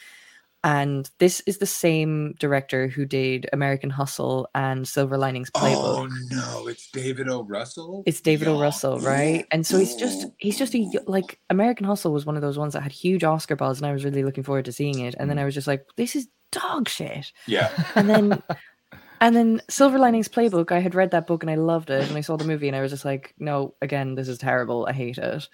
and 0.65 1.09
this 1.19 1.41
is 1.41 1.59
the 1.59 1.67
same 1.67 2.35
director 2.41 2.89
who 2.89 3.05
did 3.05 3.47
American 3.53 3.91
Hustle 3.91 4.49
and 4.53 4.89
Silver 4.89 5.17
Linings 5.17 5.49
Playbook. 5.49 5.77
Oh 5.77 6.09
no, 6.31 6.67
it's 6.67 6.91
David 6.91 7.29
O. 7.29 7.45
Russell. 7.45 8.03
It's 8.05 8.21
David 8.21 8.49
O. 8.49 8.61
Russell, 8.61 8.99
right? 8.99 9.47
And 9.53 9.65
so 9.65 9.79
he's 9.79 9.95
just 9.95 10.27
he's 10.39 10.59
just 10.59 10.75
a 10.75 10.91
like 11.07 11.39
American 11.51 11.87
Hustle 11.87 12.13
was 12.13 12.27
one 12.27 12.35
of 12.35 12.43
those 12.43 12.59
ones 12.59 12.73
that 12.73 12.83
had 12.83 12.91
huge 12.91 13.23
Oscar 13.23 13.55
buzz, 13.55 13.79
and 13.79 13.87
I 13.87 13.93
was 13.93 14.05
really 14.05 14.25
looking 14.25 14.43
forward 14.43 14.65
to 14.65 14.73
seeing 14.73 14.99
it. 15.01 15.15
And 15.21 15.31
then 15.31 15.37
hmm. 15.37 15.43
I 15.43 15.45
was 15.45 15.55
just 15.55 15.69
like, 15.69 15.87
this 15.97 16.17
is 16.17 16.27
dog 16.51 16.89
shit. 16.89 17.31
Yeah. 17.47 17.71
And 17.95 18.11
then 18.11 18.43
and 19.21 19.35
then 19.35 19.63
Silver 19.69 19.99
Linings 19.99 20.29
Playbook, 20.29 20.73
I 20.73 20.81
had 20.81 20.95
read 20.95 21.11
that 21.11 21.27
book 21.27 21.43
and 21.43 21.51
I 21.51 21.57
loved 21.57 21.91
it, 21.91 22.09
and 22.09 22.17
I 22.17 22.21
saw 22.21 22.37
the 22.37 22.45
movie 22.45 22.69
and 22.69 22.77
I 22.77 22.81
was 22.81 22.91
just 22.91 23.05
like, 23.05 23.35
no, 23.39 23.75
again, 23.83 24.15
this 24.15 24.29
is 24.29 24.39
terrible. 24.39 24.87
I 24.89 24.93
hate 24.93 25.19
it. 25.19 25.49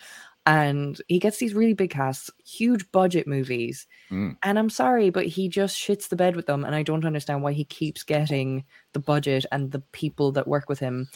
And 0.44 1.00
he 1.06 1.20
gets 1.20 1.38
these 1.38 1.54
really 1.54 1.74
big 1.74 1.90
casts, 1.90 2.28
huge 2.44 2.90
budget 2.90 3.28
movies. 3.28 3.86
Mm. 4.10 4.36
And 4.42 4.58
I'm 4.58 4.70
sorry, 4.70 5.10
but 5.10 5.26
he 5.26 5.48
just 5.48 5.76
shits 5.76 6.08
the 6.08 6.16
bed 6.16 6.34
with 6.34 6.46
them. 6.46 6.64
And 6.64 6.74
I 6.74 6.82
don't 6.82 7.04
understand 7.04 7.42
why 7.42 7.52
he 7.52 7.64
keeps 7.64 8.02
getting 8.02 8.64
the 8.92 8.98
budget 8.98 9.46
and 9.52 9.70
the 9.70 9.78
people 9.92 10.32
that 10.32 10.48
work 10.48 10.68
with 10.68 10.80
him, 10.80 11.08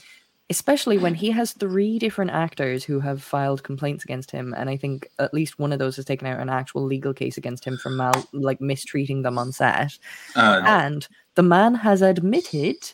especially 0.49 0.97
when 0.97 1.15
he 1.15 1.33
has 1.33 1.51
three 1.51 1.99
different 1.99 2.31
actors 2.31 2.85
who 2.85 3.01
have 3.01 3.21
filed 3.21 3.65
complaints 3.65 4.05
against 4.05 4.31
him. 4.31 4.55
And 4.57 4.71
I 4.71 4.77
think 4.77 5.09
at 5.19 5.35
least 5.35 5.59
one 5.59 5.73
of 5.73 5.81
those 5.81 5.97
has 5.97 6.05
taken 6.05 6.29
out 6.29 6.39
an 6.39 6.49
actual 6.49 6.85
legal 6.85 7.13
case 7.13 7.37
against 7.37 7.65
him 7.65 7.79
for 7.79 7.91
mal 7.91 8.15
like 8.33 8.61
mistreating 8.61 9.23
them 9.23 9.39
on 9.39 9.51
set. 9.51 9.99
Uh, 10.37 10.63
And 10.65 11.09
the 11.37 11.43
man 11.43 11.77
has 11.77 12.03
admitted, 12.03 12.93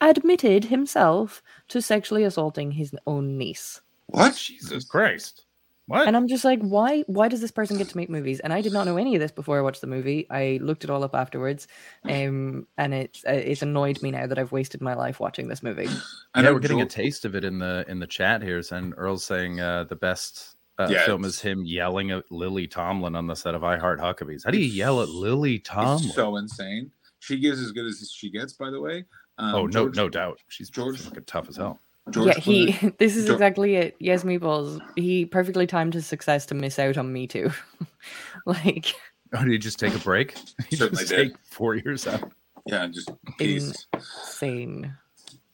admitted 0.00 0.64
himself 0.66 1.42
to 1.68 1.80
sexually 1.82 2.24
assaulting 2.24 2.72
his 2.72 2.94
own 3.06 3.38
niece. 3.38 3.80
what? 4.06 4.36
Jesus 4.36 4.84
Christ. 4.84 5.44
What? 5.86 6.06
And 6.06 6.14
I'm 6.18 6.28
just 6.28 6.44
like, 6.44 6.60
why? 6.60 7.00
Why 7.06 7.28
does 7.28 7.40
this 7.40 7.50
person 7.50 7.78
get 7.78 7.88
to 7.88 7.96
make 7.96 8.10
movies? 8.10 8.40
And 8.40 8.52
I 8.52 8.60
did 8.60 8.74
not 8.74 8.84
know 8.86 8.98
any 8.98 9.14
of 9.14 9.22
this 9.22 9.32
before 9.32 9.56
I 9.56 9.62
watched 9.62 9.80
the 9.80 9.86
movie. 9.86 10.26
I 10.30 10.58
looked 10.60 10.84
it 10.84 10.90
all 10.90 11.02
up 11.02 11.14
afterwards, 11.14 11.66
um, 12.04 12.66
and 12.76 12.92
it 12.92 13.18
uh, 13.26 13.32
it's 13.32 13.62
annoyed 13.62 14.02
me 14.02 14.10
now 14.10 14.26
that 14.26 14.38
I've 14.38 14.52
wasted 14.52 14.82
my 14.82 14.92
life 14.92 15.18
watching 15.18 15.48
this 15.48 15.62
movie. 15.62 15.88
I 16.34 16.40
yeah, 16.40 16.42
know 16.42 16.52
we're 16.52 16.60
getting 16.60 16.82
a 16.82 16.86
taste 16.86 17.24
of 17.24 17.34
it 17.34 17.42
in 17.42 17.58
the 17.58 17.86
in 17.88 18.00
the 18.00 18.06
chat 18.06 18.42
here. 18.42 18.60
And 18.70 18.92
Earl's 18.98 19.24
saying 19.24 19.60
uh, 19.60 19.84
the 19.84 19.96
best 19.96 20.56
uh, 20.78 20.88
Yeah, 20.90 21.06
film 21.06 21.22
it's- 21.22 21.36
is 21.36 21.40
him 21.40 21.64
yelling 21.64 22.10
at 22.10 22.30
Lily 22.30 22.66
Tomlin 22.66 23.16
on 23.16 23.26
the 23.26 23.34
set 23.34 23.54
of 23.54 23.64
I 23.64 23.78
Heart 23.78 23.98
Huckabees. 24.00 24.44
How 24.44 24.50
do 24.50 24.58
you 24.58 24.66
yell 24.70 25.00
at 25.00 25.08
Lily 25.08 25.58
Tomlin? 25.58 26.04
It's 26.04 26.14
so 26.14 26.36
insane. 26.36 26.90
She 27.28 27.38
gives 27.38 27.60
as 27.60 27.72
good 27.72 27.84
as 27.84 28.10
she 28.10 28.30
gets, 28.30 28.54
by 28.54 28.70
the 28.70 28.80
way. 28.80 29.04
Um, 29.36 29.54
oh 29.54 29.66
no, 29.66 29.68
George- 29.84 29.96
no 29.96 30.08
doubt. 30.08 30.40
She's 30.48 30.70
George- 30.70 30.98
fucking 31.00 31.24
tough 31.26 31.46
as 31.50 31.56
hell. 31.56 31.78
George 32.10 32.28
yeah, 32.28 32.38
he. 32.40 32.72
This 32.98 33.16
is 33.16 33.28
Geor- 33.28 33.34
exactly 33.34 33.74
it. 33.76 33.96
Yes, 34.00 34.24
meatballs. 34.24 34.80
He 34.96 35.26
perfectly 35.26 35.66
timed 35.66 35.92
his 35.92 36.06
success 36.06 36.46
to 36.46 36.54
miss 36.54 36.78
out 36.78 36.96
on 36.96 37.12
Me 37.12 37.26
Too. 37.26 37.50
like 38.46 38.94
Oh, 39.34 39.42
did 39.42 39.52
he 39.52 39.58
just 39.58 39.78
take 39.78 39.94
a 39.94 39.98
break? 39.98 40.34
He 40.70 40.76
Certainly 40.76 41.02
just 41.02 41.10
did. 41.14 41.28
take 41.28 41.38
four 41.44 41.74
years 41.74 42.06
out. 42.06 42.32
Yeah, 42.64 42.86
just 42.86 43.10
peace. 43.38 43.86
insane. 43.92 44.94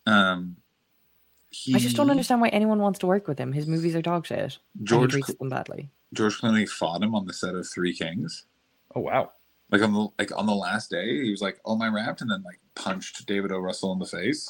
Um, 0.07 0.57
he, 1.51 1.75
I 1.75 1.79
just 1.81 1.97
don't 1.97 2.11
understand 2.11 2.41
why 2.41 2.49
anyone 2.51 2.79
wants 2.79 3.01
to 3.01 3.07
work 3.09 3.27
with 3.27 3.39
him. 3.39 3.53
His 3.53 3.67
movies 3.67 3.97
are 3.97 4.03
dog 4.03 4.27
shit. 4.27 4.59
George 4.85 5.13
he 5.15 5.23
treats 5.23 5.39
them 5.39 5.49
badly. 5.49 5.91
George 6.13 6.41
Clooney 6.41 6.69
fought 6.69 7.03
him 7.03 7.15
on 7.17 7.27
the 7.27 7.33
set 7.33 7.55
of 7.57 7.67
Three 7.69 7.93
Kings. 7.95 8.47
Oh 8.95 9.01
wow. 9.01 9.33
Like 9.75 9.83
on 9.83 9.93
the 9.93 10.09
like 10.21 10.31
on 10.39 10.47
the 10.47 10.55
last 10.55 10.89
day, 10.89 11.25
he 11.25 11.31
was 11.33 11.43
like, 11.43 11.59
"Oh 11.65 11.75
my 11.75 11.89
wrapped," 11.89 12.21
and 12.21 12.31
then 12.31 12.43
like 12.45 12.61
punched 12.77 13.27
David 13.27 13.51
O. 13.51 13.59
Russell 13.59 13.93
in 13.93 13.99
the 13.99 14.07
face, 14.07 14.49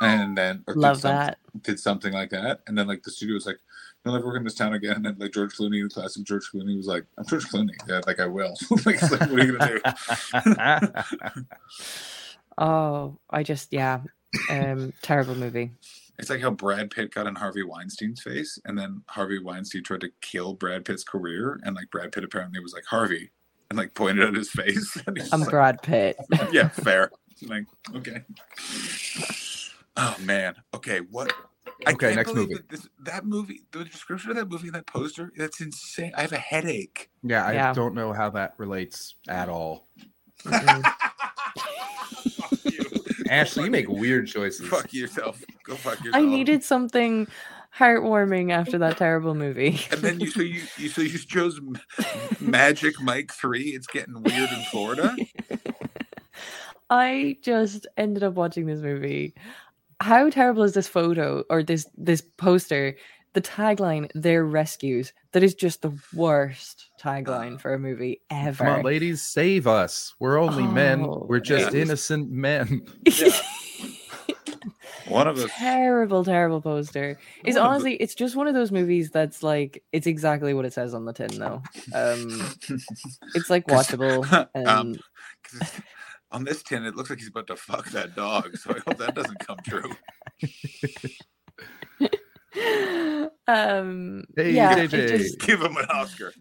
and 0.00 0.38
then 0.38 0.62
did 0.68 0.76
Love 0.76 1.00
some- 1.00 1.10
that. 1.16 1.38
did 1.62 1.80
something 1.80 2.12
like 2.12 2.30
that, 2.30 2.60
and 2.68 2.78
then 2.78 2.86
like 2.86 3.02
the 3.02 3.10
studio 3.10 3.34
was 3.34 3.44
like, 3.46 3.58
"You'll 4.04 4.14
never 4.14 4.26
work 4.26 4.36
in 4.36 4.44
this 4.44 4.54
town 4.54 4.74
again." 4.74 5.04
And 5.04 5.18
like 5.18 5.32
George 5.32 5.56
Clooney, 5.56 5.82
the 5.82 5.92
classic 5.92 6.22
George 6.24 6.48
Clooney, 6.54 6.76
was 6.76 6.86
like, 6.86 7.04
"I'm 7.18 7.26
George 7.26 7.46
Clooney, 7.46 7.70
yeah, 7.88 8.00
like 8.06 8.20
I 8.20 8.26
will." 8.26 8.54
like, 8.86 9.02
like, 9.02 9.20
what 9.20 9.30
are 9.32 9.44
you 9.44 9.58
gonna 9.58 9.80
do? 11.34 11.42
Oh, 12.58 13.18
I 13.28 13.42
just 13.42 13.72
yeah. 13.72 14.00
Um, 14.50 14.92
terrible 15.02 15.34
movie. 15.34 15.72
It's 16.18 16.30
like 16.30 16.40
how 16.40 16.50
Brad 16.50 16.90
Pitt 16.90 17.12
got 17.12 17.26
in 17.26 17.34
Harvey 17.34 17.62
Weinstein's 17.62 18.22
face, 18.22 18.58
and 18.64 18.78
then 18.78 19.02
Harvey 19.08 19.38
Weinstein 19.38 19.82
tried 19.82 20.00
to 20.00 20.10
kill 20.22 20.54
Brad 20.54 20.84
Pitt's 20.84 21.04
career, 21.04 21.60
and 21.64 21.76
like 21.76 21.90
Brad 21.90 22.12
Pitt 22.12 22.24
apparently 22.24 22.60
was 22.60 22.72
like 22.72 22.86
Harvey, 22.86 23.30
and 23.70 23.78
like 23.78 23.94
pointed 23.94 24.28
at 24.28 24.34
his 24.34 24.50
face. 24.50 24.96
And 25.06 25.16
he's 25.18 25.32
I'm 25.32 25.40
like, 25.40 25.50
Brad 25.50 25.82
Pitt. 25.82 26.16
yeah, 26.52 26.68
fair. 26.68 27.10
Like, 27.46 27.64
okay. 27.94 28.22
Oh 29.96 30.16
man. 30.20 30.54
Okay, 30.74 31.00
what? 31.10 31.32
I 31.86 31.92
Okay, 31.92 32.14
next 32.14 32.34
movie. 32.34 32.54
That, 32.54 32.68
this, 32.68 32.88
that 33.04 33.26
movie, 33.26 33.60
the 33.72 33.84
description 33.84 34.30
of 34.30 34.36
that 34.36 34.48
movie, 34.48 34.70
that 34.70 34.86
poster, 34.86 35.32
that's 35.36 35.60
insane. 35.60 36.12
I 36.16 36.22
have 36.22 36.32
a 36.32 36.38
headache. 36.38 37.10
yeah, 37.22 37.44
I 37.44 37.52
Yeah. 37.52 37.72
don't 37.74 37.94
know 37.94 38.12
how 38.12 38.30
that 38.30 38.54
relates 38.56 39.16
at 39.28 39.48
all. 39.48 39.86
Fuck 40.38 40.62
you. 42.64 42.82
Ashley, 43.28 43.64
you 43.64 43.70
make 43.70 43.88
weird 43.88 44.26
choices. 44.28 44.68
Fuck 44.68 44.92
yourself. 44.92 45.42
Go 45.64 45.74
fuck 45.74 45.98
yourself. 46.04 46.14
I 46.14 46.26
needed 46.26 46.62
something 46.62 47.26
heartwarming 47.78 48.52
after 48.60 48.78
that 48.78 48.96
terrible 48.98 49.34
movie. 49.34 49.80
And 49.90 50.00
then 50.00 50.20
you 50.20 50.30
so 50.30 50.40
you, 50.40 50.62
you 50.76 50.88
so 50.88 51.02
you 51.02 51.18
chose 51.18 51.60
Magic 52.40 53.00
Mike 53.00 53.32
three. 53.32 53.70
It's 53.70 53.86
getting 53.86 54.22
weird 54.22 54.50
in 54.50 54.62
Florida. 54.70 55.14
I 56.90 57.36
just 57.42 57.86
ended 57.96 58.22
up 58.22 58.34
watching 58.34 58.66
this 58.66 58.80
movie. 58.80 59.34
How 60.00 60.30
terrible 60.30 60.62
is 60.62 60.74
this 60.74 60.88
photo 60.88 61.42
or 61.50 61.62
this 61.62 61.86
this 61.96 62.22
poster? 62.36 62.96
The 63.32 63.42
tagline, 63.42 64.10
"Their 64.14 64.44
rescues." 64.44 65.12
That 65.32 65.42
is 65.42 65.54
just 65.54 65.82
the 65.82 65.92
worst 66.14 66.88
tagline 66.98 67.56
uh, 67.56 67.58
for 67.58 67.74
a 67.74 67.78
movie 67.78 68.22
ever. 68.30 68.64
Come 68.64 68.74
on, 68.76 68.82
ladies, 68.82 69.20
save 69.20 69.66
us. 69.66 70.14
We're 70.18 70.38
only 70.38 70.66
men. 70.66 71.02
Oh, 71.02 71.26
We're 71.28 71.40
just 71.40 71.74
yeah. 71.74 71.82
innocent 71.82 72.30
men. 72.30 72.86
One 75.08 75.26
of 75.28 75.38
us. 75.38 75.50
terrible, 75.56 76.24
terrible 76.24 76.60
poster. 76.60 77.18
It's 77.44 77.56
One 77.56 77.64
of 77.66 77.70
the- 77.70 77.74
honestly, 77.74 77.94
it's 77.96 78.14
just 78.14 78.36
one 78.36 78.46
of 78.48 78.54
those 78.54 78.72
movies 78.72 79.10
that's 79.10 79.42
like, 79.42 79.82
it's 79.92 80.06
exactly 80.06 80.54
what 80.54 80.64
it 80.64 80.72
says 80.72 80.94
on 80.94 81.04
the 81.04 81.12
tin, 81.12 81.38
though. 81.38 81.62
Um, 81.94 82.50
it's 83.34 83.50
like 83.50 83.66
watchable. 83.68 84.24
And 84.54 84.68
um, 84.68 84.94
'cause 85.42 85.60
it's- 85.60 85.80
on 86.32 86.42
this 86.44 86.62
tin, 86.62 86.84
it 86.84 86.96
looks 86.96 87.08
like 87.08 87.20
he's 87.20 87.28
about 87.28 87.46
to 87.46 87.56
fuck 87.56 87.88
that 87.90 88.16
dog. 88.16 88.56
So 88.56 88.70
I 88.74 88.80
hope 88.86 88.98
that 88.98 89.14
doesn't 89.14 89.38
come 89.38 89.58
true. 89.64 89.92
um, 93.46 94.24
Hey, 94.36 94.50
yeah, 94.52 94.76
it 94.76 94.90
JJ. 94.90 95.18
just- 95.18 95.40
Give 95.40 95.60
him 95.60 95.76
an 95.76 95.86
Oscar. 95.88 96.32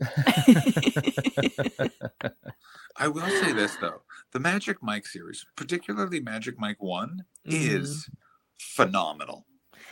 I 2.97 3.07
will 3.07 3.27
say 3.27 3.51
this 3.53 3.75
though: 3.75 4.01
the 4.31 4.39
Magic 4.39 4.81
Mike 4.81 5.05
series, 5.05 5.45
particularly 5.55 6.19
Magic 6.19 6.55
Mike 6.57 6.81
One, 6.81 7.23
Mm-hmm. 7.47 7.77
is 7.83 8.09
phenomenal. 8.65 9.45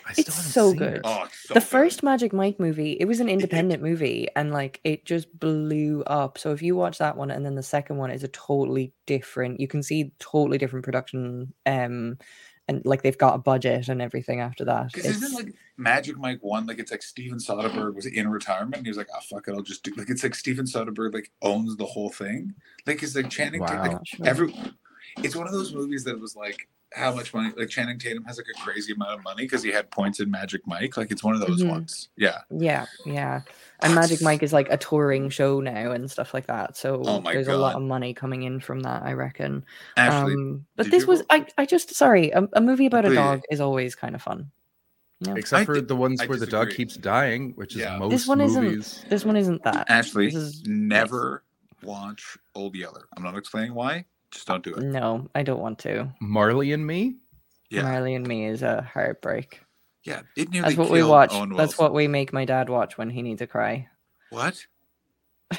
I 0.05 0.13
It's 0.17 0.33
so 0.53 0.73
good. 0.73 0.95
it. 0.95 1.01
Oh, 1.05 1.23
it's 1.23 1.47
so 1.47 1.53
the 1.53 1.59
good. 1.61 1.67
first 1.67 2.03
Magic 2.03 2.33
Mike 2.33 2.59
movie, 2.59 2.93
it 2.99 3.05
was 3.05 3.21
an 3.21 3.29
independent 3.29 3.81
movie 3.81 4.27
and 4.35 4.51
like 4.51 4.81
it 4.83 5.05
just 5.05 5.37
blew 5.39 6.03
up. 6.07 6.37
So 6.37 6.51
if 6.51 6.61
you 6.61 6.75
watch 6.75 6.97
that 6.97 7.15
one 7.15 7.31
and 7.31 7.45
then 7.45 7.55
the 7.55 7.63
second 7.63 7.97
one 7.97 8.11
is 8.11 8.23
a 8.23 8.27
totally 8.27 8.91
different, 9.05 9.61
you 9.61 9.67
can 9.69 9.81
see 9.81 10.11
totally 10.19 10.57
different 10.57 10.83
production 10.83 11.53
um 11.65 12.17
and 12.67 12.81
like 12.85 13.01
they've 13.01 13.17
got 13.17 13.35
a 13.35 13.39
budget 13.39 13.87
and 13.89 14.01
everything 14.01 14.39
after 14.41 14.65
that. 14.65 14.91
Because 14.91 15.05
isn't 15.21 15.33
like 15.33 15.53
Magic 15.77 16.17
Mike 16.17 16.39
one 16.41 16.65
like 16.65 16.79
it's 16.79 16.91
like 16.91 17.01
Steven 17.03 17.37
Soderbergh 17.37 17.95
was 17.95 18.05
in 18.05 18.27
retirement 18.29 18.75
and 18.75 18.85
he 18.85 18.89
was 18.89 18.97
like, 18.97 19.09
oh 19.15 19.19
fuck 19.29 19.47
it, 19.47 19.53
I'll 19.53 19.61
just 19.61 19.83
do 19.83 19.93
like 19.95 20.09
it's 20.09 20.23
like 20.23 20.35
Steven 20.35 20.65
Soderbergh 20.65 21.13
like 21.13 21.31
owns 21.41 21.77
the 21.77 21.85
whole 21.85 22.09
thing. 22.09 22.53
Like 22.85 23.03
it's 23.03 23.15
like 23.15 23.29
Channing 23.29 23.61
Tatum 23.65 23.77
Wow. 23.79 24.01
like 24.19 24.27
every 24.27 24.53
it's 25.23 25.35
one 25.35 25.47
of 25.47 25.53
those 25.53 25.73
movies 25.73 26.03
that 26.05 26.19
was 26.19 26.35
like 26.35 26.67
how 26.93 27.13
much 27.13 27.33
money 27.33 27.51
like 27.57 27.69
Channing 27.69 27.97
Tatum 27.99 28.23
has 28.25 28.37
like 28.37 28.47
a 28.55 28.59
crazy 28.61 28.93
amount 28.93 29.11
of 29.17 29.23
money 29.23 29.43
because 29.43 29.63
he 29.63 29.71
had 29.71 29.89
points 29.91 30.19
in 30.19 30.29
Magic 30.29 30.61
Mike. 30.67 30.95
Like 30.97 31.11
it's 31.11 31.23
one 31.23 31.33
of 31.33 31.41
those 31.41 31.63
Mhm. 31.63 31.69
ones. 31.69 32.09
Yeah. 32.17 32.39
Yeah, 32.51 32.85
yeah. 33.05 33.41
And 33.81 33.95
Magic 33.95 34.21
Mike 34.21 34.43
is 34.43 34.53
like 34.53 34.69
a 34.71 34.77
touring 34.77 35.29
show 35.29 35.59
now 35.59 35.91
and 35.91 36.09
stuff 36.09 36.33
like 36.33 36.45
that. 36.47 36.77
So 36.77 37.01
Oh 37.05 37.19
my 37.21 37.33
there's 37.33 37.47
a 37.47 37.57
lot 37.57 37.75
of 37.75 37.81
money 37.81 38.13
coming 38.13 38.43
in 38.43 38.59
from 38.59 38.81
that, 38.81 39.03
I 39.03 39.13
reckon. 39.13 39.65
Ashley, 39.97 40.33
um, 40.33 40.65
but 40.75 40.89
this 40.91 41.05
was 41.05 41.21
go- 41.21 41.27
I, 41.31 41.45
I 41.57 41.65
just 41.65 41.93
sorry, 41.95 42.29
a, 42.31 42.47
a 42.53 42.61
movie 42.61 42.85
about 42.85 43.05
a 43.05 43.13
dog 43.13 43.41
is 43.51 43.59
always 43.59 43.95
kind 43.95 44.15
of 44.15 44.21
fun. 44.21 44.51
No. 45.21 45.35
Except 45.35 45.65
for 45.65 45.75
di- 45.75 45.81
the 45.81 45.95
ones 45.95 46.21
I 46.21 46.25
where 46.27 46.37
the 46.37 46.45
dog 46.47 46.69
keeps 46.71 46.95
dying, 46.97 47.53
which 47.55 47.75
is 47.75 47.81
Yeah. 47.81 47.97
most 47.97 48.11
This 48.11 48.27
one 48.27 48.37
movies. 48.39 48.53
isn't. 48.97 49.09
This 49.09 49.25
one 49.25 49.35
isn't 49.37 49.63
that. 49.63 49.89
Ashley, 49.89 50.25
This 50.27 50.35
is- 50.35 50.63
never 50.67 51.43
watch 51.81 52.37
Old 52.55 52.75
Yeller. 52.75 53.07
I'm 53.17 53.23
not 53.23 53.37
explaining 53.37 53.73
why. 53.73 54.05
Just 54.34 54.47
don't 54.47 54.64
do 54.64 54.73
it. 54.73 54.81
No, 54.84 55.30
I 55.35 55.43
don't 55.43 55.61
want 55.61 55.80
to. 55.80 56.11
Marley 56.19 56.73
and 56.73 56.85
Me. 56.85 57.15
Yeah, 57.69 57.84
Marley 57.84 58.15
and 58.15 58.27
Me 58.27 58.45
is 58.47 58.64
a 58.64 58.81
heartbreak. 58.81 59.61
yeah. 60.03 60.22
It 60.35 60.49
nearly 60.49 60.69
That's 60.69 60.77
what 60.77 60.89
we 60.89 61.03
watch. 61.03 61.34
That's 61.55 61.77
what 61.77 61.93
we 61.93 62.07
make 62.07 62.34
my 62.34 62.43
dad 62.45 62.69
watch 62.69 62.97
when 62.97 63.10
he 63.10 63.22
needs 63.22 63.41
a 63.41 63.47
cry. 63.47 63.88
What? 64.31 64.65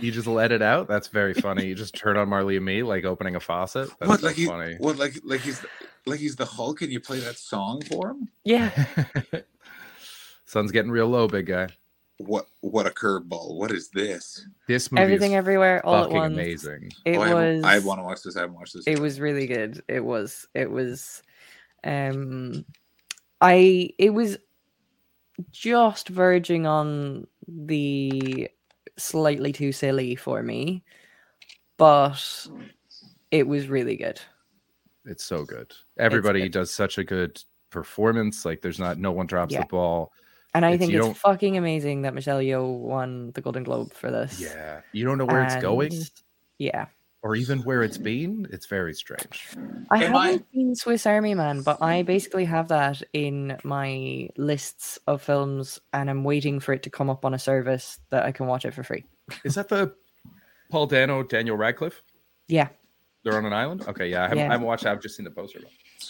You 0.00 0.12
just 0.12 0.28
let 0.28 0.52
it 0.52 0.62
out. 0.62 0.86
That's 0.86 1.08
very 1.08 1.34
funny. 1.34 1.66
You 1.66 1.74
just 1.74 1.92
turn 1.96 2.16
on 2.16 2.28
Marley 2.28 2.54
and 2.56 2.64
Me 2.64 2.84
like 2.84 3.04
opening 3.04 3.34
a 3.34 3.40
faucet. 3.40 3.90
That's 3.98 4.08
what? 4.08 4.20
so 4.20 4.26
Like 4.28 4.36
he, 4.36 4.46
funny. 4.46 4.76
what? 4.78 4.96
Like 4.96 5.14
like 5.24 5.40
he's 5.40 5.64
like 6.06 6.20
he's 6.20 6.36
the 6.36 6.44
Hulk, 6.44 6.82
and 6.82 6.92
you 6.92 7.00
play 7.00 7.18
that 7.18 7.36
song 7.36 7.82
for 7.82 8.10
him? 8.10 8.28
Yeah. 8.44 8.70
Sun's 10.46 10.70
getting 10.70 10.92
real 10.92 11.08
low, 11.08 11.26
big 11.26 11.46
guy. 11.46 11.68
What? 12.18 12.48
What 12.60 12.86
a 12.86 12.90
curveball! 12.90 13.56
What 13.56 13.70
is 13.70 13.90
this? 13.90 14.46
This 14.66 14.90
movie 14.90 15.02
Everything 15.02 15.32
is 15.32 15.36
everywhere 15.36 15.84
all 15.86 16.04
at 16.04 16.10
once. 16.10 16.32
amazing. 16.32 16.90
It 17.04 17.16
oh, 17.16 17.22
I, 17.22 17.34
was. 17.34 17.44
haven't- 17.44 17.64
I 17.64 17.78
want 17.78 18.00
to 18.00 18.04
watch 18.04 18.22
this. 18.22 18.36
I 18.36 18.40
haven't 18.40 18.56
watched 18.56 18.74
this. 18.74 18.86
it 18.86 18.98
was 18.98 19.20
really 19.20 19.46
good 19.46 19.82
it 19.88 20.04
was 20.04 20.46
it 20.54 20.68
was 20.70 21.22
um 21.84 22.64
i 23.40 23.88
it 23.98 24.10
was 24.10 24.36
just 25.52 26.08
verging 26.08 26.66
on 26.66 27.24
the 27.46 28.48
slightly 28.96 29.52
too 29.52 29.70
silly 29.70 30.16
for 30.16 30.42
me 30.42 30.82
but 31.76 32.48
it 33.30 33.46
was 33.46 33.68
really 33.68 33.96
good 33.96 34.20
It's 35.04 35.22
so 35.24 35.44
good. 35.44 35.72
Everybody 35.98 36.40
good. 36.42 36.52
does 36.52 36.74
such 36.74 36.98
a 36.98 37.04
good 37.04 37.40
performance. 37.70 38.44
Like 38.44 38.60
there's 38.60 38.80
not 38.80 38.98
no 38.98 39.12
one 39.12 39.26
drops 39.28 39.52
Yeah. 39.54 39.60
the 39.60 39.66
ball. 39.68 40.12
And 40.54 40.64
i 40.64 40.70
It's- 40.72 40.80
think 40.80 40.92
it's 40.96 41.04
don't- 41.06 41.16
fucking 41.16 41.56
amazing 41.56 42.02
that 42.02 42.14
michelle 42.14 42.38
yeoh 42.40 42.78
won 42.78 43.30
the 43.32 43.40
golden 43.40 43.62
globe 43.64 43.92
for 43.94 44.10
this 44.10 44.40
Yeah. 44.40 44.80
You 44.92 45.04
don't 45.04 45.18
know 45.18 45.26
where 45.26 45.42
it's 45.44 45.56
going 45.56 45.92
yeah 46.58 46.86
or 47.22 47.34
even 47.34 47.58
where 47.64 47.82
it's 47.82 47.98
been. 47.98 48.46
It's 48.52 48.66
very 48.66 48.94
strange. 48.94 49.48
I 49.90 50.04
Am 50.04 50.12
haven't 50.12 50.46
seen 50.54 50.76
Swiss 50.76 51.04
Army 51.04 51.34
Man, 51.34 51.62
but 51.62 51.82
I 51.82 52.02
basically 52.04 52.44
have 52.44 52.68
that 52.68 53.02
in 53.12 53.58
my 53.64 54.28
lists 54.36 55.00
of 55.08 55.20
films, 55.20 55.80
and 55.92 56.08
I'm 56.08 56.22
waiting 56.22 56.60
for 56.60 56.72
it 56.74 56.84
to 56.84 56.90
come 56.90 57.10
up 57.10 57.24
on 57.24 57.34
a 57.34 57.38
service 57.38 57.98
that 58.10 58.24
I 58.24 58.30
can 58.30 58.46
watch 58.46 58.64
it 58.64 58.72
for 58.72 58.84
free. 58.84 59.04
Is 59.44 59.56
that 59.56 59.68
the 59.68 59.92
Paul 60.70 60.86
Dano, 60.86 61.24
Daniel 61.24 61.56
Radcliffe? 61.56 62.04
Yeah, 62.46 62.68
They're 63.24 63.36
on 63.36 63.44
an 63.46 63.52
island? 63.52 63.82
Okay, 63.88 64.06
yeah. 64.08 64.20
I 64.20 64.22
haven't, 64.28 64.38
Yeah. 64.38 64.48
I 64.48 64.52
haven't 64.52 64.66
watched 64.68 64.84
it. 64.84 64.88
I've 64.90 65.02
just 65.02 65.16
seen 65.16 65.24
the 65.24 65.32
poster. 65.32 65.58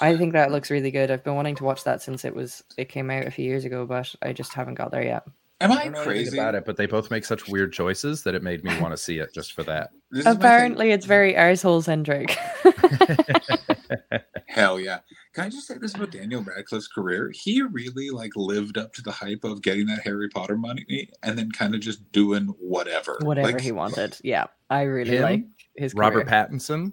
I 0.00 0.16
think 0.16 0.32
that 0.32 0.52
looks 0.52 0.70
really 0.70 0.90
good. 0.90 1.10
I've 1.10 1.24
been 1.24 1.34
wanting 1.34 1.56
to 1.56 1.64
watch 1.64 1.84
that 1.84 2.02
since 2.02 2.24
it 2.24 2.34
was 2.34 2.62
it 2.76 2.88
came 2.88 3.10
out 3.10 3.26
a 3.26 3.30
few 3.30 3.44
years 3.44 3.64
ago, 3.64 3.86
but 3.86 4.14
I 4.22 4.32
just 4.32 4.52
haven't 4.54 4.74
got 4.74 4.90
there 4.90 5.04
yet. 5.04 5.24
Am 5.60 5.72
I 5.72 5.76
I 5.76 5.84
don't 5.84 5.92
know 5.92 5.98
anything 6.02 6.24
crazy? 6.24 6.38
about 6.38 6.54
it, 6.54 6.64
but 6.64 6.76
they 6.76 6.86
both 6.86 7.10
make 7.10 7.24
such 7.24 7.48
weird 7.48 7.72
choices 7.72 8.22
that 8.22 8.36
it 8.36 8.44
made 8.44 8.62
me 8.62 8.78
want 8.80 8.92
to 8.92 8.96
see 8.96 9.18
it 9.18 9.34
just 9.34 9.54
for 9.54 9.64
that. 9.64 9.90
This 10.10 10.20
is 10.20 10.24
my 10.26 10.30
thing. 10.32 10.40
Apparently, 10.40 10.90
it's 10.92 11.04
very 11.06 11.34
arsehole 11.34 11.82
centric. 11.82 12.38
Hell 14.46 14.78
yeah. 14.78 15.00
Can 15.34 15.44
I 15.44 15.48
just 15.48 15.66
say 15.66 15.76
this 15.78 15.94
about 15.94 16.12
Daniel 16.12 16.42
Radcliffe's 16.42 16.88
career? 16.88 17.32
He 17.34 17.62
really 17.62 18.10
like 18.10 18.32
lived 18.36 18.78
up 18.78 18.92
to 18.94 19.02
the 19.02 19.10
hype 19.10 19.42
of 19.44 19.62
getting 19.62 19.86
that 19.86 20.00
Harry 20.04 20.28
Potter 20.28 20.56
money 20.56 21.08
and 21.22 21.36
then 21.36 21.50
kind 21.50 21.74
of 21.74 21.80
just 21.80 22.10
doing 22.12 22.46
whatever. 22.60 23.18
Whatever 23.22 23.52
Like, 23.52 23.60
he 23.60 23.72
wanted. 23.72 24.16
Yeah, 24.24 24.46
I 24.70 24.82
really 24.82 25.16
Him, 25.16 25.22
like 25.22 25.44
his 25.76 25.92
Robert 25.94 26.26
career. 26.26 26.46
Pattinson. 26.48 26.92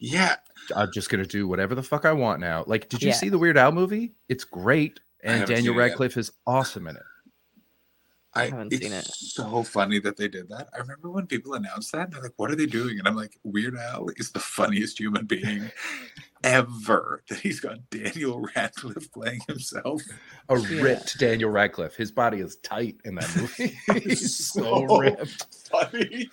Yeah. 0.00 0.36
I'm 0.74 0.90
just 0.92 1.10
gonna 1.10 1.24
do 1.26 1.46
whatever 1.46 1.74
the 1.74 1.82
fuck 1.82 2.04
I 2.04 2.12
want 2.12 2.40
now. 2.40 2.64
Like, 2.66 2.88
did 2.88 3.02
you 3.02 3.08
Yeah. 3.08 3.14
see 3.14 3.28
the 3.28 3.38
Weird 3.38 3.56
Al 3.58 3.70
movie? 3.72 4.14
It's 4.28 4.44
great, 4.44 4.98
and 5.22 5.40
Daniel 5.46 5.56
seen 5.56 5.66
it 5.66 5.76
yet. 5.76 5.76
Radcliffe 5.76 6.16
is 6.16 6.32
awesome 6.46 6.86
in 6.88 6.96
it. 6.96 7.02
I, 8.32 8.44
haven't 8.46 8.72
it's 8.72 8.82
seen 8.84 8.92
it. 8.92 9.04
so 9.06 9.64
funny 9.64 9.98
that 9.98 10.16
they 10.16 10.28
did 10.28 10.48
that. 10.50 10.68
I 10.72 10.78
remember 10.78 11.10
when 11.10 11.26
people 11.26 11.54
announced 11.54 11.90
that, 11.92 12.12
they're 12.12 12.22
like, 12.22 12.34
what 12.36 12.48
are 12.48 12.54
they 12.54 12.66
doing? 12.66 12.96
And 13.00 13.08
I'm 13.08 13.16
like, 13.16 13.36
Weird 13.42 13.76
Al 13.76 14.06
is 14.16 14.30
the 14.30 14.38
funniest 14.38 15.00
human 15.00 15.26
being 15.26 15.68
ever. 16.44 17.24
That 17.28 17.40
he's 17.40 17.58
got 17.58 17.90
Daniel 17.90 18.46
Radcliffe 18.54 19.10
playing 19.10 19.40
himself. 19.48 20.02
A 20.48 20.56
Yeah. 20.60 20.80
ripped 20.80 21.18
Daniel 21.18 21.50
Radcliffe. 21.50 21.96
His 21.96 22.12
body 22.12 22.38
is 22.38 22.54
tight 22.62 22.98
in 23.04 23.16
that 23.16 23.36
movie. 23.36 23.76
He's 24.08 24.36
so 24.46 24.62
So- 24.86 24.98
ripped. 25.00 25.46
Funny. 25.68 26.30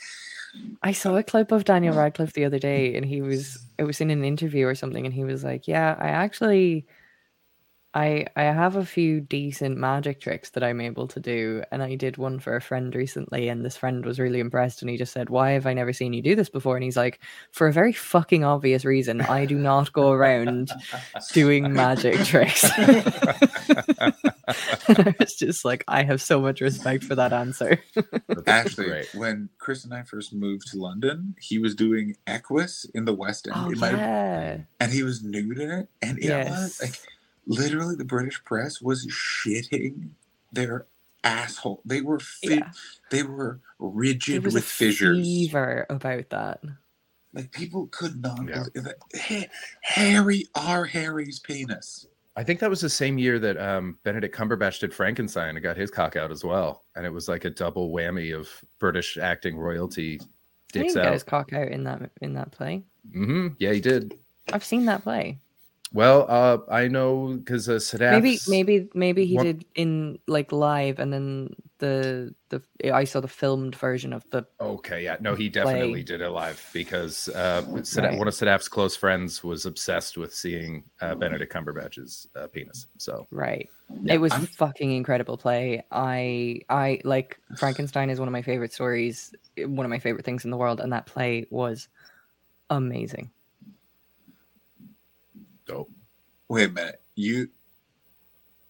I 0.84 0.92
saw 0.92 1.16
a 1.18 1.24
clip 1.24 1.52
of 1.52 1.66
Daniel 1.66 1.96
Radcliffe 1.96 2.34
the 2.34 2.46
other 2.46 2.60
day, 2.60 2.96
and 2.96 3.06
he 3.06 3.22
was 3.22 3.58
it 3.78 3.84
was 3.84 4.02
in 4.02 4.10
an 4.10 4.24
interview 4.24 4.66
or 4.68 4.76
something, 4.76 5.06
and 5.06 5.14
he 5.14 5.24
was 5.24 5.44
like, 5.44 5.68
"Yeah, 5.68 5.96
I 6.00 6.10
actually, 6.10 6.86
I 7.94 8.28
I 8.36 8.44
have 8.44 8.76
a 8.76 8.86
few 8.86 9.20
decent 9.22 9.78
magic 9.78 10.22
tricks 10.22 10.52
that 10.52 10.64
I'm 10.64 10.80
able 10.82 11.08
to 11.10 11.20
do, 11.20 11.64
and 11.72 11.82
I 11.82 11.96
did 11.96 12.18
one 12.18 12.40
for 12.40 12.56
a 12.56 12.62
friend 12.62 12.94
recently, 12.94 13.50
and 13.50 13.66
this 13.66 13.78
friend 13.78 14.06
was 14.06 14.20
really 14.20 14.40
impressed, 14.40 14.82
and 14.82 14.90
he 14.90 14.98
just 14.98 15.14
said, 15.14 15.30
"Why 15.30 15.52
have 15.52 15.66
I 15.66 15.74
never 15.74 15.94
seen 15.94 16.14
you 16.14 16.22
do 16.22 16.36
this 16.36 16.50
before?" 16.50 16.76
And 16.76 16.84
he's 16.84 16.98
like, 16.98 17.20
"For 17.52 17.68
a 17.68 17.74
very 17.74 17.94
fucking 17.94 18.44
obvious 18.44 18.86
reason, 18.86 19.22
I 19.22 19.46
do 19.46 19.58
not 19.58 19.94
go 19.94 20.12
around 20.12 20.72
doing 21.34 21.74
magic 21.74 22.24
tricks." 22.26 22.66
and 24.88 24.99
I 24.99 25.15
was 25.19 25.36
just 25.36 25.65
like, 25.65 25.84
I 25.88 26.03
have 26.03 26.22
so 26.22 26.40
much 26.41 26.61
respect 26.61 27.03
for 27.03 27.15
that 27.15 27.34
answer. 27.34 27.80
Actually, 28.48 28.88
great. 28.88 29.15
when 29.15 29.49
Chris 29.57 29.84
and 29.84 29.94
I 29.94 30.03
first 30.03 30.34
moved 30.34 30.68
to 30.72 30.78
London, 30.78 31.36
he 31.40 31.60
was 31.60 31.76
doing 31.76 32.15
Equus 32.28 32.86
in 32.94 33.06
the 33.06 33.14
West 33.14 33.48
End. 33.48 33.56
Oh 33.57 33.72
It 33.72 33.78
might 33.78 33.90
have- 33.91 33.99
yeah, 33.99 34.57
and 34.80 34.91
he 34.91 35.03
was 35.03 35.24
new 35.24 35.53
to 35.56 35.80
it. 35.80 35.90
And 36.02 36.18
it 36.19 36.26
Yes. 36.26 36.49
was 36.49 36.82
like 36.82 36.99
literally 37.45 37.95
the 37.95 38.06
British 38.06 38.44
press 38.44 38.82
was 38.82 39.06
shitting 39.07 40.10
their 40.52 40.86
asshole. 41.24 41.82
They 41.86 42.02
were 42.02 42.19
fit, 42.19 42.60
Yeah. 42.60 42.72
they 43.11 43.24
were 43.24 43.60
rigid 43.80 44.45
was 44.45 44.53
with 44.53 44.64
a 44.64 44.68
fissures. 44.68 45.18
fever 45.26 45.86
about 45.90 46.30
that. 46.30 46.61
Like 47.34 47.52
people 47.52 47.88
could 47.91 48.22
not 48.22 48.48
Yeah. 48.48 48.64
believe 48.74 48.86
that 48.86 48.95
Ha- 49.15 49.49
Harry 49.82 50.48
R. 50.56 50.86
Harry's 50.86 51.40
penis. 51.40 52.07
I 52.38 52.44
think 52.44 52.60
that 52.60 52.70
was 52.70 52.82
the 52.82 52.90
same 52.90 53.18
year 53.18 53.40
that 53.40 53.58
um, 53.58 53.98
Benedict 54.04 54.36
Cumberbatch 54.36 54.80
did 54.80 54.94
Frankenstein 54.94 55.56
and 55.56 55.64
got 55.64 55.76
his 55.76 55.90
cock 55.90 56.16
out 56.16 56.32
as 56.32 56.44
well, 56.44 56.84
and 56.96 57.04
it 57.04 57.10
was 57.10 57.28
like 57.28 57.46
a 57.46 57.50
double 57.50 57.90
whammy 57.92 58.38
of 58.38 58.48
British 58.78 59.18
acting 59.18 59.58
royalty 59.58 60.12
He 60.12 60.20
dicks 60.72 60.94
didn't 60.94 61.06
get 61.06 61.14
his 61.14 61.24
cock 61.24 61.52
out 61.54 61.70
in 61.70 61.84
that 61.86 62.12
in 62.22 62.36
that 62.36 62.52
play. 62.52 62.84
hmm 63.12 63.48
Yeah, 63.58 63.74
he 63.74 63.82
did. 63.82 64.14
I've 64.54 64.64
seen 64.64 64.86
that 64.86 65.02
play. 65.02 65.40
Well, 65.94 66.26
uh, 66.28 66.58
I 66.70 66.90
know 66.90 67.36
because 67.38 67.70
uh, 67.70 67.74
Sadaf. 67.74 68.12
Maybe 68.22 68.40
maybe 68.48 68.90
maybe 68.94 69.26
he 69.26 69.36
What- 69.36 69.44
did 69.44 69.66
in 69.76 70.20
like 70.28 70.52
live, 70.52 71.00
and 71.00 71.14
then 71.14 71.56
the 71.80 72.34
the 72.50 72.62
I 72.94 73.06
saw 73.06 73.22
the 73.22 73.28
filmed 73.30 73.74
version 73.76 74.12
of 74.12 74.26
the 74.32 74.46
Okay, 74.60 75.04
yeah, 75.06 75.16
no, 75.22 75.34
he 75.36 75.48
definitely 75.48 75.92
play. 75.94 76.04
did 76.04 76.22
it 76.22 76.30
live 76.30 76.62
because 76.74 77.30
uh, 77.30 77.62
Sadaf, 77.68 78.04
Right. 78.04 78.18
one 78.18 78.28
of 78.28 78.34
Sadaf's 78.34 78.68
close 78.68 78.98
friends 78.98 79.44
was 79.44 79.66
obsessed 79.66 80.18
with 80.18 80.34
seeing 80.34 80.84
uh, 81.00 81.16
Benedict 81.16 81.54
Cumberbatch's 81.54 82.28
uh, 82.36 82.48
penis. 82.48 82.88
So 82.98 83.26
right. 83.32 83.70
Yeah, 84.04 84.16
it 84.16 84.18
was 84.18 84.34
I'm- 84.34 84.46
fucking 84.48 84.92
incredible 84.92 85.38
play. 85.38 85.86
I 85.92 86.62
I 86.70 87.00
like 87.06 87.40
Frankenstein 87.58 88.10
is 88.10 88.20
one 88.20 88.28
of 88.28 88.34
my 88.34 88.42
favorite 88.42 88.74
stories, 88.74 89.34
one 89.58 89.86
of 89.86 89.90
my 89.90 90.00
favorite 90.00 90.26
things 90.26 90.44
in 90.44 90.52
the 90.52 90.58
world, 90.58 90.82
and 90.82 90.92
that 90.92 91.06
play 91.06 91.48
was 91.50 91.88
amazing. 92.70 93.32
Dope. 95.68 95.91
Wait 96.49 96.69
a 96.69 96.72
minute. 96.72 97.02
You, 97.15 97.49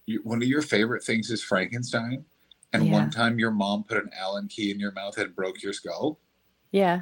you 0.06 0.22
one 0.24 0.42
of 0.42 0.48
your 0.48 0.62
favorite 0.62 1.04
things 1.04 1.30
is 1.32 1.44
Frankenstein, 1.44 2.26
and 2.74 2.86
Yeah. 2.88 2.92
one 2.94 3.10
time 3.10 3.40
your 3.40 3.52
mom 3.52 3.84
put 3.84 3.98
an 3.98 4.10
Allen 4.18 4.48
key 4.48 4.72
in 4.72 4.80
your 4.80 4.92
mouth 4.92 5.18
and 5.18 5.36
broke 5.36 5.62
your 5.62 5.74
skull. 5.74 6.20
Yeah. 6.72 7.02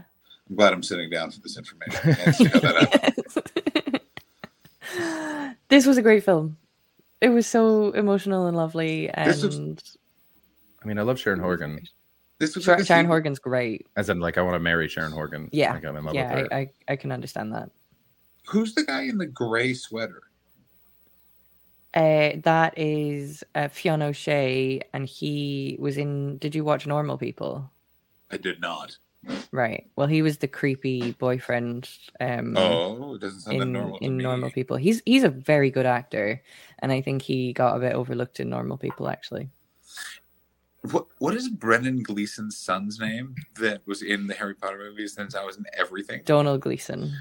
I'm 0.50 0.56
glad 0.56 0.74
I'm 0.74 0.84
sitting 0.84 1.10
down 1.10 1.32
for 1.32 1.40
this 1.40 1.58
information. 1.58 2.10
I 2.12 2.14
can't 2.14 2.36
see 2.36 2.46
how 2.46 2.60
that 2.60 2.94
happened. 3.74 4.00
this 5.70 5.86
was 5.86 5.98
a 5.98 6.02
great 6.02 6.24
film. 6.24 6.58
It 7.22 7.30
was 7.30 7.48
so 7.48 7.92
emotional 7.92 8.46
and 8.48 8.56
lovely, 8.56 9.10
This 9.16 9.42
was- 9.44 9.56
and 9.56 9.82
I 10.84 10.88
mean, 10.88 11.00
I 11.00 11.02
love 11.02 11.20
Sharon 11.20 11.40
Horgan, 11.40 11.80
This 12.38 12.54
was 12.56 12.66
Sharon, 12.66 12.82
like 12.82 12.88
Sharon 12.88 13.06
Horgan's 13.08 13.40
great. 13.40 13.88
as 13.96 14.10
in 14.10 14.20
like 14.20 14.38
I 14.38 14.42
want 14.44 14.54
to 14.54 14.60
marry 14.60 14.88
Sharon 14.88 15.12
Horgan. 15.12 15.50
Yeah, 15.52 15.74
like, 15.74 15.84
I'm 15.84 15.96
in 15.96 16.06
love 16.06 16.14
Yeah, 16.14 16.36
with 16.36 16.44
her. 16.52 16.54
I, 16.54 16.60
I 16.60 16.70
I 16.90 16.96
can 16.96 17.12
understand 17.12 17.54
that. 17.56 17.72
Who's 18.48 18.74
the 18.76 18.84
guy 18.84 19.04
in 19.04 19.18
the 19.18 19.26
gray 19.26 19.74
sweater? 19.74 20.24
Uh, 21.94 22.32
that 22.44 22.74
is 22.78 23.44
uh, 23.56 23.70
Fionn 23.70 24.02
O'Shea, 24.02 24.82
and 24.94 25.08
he 25.08 25.78
was 25.80 25.98
in. 25.98 26.38
Did 26.40 26.54
you 26.54 26.64
watch 26.66 26.86
Normal 26.86 27.18
People? 27.18 27.72
I 28.32 28.38
did 28.38 28.60
not. 28.60 28.98
Right. 29.52 29.88
Well, 29.96 30.06
he 30.08 30.22
was 30.22 30.38
the 30.38 30.48
creepy 30.48 31.14
boyfriend. 31.14 31.90
Um, 32.20 32.56
Oh, 32.58 33.16
it 33.16 33.22
doesn't 33.22 33.40
sound 33.40 33.60
that 33.60 33.64
in 33.64 33.72
normal. 33.72 33.98
in 34.00 34.18
me. 34.18 34.24
Normal 34.24 34.52
People, 34.52 34.76
he's 34.78 35.02
he's 35.06 35.24
a 35.24 35.30
very 35.30 35.72
good 35.72 35.86
actor, 35.86 36.44
and 36.80 36.92
I 36.92 37.02
think 37.02 37.22
he 37.22 37.54
got 37.54 37.78
a 37.78 37.80
bit 37.80 37.94
overlooked 37.94 38.40
in 38.42 38.50
Normal 38.50 38.78
People. 38.78 39.08
Actually, 39.08 39.50
What 40.92 41.08
what 41.20 41.34
is 41.34 41.48
Brendan 41.50 42.04
Gleeson's 42.04 42.58
son's 42.58 43.00
name 43.00 43.36
that 43.60 43.82
was 43.88 44.02
in 44.04 44.28
the 44.28 44.34
Harry 44.36 44.54
Potter 44.54 44.78
movies? 44.78 45.14
Since 45.14 45.34
I 45.34 45.46
was 45.46 45.58
in 45.58 45.66
everything. 45.74 46.22
Domhnall 46.26 46.58
Gleeson. 46.58 47.14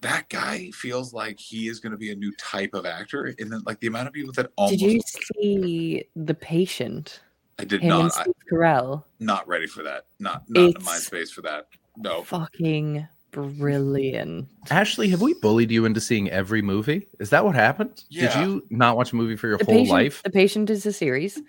That 0.00 0.28
guy 0.28 0.70
feels 0.72 1.12
like 1.12 1.38
he 1.40 1.68
is 1.68 1.80
going 1.80 1.92
to 1.92 1.98
be 1.98 2.10
a 2.12 2.14
new 2.14 2.32
type 2.36 2.74
of 2.74 2.86
actor, 2.86 3.34
and 3.38 3.50
then 3.52 3.62
like 3.66 3.80
the 3.80 3.86
amount 3.88 4.08
of 4.08 4.14
people 4.14 4.32
that 4.34 4.50
almost 4.56 4.78
Did 4.80 4.92
you 4.92 5.00
see 5.04 6.04
The 6.16 6.34
Patient? 6.34 7.20
I 7.58 7.64
did 7.64 7.80
Him 7.82 7.90
and 7.92 8.02
not. 8.04 8.16
I, 8.18 8.22
Steve 8.22 8.34
Carell. 8.52 9.02
not 9.18 9.46
ready 9.48 9.66
for 9.66 9.82
that. 9.82 10.06
Not 10.20 10.44
not 10.48 10.76
in 10.76 10.82
my 10.84 10.96
space 10.98 11.30
for 11.30 11.42
that. 11.42 11.66
No. 11.96 12.22
Fucking 12.22 13.08
brilliant. 13.32 14.48
Ashley, 14.70 15.08
have 15.08 15.20
we 15.20 15.34
bullied 15.34 15.70
you 15.70 15.84
into 15.84 16.00
seeing 16.00 16.30
every 16.30 16.62
movie? 16.62 17.08
Is 17.18 17.30
that 17.30 17.44
what 17.44 17.54
happened? 17.54 18.04
Did 18.10 18.34
you 18.36 18.64
not 18.70 18.96
watch 18.96 19.12
a 19.12 19.16
movie 19.16 19.36
for 19.36 19.48
your 19.48 19.58
The 19.58 19.64
whole 19.64 19.74
patient, 19.74 19.90
life? 19.90 20.22
The 20.22 20.30
Patient 20.30 20.70
is 20.70 20.86
a 20.86 20.92
series. 20.92 21.40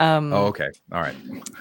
Um, 0.00 0.32
Oh, 0.32 0.46
okay. 0.46 0.68
All 0.92 1.00
right. 1.00 1.14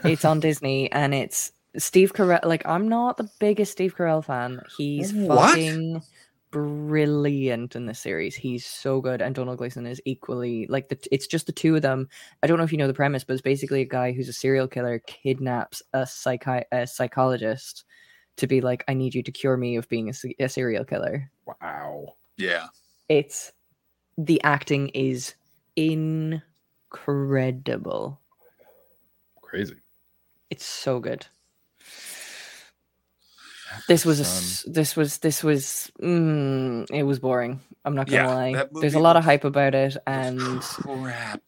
it's 0.06 0.24
on 0.26 0.40
Disney 0.40 0.92
and 0.92 1.14
it's 1.14 1.52
Steve 1.78 2.14
Carell. 2.14 2.44
Like, 2.46 2.66
I'm 2.66 2.88
not 2.88 3.18
the 3.18 3.30
biggest 3.40 3.74
Steve 3.74 3.96
Carell 3.96 4.24
fan. 4.24 4.62
He's 4.78 5.14
What? 5.14 5.50
fucking 5.52 6.02
brilliant 6.52 7.76
in 7.76 7.86
this 7.86 8.00
series. 8.00 8.36
He's 8.36 8.66
so 8.66 9.02
good, 9.02 9.22
and 9.22 9.36
Domhnall 9.36 9.56
Gleeson 9.56 9.86
is 9.86 10.02
equally 10.06 10.68
like 10.68 10.90
the. 10.90 10.98
It's 11.12 11.28
just 11.28 11.46
the 11.46 11.52
two 11.52 11.76
of 11.76 11.82
them. 11.82 12.10
I 12.44 12.48
don't 12.48 12.58
know 12.58 12.64
if 12.64 12.72
you 12.72 12.78
know 12.78 12.88
the 12.88 12.94
premise, 12.94 13.24
but 13.24 13.34
it's 13.34 13.42
basically 13.42 13.82
a 13.82 13.86
guy 13.86 14.12
who's 14.12 14.30
a 14.30 14.34
serial 14.34 14.68
killer 14.68 15.00
kidnaps 15.00 15.82
a 15.94 16.00
psychi- 16.00 16.66
a 16.72 16.88
psychologist 16.88 17.86
to 18.38 18.48
be 18.48 18.62
like, 18.62 18.84
"I 18.88 18.94
need 18.94 19.16
you 19.16 19.24
to 19.24 19.32
cure 19.32 19.58
me 19.58 19.76
of 19.76 19.90
being 19.90 20.10
a, 20.10 20.44
a 20.44 20.50
serial 20.50 20.86
killer." 20.86 21.32
Wow. 21.46 22.16
Yeah. 22.38 22.68
It's 23.10 23.52
the 24.18 24.42
acting 24.44 24.90
is 24.90 25.34
incredible. 25.76 26.44
Crazy. 29.42 29.76
It's 30.50 30.66
so 30.66 31.00
good. 31.00 31.28
This 33.88 34.06
was 34.06 34.20
a 34.20 34.26
Son. 34.26 34.74
this 34.74 34.96
was 34.96 35.18
this 35.20 35.44
was 35.44 35.92
mm, 36.02 36.90
it 36.92 37.04
was 37.04 37.20
boring. 37.20 37.60
I'm 37.86 37.96
not 37.96 38.08
gonna 38.08 38.24
Yeah, 38.24 38.34
lie. 38.36 38.68
There's 38.74 38.96
a 38.96 39.00
lot 39.00 39.16
of 39.16 39.24
hype 39.24 39.44
about 39.44 39.76
it, 39.76 39.98
and 40.06 40.40
crap. 40.62 41.42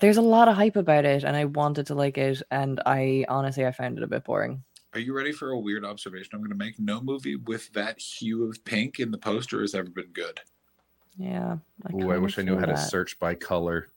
there's 0.00 0.16
a 0.16 0.22
lot 0.22 0.48
of 0.48 0.56
hype 0.56 0.76
about 0.76 1.04
it, 1.04 1.24
and 1.24 1.36
I 1.36 1.46
wanted 1.46 1.86
to 1.88 1.94
like 1.94 2.18
it, 2.18 2.42
and 2.50 2.80
I 2.84 3.24
honestly 3.28 3.66
I 3.66 3.72
found 3.72 3.98
it 3.98 4.04
a 4.04 4.06
bit 4.06 4.24
boring. 4.24 4.64
Are 4.94 5.00
you 5.00 5.14
ready 5.16 5.32
for 5.32 5.50
a 5.50 5.58
weird 5.58 5.84
observation 5.86 6.30
I'm 6.34 6.40
going 6.40 6.50
to 6.50 6.56
make? 6.56 6.78
No 6.78 7.00
movie 7.00 7.36
with 7.36 7.72
that 7.72 7.98
hue 7.98 8.44
of 8.44 8.62
pink 8.64 9.00
in 9.00 9.10
the 9.10 9.16
poster 9.16 9.62
has 9.62 9.74
ever 9.74 9.88
been 9.88 10.12
good. 10.12 10.38
Yeah. 11.16 11.56
Ooh, 11.94 12.10
I 12.10 12.18
wish 12.18 12.38
I 12.38 12.42
knew 12.42 12.52
feel 12.52 12.60
how 12.60 12.66
to 12.66 12.76
search 12.76 13.18
by 13.18 13.34
color. 13.34 13.88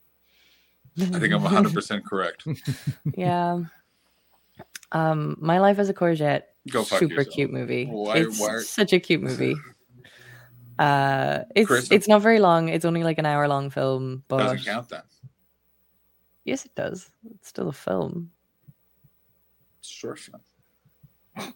I 0.97 1.19
think 1.19 1.33
I'm 1.33 1.41
100% 1.43 2.05
correct. 2.05 2.47
yeah. 3.17 3.59
Um, 4.91 5.36
My 5.40 5.60
Life 5.60 5.80
as 5.80 5.90
a 5.90 5.94
Courgette. 5.94 6.44
Go 6.70 6.84
fuck 6.84 6.99
super 6.99 7.16
yourself. 7.16 7.34
cute 7.36 7.52
movie. 7.52 7.86
Why- 7.86 8.18
it's 8.18 8.40
why 8.40 8.60
such 8.60 8.94
a 8.94 8.99
cute 8.99 9.22
movie. 9.22 9.56
Uh, 10.78 11.44
it's 11.56 11.68
Chris, 11.68 11.90
it's 11.90 12.06
not 12.06 12.22
very 12.22 12.40
long. 12.40 12.68
It's 12.68 12.84
only 12.84 13.03
like 13.06 13.18
an 13.18 13.26
hour 13.26 13.48
long 13.48 13.70
film, 13.70 14.24
but 14.28 14.40
Doesn't 14.40 14.66
count 14.66 14.90
then. 14.90 15.03
yes, 16.44 16.66
it 16.66 16.76
does. 16.76 17.10
It's 17.34 17.48
still 17.48 17.70
a 17.70 17.72
film. 17.72 18.30
It's 19.80 19.88
short 19.88 20.20
film. 20.20 20.41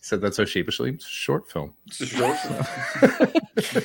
Said 0.00 0.22
that 0.22 0.34
so 0.34 0.46
sheepishly. 0.46 0.96
Short 1.06 1.50
film. 1.50 1.74
It's 1.88 2.00
a 2.00 2.06
short 2.06 2.38
film. 2.38 3.84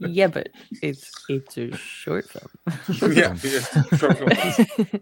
yeah, 0.00 0.26
but 0.26 0.50
it's 0.82 1.10
it's 1.30 1.56
a 1.56 1.74
short 1.78 2.28
film. 2.28 3.12
yeah, 3.14 3.34
yeah, 3.42 3.60
short 3.96 4.18
film. 4.18 5.00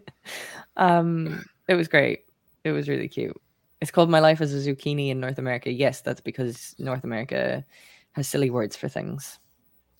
um, 0.77 1.43
it 1.67 1.75
was 1.75 1.89
great. 1.89 2.24
It 2.65 2.71
was 2.71 2.89
really 2.89 3.07
cute. 3.07 3.39
It's 3.79 3.91
called 3.91 4.09
My 4.09 4.19
Life 4.19 4.41
as 4.41 4.53
a 4.53 4.57
Zucchini 4.57 5.09
in 5.09 5.19
North 5.19 5.37
America. 5.37 5.71
Yes, 5.71 6.01
that's 6.01 6.19
because 6.21 6.73
North 6.79 7.03
America 7.03 7.63
has 8.13 8.27
silly 8.27 8.49
words 8.49 8.75
for 8.75 8.89
things. 8.89 9.39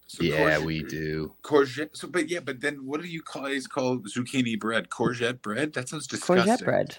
So 0.08 0.24
yeah, 0.24 0.58
courgette- 0.58 0.66
we 0.66 0.84
do. 0.84 1.34
Courgette. 1.44 1.96
So, 1.96 2.08
but 2.08 2.28
yeah, 2.30 2.40
but 2.40 2.60
then 2.62 2.86
what 2.86 3.02
do 3.02 3.08
you 3.08 3.22
call? 3.22 3.46
Is 3.46 3.68
called 3.68 4.08
zucchini 4.08 4.60
bread? 4.60 4.90
Courgette 4.90 5.42
bread? 5.42 5.74
That 5.74 5.90
sounds 5.90 6.08
disgusting. 6.08 6.38
Courgette 6.46 6.64
bread. 6.64 6.98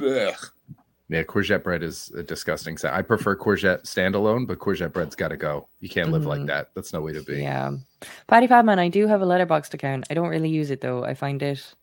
Ugh. 0.00 0.34
Yeah, 1.10 1.22
courgette 1.22 1.62
bread 1.62 1.82
is 1.82 2.10
a 2.14 2.22
disgusting 2.22 2.76
sound. 2.76 2.94
I 2.94 3.00
prefer 3.00 3.34
courgette 3.34 3.84
standalone, 3.84 4.46
but 4.46 4.58
courgette 4.58 4.92
bread's 4.92 5.16
got 5.16 5.28
to 5.28 5.38
go. 5.38 5.68
You 5.80 5.88
can't 5.88 6.10
live 6.10 6.26
like 6.26 6.40
Mhm. 6.42 6.46
that. 6.48 6.68
That's 6.74 6.92
no 6.92 7.00
way 7.00 7.12
to 7.14 7.22
be. 7.22 7.40
Yeah. 7.40 7.72
Patty 8.26 8.46
Padman, 8.46 8.78
I 8.78 8.88
do 8.90 9.06
have 9.06 9.22
a 9.22 9.26
letterboxd 9.26 9.72
account. 9.72 10.06
I 10.10 10.14
don't 10.14 10.28
really 10.28 10.50
use 10.50 10.70
it 10.70 10.82
though. 10.82 11.04
I 11.04 11.14
find 11.14 11.42
it 11.42 11.74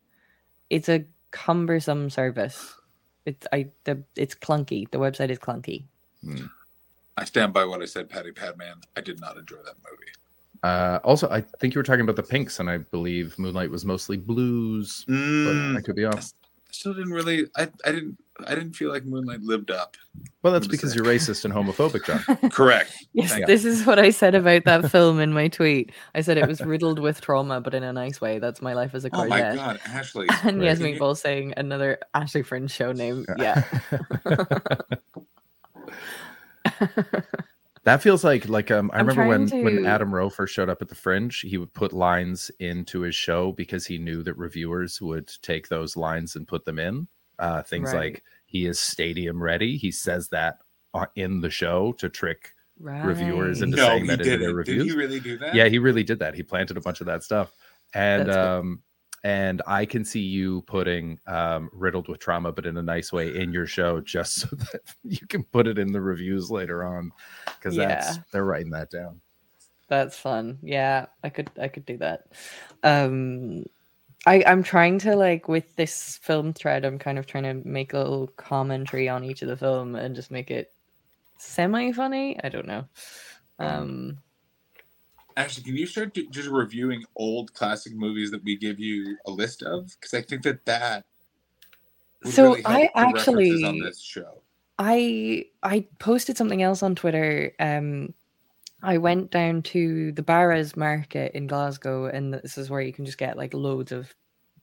it's 0.69 0.89
a 0.89 1.05
cumbersome 1.31 2.09
service. 2.11 2.75
It's 3.25 3.47
I 3.51 3.67
the 3.83 4.03
it's 4.15 4.35
clunky. 4.35 4.89
The 4.91 4.97
website 4.99 5.29
is 5.29 5.39
clunky. 5.39 5.85
I 7.17 7.25
stand 7.25 7.53
by 7.53 7.65
what 7.65 7.81
I 7.81 7.85
said, 7.85 8.09
Patty 8.09 8.31
Padman. 8.31 8.81
I 8.97 9.01
did 9.01 9.19
not 9.19 9.37
enjoy 9.37 9.57
that 9.57 9.75
movie. 9.89 10.11
Uh, 10.63 10.99
also, 11.03 11.29
I 11.29 11.41
think 11.59 11.73
you 11.75 11.79
were 11.79 11.83
talking 11.83 12.01
about 12.01 12.15
the 12.15 12.23
pinks, 12.23 12.59
and 12.59 12.69
I 12.69 12.79
believe 12.79 13.37
Moonlight 13.37 13.69
was 13.69 13.85
mostly 13.85 14.17
blues, 14.17 15.03
but 15.07 15.13
Mm, 15.13 15.77
I 15.77 15.81
could 15.81 15.95
be 15.95 16.05
off. 16.05 16.17
I 16.17 16.71
still 16.71 16.93
didn't 16.93 17.13
really. 17.13 17.45
I, 17.55 17.69
I 17.85 17.91
didn't. 17.91 18.17
I 18.45 18.53
didn't 18.53 18.73
feel 18.73 18.89
like 18.91 19.05
Moonlight 19.05 19.41
lived 19.41 19.71
up. 19.71 19.95
Well, 20.41 20.51
that's 20.51 20.67
because 20.67 20.91
saying. 20.93 21.05
you're 21.05 21.13
racist 21.13 21.45
and 21.45 21.53
homophobic, 21.53 22.03
John. 22.05 22.49
Correct. 22.51 22.91
Yes, 23.13 23.31
Thank 23.31 23.45
this 23.47 23.63
is 23.63 23.85
what 23.85 23.97
I 23.97 24.09
said 24.09 24.35
about 24.35 24.65
that 24.65 24.91
film 24.91 25.19
in 25.21 25.31
my 25.31 25.47
tweet. 25.47 25.91
I 26.13 26.21
said 26.21 26.37
it 26.37 26.47
was 26.47 26.59
riddled 26.61 26.99
with 26.99 27.21
trauma, 27.21 27.61
but 27.61 27.73
in 27.73 27.83
a 27.83 27.93
nice 27.93 28.19
way. 28.19 28.39
That's 28.39 28.61
my 28.61 28.73
life 28.73 28.93
as 28.93 29.05
a 29.05 29.09
Oh 29.13 29.25
my 29.25 29.39
courgette. 29.41 29.55
God, 29.55 29.79
Ashley. 29.87 30.27
And 30.43 30.61
yes, 30.61 30.79
Can 30.79 30.87
you- 30.87 30.99
Meatball 30.99 31.15
saying 31.17 31.53
another 31.55 31.97
Ashley 32.13 32.43
Fringe 32.43 32.69
show 32.69 32.91
name. 32.91 33.25
Yeah. 33.37 33.63
that 37.83 38.01
feels 38.01 38.23
like 38.23 38.47
like 38.49 38.71
um. 38.71 38.89
I 38.93 38.99
I'm 38.99 39.07
remember 39.07 39.29
when 39.29 39.47
trying 39.47 39.63
when 39.63 39.85
Adam 39.85 40.13
Rowe 40.13 40.29
first 40.29 40.53
showed 40.53 40.69
up 40.69 40.81
at 40.81 40.89
the 40.89 40.95
Fringe, 40.95 41.39
he 41.41 41.57
would 41.57 41.73
put 41.73 41.93
lines 41.93 42.51
into 42.59 43.01
his 43.01 43.15
show 43.15 43.51
because 43.53 43.85
he 43.85 43.97
knew 43.97 44.23
that 44.23 44.37
reviewers 44.37 45.01
would 45.01 45.29
take 45.41 45.67
those 45.69 45.95
lines 45.95 46.35
and 46.35 46.47
put 46.47 46.65
them 46.65 46.79
in. 46.79 47.07
Uh, 47.39 47.61
things 47.63 47.93
Right. 47.93 48.13
like 48.13 48.23
he 48.45 48.65
is 48.65 48.79
stadium 48.79 49.41
ready. 49.41 49.77
He 49.77 49.91
says 49.91 50.29
that 50.29 50.57
uh, 50.93 51.07
in 51.15 51.41
the 51.41 51.49
show 51.49 51.91
to 51.93 52.09
trick 52.09 52.51
reviewers 53.03 53.59
Right. 53.61 53.65
into 53.65 53.77
no, 53.77 53.87
saying 53.87 54.01
he 54.03 54.07
that 54.09 54.21
in 54.21 54.25
did 54.25 54.41
their 54.41 54.59
it. 54.59 54.65
Did 54.65 54.81
he 54.81 54.91
really 54.91 55.19
do 55.19 55.37
that? 55.39 55.53
Yeah, 55.53 55.67
he 55.67 55.79
really 55.79 56.03
did 56.03 56.19
that. 56.19 56.35
He 56.35 56.43
planted 56.43 56.77
a 56.77 56.81
bunch 56.81 57.01
of 57.01 57.07
that 57.07 57.23
stuff. 57.23 57.51
And 57.93 58.27
That's 58.27 58.35
good. 58.37 58.45
um 58.45 58.81
and 59.23 59.63
I 59.65 59.85
can 59.85 60.05
see 60.05 60.19
you 60.21 60.61
putting 60.63 61.19
um 61.27 61.69
riddled 61.73 62.07
with 62.07 62.19
trauma, 62.19 62.51
but 62.51 62.65
in 62.65 62.77
a 62.77 62.83
nice 62.83 63.11
way 63.11 63.35
in 63.35 63.51
your 63.51 63.65
show, 63.65 63.99
just 64.01 64.35
so 64.35 64.47
that 64.55 64.81
you 65.03 65.25
can 65.27 65.43
put 65.43 65.67
it 65.67 65.79
in 65.79 65.91
the 65.91 66.01
reviews 66.01 66.51
later 66.51 66.83
on. 66.83 67.11
Because 67.45 67.75
that's 67.75 68.19
they're 68.31 68.45
writing 68.45 68.71
that 68.71 68.89
down. 68.91 69.21
That's 69.87 70.17
fun. 70.17 70.59
Yeah, 70.61 71.07
I 71.23 71.29
could 71.29 71.49
I 71.59 71.67
could 71.67 71.85
do 71.85 71.97
that. 71.97 72.27
Um 72.83 73.65
I, 74.25 74.43
I'm 74.47 74.63
trying 74.63 74.99
to 74.99 75.15
like 75.15 75.47
with 75.47 75.75
this 75.75 76.17
film 76.21 76.53
thread, 76.53 76.83
I'm 76.83 76.97
kind 76.97 77.19
of 77.19 77.27
trying 77.27 77.43
to 77.43 77.67
make 77.67 77.93
a 77.93 77.99
little 77.99 78.27
commentary 78.37 79.07
on 79.07 79.23
each 79.23 79.41
of 79.41 79.47
the 79.47 79.57
film 79.57 79.95
and 79.95 80.15
just 80.15 80.31
make 80.31 80.49
it 80.49 80.73
semi 81.37 81.91
funny. 81.91 82.37
I 82.43 82.49
don't 82.49 82.67
know. 82.67 82.85
Um 83.59 84.17
Actually, 85.37 85.63
can 85.63 85.75
you 85.75 85.85
start 85.85 86.17
just 86.31 86.47
reviewing 86.47 87.03
old 87.17 87.53
classic 87.53 87.93
movies 87.93 88.31
that 88.31 88.43
we 88.43 88.55
give 88.55 88.79
you 88.79 89.17
a 89.27 89.31
list 89.31 89.63
of? 89.63 89.89
Because 89.99 90.13
I 90.13 90.21
think 90.21 90.43
that 90.43 90.65
that. 90.65 91.05
So 92.23 92.51
really 92.51 92.65
I 92.65 92.89
actually- 92.95 93.63
on 93.63 93.79
this 93.79 94.01
show. 94.01 94.41
I 94.77 95.45
I 95.63 95.87
posted 95.99 96.37
something 96.37 96.61
else 96.61 96.83
on 96.83 96.95
Twitter. 96.95 97.53
Um, 97.59 98.13
I 98.85 98.97
went 98.97 99.31
down 99.31 99.63
to 99.63 100.11
the 100.11 100.21
Barras 100.21 100.77
Market 100.77 101.33
in 101.33 101.47
Glasgow, 101.47 102.05
and 102.05 102.33
this 102.33 102.57
is 102.57 102.69
where 102.69 102.81
you 102.81 102.93
can 102.93 103.05
just 103.05 103.17
get 103.17 103.35
like 103.35 103.53
loads 103.53 103.91
of 103.91 104.13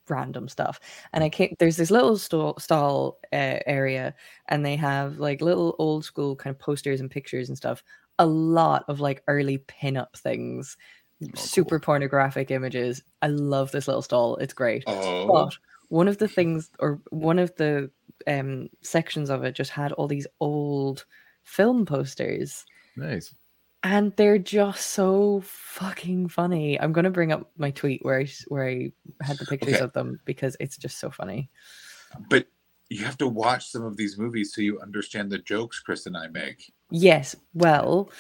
random 0.09 0.49
stuff. 0.49 0.79
And 1.13 1.25
I 1.25 1.29
came 1.29 1.55
there's 1.59 1.77
this 1.77 1.91
little 1.91 2.17
stall, 2.17 2.59
stall 2.59 3.19
uh, 3.33 3.59
area, 3.67 4.15
and 4.49 4.65
they 4.65 4.77
have 4.77 5.19
like 5.19 5.43
little 5.43 5.75
old 5.79 6.05
school 6.05 6.37
kind 6.37 6.55
of 6.55 6.61
posters 6.61 7.01
and 7.01 7.11
pictures 7.11 7.49
and 7.49 7.59
stuff. 7.59 7.83
A 8.19 8.27
lot 8.27 8.85
of 8.89 9.01
like 9.01 9.25
early 9.27 9.59
pinup 9.59 10.17
things, 10.17 10.77
super 11.35 11.81
pornographic 11.81 12.51
images. 12.53 13.03
I 13.23 13.27
love 13.27 13.73
this 13.73 13.89
little 13.89 14.03
stall. 14.03 14.37
It's 14.37 14.55
great. 14.55 14.85
Oh, 14.87 15.27
But 15.27 15.57
one 15.89 16.07
of 16.07 16.19
the 16.19 16.29
things, 16.29 16.71
or 16.79 17.01
one 17.11 17.41
of 17.41 17.55
the 17.57 17.91
um, 18.29 18.69
sections 18.83 19.31
of 19.31 19.43
it, 19.43 19.57
just 19.57 19.73
had 19.73 19.93
all 19.93 20.07
these 20.07 20.29
old 20.41 21.07
film 21.43 21.85
posters, 21.85 22.65
Nice. 22.97 23.35
And 23.85 24.15
they're 24.17 24.39
just 24.39 24.89
so 24.91 25.43
fucking 25.45 26.29
funny. 26.29 26.81
I'm 26.81 26.93
gonna 26.93 27.11
bring 27.11 27.33
up 27.33 27.51
my 27.57 27.71
tweet 27.71 28.05
where 28.05 28.19
I 28.21 28.23
s- 28.25 28.45
where 28.49 28.67
I 28.69 28.93
had 29.21 29.39
the 29.39 29.47
pictures 29.47 29.75
Okay. 29.75 29.85
of 29.85 29.93
them 29.93 30.21
because 30.25 30.57
it's 30.61 30.77
just 30.77 30.99
so 30.99 31.11
funny. 31.11 31.51
but 32.29 32.47
you 32.91 33.03
have 33.05 33.17
to 33.17 33.27
watch 33.27 33.69
some 33.71 33.83
of 33.85 33.97
these 33.97 34.19
movies 34.19 34.55
so 34.55 34.61
you 34.61 34.79
understand 34.81 35.33
the 35.33 35.39
jokes 35.39 35.81
Chris 35.81 36.05
and 36.07 36.15
I 36.15 36.27
make. 36.29 36.71
Yes, 36.91 37.35
well, 37.55 38.11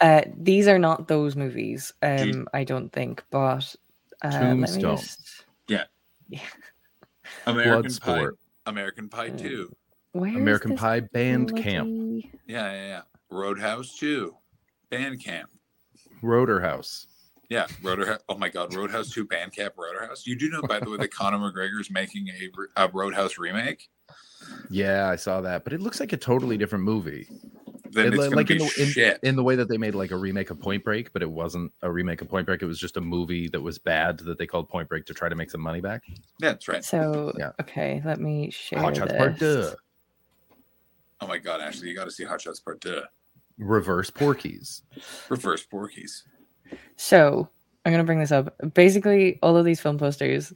uh, 0.00 0.22
these 0.36 0.66
are 0.66 0.78
not 0.78 1.06
those 1.06 1.36
movies. 1.36 1.92
you- 2.02 2.08
Um, 2.08 2.48
I 2.52 2.64
don't 2.64 2.92
think, 2.92 3.22
but 3.30 3.76
uh, 4.22 4.28
let 4.30 4.56
me 4.56 4.66
Tombstone. 4.66 4.96
just. 4.96 5.44
American 7.46 7.82
Pie, 7.94 8.18
Bloodsport. 8.18 8.32
American 8.66 9.08
Pie 9.08 9.28
Uh, 9.28 9.38
Two. 9.38 9.76
Where 10.12 10.30
is 10.30 10.36
American 10.36 10.76
Pie 10.76 11.00
Band 11.00 11.56
Camp. 11.56 11.88
Yeah, 12.46 12.72
yeah, 12.72 12.86
yeah. 12.86 13.02
Roadhouse 13.30 13.96
Two. 13.96 14.34
Bandcamp. 14.90 15.44
Rotor 16.22 16.60
House. 16.60 17.06
Yeah, 17.50 17.66
Roadhouse. 17.82 18.18
Oh 18.28 18.36
my 18.36 18.48
God, 18.50 18.74
Roadhouse 18.74 19.10
Two, 19.10 19.26
Bandcamp, 19.26 19.70
Roadhouse. 19.78 20.26
You 20.26 20.36
do 20.36 20.50
know, 20.50 20.60
by 20.62 20.80
the 20.80 20.90
way, 20.90 20.98
that 20.98 21.10
Conor 21.12 21.38
McGregor 21.38 21.80
is 21.80 21.90
making 21.90 22.28
a, 22.28 22.84
a 22.84 22.88
Roadhouse 22.88 23.38
remake. 23.38 23.88
Yeah, 24.70 25.08
I 25.08 25.16
saw 25.16 25.40
that, 25.40 25.64
but 25.64 25.72
it 25.72 25.80
looks 25.80 25.98
like 26.00 26.12
a 26.12 26.16
totally 26.18 26.58
different 26.58 26.84
movie. 26.84 27.26
Then 27.90 28.08
It- 28.08 28.14
it's 28.14 28.24
gonna 28.24 28.36
like 28.36 28.48
be 28.48 28.54
in 28.54 28.58
the, 28.58 28.82
in, 28.82 28.88
shit. 28.88 29.20
in 29.22 29.34
the 29.36 29.42
way 29.42 29.56
that 29.56 29.68
they 29.70 29.78
made 29.78 29.94
like 29.94 30.10
a 30.10 30.16
remake 30.16 30.50
of 30.50 30.60
Point 30.60 30.84
Break, 30.84 31.10
but 31.14 31.22
it 31.22 31.30
wasn't 31.30 31.72
a 31.80 31.90
remake 31.90 32.20
of 32.20 32.28
Point 32.28 32.44
Break. 32.44 32.60
It 32.60 32.66
was 32.66 32.78
just 32.78 32.98
a 32.98 33.00
movie 33.00 33.48
that 33.48 33.60
was 33.62 33.78
bad 33.78 34.18
that 34.20 34.36
they 34.36 34.46
called 34.46 34.68
Point 34.68 34.88
Break 34.90 35.06
to 35.06 35.14
try 35.14 35.30
to 35.30 35.34
make 35.34 35.50
some 35.50 35.62
money 35.62 35.80
back. 35.80 36.02
yeah, 36.40 36.50
that's 36.50 36.68
right. 36.68 36.84
So 36.84 37.32
Yeah. 37.38 37.52
okay, 37.62 38.02
let 38.04 38.20
me 38.20 38.50
share 38.50 38.80
Hot 38.80 38.94
Shots 38.94 39.14
Part 39.16 39.38
this. 39.38 39.70
Two, 39.70 39.76
Oh 41.22 41.26
my 41.26 41.38
God, 41.38 41.62
Ashley, 41.62 41.88
you 41.88 41.96
got 41.96 42.04
to 42.04 42.10
see 42.10 42.24
Hot 42.24 42.40
Shots 42.42 42.60
Part 42.60 42.82
Two. 42.82 43.00
Reverse 43.58 44.10
Porkies. 44.10 44.82
Reverse 45.28 45.66
Porkies. 45.66 46.22
So 46.96 47.48
I'm 47.84 47.92
gonna 47.92 48.04
bring 48.04 48.20
this 48.20 48.32
up. 48.32 48.54
Basically, 48.74 49.38
all 49.42 49.56
of 49.56 49.64
these 49.64 49.80
film 49.80 49.98
posters, 49.98 50.52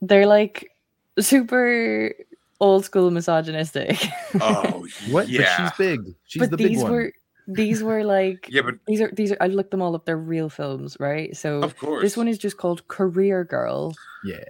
they're 0.00 0.26
like 0.26 0.70
super 1.18 2.14
old 2.60 2.84
school 2.84 3.10
misogynistic. 3.10 3.98
Oh, 4.40 4.86
What? 5.10 5.28
Yeah. 5.28 5.40
But 5.40 5.56
she's 5.56 5.78
big. 5.78 6.14
She's 6.26 6.40
but 6.40 6.50
the 6.50 6.56
big 6.56 6.68
these 6.68 6.82
one. 6.82 6.92
were 6.92 7.12
these 7.46 7.82
were 7.82 8.04
like 8.04 8.48
Yeah, 8.52 8.62
but 8.62 8.74
these 8.86 9.00
are 9.00 9.10
these 9.12 9.32
are 9.32 9.36
I 9.40 9.46
looked 9.46 9.70
them 9.70 9.82
all 9.82 9.94
up. 9.94 10.04
They're 10.04 10.16
real 10.16 10.48
films, 10.48 10.96
right? 11.00 11.36
So 11.36 11.62
of 11.62 11.76
course. 11.76 12.02
this 12.02 12.16
one 12.16 12.28
is 12.28 12.38
just 12.38 12.56
called 12.56 12.86
Career 12.88 13.44
Girl. 13.44 13.94
Yeah. 14.24 14.44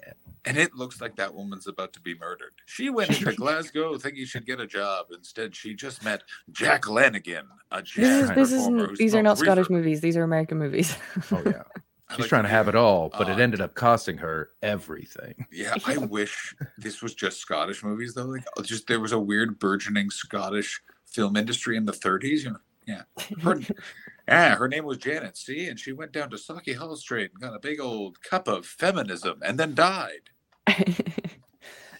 And 0.44 0.56
it 0.56 0.74
looks 0.74 1.00
like 1.00 1.16
that 1.16 1.34
woman's 1.34 1.66
about 1.66 1.92
to 1.94 2.00
be 2.00 2.14
murdered. 2.14 2.52
She 2.66 2.88
went 2.90 3.12
to 3.12 3.32
Glasgow 3.36 3.98
thinking 3.98 4.24
she'd 4.24 4.46
get 4.46 4.60
a 4.60 4.66
job. 4.66 5.06
Instead, 5.14 5.54
she 5.54 5.74
just 5.74 6.02
met 6.04 6.22
Jack 6.50 6.88
Lanigan, 6.88 7.46
a 7.70 7.82
This 7.82 7.96
is 7.98 8.28
this 8.30 8.50
performer. 8.52 8.84
isn't 8.84 8.98
these 8.98 9.14
are 9.14 9.18
smoked 9.20 9.24
not 9.24 9.38
Scottish 9.38 9.70
movies. 9.70 10.00
These 10.00 10.16
are 10.16 10.22
American 10.22 10.58
movies. 10.58 10.96
Oh 11.30 11.42
yeah. 11.44 11.62
She's 12.10 12.18
like 12.20 12.28
trying 12.28 12.42
to 12.42 12.48
have 12.48 12.66
it 12.66 12.74
all, 12.74 13.08
but 13.10 13.28
it 13.28 13.34
Uh, 13.38 13.42
ended 13.42 13.60
up 13.60 13.76
costing 13.76 14.18
her 14.18 14.50
everything. 14.62 15.46
Yeah, 15.52 15.76
I 15.86 15.96
wish 15.96 16.56
this 16.76 17.02
was 17.02 17.14
just 17.14 17.38
Scottish 17.38 17.84
movies 17.84 18.14
though. 18.14 18.24
Like, 18.24 18.42
uh, 18.56 18.62
just 18.62 18.88
there 18.88 18.98
was 18.98 19.12
a 19.12 19.18
weird 19.20 19.60
burgeoning 19.60 20.10
Scottish 20.10 20.80
film 21.06 21.36
industry 21.36 21.76
in 21.76 21.84
the 21.84 21.92
30s. 21.92 22.42
You 22.42 22.50
know, 22.50 22.56
yeah, 22.84 23.02
her, 23.42 23.60
yeah, 24.30 24.54
her 24.54 24.68
name 24.68 24.84
was 24.84 24.98
Janet. 24.98 25.36
See, 25.36 25.66
and 25.66 25.78
she 25.78 25.92
went 25.92 26.12
down 26.12 26.30
to 26.30 26.36
Sauchiehall 26.36 26.76
Hall 26.78 26.96
Street 26.96 27.32
and 27.32 27.42
got 27.42 27.54
a 27.54 27.60
big 27.60 27.80
old 27.80 28.22
cup 28.22 28.48
of 28.48 28.64
feminism, 28.64 29.40
and 29.44 29.58
then 29.58 29.74
died. 29.74 30.30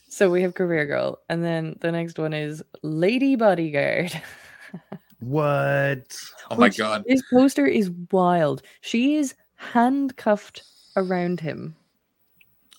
so 0.08 0.30
we 0.30 0.42
have 0.42 0.54
Career 0.54 0.86
Girl, 0.86 1.18
and 1.28 1.44
then 1.44 1.76
the 1.80 1.92
next 1.92 2.18
one 2.18 2.32
is 2.32 2.62
Lady 2.82 3.36
Bodyguard. 3.36 4.12
What? 5.20 6.16
Oh 6.50 6.56
my 6.56 6.68
Which- 6.68 6.78
god! 6.78 7.04
This 7.06 7.22
poster 7.30 7.66
is 7.66 7.90
wild. 8.10 8.62
She 8.80 9.16
is 9.16 9.34
handcuffed 9.56 10.62
around 10.96 11.40
him. 11.40 11.76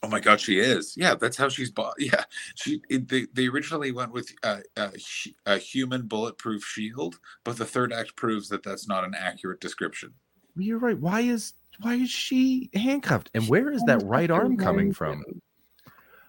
Oh 0.03 0.07
my 0.07 0.19
god, 0.19 0.41
she 0.41 0.59
is. 0.59 0.95
Yeah, 0.97 1.13
that's 1.15 1.37
how 1.37 1.49
she's 1.49 1.69
bought. 1.69 1.93
Yeah, 1.99 2.23
she. 2.55 2.81
It, 2.89 3.07
they 3.07 3.27
they 3.33 3.47
originally 3.47 3.91
went 3.91 4.11
with 4.11 4.33
uh, 4.43 4.61
a, 4.75 4.91
a 5.45 5.57
human 5.57 6.07
bulletproof 6.07 6.63
shield, 6.63 7.19
but 7.43 7.57
the 7.57 7.65
third 7.65 7.93
act 7.93 8.15
proves 8.15 8.49
that 8.49 8.63
that's 8.63 8.87
not 8.87 9.03
an 9.03 9.13
accurate 9.13 9.59
description. 9.61 10.13
You're 10.55 10.79
right. 10.79 10.97
Why 10.97 11.21
is 11.21 11.53
why 11.81 11.95
is 11.95 12.09
she 12.09 12.69
handcuffed? 12.73 13.29
And 13.33 13.47
where 13.47 13.71
is 13.71 13.83
that 13.83 14.03
right 14.03 14.29
arm 14.31 14.57
coming 14.57 14.91
from? 14.93 15.23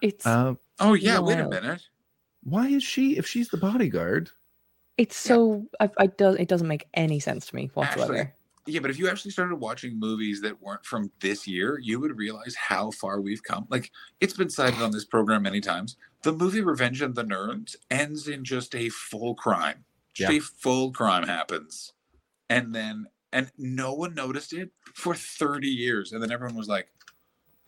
It's 0.01 0.25
Uh, 0.25 0.55
Oh 0.79 0.93
yeah, 0.93 1.19
wait 1.19 1.39
a 1.39 1.47
minute. 1.47 1.81
why 2.43 2.67
is 2.67 2.83
she 2.83 3.17
if 3.17 3.27
she's 3.27 3.49
the 3.49 3.57
bodyguard? 3.57 4.29
it's 4.97 5.15
so 5.15 5.65
I, 5.79 5.89
I 5.97 6.05
does 6.07 6.35
it 6.35 6.47
doesn't 6.47 6.67
make 6.67 6.87
any 6.93 7.19
sense 7.19 7.47
to 7.47 7.55
me 7.55 7.71
whatsoever. 7.73 8.13
Actually, 8.15 8.33
Yeah, 8.65 8.79
but 8.79 8.89
if 8.91 8.97
you 8.97 9.09
actually 9.09 9.31
started 9.31 9.57
watching 9.57 9.99
movies 9.99 10.39
that 10.41 10.61
weren't 10.61 10.85
from 10.85 11.11
this 11.19 11.45
year, 11.47 11.79
you 11.81 11.99
would 11.99 12.17
realize 12.17 12.55
how 12.55 12.91
far 12.91 13.19
we've 13.19 13.43
come. 13.43 13.67
Like 13.69 13.91
it's 14.21 14.33
been 14.35 14.49
cited 14.49 14.81
on 14.81 14.91
this 14.91 15.03
program 15.05 15.43
many 15.43 15.59
times. 15.59 15.97
The 16.21 16.31
movie 16.31 16.61
Revenge 16.61 17.01
of 17.01 17.15
the 17.15 17.23
Nerds 17.25 17.75
ends 17.91 18.27
in 18.29 18.45
just 18.45 18.73
a 18.73 18.87
full 18.89 19.35
crime. 19.35 19.83
Just 20.13 20.31
Yeah. 20.31 20.37
a 20.37 20.41
full 20.41 20.91
crime 20.93 21.27
happens. 21.27 21.91
And 22.49 22.73
then 22.73 23.07
and 23.33 23.51
no 23.57 23.93
one 23.93 24.13
noticed 24.13 24.53
it 24.53 24.69
for 24.93 25.15
30 25.15 25.67
years. 25.67 26.13
And 26.13 26.21
then 26.23 26.31
everyone 26.31 26.55
was 26.55 26.67
like, 26.69 26.87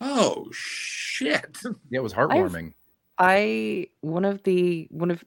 oh 0.00 0.48
shit. 0.52 1.58
Yeah, 1.90 1.98
it 1.98 2.02
was 2.02 2.14
heartwarming. 2.14 2.72
I 3.18 3.88
one 4.00 4.24
of 4.24 4.42
the 4.44 4.88
one 4.90 5.10
of 5.10 5.24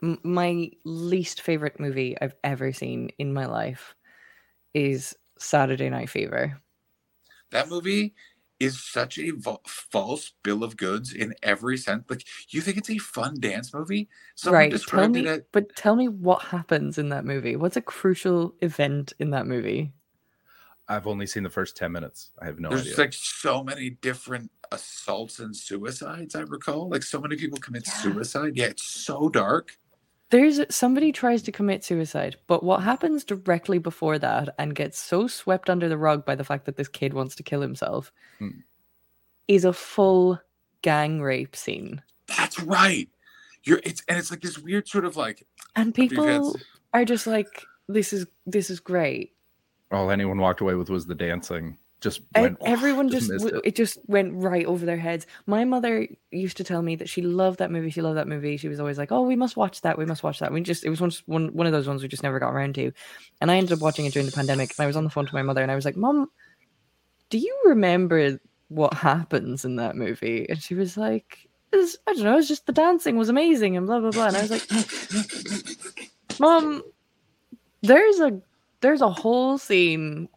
my 0.00 0.70
least 0.84 1.40
favorite 1.42 1.80
movie 1.80 2.16
I've 2.20 2.34
ever 2.44 2.72
seen 2.72 3.10
in 3.18 3.32
my 3.32 3.46
life 3.46 3.94
is 4.76 5.16
Saturday 5.38 5.88
Night 5.88 6.10
Fever. 6.10 6.60
That 7.50 7.70
movie 7.70 8.14
is 8.60 8.82
such 8.82 9.18
a 9.18 9.30
vo- 9.30 9.60
false 9.66 10.32
bill 10.42 10.62
of 10.62 10.76
goods 10.76 11.12
in 11.14 11.34
every 11.42 11.78
sense. 11.78 12.04
Like 12.10 12.24
you 12.50 12.60
think 12.60 12.76
it's 12.76 12.90
a 12.90 12.98
fun 12.98 13.40
dance 13.40 13.72
movie? 13.72 14.08
Someone 14.34 14.60
right. 14.70 14.80
Tell 14.86 15.08
me 15.08 15.20
it 15.20 15.26
as 15.26 15.40
but 15.52 15.74
tell 15.76 15.96
me 15.96 16.08
what 16.08 16.42
happens 16.42 16.98
in 16.98 17.08
that 17.08 17.24
movie. 17.24 17.56
What's 17.56 17.76
a 17.78 17.82
crucial 17.82 18.54
event 18.60 19.14
in 19.18 19.30
that 19.30 19.46
movie? 19.46 19.92
I've 20.88 21.06
only 21.06 21.26
seen 21.26 21.42
the 21.42 21.50
first 21.50 21.76
ten 21.76 21.90
minutes. 21.92 22.30
I 22.40 22.44
have 22.44 22.60
no 22.60 22.68
There's 22.68 22.82
idea. 22.82 22.96
like 22.98 23.12
so 23.14 23.64
many 23.64 23.90
different 23.90 24.50
assaults 24.72 25.38
and 25.38 25.56
suicides. 25.56 26.34
I 26.34 26.40
recall, 26.42 26.88
like 26.90 27.02
so 27.02 27.18
many 27.20 27.36
people 27.36 27.58
commit 27.58 27.84
Yeah. 27.86 27.92
suicide. 27.94 28.52
Yeah, 28.56 28.66
it's 28.66 28.84
so 28.84 29.28
dark. 29.30 29.76
There's 30.30 30.60
somebody 30.74 31.12
tries 31.12 31.42
to 31.42 31.52
commit 31.52 31.84
suicide, 31.84 32.36
but 32.48 32.64
what 32.64 32.82
happens 32.82 33.24
directly 33.24 33.78
before 33.78 34.18
that 34.18 34.48
and 34.58 34.74
gets 34.74 34.98
so 34.98 35.28
swept 35.28 35.70
under 35.70 35.88
the 35.88 35.96
rug 35.98 36.24
by 36.24 36.34
the 36.34 36.42
fact 36.44 36.64
that 36.66 36.76
this 36.76 36.88
kid 36.88 37.14
wants 37.14 37.36
to 37.36 37.42
kill 37.42 37.60
himself 37.60 38.12
Hmm. 38.38 38.60
is 39.46 39.64
a 39.64 39.72
full 39.72 40.40
gang 40.82 41.20
rape 41.20 41.54
scene. 41.54 42.02
That's 42.36 42.60
right. 42.60 43.08
You're 43.62 43.80
it's 43.84 44.02
and 44.08 44.18
it's 44.18 44.30
like 44.30 44.40
this 44.40 44.58
weird 44.58 44.88
sort 44.88 45.04
of 45.04 45.16
like 45.16 45.46
And 45.76 45.94
people 45.94 46.56
are 46.92 47.04
just 47.04 47.26
like, 47.26 47.64
this 47.88 48.12
is 48.12 48.26
this 48.46 48.68
is 48.68 48.80
great. 48.80 49.32
All 49.92 50.10
anyone 50.10 50.38
walked 50.38 50.60
away 50.60 50.74
with 50.74 50.90
was 50.90 51.06
the 51.06 51.14
dancing. 51.14 51.78
Just 52.00 52.20
went, 52.34 52.58
everyone 52.64 53.08
just 53.10 53.30
w- 53.30 53.56
it. 53.56 53.62
it 53.64 53.74
just 53.76 53.98
went 54.06 54.34
right 54.34 54.66
over 54.66 54.84
their 54.84 54.98
heads. 54.98 55.26
My 55.46 55.64
mother 55.64 56.06
used 56.30 56.58
to 56.58 56.64
tell 56.64 56.82
me 56.82 56.94
that 56.96 57.08
she 57.08 57.22
loved 57.22 57.58
that 57.60 57.70
movie. 57.70 57.90
She 57.90 58.02
loved 58.02 58.18
that 58.18 58.28
movie. 58.28 58.56
She 58.58 58.68
was 58.68 58.78
always 58.80 58.98
like, 58.98 59.12
"Oh, 59.12 59.22
we 59.22 59.34
must 59.36 59.56
watch 59.56 59.80
that. 59.80 59.96
We 59.96 60.04
must 60.04 60.22
watch 60.22 60.38
that." 60.40 60.52
We 60.52 60.60
just 60.60 60.84
it 60.84 60.90
was 60.90 61.00
one 61.00 61.10
one 61.26 61.48
one 61.54 61.66
of 61.66 61.72
those 61.72 61.88
ones 61.88 62.02
we 62.02 62.08
just 62.08 62.22
never 62.22 62.38
got 62.38 62.52
around 62.52 62.74
to. 62.74 62.92
And 63.40 63.50
I 63.50 63.56
ended 63.56 63.72
up 63.72 63.80
watching 63.80 64.04
it 64.04 64.12
during 64.12 64.26
the 64.26 64.32
pandemic. 64.32 64.74
And 64.76 64.84
I 64.84 64.86
was 64.86 64.96
on 64.96 65.04
the 65.04 65.10
phone 65.10 65.26
to 65.26 65.34
my 65.34 65.42
mother, 65.42 65.62
and 65.62 65.70
I 65.70 65.74
was 65.74 65.84
like, 65.86 65.96
"Mom, 65.96 66.30
do 67.30 67.38
you 67.38 67.58
remember 67.64 68.38
what 68.68 68.92
happens 68.94 69.64
in 69.64 69.76
that 69.76 69.96
movie?" 69.96 70.46
And 70.50 70.62
she 70.62 70.74
was 70.74 70.98
like, 70.98 71.48
"It's- 71.72 71.96
"I 72.06 72.12
don't 72.12 72.24
know. 72.24 72.36
It's 72.36 72.48
just 72.48 72.66
the 72.66 72.72
dancing 72.72 73.16
was 73.16 73.30
amazing 73.30 73.76
and 73.76 73.86
blah 73.86 74.00
blah 74.00 74.10
blah." 74.10 74.26
And 74.28 74.36
I 74.36 74.42
was 74.42 74.50
like, 74.50 76.38
"Mom, 76.38 76.82
there's 77.80 78.20
a 78.20 78.38
there's 78.82 79.00
a 79.00 79.10
whole 79.10 79.56
scene 79.56 80.28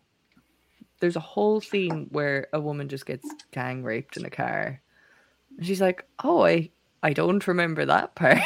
there's 0.99 1.15
a 1.15 1.21
whole 1.21 1.61
scene 1.61 2.07
where 2.11 2.47
a 2.53 2.59
woman 2.59 2.89
just 2.89 3.05
gets 3.05 3.27
gang 3.51 3.83
raped 3.83 4.17
in 4.17 4.25
a 4.25 4.29
car. 4.29 4.81
And 5.57 5.65
she's 5.65 5.81
like, 5.81 6.05
"Oh, 6.23 6.45
I 6.45 6.71
I 7.03 7.13
don't 7.13 7.45
remember 7.47 7.85
that 7.85 8.15
part." 8.15 8.41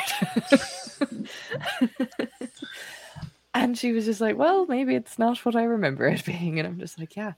and 3.54 3.78
she 3.78 3.92
was 3.92 4.06
just 4.06 4.22
like, 4.22 4.38
"Well, 4.38 4.66
maybe 4.68 4.96
it's 4.96 5.20
not 5.20 5.44
what 5.46 5.56
I 5.56 5.64
remember 5.64 6.08
it 6.08 6.26
being." 6.26 6.60
And 6.60 6.68
I'm 6.68 6.80
just 6.80 7.00
like, 7.00 7.16
"Yeah." 7.16 7.34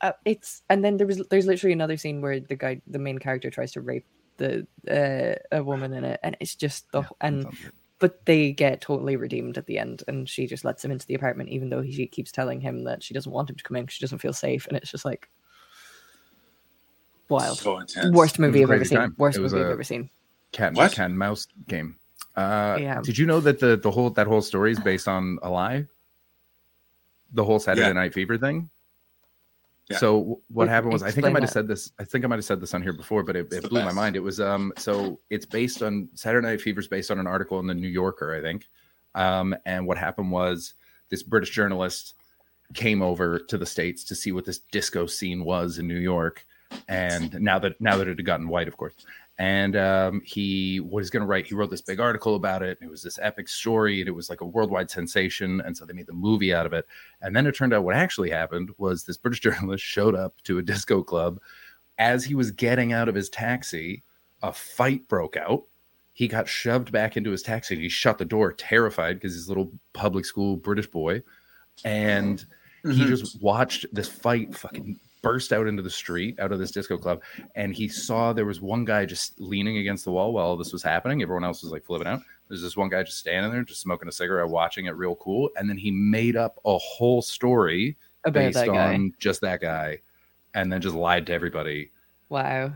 Uh, 0.00 0.12
it's 0.24 0.62
and 0.68 0.84
then 0.84 0.98
there 0.98 1.06
was 1.06 1.22
there's 1.30 1.46
literally 1.46 1.72
another 1.72 1.96
scene 1.96 2.20
where 2.20 2.38
the 2.38 2.56
guy 2.56 2.82
the 2.86 2.98
main 2.98 3.18
character 3.18 3.50
tries 3.50 3.72
to 3.72 3.80
rape 3.80 4.04
the 4.36 4.66
uh, 4.90 5.56
a 5.56 5.64
woman 5.64 5.94
in 5.94 6.04
it 6.04 6.20
and 6.22 6.36
it's 6.40 6.54
just 6.54 6.90
the 6.92 7.02
and. 7.20 7.46
But 7.98 8.24
they 8.26 8.52
get 8.52 8.80
totally 8.80 9.16
redeemed 9.16 9.56
at 9.56 9.66
the 9.66 9.78
end 9.78 10.02
and 10.08 10.28
she 10.28 10.46
just 10.46 10.64
lets 10.64 10.84
him 10.84 10.90
into 10.90 11.06
the 11.06 11.14
apartment 11.14 11.48
even 11.48 11.70
though 11.70 11.80
he 11.80 11.92
she 11.92 12.06
keeps 12.06 12.30
telling 12.30 12.60
him 12.60 12.84
that 12.84 13.02
she 13.02 13.14
doesn't 13.14 13.32
want 13.32 13.48
him 13.48 13.56
to 13.56 13.64
come 13.64 13.76
in 13.76 13.86
'cause 13.86 13.94
she 13.94 14.04
doesn't 14.04 14.18
feel 14.18 14.32
safe 14.32 14.66
and 14.66 14.76
it's 14.76 14.90
just 14.90 15.04
like 15.04 15.28
wild 17.28 17.58
so 17.58 17.78
intense. 17.78 18.14
worst 18.14 18.38
movie 18.38 18.60
a 18.60 18.64
i've 18.64 18.70
ever 18.70 18.84
seen 18.84 18.98
time. 18.98 19.14
worst 19.18 19.38
movie 19.38 19.58
i've 19.58 19.66
ever 19.70 19.82
seen 19.84 20.08
cat 20.52 20.68
and, 20.68 20.76
What? 20.76 20.92
cat 20.92 21.06
and 21.10 21.18
mouse 21.18 21.46
game. 21.66 21.96
Uh, 22.36 22.76
Yeah. 22.80 23.00
Did 23.02 23.16
you 23.18 23.26
know 23.26 23.40
that 23.40 23.58
the 23.60 23.76
the 23.76 23.90
whole 23.90 24.10
that 24.10 24.26
whole 24.26 24.42
story 24.42 24.70
is 24.70 24.78
based 24.80 25.08
on 25.08 25.38
a 25.42 25.48
lie? 25.50 25.86
The 27.32 27.44
whole 27.44 27.58
Saturday 27.58 27.86
Yeah. 27.88 27.92
Night 27.94 28.12
Fever 28.14 28.36
thing. 28.38 28.68
Yeah. 29.88 29.98
So 29.98 30.40
what 30.48 30.64
Ex- 30.64 30.70
happened 30.70 30.92
was 30.92 31.02
I 31.02 31.10
think 31.12 31.26
I 31.26 31.30
might 31.30 31.42
have 31.42 31.50
said 31.50 31.68
this. 31.68 31.92
I 31.98 32.04
think 32.04 32.24
I 32.24 32.28
might 32.28 32.36
have 32.36 32.44
said 32.44 32.60
this 32.60 32.74
on 32.74 32.82
here 32.82 32.92
before, 32.92 33.22
but 33.22 33.36
it, 33.36 33.52
it 33.52 33.62
the 33.62 33.68
blew 33.68 33.84
my 33.84 33.92
mind. 33.92 34.16
It 34.16 34.20
was 34.20 34.40
um 34.40 34.72
so 34.76 35.20
it's 35.30 35.46
based 35.46 35.82
on 35.82 36.08
Saturday 36.14 36.46
Night 36.46 36.60
Fever 36.60 36.80
is 36.80 36.88
based 36.88 37.10
on 37.10 37.18
an 37.18 37.26
article 37.26 37.60
in 37.60 37.66
the 37.66 37.74
New 37.74 37.88
Yorker, 37.88 38.34
I 38.34 38.40
think. 38.40 38.68
Um, 39.14 39.54
and 39.64 39.86
what 39.86 39.96
happened 39.96 40.30
was 40.30 40.74
this 41.08 41.22
British 41.22 41.50
journalist 41.50 42.14
came 42.74 43.00
over 43.00 43.38
to 43.38 43.56
the 43.56 43.66
states 43.66 44.02
to 44.04 44.14
see 44.14 44.32
what 44.32 44.44
this 44.44 44.58
disco 44.58 45.06
scene 45.06 45.44
was 45.44 45.78
in 45.78 45.86
New 45.86 45.98
York, 45.98 46.44
and 46.88 47.40
now 47.40 47.58
that 47.60 47.80
now 47.80 47.96
that 47.96 48.08
it 48.08 48.18
had 48.18 48.26
gotten 48.26 48.48
white, 48.48 48.68
of 48.68 48.76
course, 48.76 48.94
and 49.38 49.76
um, 49.76 50.22
he 50.24 50.80
was 50.80 51.10
going 51.10 51.20
to 51.20 51.26
write. 51.26 51.46
He 51.46 51.54
wrote 51.54 51.70
this 51.70 51.82
big 51.82 52.00
article 52.00 52.34
about 52.36 52.62
it. 52.62 52.78
And 52.80 52.88
it 52.88 52.90
was 52.90 53.02
this 53.02 53.18
epic 53.20 53.48
story, 53.48 54.00
and 54.00 54.08
it 54.08 54.12
was 54.12 54.30
like 54.30 54.40
a 54.40 54.46
worldwide 54.46 54.90
sensation. 54.90 55.60
And 55.60 55.76
so 55.76 55.84
they 55.84 55.92
made 55.92 56.06
the 56.06 56.14
movie 56.14 56.54
out 56.54 56.64
of 56.64 56.72
it. 56.72 56.86
And 57.20 57.36
then 57.36 57.46
it 57.46 57.54
turned 57.54 57.74
out 57.74 57.84
what 57.84 57.94
actually 57.96 58.30
happened 58.30 58.70
was 58.78 59.04
this 59.04 59.18
British 59.18 59.40
journalist 59.46 59.84
showed 59.84 60.14
up 60.14 60.34
to 60.44 60.58
a 60.58 60.62
disco 60.62 61.02
club. 61.02 61.38
As 61.98 62.24
he 62.24 62.34
was 62.34 62.50
getting 62.50 62.92
out 62.92 63.08
of 63.08 63.14
his 63.14 63.28
taxi, 63.28 64.02
a 64.42 64.52
fight 64.52 65.06
broke 65.08 65.36
out. 65.36 65.64
He 66.14 66.28
got 66.28 66.48
shoved 66.48 66.90
back 66.92 67.16
into 67.18 67.30
his 67.30 67.42
taxi. 67.42 67.74
And 67.74 67.82
he 67.82 67.90
shut 67.90 68.16
the 68.16 68.24
door, 68.24 68.52
terrified 68.52 69.16
because 69.16 69.34
he's 69.34 69.46
a 69.46 69.50
little 69.50 69.70
public 69.92 70.24
school 70.24 70.56
British 70.56 70.86
boy, 70.86 71.22
and 71.84 72.44
he 72.84 72.88
Mhm. 73.04 73.08
just 73.08 73.42
watched 73.42 73.84
this 73.92 74.08
fight 74.08 74.54
fucking 74.56 74.98
burst 75.26 75.52
out 75.52 75.66
into 75.66 75.82
the 75.82 75.90
street 75.90 76.38
out 76.38 76.52
of 76.52 76.58
this 76.58 76.70
disco 76.70 76.96
club 76.96 77.20
and 77.56 77.74
he 77.74 77.88
saw 77.88 78.32
there 78.32 78.44
was 78.46 78.60
one 78.60 78.84
guy 78.84 79.04
just 79.04 79.38
leaning 79.40 79.78
against 79.78 80.04
the 80.04 80.10
wall 80.12 80.32
while 80.32 80.56
this 80.56 80.72
was 80.72 80.82
happening. 80.82 81.20
Everyone 81.22 81.42
else 81.44 81.62
was 81.62 81.72
like 81.72 81.84
flipping 81.84 82.06
out. 82.06 82.20
There's 82.48 82.62
this 82.62 82.76
one 82.76 82.88
guy 82.88 83.02
just 83.02 83.18
standing 83.18 83.50
there 83.50 83.64
just 83.64 83.80
smoking 83.80 84.08
a 84.08 84.12
cigarette 84.12 84.48
watching 84.48 84.86
it 84.86 84.90
real 84.96 85.16
cool 85.16 85.50
and 85.56 85.68
then 85.68 85.76
he 85.76 85.90
made 85.90 86.36
up 86.36 86.58
a 86.64 86.78
whole 86.78 87.22
story 87.22 87.96
About 88.24 88.34
based 88.40 88.54
that 88.58 88.66
guy. 88.68 88.94
on 88.94 89.12
just 89.18 89.40
that 89.40 89.60
guy 89.60 90.00
and 90.54 90.72
then 90.72 90.80
just 90.80 90.94
lied 90.94 91.26
to 91.26 91.32
everybody 91.32 91.90
Wow, 92.28 92.72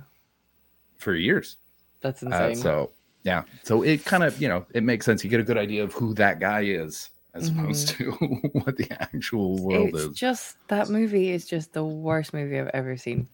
for 0.96 1.14
years. 1.14 1.56
That's 2.00 2.22
Uh, 2.22 2.26
insane. 2.26 2.56
so 2.56 2.90
yeah. 3.24 3.42
So 3.62 3.82
it 3.82 4.04
kind 4.04 4.22
of 4.24 4.40
you 4.40 4.48
know 4.48 4.64
it 4.74 4.82
makes 4.82 5.04
sense. 5.06 5.22
You 5.22 5.30
get 5.30 5.40
a 5.40 5.44
good 5.44 5.58
idea 5.58 5.84
of 5.84 5.92
who 5.92 6.14
that 6.14 6.40
guy 6.40 6.62
is 6.62 7.10
as 7.34 7.48
opposed 7.48 7.88
to 7.88 8.10
what 8.52 8.76
the 8.76 8.88
actual 9.00 9.56
world 9.62 9.90
it's 9.90 9.98
is 9.98 10.08
just 10.10 10.56
that 10.68 10.88
movie 10.88 11.30
is 11.30 11.46
just 11.46 11.72
the 11.72 11.84
worst 11.84 12.32
movie 12.34 12.58
I've 12.58 12.68
ever 12.74 12.96
seen. 12.96 13.28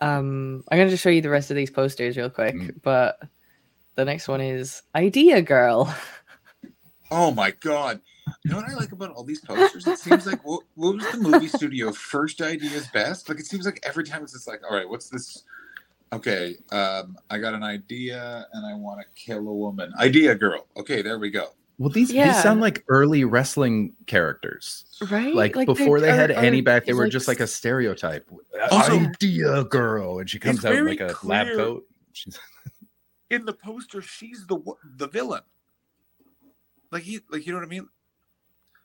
Um, 0.00 0.64
I'm 0.70 0.78
gonna 0.78 0.90
just 0.90 1.02
show 1.02 1.10
you 1.10 1.20
the 1.22 1.30
rest 1.30 1.50
of 1.50 1.56
these 1.56 1.70
posters 1.70 2.16
real 2.16 2.30
quick, 2.30 2.54
Mm. 2.54 2.80
but 2.82 3.20
the 3.96 4.04
next 4.04 4.28
one 4.28 4.40
is 4.40 4.82
Idea 4.94 5.42
Girl. 5.42 5.94
Oh 7.10 7.32
my 7.32 7.50
god. 7.50 8.00
You 8.44 8.52
know 8.52 8.58
what 8.58 8.70
I 8.70 8.74
like 8.74 8.92
about 8.92 9.10
all 9.10 9.24
these 9.24 9.40
posters? 9.40 9.86
It 9.86 9.98
seems 9.98 10.26
like 10.26 10.44
what, 10.46 10.62
what 10.76 10.94
was 10.94 11.10
the 11.10 11.18
movie 11.18 11.48
studio 11.48 11.90
first 11.92 12.40
idea 12.40 12.70
is 12.70 12.86
best? 12.88 13.28
Like 13.28 13.40
it 13.40 13.46
seems 13.46 13.64
like 13.66 13.80
every 13.82 14.04
time 14.04 14.22
it's 14.22 14.32
just 14.32 14.46
like, 14.46 14.60
all 14.68 14.76
right, 14.76 14.88
what's 14.88 15.08
this? 15.08 15.42
Okay, 16.12 16.56
um, 16.70 17.16
I 17.28 17.38
got 17.38 17.54
an 17.54 17.62
idea 17.64 18.46
and 18.52 18.64
I 18.66 18.74
want 18.74 19.00
to 19.00 19.06
kill 19.20 19.38
a 19.48 19.52
woman. 19.54 19.92
Idea 19.98 20.34
girl. 20.36 20.66
Okay, 20.76 21.02
there 21.02 21.18
we 21.18 21.30
go. 21.30 21.48
Well 21.80 21.88
these 21.88 22.12
Yeah. 22.12 22.32
these 22.32 22.42
sound 22.42 22.60
like 22.60 22.84
early 22.88 23.24
wrestling 23.24 23.94
characters 24.06 24.84
Right? 25.10 25.34
like, 25.34 25.54
they 25.54 25.64
before 25.64 25.98
they 25.98 26.12
had 26.12 26.30
are- 26.30 26.34
Annie 26.34 26.60
back, 26.60 26.84
they 26.84 26.90
it's 26.92 26.98
were 26.98 27.08
just 27.08 27.26
like 27.26 27.40
a 27.40 27.46
stereotype. 27.48 28.28
Uh, 28.54 28.68
also- 28.70 29.00
Idea 29.00 29.64
girl, 29.64 30.18
and 30.20 30.28
she 30.30 30.38
comes 30.38 30.64
out 30.64 30.74
in 30.74 30.86
like 30.86 31.00
a 31.00 31.16
lab 31.24 31.48
coat. 31.56 31.84
She's 32.12 32.38
In 33.30 33.44
the 33.44 33.52
poster, 33.54 34.02
she's 34.02 34.46
the 34.46 34.58
the 34.96 35.08
villain. 35.08 35.42
Like 36.92 37.02
he, 37.04 37.20
like 37.30 37.46
you 37.46 37.52
know 37.52 37.58
what 37.60 37.66
I 37.66 37.68
mean? 37.68 37.88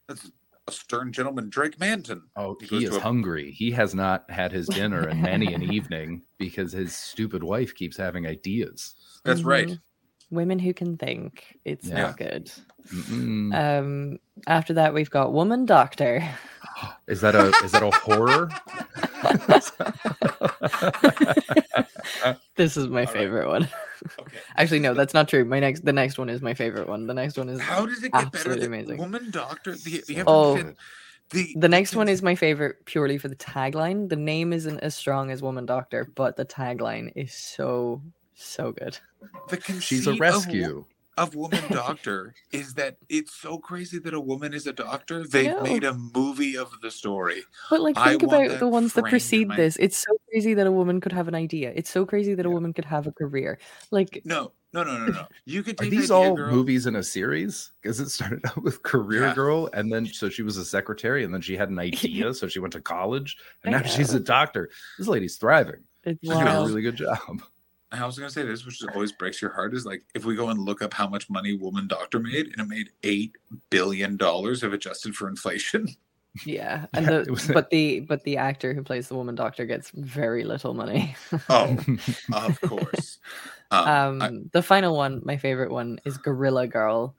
That's 0.08 0.30
a 0.68 0.72
stern 0.72 1.12
gentleman, 1.12 1.50
Drake 1.50 1.80
Manton. 1.80 2.24
oh, 2.36 2.56
He 2.62 2.68
he 2.80 2.86
is 2.86 2.96
a- 2.96 3.00
hungry. 3.00 3.52
He 3.52 3.72
has 3.72 3.94
not 3.96 4.30
had 4.30 4.52
his 4.52 4.68
dinner 4.68 5.10
in 5.10 5.22
many 5.22 5.54
an 5.54 5.64
evening 5.74 6.22
because 6.38 6.72
his 6.72 6.96
stupid 6.96 7.44
wife 7.44 7.74
keeps 7.76 7.98
having 7.98 8.26
ideas. 8.28 8.96
That's 9.24 9.42
right. 9.42 9.68
Mm-hmm. 9.68 9.76
Women 10.32 10.60
who 10.60 10.74
can 10.74 10.98
think. 10.98 11.58
It's 11.66 11.88
Yeah. 11.88 12.02
not 12.02 12.18
good. 12.18 12.52
Mm-mm. 12.94 13.54
Um, 13.56 14.20
after 14.48 14.74
that, 14.74 14.94
we've 14.94 15.10
got 15.10 15.34
Woman 15.34 15.66
Doctor. 15.66 16.28
is 17.08 17.22
that 17.22 17.36
a 17.36 17.48
is 17.64 17.72
that 17.72 17.84
a 17.84 17.92
horror? 17.92 18.50
This 22.56 22.78
is 22.78 22.88
my 22.88 23.02
All 23.02 23.06
right. 23.08 23.14
favorite 23.14 23.48
one. 23.48 23.68
Okay. 24.20 24.38
Actually, 24.58 24.80
no, 24.80 24.94
that's 24.94 25.14
not 25.14 25.28
true. 25.28 25.44
My 25.46 25.60
next, 25.60 25.84
the 25.84 25.94
next 25.94 26.18
one 26.18 26.30
is 26.30 26.42
my 26.42 26.54
favorite 26.54 26.88
one. 26.88 27.06
The 27.08 27.14
next 27.14 27.38
one 27.38 27.50
is 27.50 27.60
How 27.60 27.86
does 27.86 28.04
it 28.04 28.12
get 28.14 28.32
better 28.32 28.54
amazing. 28.54 28.98
Woman 28.98 29.30
Doctor? 29.30 29.76
The, 29.76 30.02
to 30.08 30.24
Oh. 30.28 30.74
the 31.32 31.54
The 31.58 31.70
next 31.70 31.96
one 31.96 32.08
is 32.08 32.22
my 32.22 32.36
favorite 32.36 32.86
purely 32.86 33.18
for 33.18 33.28
the 33.28 33.36
tagline. 33.36 34.10
The 34.10 34.16
name 34.16 34.54
isn't 34.54 34.80
as 34.80 34.96
strong 34.96 35.32
as 35.32 35.42
Woman 35.42 35.66
Doctor, 35.66 36.10
but 36.16 36.38
the 36.38 36.46
tagline 36.46 37.12
is 37.16 37.34
so 37.34 38.02
so 38.36 38.72
good. 38.72 38.98
the 39.50 39.60
She's 39.82 40.08
a 40.08 40.12
conceit 40.12 40.14
of 40.14 40.20
rescue. 40.20 40.86
of 41.18 41.34
woman 41.36 41.64
doctor 41.72 42.34
is 42.52 42.74
that 42.76 42.98
it's 43.10 43.34
so 43.34 43.58
crazy 43.58 44.00
that 44.00 44.14
a 44.14 44.20
woman 44.20 44.54
is 44.54 44.68
a 44.68 44.74
doctor. 44.74 45.26
They 45.26 45.48
know. 45.48 45.62
made 45.62 45.84
a 45.86 45.94
movie 45.94 46.58
of 46.58 46.72
the 46.82 46.92
story. 46.92 47.44
But 47.70 47.82
like 47.82 47.96
think 47.96 48.22
want 48.24 48.46
about 48.48 48.60
the 48.60 48.68
ones 48.68 48.94
that 48.94 49.06
precede 49.06 49.48
my- 49.50 49.56
this. 49.56 49.78
It's 49.78 49.98
so 49.98 50.12
crazy 50.30 50.54
that 50.56 50.68
a 50.68 50.72
woman 50.72 51.00
could 51.02 51.14
have 51.14 51.28
an 51.28 51.36
idea. 51.36 51.72
It's 51.76 51.90
so 51.90 52.06
crazy 52.06 52.36
that 52.36 52.46
a 52.46 52.50
woman 52.50 52.74
could 52.74 52.86
have 52.86 53.08
a 53.08 53.12
career. 53.12 53.58
Like 53.92 54.22
No, 54.26 54.52
no, 54.74 54.84
no, 54.84 54.98
no, 54.98 55.06
no. 55.14 55.26
You 55.46 55.64
could 55.64 55.80
Are 55.80 55.84
take 55.86 55.92
these 55.92 56.12
Idea 56.12 56.30
all 56.30 56.36
Girl- 56.36 56.52
movies 56.52 56.86
in 56.86 56.98
a 56.98 57.04
series? 57.04 57.72
Because 57.82 58.02
it 58.02 58.10
started 58.10 58.42
out 58.46 58.62
with 58.62 58.84
Career 58.84 59.28
Yeah. 59.28 59.34
Girl, 59.36 59.70
and 59.72 59.90
then 59.90 60.06
so 60.06 60.28
she 60.28 60.44
was 60.44 60.58
a 60.58 60.66
secretary, 60.66 61.24
and 61.24 61.34
then 61.34 61.40
she 61.40 61.56
had 61.56 61.70
an 61.70 61.80
idea, 61.90 62.34
so 62.34 62.50
she 62.50 62.60
went 62.60 62.74
to 62.74 62.82
college, 62.82 63.38
and 63.64 63.74
I 63.74 63.80
now 63.80 63.86
she's 63.88 64.14
a 64.14 64.20
doctor. 64.20 64.70
This 64.98 65.08
lady's 65.08 65.38
thriving. 65.38 65.80
it's 66.04 66.20
She's 66.22 66.30
doing 66.32 66.46
a 66.46 66.60
really 66.66 66.82
good 66.82 66.98
job. 66.98 67.42
I 67.92 68.06
was 68.06 68.18
gonna 68.18 68.30
say 68.30 68.44
this, 68.44 68.66
which 68.66 68.82
always 68.94 69.12
breaks 69.12 69.42
your 69.42 69.52
heart, 69.52 69.74
is 69.74 69.86
like 69.86 70.04
if 70.14 70.26
we 70.26 70.36
go 70.36 70.50
and 70.50 70.60
look 70.60 70.82
up 70.82 70.94
how 70.94 71.08
much 71.08 71.30
money 71.30 71.54
Woman 71.56 71.88
Doctor 71.88 72.20
made, 72.20 72.48
and 72.48 72.60
it 72.60 72.68
made 72.68 72.90
eight 73.04 73.36
billion 73.70 74.18
dollars 74.18 74.64
if 74.64 74.74
adjusted 74.74 75.16
for 75.16 75.30
inflation. 75.30 75.88
Yeah, 76.46 76.88
and 76.94 77.06
the 77.06 77.22
it 77.22 77.32
was- 77.32 77.48
but 77.48 77.70
the 77.70 78.02
but 78.02 78.24
the 78.24 78.38
actor 78.38 78.74
who 78.74 78.84
plays 78.84 79.08
the 79.08 79.16
woman 79.16 79.36
doctor 79.36 79.66
gets 79.66 79.92
very 79.92 80.44
little 80.44 80.74
money. 80.74 81.16
Oh, 81.50 81.78
of 82.34 82.60
course. 82.62 83.20
Um, 83.72 83.88
Um, 83.88 84.22
I- 84.22 84.32
the 84.52 84.62
final 84.62 84.96
one, 84.96 85.22
my 85.24 85.38
favorite 85.38 85.72
one, 85.72 86.00
is 86.06 86.18
Gorilla 86.18 86.68
Girl. 86.68 87.16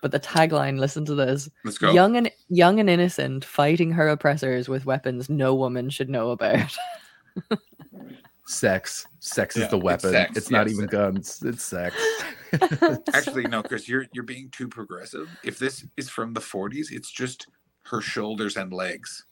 But 0.00 0.10
the 0.12 0.20
tagline, 0.20 0.78
listen 0.78 1.04
to 1.06 1.14
this: 1.14 1.48
let's 1.64 1.78
go. 1.78 1.92
young 1.92 2.16
and 2.16 2.30
young 2.48 2.78
and 2.80 2.90
innocent, 2.90 3.44
fighting 3.44 3.90
her 3.92 4.08
oppressors 4.08 4.68
with 4.68 4.84
weapons 4.86 5.28
no 5.30 5.54
woman 5.54 5.88
should 5.90 6.08
know 6.10 6.30
about. 6.30 6.76
sex. 8.46 9.06
Sex 9.20 9.56
Yeah, 9.56 9.64
is 9.64 9.70
the 9.70 9.78
weapon. 9.78 10.14
It's, 10.14 10.34
sex, 10.34 10.50
not 10.50 10.66
yes. 10.66 10.76
even 10.76 10.86
guns. 10.86 11.42
It's 11.44 11.62
sex. 11.62 11.96
Actually, 13.14 13.44
no, 13.44 13.62
Chris, 13.62 13.88
you're 13.88 14.06
you're 14.12 14.24
being 14.24 14.48
too 14.50 14.68
progressive. 14.68 15.28
If 15.42 15.58
this 15.58 15.84
is 15.96 16.08
from 16.08 16.32
the 16.32 16.40
40s, 16.40 16.92
it's 16.92 17.10
just 17.10 17.48
her 17.86 18.00
shoulders 18.00 18.56
and 18.56 18.72
legs. 18.72 19.26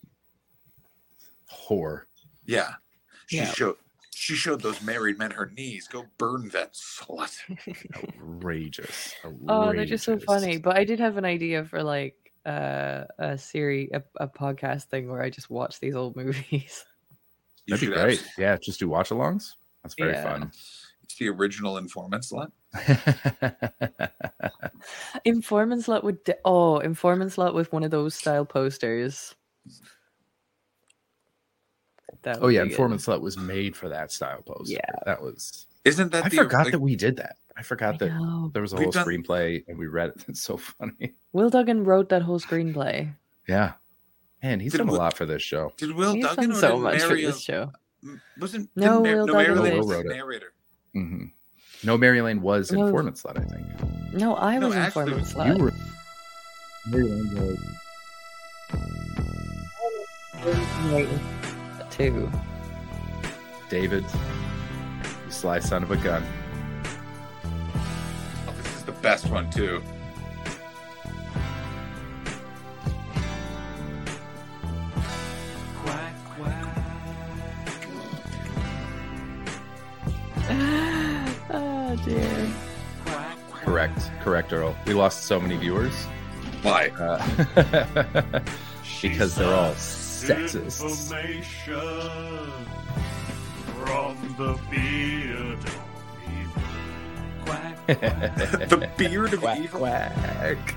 Whore. 1.51 2.03
Yeah. 2.47 2.73
She 3.27 3.37
Yeah. 3.39 3.53
showed 3.53 3.77
she 4.15 4.35
showed 4.35 4.61
those 4.61 4.81
married 4.83 5.19
men 5.19 5.31
her 5.33 5.51
knees. 5.57 5.89
Go 5.89 6.05
burn 6.19 6.49
that 6.51 6.75
slut. 6.75 7.37
Outrageous. 7.97 9.15
oh, 9.49 9.73
they're 9.73 9.85
just 9.87 10.05
so 10.05 10.19
funny. 10.19 10.59
But 10.59 10.77
I 10.77 10.85
did 10.85 11.01
have 11.01 11.17
an 11.17 11.25
idea 11.25 11.65
for 11.65 11.83
like 11.83 12.33
uh, 12.47 13.05
a 13.19 13.37
series, 13.39 13.91
a, 13.93 14.03
a 14.17 14.29
podcast 14.29 14.85
thing 14.85 15.11
where 15.11 15.23
I 15.23 15.31
just 15.31 15.51
watch 15.51 15.81
these 15.81 15.95
old 15.97 16.15
movies. 16.17 16.85
You 17.67 17.77
That'd 17.77 17.89
be 17.91 17.95
great. 17.95 18.19
abs- 18.21 18.29
Yeah, 18.39 18.57
just 18.61 18.81
do 18.81 18.89
watch 18.89 19.11
alongs. 19.11 19.55
That's 19.83 19.95
very 19.95 20.13
Yeah. 20.13 20.23
fun. 20.23 20.53
It's 21.05 21.17
the 21.17 21.29
original 21.29 21.77
informant 21.79 22.25
slut. 22.25 22.51
Informant 25.25 25.85
slut 25.85 26.03
would 26.05 26.23
de- 26.25 26.37
oh, 26.45 26.79
informant 26.79 27.31
slut 27.33 27.55
with 27.55 27.73
one 27.73 27.85
of 27.85 27.91
those 27.91 28.15
style 28.15 28.45
posters. 28.45 29.35
That 32.23 32.39
oh 32.41 32.49
yeah, 32.49 32.63
be 32.63 32.69
good. 32.69 32.73
informant 32.73 33.01
slut 33.03 33.21
was 33.21 33.37
made 33.37 33.77
for 33.77 33.89
that 33.89 34.11
style 34.13 34.43
poster. 34.43 34.75
Yeah. 34.75 34.81
that 35.07 35.21
was. 35.23 35.67
Isn't 35.85 36.13
that 36.13 36.25
I 36.27 36.29
the 36.29 36.37
forgot 36.37 36.65
like, 36.65 36.73
that 36.73 36.79
we 36.81 36.97
did 36.97 37.17
that. 37.17 37.37
I 37.57 37.63
forgot 37.63 37.95
I 37.95 38.07
that 38.07 38.51
there 38.53 38.63
was 38.63 38.73
a 38.73 38.77
We've 38.77 38.85
whole 38.87 38.93
done- 38.93 39.07
screenplay 39.07 39.65
and 39.69 39.77
we 39.79 39.87
read 39.87 40.11
it. 40.11 40.25
It's 40.29 40.41
so 40.43 40.57
funny. 40.57 41.15
Will 41.33 41.51
Duggan 41.51 41.85
wrote 41.85 42.09
that 42.11 42.23
whole 42.23 42.41
screenplay. 42.41 43.13
Yeah, 43.49 43.73
man, 44.43 44.61
he's 44.61 44.73
Did 44.73 44.79
done 44.79 44.89
a 44.89 44.93
lot 44.93 45.17
for 45.17 45.27
this 45.27 45.43
show. 45.43 45.73
did 45.77 45.93
Will 45.95 46.15
He's 46.15 46.25
Duggan 46.25 46.51
done 46.51 46.59
so 46.59 46.77
did 46.77 46.83
much 46.83 47.03
for 47.03 47.15
this 47.17 47.41
show. 47.41 47.73
wasn't 48.39 48.69
No, 48.77 49.03
didn't 49.03 49.19
Will 49.19 49.27
no, 49.27 49.33
Duggan 49.35 49.55
Mary. 49.55 49.61
Lane 49.71 49.79
was 49.79 49.87
Will 49.87 49.95
wrote 49.97 50.05
the 50.07 50.11
it. 50.11 50.17
narrator. 50.17 50.53
hmm 50.95 51.25
No, 51.85 51.97
Mary 51.99 52.21
Lane 52.23 52.43
was 52.43 52.73
No. 52.73 52.87
informant 52.87 53.17
slut. 53.17 53.39
I 53.39 53.45
think. 53.45 54.13
No, 54.15 54.37
I 54.37 54.59
No, 54.59 54.69
was 54.69 54.77
actually, 54.77 55.13
informant 55.13 55.29
you 55.29 55.35
slut. 55.35 55.59
You 55.59 55.65
were. 55.65 55.73
Mary 56.91 57.05
Lane 57.09 57.35
wrote 57.37 57.59
too. 61.91 62.31
David, 63.69 64.05
you 65.25 65.31
sly 65.31 65.59
son 65.61 65.83
of 65.83 65.91
a 65.91 65.97
gun. 65.97 66.25
Oh, 67.45 68.55
this 68.57 68.77
is 68.77 68.83
the 68.85 68.93
best 68.93 69.29
one 69.31 69.51
too. 69.51 69.83
Correct, 84.23 84.51
correct, 84.51 84.53
Earl. 84.53 84.77
We 84.87 84.95
lost 84.95 85.25
so 85.25 85.41
many 85.41 85.57
viewers 85.57 85.95
Why? 86.63 86.89
uh, 86.91 87.19
because 89.03 89.35
they're 89.35 89.55
all 89.55 89.73
sexist. 89.73 90.83
Information 90.83 92.51
from 93.75 94.17
the 94.39 94.59
beard 94.71 95.59
of 95.59 95.81
evil. 96.29 96.63
the 98.79 98.91
beard 98.97 99.33
of 99.35 99.41
quack 99.41 99.59
evil. 99.59 99.81
quack. 99.81 100.75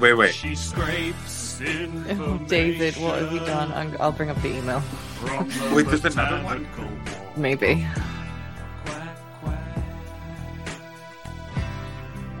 Wait, 0.00 0.14
wait. 0.14 0.34
She 0.34 0.56
scrapes 0.56 1.42
Oh, 1.64 2.40
David, 2.48 2.96
what 2.96 3.20
have 3.20 3.32
you 3.32 3.38
done? 3.40 3.72
I'm, 3.72 3.96
I'll 4.00 4.10
bring 4.10 4.30
up 4.30 4.40
the 4.42 4.48
email. 4.56 4.82
Wait, 5.72 5.86
there's 5.86 6.04
another 6.04 6.42
one? 6.42 6.66
Maybe. 7.36 7.86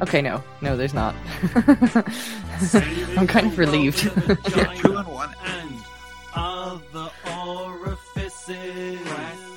Okay, 0.02 0.20
no, 0.20 0.42
no, 0.60 0.76
there's 0.76 0.94
not. 0.94 1.14
I'm 3.16 3.26
kind 3.28 3.46
of 3.46 3.56
relieved. 3.56 4.04
Yeah, 4.56 4.74
two 4.74 4.98
in 4.98 5.06
one. 5.06 5.32
and 5.44 5.76
other 6.34 7.10
orifices. 7.38 8.98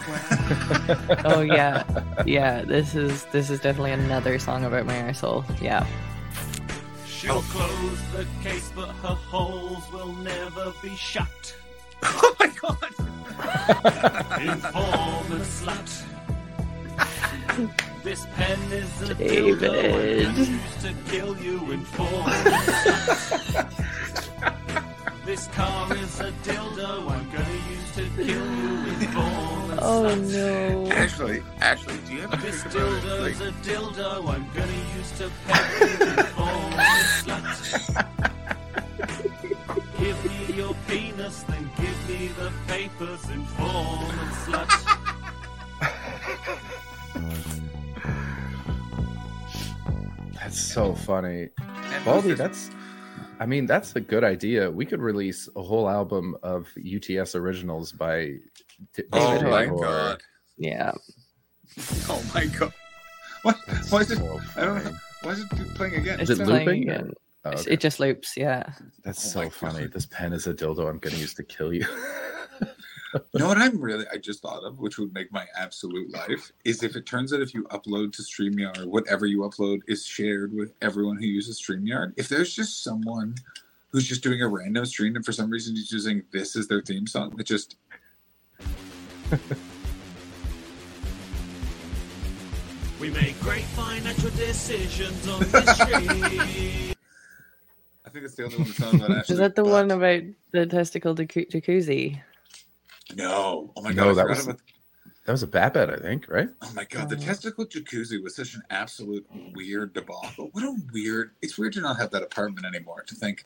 oh 1.25 1.41
yeah, 1.41 1.83
yeah. 2.27 2.61
This 2.61 2.93
is 2.93 3.25
this 3.25 3.49
is 3.49 3.59
definitely 3.59 3.93
another 3.93 4.37
song 4.37 4.63
about 4.65 4.85
my 4.85 4.93
arsehole. 4.93 5.43
Yeah. 5.59 5.85
She'll 7.07 7.41
close 7.41 8.11
the 8.11 8.27
case, 8.43 8.71
but 8.75 8.89
her 8.89 9.15
holes 9.15 9.91
will 9.91 10.13
never 10.13 10.73
be 10.81 10.95
shut. 10.95 11.55
Oh 12.03 12.35
my 12.39 12.47
god. 12.61 12.93
Informant 14.39 15.43
slut. 15.43 16.03
This 18.05 18.21
pen 18.35 18.59
is 18.71 19.01
a 19.01 19.15
David. 19.15 19.59
dildo 19.61 20.27
I'm 20.27 20.35
used 20.37 20.79
to 20.81 20.93
kill 21.09 21.35
you 21.37 21.71
in 21.71 21.83
form. 21.85 22.11
this 25.25 25.47
car 25.47 25.91
is 25.97 26.19
a 26.19 26.31
dildo 26.45 27.09
I'm 27.09 27.27
gonna 27.31 27.59
use 27.73 27.91
to 27.95 28.07
kill 28.15 28.27
you 28.27 28.43
in 28.91 28.99
form. 29.09 29.79
Oh 29.81 30.13
no. 30.13 30.87
Actually, 30.91 31.41
actually, 31.61 31.97
do 32.05 32.13
you 32.13 32.21
have 32.21 32.33
a 32.33 32.37
This 32.37 32.61
think 32.61 32.75
about 32.75 33.03
it? 33.07 33.21
Like, 33.21 33.35
a 33.37 33.51
dildo 33.65 34.29
I'm 34.29 34.47
gonna 34.53 34.81
use 34.97 35.11
to 35.17 35.31
peg 35.47 35.81
you 35.81 35.87
in 36.05 36.25
form. 36.37 36.73
Give 39.97 40.19
me 40.25 40.37
your 40.55 40.75
penis, 40.87 41.41
then 41.49 41.71
give 41.75 41.99
me 42.07 42.27
the 42.37 42.51
papers 42.67 43.27
in 43.31 43.43
form. 43.45 44.11
Slut. 44.45 44.84
That's 50.55 50.73
so 50.73 50.95
funny. 50.95 51.49
and 51.59 52.05
Baldy, 52.05 52.29
who's 52.29 52.37
this- 52.37 52.69
that's 52.69 52.69
I 53.41 53.45
mean, 53.45 53.65
that's 53.65 53.93
a 53.97 53.99
good 53.99 54.23
idea. 54.23 54.71
We 54.71 54.85
could 54.85 55.01
release 55.01 55.49
a 55.57 55.61
whole 55.61 55.89
album 55.89 56.37
of 56.43 56.67
UTS 56.77 57.35
originals 57.35 57.91
by 57.91 58.35
D- 58.95 59.03
Oh 59.11 59.33
David 59.35 59.49
my 59.49 59.63
Hayward. 59.65 59.81
god. 59.81 60.21
Yeah. 60.57 60.91
Oh 62.07 62.23
my 62.33 62.45
god. 62.45 62.71
What? 63.41 63.57
Why 63.89 63.99
is 63.99 64.11
it? 64.11 64.17
So 64.19 64.39
I 64.55 64.61
don't 64.63 64.75
know. 64.75 64.81
funny. 64.81 64.95
Why 65.23 65.31
is 65.31 65.39
it 65.41 65.49
playing 65.75 65.95
again? 65.95 66.19
Is 66.21 66.29
It's 66.29 66.39
it 66.39 66.45
playing 66.45 66.65
looping? 66.67 66.89
again. 66.89 67.11
Oh, 67.43 67.49
It's- 67.49 67.65
okay. 67.65 67.73
It 67.73 67.79
just 67.81 67.99
loops. 67.99 68.37
Yeah. 68.37 68.63
That's 69.03 69.25
Oh 69.25 69.29
so 69.29 69.39
my 69.43 69.49
funny. 69.49 69.81
God. 69.81 69.91
This 69.91 70.05
pen 70.05 70.31
is 70.31 70.47
a 70.47 70.53
dildo 70.53 70.87
I'm 70.89 70.99
going 70.99 71.15
to 71.15 71.19
use 71.19 71.33
to 71.33 71.43
kill 71.43 71.73
you. 71.73 71.85
You 73.33 73.39
know 73.39 73.47
what 73.47 73.57
I'm 73.57 73.79
really 73.79 74.05
I 74.11 74.17
just 74.17 74.41
thought 74.41 74.63
of, 74.63 74.79
which 74.79 74.97
would 74.97 75.13
make 75.13 75.31
my 75.31 75.45
absolute 75.57 76.11
life, 76.11 76.51
is 76.65 76.83
if 76.83 76.95
it 76.95 77.05
turns 77.05 77.31
out 77.33 77.41
if 77.41 77.53
you 77.53 77.63
upload 77.65 78.11
to 78.13 78.21
StreamYard, 78.21 78.85
whatever 78.87 79.25
you 79.25 79.39
upload 79.39 79.79
is 79.87 80.05
shared 80.05 80.53
with 80.53 80.73
everyone 80.81 81.17
who 81.17 81.25
uses 81.25 81.61
StreamYard. 81.61 82.13
If 82.17 82.27
there's 82.29 82.53
just 82.53 82.83
someone 82.83 83.35
who's 83.89 84.07
just 84.07 84.21
doing 84.23 84.41
a 84.41 84.47
random 84.47 84.85
stream 84.85 85.15
and 85.15 85.25
for 85.25 85.31
some 85.31 85.49
reason 85.49 85.75
he's 85.75 85.91
using 85.91 86.23
this 86.31 86.55
as 86.55 86.67
their 86.67 86.81
theme 86.81 87.07
song, 87.07 87.33
it 87.39 87.43
just 87.45 87.77
We 92.99 93.09
make 93.11 93.39
great 93.39 93.63
financial 93.63 94.29
decisions 94.31 95.27
on 95.27 95.39
this 95.41 95.69
street. 95.75 96.95
I 98.05 98.09
think 98.09 98.25
it's 98.25 98.35
the 98.35 98.45
only 98.45 98.57
one 98.57 98.67
that's 98.67 98.79
not 98.79 98.93
about 98.93 99.11
Ashley. 99.11 99.33
Is 99.33 99.39
that 99.39 99.55
the 99.55 99.63
but- 99.63 99.71
one 99.71 99.91
about 99.91 100.21
the 100.51 100.65
testicle 100.65 101.13
jacu- 101.15 101.49
jacuzzi? 101.51 102.21
No. 103.15 103.71
Oh 103.75 103.81
my 103.81 103.93
god, 103.93 104.05
No, 104.05 104.09
I 104.11 104.13
that 104.15 104.27
was- 104.29 104.47
about 104.47 104.59
that 105.25 105.31
was 105.31 105.41
a 105.43 105.47
Babette, 105.47 105.89
I 105.89 105.97
think, 105.97 106.27
right? 106.29 106.49
Oh 106.61 106.71
my 106.75 106.85
god, 106.85 107.09
the 107.09 107.15
Oh. 107.15 107.19
testicle 107.19 107.65
jacuzzi 107.65 108.21
was 108.21 108.35
such 108.35 108.53
an 108.53 108.61
absolute 108.69 109.25
weird 109.55 109.93
debacle. 109.93 110.49
What 110.51 110.63
a 110.63 110.75
weird! 110.93 111.31
It's 111.41 111.57
weird 111.57 111.73
to 111.73 111.81
not 111.81 111.97
have 111.97 112.11
that 112.11 112.21
apartment 112.21 112.65
anymore. 112.67 113.03
To 113.07 113.15
think, 113.15 113.43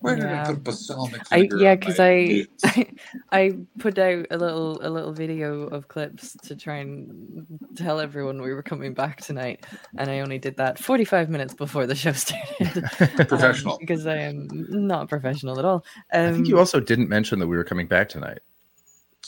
where 0.00 0.16
did 0.16 0.24
I 0.24 0.30
Yeah. 0.32 0.46
put 0.46 0.64
balsamic 0.64 1.22
I 1.30 1.36
vinegar? 1.36 1.58
yeah, 1.58 1.74
because 1.76 2.00
I. 2.00 2.46
I 2.64 2.86
I 3.30 3.56
put 3.78 3.96
out 3.98 4.26
a 4.32 4.36
little 4.36 4.80
a 4.84 4.90
little 4.90 5.12
video 5.12 5.68
of 5.68 5.86
clips 5.86 6.36
to 6.42 6.56
try 6.56 6.78
and 6.78 7.46
tell 7.76 8.00
everyone 8.00 8.42
we 8.42 8.52
were 8.52 8.62
coming 8.64 8.92
back 8.92 9.20
tonight, 9.20 9.64
and 9.96 10.10
I 10.10 10.18
only 10.18 10.38
did 10.40 10.56
that 10.56 10.80
45 10.80 11.30
minutes 11.30 11.54
before 11.54 11.86
the 11.86 11.94
show 11.94 12.10
started. 12.24 12.84
um, 13.20 13.26
Professional. 13.28 13.78
because 13.78 14.04
I 14.08 14.16
am 14.16 14.48
not 14.50 15.08
professional 15.08 15.60
at 15.60 15.64
all. 15.64 15.84
Um, 16.12 16.26
I 16.28 16.32
think 16.32 16.48
you 16.48 16.58
also 16.58 16.80
didn't 16.80 17.08
mention 17.08 17.38
that 17.38 17.46
we 17.46 17.56
were 17.56 17.64
coming 17.64 17.86
back 17.86 18.08
tonight. 18.08 18.40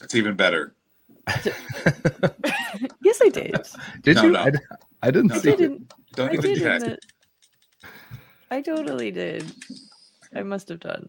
It's 0.02 0.14
even 0.14 0.36
better. 0.36 0.74
yes, 3.02 3.20
I 3.22 3.28
did. 3.30 3.56
Did 4.02 4.16
No, 4.16 4.22
you? 4.24 4.32
no. 4.32 4.40
I, 4.40 4.50
d- 4.50 4.58
I 5.02 5.10
didn't 5.10 5.30
No, 5.30 5.36
I 5.36 5.38
see 5.40 5.50
it. 5.50 5.58
didn't. 5.58 5.92
Don't 6.14 6.30
I 6.30 6.34
even 6.34 6.54
did. 6.54 6.62
check. 6.62 6.98
I 8.50 8.60
totally 8.62 9.10
did. 9.10 9.52
I 10.34 10.42
must 10.42 10.68
have 10.68 10.80
done. 10.80 11.08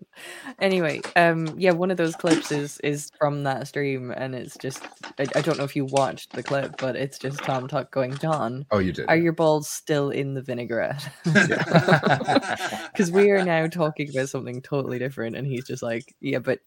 Anyway, 0.60 1.02
um, 1.16 1.56
yeah, 1.58 1.72
one 1.72 1.92
of 1.92 1.98
those 1.98 2.16
clips 2.16 2.52
is 2.52 2.80
is 2.84 3.12
from 3.20 3.44
that 3.44 3.68
stream, 3.68 4.12
and 4.12 4.34
it's 4.34 4.58
just 4.58 4.82
I, 5.20 5.24
I 5.36 5.42
don't 5.42 5.58
know 5.58 5.64
if 5.66 5.76
you 5.76 5.86
watched 5.86 6.32
the 6.34 6.44
clip, 6.44 6.78
but 6.80 6.96
it's 6.96 7.20
just 7.20 7.40
Tom 7.40 7.68
Tuck 7.68 7.92
going, 7.92 8.18
John, 8.18 8.66
Oh, 8.72 8.80
you 8.80 8.92
did. 8.94 9.06
are 9.10 9.18
your 9.18 9.34
balls 9.34 9.70
still 9.70 10.10
in 10.12 10.34
the 10.34 10.42
vinaigrette? 10.42 11.08
Because 12.94 13.12
we 13.12 13.30
are 13.30 13.44
now 13.44 13.68
talking 13.68 14.10
about 14.10 14.30
something 14.30 14.62
totally 14.62 14.98
different, 15.00 15.36
and 15.36 15.46
he's 15.46 15.66
just 15.66 15.84
like, 15.84 16.16
yeah, 16.20 16.40
but 16.40 16.60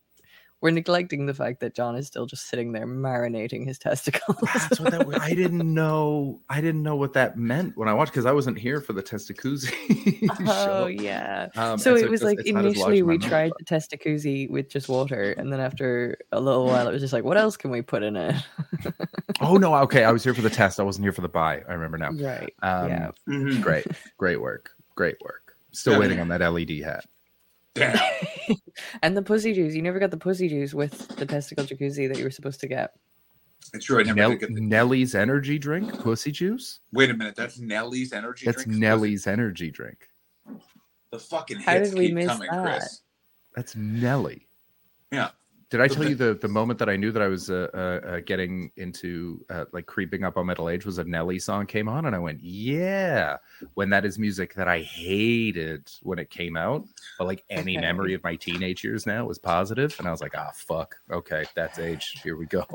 we're 0.62 0.70
neglecting 0.70 1.26
the 1.26 1.32
fact 1.34 1.60
that 1.60 1.74
John 1.74 1.96
is 1.96 2.06
still 2.06 2.26
just 2.26 2.48
sitting 2.48 2.72
there 2.72 2.86
marinating 2.86 3.66
his 3.66 3.78
testicles. 3.78 4.36
That's 4.42 4.78
what 4.78 4.90
that 4.92 5.06
was. 5.06 5.16
I 5.18 5.34
didn't 5.34 5.72
know. 5.74 6.40
I 6.50 6.60
didn't 6.60 6.82
know 6.82 6.96
what 6.96 7.14
that 7.14 7.36
meant 7.38 7.76
when 7.76 7.88
I 7.88 7.94
watched 7.94 8.12
because 8.12 8.26
I 8.26 8.32
wasn't 8.32 8.58
here 8.58 8.80
for 8.80 8.92
the 8.92 9.02
Testacuzzi 9.02 10.28
oh 10.46 10.64
show. 10.64 10.86
yeah. 10.86 11.48
Um, 11.56 11.78
so 11.78 11.94
and 11.94 12.04
it 12.04 12.10
was 12.10 12.20
just- 12.20 12.24
like 12.28 12.38
it's 12.40 12.50
not 12.50 12.64
as 12.66 12.76
large 12.76 12.92
initially 12.94 13.02
we 13.02 13.18
mouth, 13.18 13.28
tried 13.28 13.52
but- 13.58 13.66
the 13.66 13.74
testacuzzi 13.76 14.50
with 14.50 14.68
just 14.68 14.88
water, 14.88 15.32
and 15.32 15.52
then 15.52 15.60
after 15.60 16.18
a 16.32 16.40
little 16.40 16.66
while, 16.66 16.88
it 16.88 16.92
was 16.92 17.00
just 17.00 17.12
like, 17.12 17.24
what 17.24 17.36
else 17.38 17.56
can 17.56 17.70
we 17.70 17.82
put 17.82 18.02
in 18.02 18.16
it? 18.16 18.34
Oh 19.42 19.56
no! 19.56 19.74
Okay, 19.74 20.04
I 20.04 20.12
was 20.12 20.22
here 20.22 20.34
for 20.34 20.42
the 20.42 20.50
test. 20.50 20.78
I 20.78 20.82
wasn't 20.82 21.04
here 21.06 21.12
for 21.12 21.22
the 21.22 21.28
buy. 21.28 21.62
I 21.66 21.72
remember 21.72 21.96
now. 21.96 22.10
right. 22.10 22.52
Um, 22.62 22.88
yeah. 22.90 23.10
Mhm. 23.26 23.62
Great, 23.62 23.86
great 24.18 24.38
work, 24.38 24.72
great 24.96 25.16
work. 25.22 25.56
Still 25.72 25.94
Yeah. 25.94 25.98
waiting 26.00 26.20
on 26.20 26.28
that 26.28 26.42
LED 26.42 26.80
hat. 26.84 27.06
Damn. 27.74 27.98
and 29.02 29.16
the 29.16 29.22
pussy 29.22 29.52
juice. 29.54 29.74
You 29.74 29.82
never 29.82 29.98
got 29.98 30.10
the 30.10 30.16
pussy 30.16 30.48
juice 30.48 30.74
with 30.74 31.08
the 31.16 31.26
testicle 31.26 31.64
jacuzzi 31.64 32.08
that 32.08 32.18
you 32.18 32.24
were 32.24 32.30
supposed 32.30 32.60
to 32.60 32.68
get. 32.68 32.92
It's 33.72 33.84
true. 33.84 34.00
I 34.00 34.02
never 34.02 34.16
Nell- 34.16 34.36
get 34.36 34.52
the- 34.54 34.60
Nellie's 34.60 35.14
energy 35.14 35.58
drink, 35.58 36.00
pussy 36.00 36.32
juice. 36.32 36.80
Wait 36.92 37.10
a 37.10 37.14
minute. 37.14 37.36
That's 37.36 37.58
Nelly's 37.58 38.12
energy 38.12 38.44
drink? 38.44 38.56
That's 38.56 38.66
Nelly's 38.66 38.80
Nellie's 38.80 39.26
energy 39.26 39.70
drink. 39.70 40.08
The 41.12 41.18
fucking 41.18 41.58
How 41.60 41.74
did 41.78 41.94
we 41.94 42.06
keep 42.06 42.14
miss 42.14 42.26
coming, 42.26 42.48
that? 42.50 42.62
Chris. 42.80 43.02
That's 43.54 43.76
Nelly. 43.76 44.48
Yeah. 45.12 45.30
Did 45.70 45.80
I 45.80 45.88
tell 45.88 46.08
you 46.08 46.14
the 46.14 46.34
the 46.34 46.48
moment 46.48 46.78
that 46.80 46.88
I 46.88 46.96
knew 46.96 47.12
that 47.12 47.22
I 47.22 47.28
was 47.28 47.48
uh, 47.48 47.68
uh, 47.72 48.06
uh, 48.06 48.20
getting 48.20 48.70
into 48.76 49.44
uh, 49.50 49.66
like 49.72 49.86
creeping 49.86 50.24
up 50.24 50.36
on 50.36 50.46
middle 50.46 50.68
age 50.68 50.84
was 50.84 50.98
a 50.98 51.04
Nelly 51.04 51.38
song 51.38 51.66
came 51.66 51.88
on 51.88 52.06
and 52.06 52.16
I 52.16 52.18
went 52.18 52.40
yeah 52.42 53.36
when 53.74 53.88
that 53.90 54.04
is 54.04 54.18
music 54.18 54.54
that 54.54 54.66
I 54.66 54.80
hated 54.80 55.90
when 56.02 56.18
it 56.18 56.28
came 56.28 56.56
out 56.56 56.84
but 57.18 57.26
like 57.26 57.44
any 57.50 57.76
memory 57.88 58.14
of 58.14 58.22
my 58.24 58.34
teenage 58.34 58.82
years 58.82 59.06
now 59.06 59.24
was 59.24 59.38
positive 59.38 59.94
and 59.98 60.08
I 60.08 60.10
was 60.10 60.20
like 60.20 60.36
ah 60.36 60.50
fuck 60.54 60.96
okay 61.10 61.44
that's 61.54 61.78
age 61.78 62.20
here 62.22 62.36
we 62.36 62.46
go 62.46 62.66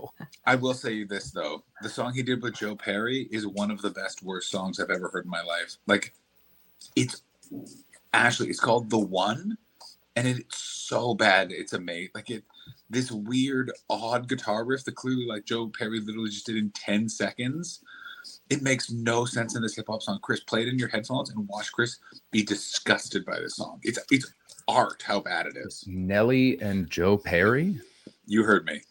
I 0.46 0.56
will 0.56 0.74
say 0.74 0.94
you 0.94 1.08
this 1.08 1.32
though: 1.32 1.64
the 1.82 1.90
song 1.90 2.14
he 2.14 2.24
did 2.24 2.42
with 2.42 2.56
Joe 2.56 2.76
Perry 2.76 3.28
is 3.32 3.48
one 3.48 3.72
of 3.72 3.82
the 3.82 3.90
best 3.90 4.24
worst 4.24 4.50
songs 4.50 4.80
I've 4.80 4.90
ever 4.90 5.10
heard 5.10 5.26
in 5.26 5.32
my 5.32 5.42
life. 5.42 5.78
Like, 5.88 6.14
it's 6.96 7.24
Ashley. 8.14 8.50
It's 8.50 8.60
called 8.60 8.90
"The 8.90 9.00
One," 9.00 9.58
and 10.16 10.28
it's 10.28 10.58
so 10.58 11.16
bad. 11.16 11.52
It's 11.52 11.74
amazing. 11.74 12.12
Like 12.14 12.30
it, 12.30 12.44
this 12.90 13.12
weird, 13.12 13.72
odd 13.90 14.28
guitar 14.30 14.64
riff 14.66 14.84
that 14.86 14.96
clearly, 14.96 15.26
like 15.26 15.46
Joe 15.46 15.68
Perry, 15.68 16.00
literally 16.00 16.30
just 16.30 16.46
did 16.46 16.58
in 16.58 16.70
ten 16.72 17.10
seconds. 17.10 17.82
It 18.50 18.62
makes 18.62 18.92
no 18.92 19.26
sense 19.26 19.56
in 19.56 19.62
this 19.62 19.76
hip 19.76 19.86
hop 19.88 20.02
song. 20.02 20.20
Chris, 20.22 20.40
play 20.42 20.62
it 20.64 20.68
in 20.68 20.78
your 20.80 20.88
headphones 20.88 21.30
and 21.30 21.48
watch 21.48 21.72
Chris 21.72 21.98
be 22.32 22.44
disgusted 22.44 23.26
by 23.26 23.40
this 23.40 23.56
song. 23.56 23.80
It's 23.84 24.00
it's 24.12 24.32
art 24.68 25.04
how 25.06 25.20
bad 25.20 25.46
it 25.48 25.56
is. 25.58 25.84
Nelly 25.88 26.60
and 26.62 26.90
Joe 26.90 27.18
Perry 27.18 27.80
You 28.26 28.44
heard 28.44 28.66
me. 28.66 28.82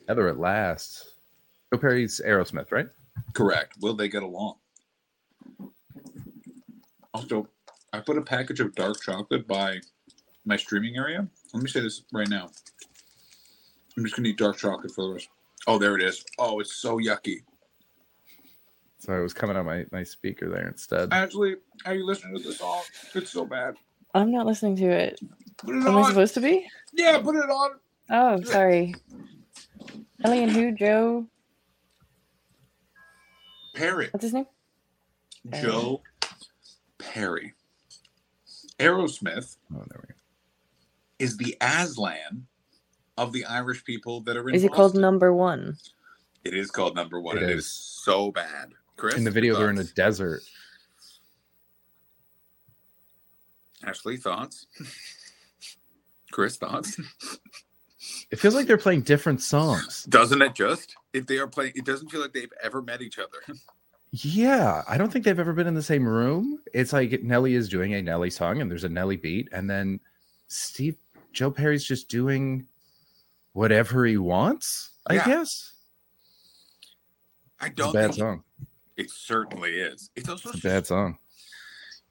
together 0.00 0.28
at 0.28 0.38
last 0.38 1.12
Joe 1.72 1.78
Perry's 1.78 2.20
Aerosmith 2.26 2.72
right 2.72 2.88
Correct. 3.34 3.74
Will 3.80 3.94
they 3.94 4.08
get 4.08 4.22
along? 4.22 4.54
Also, 7.14 7.48
I 7.92 8.00
put 8.00 8.16
a 8.18 8.22
package 8.22 8.60
of 8.60 8.74
dark 8.74 9.00
chocolate 9.02 9.46
by 9.46 9.80
my 10.44 10.56
streaming 10.56 10.96
area. 10.96 11.26
Let 11.52 11.62
me 11.62 11.68
say 11.68 11.80
this 11.80 12.02
right 12.12 12.28
now. 12.28 12.50
I'm 13.98 14.04
just 14.04 14.14
gonna 14.14 14.28
eat 14.28 14.38
dark 14.38 14.56
chocolate 14.56 14.92
for 14.94 15.08
the 15.08 15.14
rest. 15.14 15.28
Oh, 15.66 15.76
there 15.76 15.96
it 15.96 16.02
is. 16.02 16.24
Oh, 16.38 16.60
it's 16.60 16.76
so 16.76 16.98
yucky. 16.98 17.42
So 19.00 19.12
it 19.12 19.20
was 19.20 19.34
coming 19.34 19.56
on 19.56 19.66
my, 19.66 19.86
my 19.90 20.04
speaker 20.04 20.48
there 20.48 20.68
instead. 20.68 21.12
Ashley, 21.12 21.56
are 21.84 21.94
you 21.94 22.06
listening 22.06 22.36
to 22.36 22.42
the 22.42 22.52
song? 22.52 22.82
It's 23.14 23.32
so 23.32 23.44
bad. 23.44 23.74
I'm 24.14 24.30
not 24.30 24.46
listening 24.46 24.76
to 24.76 24.88
it. 24.88 25.20
Put 25.56 25.74
it 25.74 25.84
Am 25.84 25.96
I 25.98 26.08
supposed 26.08 26.34
to 26.34 26.40
be? 26.40 26.64
Yeah, 26.92 27.18
put 27.20 27.34
it 27.34 27.50
on. 27.50 27.70
Oh, 28.10 28.40
sorry. 28.44 28.94
Ellie 30.22 30.44
and 30.44 30.52
who? 30.52 30.70
Joe? 30.72 31.26
Perry. 33.74 34.08
What's 34.12 34.22
his 34.24 34.32
name? 34.32 34.46
Joe 35.60 36.02
Perry. 36.98 37.54
Aerosmith 38.78 39.56
Oh, 39.74 39.84
there 39.88 40.00
we 40.02 40.14
go. 40.14 40.18
is 41.18 41.36
the 41.36 41.56
Aslan 41.60 42.46
of 43.18 43.32
the 43.32 43.44
Irish 43.44 43.84
people 43.84 44.20
that 44.22 44.36
are 44.36 44.48
in 44.48 44.54
Is 44.54 44.64
it 44.64 44.72
called 44.72 44.94
Number 44.94 45.32
One? 45.34 45.76
It 46.44 46.54
is 46.54 46.70
called 46.70 46.94
number 46.94 47.20
one. 47.20 47.36
It 47.36 47.42
It 47.42 47.50
is. 47.50 47.64
is 47.66 47.72
so 47.72 48.30
bad. 48.30 48.72
Chris, 48.96 49.14
In 49.16 49.24
the 49.24 49.30
video, 49.30 49.56
they're 49.58 49.70
in 49.70 49.78
a 49.78 49.84
desert. 49.84 50.40
Ashley, 53.84 54.16
thoughts? 54.16 54.66
Chris, 56.32 56.56
thoughts? 56.56 56.98
It 58.30 58.38
feels 58.38 58.54
like 58.54 58.66
they're 58.66 58.78
playing 58.78 59.02
different 59.02 59.42
songs. 59.42 60.04
Doesn't 60.04 60.40
it 60.42 60.54
just? 60.54 60.94
If 61.12 61.26
they 61.26 61.38
are 61.38 61.46
playing, 61.46 61.72
it 61.74 61.84
doesn't 61.84 62.08
feel 62.08 62.20
like 62.20 62.32
they've 62.32 62.52
ever 62.62 62.80
met 62.82 63.02
each 63.02 63.18
other. 63.18 63.58
Yeah, 64.12 64.82
I 64.88 64.96
don't 64.96 65.12
think 65.12 65.24
they've 65.24 65.38
ever 65.38 65.52
been 65.52 65.66
in 65.66 65.74
the 65.74 65.82
same 65.82 66.06
room. 66.06 66.60
It's 66.72 66.92
like 66.92 67.22
Nelly 67.22 67.54
is 67.54 67.68
doing 67.68 67.94
a 67.94 68.00
Nelly 68.02 68.30
song 68.30 68.60
and 68.60 68.70
there's 68.70 68.84
a 68.84 68.88
Nelly 68.88 69.16
beat, 69.16 69.48
and 69.52 69.68
then 69.68 70.00
Steve 70.46 70.96
Joe 71.32 71.50
Perry's 71.50 71.84
just 71.84 72.08
doing 72.08 72.66
whatever 73.58 74.04
he 74.06 74.16
wants, 74.16 74.90
I 75.06 75.14
Yeah. 75.14 75.26
guess. 75.26 75.72
I 77.60 77.66
It's 77.66 77.72
a 77.72 77.76
don't 77.76 77.92
bad 77.92 78.02
think 78.10 78.14
song. 78.14 78.44
it 78.96 79.10
certainly 79.10 79.80
is. 79.80 80.10
It's 80.14 80.28
also 80.28 80.50
It's 80.50 80.60
a 80.60 80.62
bad 80.68 80.86
song. 80.86 81.18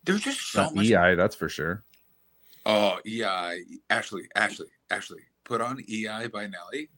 there's 0.04 0.22
just 0.22 0.40
It's 0.40 0.50
so 0.50 0.64
not 0.64 0.76
much. 0.76 0.86
EI, 0.88 1.16
that's 1.16 1.36
for 1.36 1.48
sure. 1.48 1.84
Oh, 2.66 3.00
EI. 3.08 3.64
Ashley, 3.90 4.28
Ashley, 4.36 4.68
Ashley. 4.90 5.22
Put 5.46 5.62
on 5.62 5.80
EI 5.90 6.28
by 6.28 6.48
Nelly. 6.48 6.90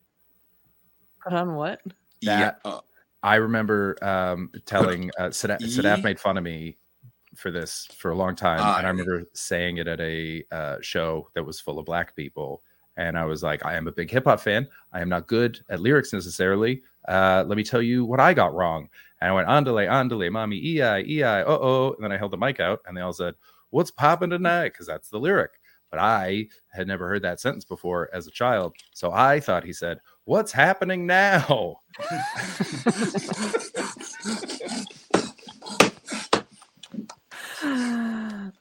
Put 1.23 1.33
on 1.33 1.53
what? 1.53 1.81
That- 1.85 2.59
yeah. 2.65 2.71
Uh, 2.71 2.81
I 3.21 3.35
remember 3.35 4.03
um, 4.03 4.49
telling 4.65 5.11
uh, 5.19 5.25
Sadaf, 5.25 5.61
E- 5.61 5.65
Sadaf 5.67 6.03
made 6.03 6.19
fun 6.19 6.37
of 6.37 6.43
me 6.43 6.77
for 7.35 7.51
this 7.51 7.85
for 7.97 8.09
a 8.09 8.15
long 8.15 8.35
time, 8.35 8.57
and 8.59 8.67
I 8.67 8.79
I- 8.81 8.89
remember 8.89 9.25
saying 9.33 9.77
it 9.77 9.87
at 9.87 9.99
a 10.01 10.43
uh, 10.51 10.77
show 10.81 11.29
that 11.35 11.43
was 11.43 11.59
full 11.59 11.77
of 11.77 11.85
black 11.85 12.15
people, 12.15 12.63
and 12.99 13.17
I 13.17 13.25
was 13.25 13.41
like, 13.41 13.65
"I 13.65 13.75
am 13.75 13.87
a 13.87 13.91
big 13.91 14.11
hip 14.11 14.25
hop 14.25 14.41
fan. 14.41 14.67
I 14.93 14.99
am 14.99 15.09
not 15.09 15.27
good 15.27 15.59
at 15.69 15.79
lyrics 15.79 16.11
necessarily. 16.11 16.83
Uh, 17.07 17.45
let 17.47 17.57
me 17.57 17.63
tell 17.63 17.81
you 17.81 18.05
what 18.05 18.19
I 18.19 18.33
got 18.33 18.53
wrong." 18.53 18.89
And 19.21 19.31
I 19.31 19.33
went, 19.33 19.47
"Andale, 19.47 19.87
andale, 19.87 20.31
mommy, 20.31 20.79
ei, 20.79 20.81
ei, 20.81 21.43
oh 21.43 21.59
oh," 21.61 21.93
and 21.93 22.03
then 22.03 22.11
I 22.11 22.17
held 22.17 22.31
the 22.31 22.37
mic 22.37 22.59
out, 22.59 22.81
and 22.85 22.95
they 22.95 23.01
all 23.01 23.13
said, 23.13 23.35
"What's 23.69 23.89
popping 23.89 24.29
tonight?" 24.29 24.73
Because 24.73 24.87
that's 24.87 25.09
the 25.09 25.19
lyric. 25.19 25.51
But 25.89 25.99
I 25.99 26.47
had 26.71 26.87
never 26.87 27.07
heard 27.07 27.23
that 27.23 27.39
sentence 27.39 27.65
before 27.65 28.09
as 28.13 28.27
a 28.27 28.31
child, 28.31 28.75
so 28.93 29.11
I 29.13 29.39
thought 29.39 29.63
he 29.63 29.73
said, 29.73 29.99
"What's 30.25 30.51
happening 30.51 31.07
now?" 31.07 31.79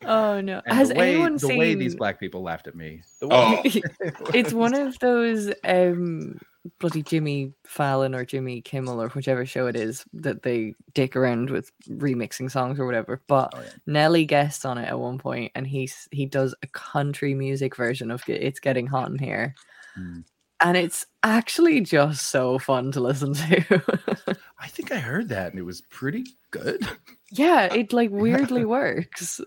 oh 0.09 0.41
no! 0.41 0.61
And 0.67 0.75
Has 0.77 0.89
the 0.89 0.97
way, 0.97 1.11
anyone 1.15 1.35
the 1.35 1.39
seen? 1.41 1.59
way 1.59 1.75
these 1.77 1.95
black 1.95 2.19
people 2.19 2.43
laughed 2.43 2.67
at 2.67 2.75
me. 2.75 3.03
Oh. 3.23 3.61
it's 3.65 4.53
one 4.53 4.75
of 4.75 4.99
those 4.99 5.53
um 5.65 6.39
bloody 6.81 7.03
Jimmy 7.03 7.53
Fallon 7.67 8.15
or 8.15 8.25
Jimmy 8.25 8.61
Kimmel 8.61 9.01
or 9.01 9.09
whichever 9.11 9.47
show 9.47 9.69
it 9.69 9.77
is 9.77 10.05
that 10.13 10.43
they 10.43 10.75
dick 10.93 11.17
around 11.17 11.49
with 11.51 11.71
remixing 11.89 12.51
songs 12.51 12.79
or 12.81 12.85
whatever. 12.87 13.23
But 13.29 13.53
Oh, 13.57 13.61
yeah. 13.61 13.71
Nelly 13.87 14.25
guests 14.27 14.65
on 14.65 14.77
it 14.79 14.87
at 14.89 14.99
one 14.99 15.19
point, 15.19 15.53
and 15.55 15.67
he's 15.67 16.09
he 16.11 16.27
does 16.27 16.55
a 16.63 16.67
country 16.69 17.35
music 17.35 17.77
version 17.77 18.11
of 18.11 18.23
"It's 18.27 18.61
Getting 18.61 18.87
Hot 18.89 19.09
in 19.11 19.19
Here," 19.19 19.55
Hmm. 19.95 20.21
and 20.61 20.77
it's 20.77 21.07
actually 21.23 21.81
just 21.81 22.31
so 22.31 22.59
fun 22.59 22.93
to 22.93 23.01
listen 23.01 23.35
to. 23.35 24.37
I 24.61 24.67
think 24.69 24.93
I 24.93 24.99
heard 24.99 25.29
that 25.31 25.51
and 25.53 25.59
it 25.59 25.65
was 25.65 25.81
pretty 25.83 26.25
good. 26.51 26.87
Yeah, 27.31 27.73
it 27.73 27.93
like 27.93 28.11
weirdly 28.11 28.65
works. 28.79 29.41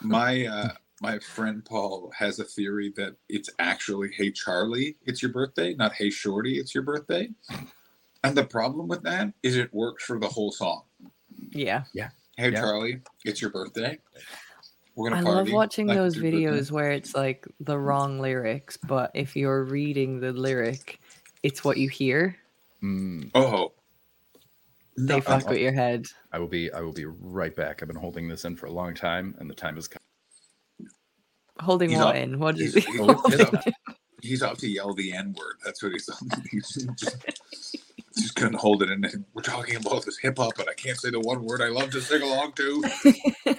my 0.00 0.46
uh 0.56 0.68
my 1.00 1.18
friend 1.18 1.64
Paul 1.64 2.12
has 2.16 2.38
a 2.38 2.44
theory 2.44 2.92
that 2.96 3.16
it's 3.28 3.50
actually 3.58 4.10
Hey 4.12 4.30
Charlie, 4.30 4.96
it's 5.04 5.22
your 5.22 5.32
birthday, 5.32 5.74
not 5.74 5.92
Hey 5.94 6.10
Shorty, 6.10 6.58
it's 6.58 6.74
your 6.74 6.84
birthday. 6.84 7.28
And 8.24 8.36
the 8.36 8.44
problem 8.44 8.86
with 8.86 9.02
that 9.02 9.32
is 9.42 9.56
it 9.56 9.72
works 9.74 10.04
for 10.04 10.20
the 10.20 10.28
whole 10.28 10.52
song. 10.52 10.82
Yeah, 11.50 11.84
Yeah. 11.92 12.10
Hey 12.36 12.50
Yeah. 12.52 12.60
Charlie, 12.60 13.00
it's 13.24 13.40
your 13.42 13.50
birthday. 13.50 13.98
We're 14.94 15.10
gonna 15.10 15.28
I 15.28 15.32
love 15.34 15.50
watching 15.50 15.86
like 15.88 15.96
those 15.96 16.14
it's 16.16 16.22
your 16.22 16.30
birthday." 16.32 16.60
videos 16.60 16.70
where 16.70 16.92
it's 16.92 17.14
like 17.14 17.46
the 17.60 17.78
wrong 17.78 18.20
lyrics, 18.20 18.76
but 18.76 19.10
if 19.14 19.34
you're 19.34 19.64
reading 19.64 20.20
the 20.20 20.32
lyric, 20.32 21.00
it's 21.42 21.64
what 21.64 21.78
you 21.78 21.88
hear. 21.88 22.36
Mm, 22.82 23.30
Oh. 23.34 23.72
They 24.96 25.14
No, 25.16 25.20
fuck 25.20 25.48
with 25.48 25.58
your 25.58 25.72
head. 25.72 26.06
I 26.32 26.38
will 26.38 26.48
be. 26.48 26.72
I 26.72 26.80
will 26.80 26.92
be 26.92 27.06
right 27.06 27.54
back. 27.54 27.82
I've 27.82 27.88
been 27.88 27.96
holding 27.96 28.28
this 28.28 28.44
in 28.44 28.56
for 28.56 28.66
a 28.66 28.70
long 28.72 28.94
time, 28.94 29.34
and 29.38 29.48
the 29.48 29.54
time 29.54 29.76
has 29.76 29.88
come. 29.88 30.02
Holding 31.60 31.90
he's 31.90 31.98
what 31.98 32.08
up- 32.08 32.16
in? 32.16 32.38
What 32.38 32.58
is 32.58 32.74
he's, 32.74 32.84
he 32.84 32.92
he's, 32.92 33.00
holding? 33.06 33.40
up, 33.40 33.64
he's 34.20 34.42
up 34.42 34.58
to 34.58 34.68
yell 34.68 34.92
the 34.94 35.12
N 35.12 35.34
word. 35.38 35.56
That's 35.64 35.82
what 35.82 35.92
he's, 35.92 36.10
he's 36.50 36.68
just, 36.96 37.16
just 38.18 38.34
couldn't 38.34 38.58
hold 38.58 38.82
it 38.82 38.90
in. 38.90 39.04
And 39.04 39.24
we're 39.32 39.42
talking 39.42 39.76
about 39.76 40.04
this 40.04 40.18
hip 40.18 40.36
hop, 40.38 40.52
but 40.56 40.68
I 40.68 40.74
can't 40.74 40.98
say 40.98 41.10
the 41.10 41.20
one 41.20 41.42
word 41.44 41.62
I 41.62 41.68
love 41.68 41.90
to 41.92 42.00
sing 42.00 42.22
along 42.22 42.52
to. 42.54 42.84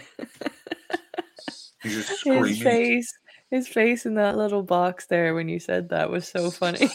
He's 1.83 2.07
just 2.07 2.23
his 2.23 2.61
face, 2.61 3.13
his 3.51 3.67
face 3.67 4.05
in 4.05 4.13
that 4.13 4.37
little 4.37 4.63
box 4.63 5.05
there 5.07 5.35
when 5.35 5.49
you 5.49 5.59
said 5.59 5.89
that 5.89 6.09
was 6.09 6.25
so 6.25 6.49
funny. 6.49 6.89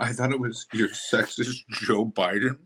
I 0.00 0.12
thought 0.12 0.32
it 0.32 0.40
was 0.40 0.66
your 0.72 0.88
sexist 0.88 1.56
Joe 1.70 2.06
Biden. 2.06 2.58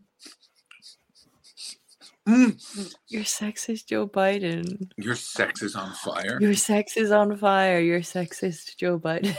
Mm, 2.27 2.95
Your 3.09 3.25
sex 3.25 3.67
is 3.67 3.83
Joe 3.83 4.07
Biden. 4.07 4.89
your 4.97 5.15
sex 5.15 5.61
is 5.61 5.75
on 5.75 5.91
fire. 5.93 6.37
Your 6.39 6.53
sex 6.53 6.95
is 6.95 7.11
on 7.11 7.35
fire. 7.35 7.79
Your 7.79 7.99
sexist 7.99 8.77
Joe 8.77 8.97
Biden. 8.97 9.35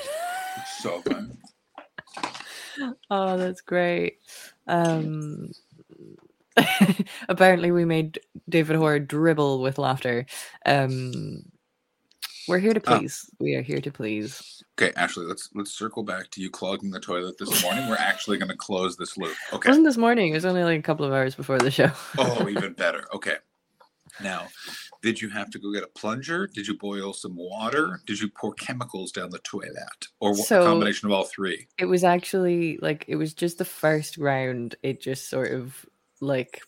so 0.80 1.00
fun. 1.02 1.38
oh, 3.10 3.38
that's 3.38 3.62
great. 3.62 4.18
Um, 4.66 5.50
apparently, 7.28 7.70
we 7.72 7.86
made 7.86 8.20
David 8.50 8.76
Hoare 8.76 8.98
dribble 9.00 9.62
with 9.62 9.78
laughter. 9.78 10.26
Um, 10.66 11.42
we're 12.48 12.58
here 12.58 12.74
to 12.74 12.82
Ah. 12.86 12.98
please. 12.98 13.30
We 13.38 13.54
are 13.54 13.62
here 13.62 13.80
to 13.80 13.90
please. 13.90 14.62
Okay, 14.78 14.92
Ashley, 14.96 15.26
let's 15.26 15.50
let's 15.54 15.72
circle 15.72 16.02
back 16.02 16.30
to 16.32 16.40
you 16.40 16.50
clogging 16.50 16.90
the 16.90 17.00
toilet 17.00 17.38
this 17.38 17.62
morning. 17.62 17.88
We're 17.88 17.96
actually 17.96 18.38
going 18.38 18.48
to 18.50 18.56
close 18.56 18.96
this 18.96 19.16
loop. 19.16 19.32
It 19.52 19.54
Okay. 19.56 19.68
wasn't 19.70 19.86
this 19.86 19.96
morning. 19.96 20.32
It 20.32 20.34
was 20.34 20.44
only 20.44 20.64
like 20.64 20.78
a 20.78 20.82
couple 20.82 21.04
of 21.06 21.12
hours 21.12 21.34
before 21.34 21.58
the 21.58 21.70
show. 21.70 21.90
Oh, 22.18 22.48
even 22.48 22.72
better. 22.74 23.04
Okay. 23.14 23.36
Now, 24.22 24.46
did 25.02 25.20
you 25.20 25.28
have 25.30 25.50
to 25.50 25.58
go 25.58 25.72
get 25.72 25.82
a 25.82 25.88
plunger? 25.88 26.46
Did 26.46 26.68
you 26.68 26.76
boil 26.78 27.12
some 27.12 27.34
water? 27.36 28.00
Did 28.06 28.20
you 28.20 28.28
pour 28.28 28.54
chemicals 28.54 29.10
down 29.10 29.30
the 29.30 29.40
toilet, 29.40 30.06
or 30.20 30.30
what, 30.30 30.46
So- 30.46 30.62
a 30.62 30.66
combination 30.66 31.08
of 31.08 31.12
all 31.12 31.24
three? 31.24 31.66
It 31.78 31.86
was 31.86 32.04
actually 32.04 32.78
like 32.80 33.04
it 33.08 33.16
was 33.16 33.34
just 33.34 33.58
the 33.58 33.64
first 33.64 34.16
round. 34.18 34.76
It 34.84 35.00
just 35.00 35.28
sort 35.28 35.50
of 35.50 35.84
like 36.20 36.62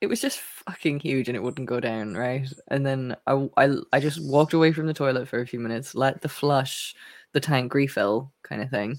it 0.00 0.06
was 0.08 0.20
just 0.20 0.40
fucking 0.40 1.00
huge 1.00 1.28
and 1.28 1.36
it 1.36 1.42
wouldn't 1.42 1.68
go 1.68 1.80
down 1.80 2.14
right. 2.14 2.48
And 2.68 2.84
then 2.86 3.16
I 3.26 3.48
I, 3.56 3.74
I 3.92 4.00
just 4.00 4.22
walked 4.22 4.54
away 4.54 4.72
from 4.72 4.86
the 4.86 4.94
toilet 4.94 5.28
for 5.28 5.40
a 5.40 5.46
few 5.46 5.60
minutes, 5.60 5.94
let 5.94 6.22
the 6.22 6.28
flush 6.28 6.94
the 7.32 7.40
tank 7.40 7.74
refill 7.74 8.32
kind 8.42 8.62
of 8.62 8.70
thing, 8.70 8.98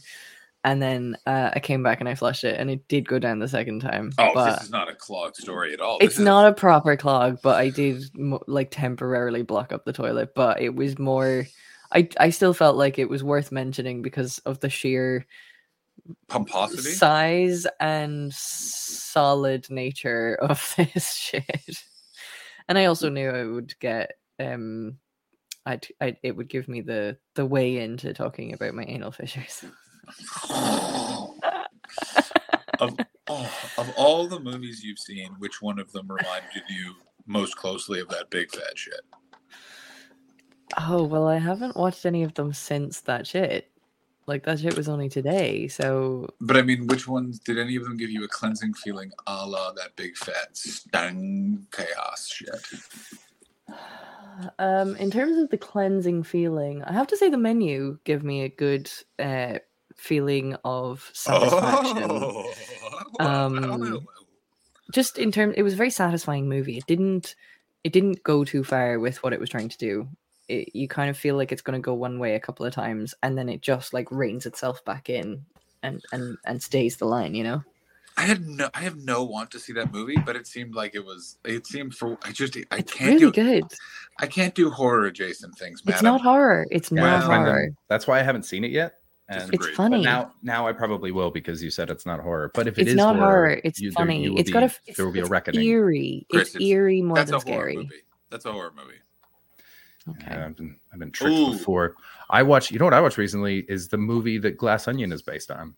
and 0.64 0.82
then 0.82 1.18
uh, 1.26 1.50
I 1.54 1.60
came 1.60 1.84
back 1.84 2.00
and 2.00 2.08
I 2.08 2.16
flushed 2.16 2.44
it 2.44 2.60
and 2.60 2.70
it 2.70 2.88
did 2.88 3.08
go 3.08 3.20
down 3.20 3.40
the 3.40 3.48
second 3.48 3.82
time. 3.82 4.12
Oh, 4.20 4.32
but 4.34 4.54
this 4.56 4.64
is 4.66 4.72
not 4.72 4.90
a 4.90 4.96
clogged 4.96 5.36
story 5.38 5.74
at 5.74 5.82
all. 5.82 5.98
it's 6.02 6.20
is- 6.20 6.24
not 6.24 6.48
a 6.48 6.54
proper 6.54 6.96
clog, 6.96 7.40
but 7.42 7.58
I 7.60 7.70
did 7.70 8.04
mo- 8.16 8.44
like 8.48 8.70
temporarily 8.72 9.42
block 9.42 9.72
up 9.74 9.86
the 9.86 9.94
toilet. 9.94 10.34
But 10.36 10.62
it 10.62 10.76
was 10.76 11.00
more. 11.00 11.46
I 11.92 12.08
I 12.20 12.30
still 12.30 12.54
felt 12.54 12.78
like 12.78 13.00
it 13.00 13.10
was 13.10 13.24
worth 13.24 13.52
mentioning 13.52 14.02
because 14.02 14.38
of 14.40 14.60
the 14.60 14.70
sheer 14.70 15.26
pomposity. 16.28 16.92
size 16.92 17.68
and 17.80 18.34
solid 18.34 19.70
nature 19.70 20.36
of 20.42 20.74
this 20.78 21.14
shit. 21.14 21.84
And 22.68 22.78
I 22.78 22.86
also 22.86 23.10
knew 23.10 23.30
I 23.30 23.44
would 23.44 23.78
get 23.80 24.14
um 24.40 24.98
I'd, 25.66 25.88
I'd 26.00 26.18
it 26.24 26.36
would 26.36 26.50
give 26.50 26.68
me 26.68 26.82
the 26.82 27.18
the 27.36 27.46
way 27.46 27.78
into 27.78 28.14
talking 28.14 28.54
about 28.54 28.74
my 28.74 28.84
anal 28.84 29.12
fissures. 29.12 29.64
of, 32.80 32.98
oh, 33.28 33.52
of 33.78 33.94
all 33.96 34.28
the 34.28 34.40
movies 34.40 34.84
you've 34.84 35.00
seen, 35.00 35.36
which 35.38 35.62
one 35.62 35.80
of 35.80 35.92
them 35.92 36.08
reminded 36.08 36.64
you 36.70 36.96
most 37.28 37.56
closely 37.56 38.00
of 38.00 38.10
that 38.10 38.30
big 38.30 38.50
fat 38.52 38.78
shit? 38.78 39.02
Oh 40.78 41.04
well 41.04 41.28
I 41.28 41.38
haven't 41.38 41.78
watched 41.78 42.06
any 42.06 42.24
of 42.24 42.34
them 42.34 42.54
since 42.54 43.02
that 43.02 43.28
shit. 43.28 43.71
Like 44.28 44.44
that 44.46 44.60
shit 44.60 44.78
was 44.78 44.88
only 44.88 45.10
today. 45.10 45.68
So 45.68 46.30
But 46.40 46.58
I 46.58 46.62
mean, 46.62 46.88
which 46.88 47.08
ones 47.08 47.40
did 47.40 47.58
any 47.58 47.76
of 47.76 47.84
them 47.84 47.98
give 47.98 48.12
you 48.12 48.24
a 48.24 48.28
cleansing 48.28 48.74
feeling, 48.76 49.12
a 49.28 49.46
la 49.48 49.72
that 49.74 49.96
big 49.96 50.16
fat 50.16 50.56
stung 50.56 51.66
chaos 51.72 52.28
shit? 52.28 52.66
um 54.60 54.96
in 54.96 55.12
terms 55.12 55.38
of 55.38 55.50
the 55.50 55.58
cleansing 55.58 56.24
feeling, 56.24 56.84
I 56.84 56.94
have 56.94 57.08
to 57.08 57.18
say 57.18 57.30
the 57.30 57.38
menu 57.38 57.98
give 58.04 58.24
me 58.24 58.44
a 58.44 58.50
good 58.50 58.92
uh 59.20 59.60
feeling 59.96 60.56
of 60.64 61.10
satisfaction. 61.14 62.10
Oh, 62.10 62.54
Um, 63.20 64.08
just 64.92 65.18
in 65.18 65.32
terms 65.32 65.54
it 65.58 65.64
was 65.64 65.74
a 65.74 65.78
very 65.78 65.90
satisfying 65.90 66.50
movie 66.50 66.78
it 66.78 66.86
didn't 66.86 67.36
it 67.84 67.94
didn't 67.94 68.24
go 68.24 68.44
too 68.44 68.64
far 68.64 69.00
with 69.00 69.24
what 69.24 69.34
it 69.34 69.40
was 69.40 69.50
trying 69.50 69.70
to 69.70 69.78
do 69.78 70.08
it, 70.52 70.76
you 70.76 70.88
kind 70.88 71.10
of 71.10 71.18
feel 71.18 71.36
like 71.36 71.52
it's 71.52 71.62
going 71.62 71.80
to 71.80 71.86
go 71.86 71.94
one 71.94 72.20
way 72.20 72.36
a 72.36 72.40
couple 72.40 72.66
of 72.66 72.74
times 72.74 73.14
and 73.24 73.38
then 73.38 73.48
it 73.50 73.62
just 73.62 73.94
like 73.94 74.12
reins 74.12 74.46
itself 74.46 74.84
back 74.86 75.10
in 75.10 75.46
and 75.84 76.02
and 76.12 76.38
and 76.46 76.62
stays 76.62 76.98
the 76.98 77.06
line 77.06 77.34
you 77.36 77.44
know 77.44 77.64
I 78.18 78.24
had 78.24 78.46
no, 78.46 78.70
I 78.74 78.82
have 78.82 78.98
no 78.98 79.24
want 79.24 79.52
to 79.52 79.60
see 79.60 79.72
that 79.74 79.94
movie, 79.94 80.18
but 80.26 80.36
it 80.36 80.46
seemed 80.46 80.76
like 80.76 80.96
it 80.96 81.06
was. 81.06 81.38
It 81.46 81.66
seemed 81.66 81.96
for. 81.96 82.18
I 82.24 82.34
just, 82.34 82.58
I 82.70 82.80
it's 82.80 82.92
can't 82.92 83.22
really 83.22 83.32
do. 83.32 83.32
good 83.32 83.64
I 84.20 84.28
can't 84.28 84.54
do 84.54 84.70
horror 84.70 85.06
adjacent 85.06 85.58
things, 85.58 85.84
man. 85.86 85.94
it's 85.94 86.04
not 86.04 86.20
horror 86.22 86.68
it's 86.70 86.92
Yeah, 86.92 87.02
not 87.04 87.18
that's, 87.20 87.28
why 87.30 87.36
I'm- 87.36 87.46
horror 87.46 87.70
that's 87.88 88.08
why 88.08 88.20
I 88.20 88.22
haven't 88.24 88.44
seen 88.44 88.66
it 88.66 88.72
yet. 88.72 88.96
And 89.30 89.52
it's 89.54 89.70
funny 89.70 90.00
but 90.00 90.04
now, 90.04 90.32
now 90.44 90.68
I 90.68 90.74
probably 90.74 91.14
will 91.14 91.32
because 91.32 91.64
you 91.64 91.72
said 91.72 91.90
it's 91.90 92.06
not 92.06 92.20
horror. 92.20 92.52
But 92.54 92.68
if 92.68 92.78
it 92.78 92.82
it's 92.82 92.90
is 92.92 92.96
not 92.98 93.16
horror, 93.16 93.26
horror, 93.48 93.62
it's 93.64 93.80
you- 93.80 93.92
there- 93.92 93.96
funny 94.06 94.24
you 94.24 94.32
will 94.34 94.40
it's 94.42 94.52
got 94.52 94.60
be- 94.60 94.66
a 94.66 94.72
it's, 94.88 94.98
there 94.98 95.06
will 95.06 95.14
be 95.14 95.20
a 95.20 95.24
it's 95.24 95.32
reckoning. 95.32 95.62
eerie 95.66 96.26
Chris, 96.30 96.48
it's 96.50 96.56
it's- 96.58 96.68
eerie 96.70 97.02
more 97.02 97.16
That's 97.16 97.32
than 97.32 97.40
a 97.40 97.44
horror 97.44 97.54
scary 97.72 97.78
movie. 97.78 98.04
That's 98.30 98.44
a 98.46 98.52
horror 98.52 98.74
movie. 98.76 99.00
Okay 100.10 100.32
Yeah, 100.32 100.46
I've 100.46 100.56
been 100.56 100.80
I've 100.92 101.00
been 101.00 101.12
tricked 101.12 101.38
Ooh. 101.38 101.52
before. 101.52 101.96
I 102.30 102.44
watched. 102.44 102.72
You 102.72 102.80
know 102.80 102.86
what 102.86 102.94
I 102.94 103.02
watched 103.02 103.18
recently 103.18 103.60
is 103.70 103.88
the 103.88 103.98
movie 103.98 104.38
that 104.40 104.58
Glass 104.58 104.88
Onion 104.88 105.12
is 105.12 105.22
based 105.22 105.52
on. 105.52 105.76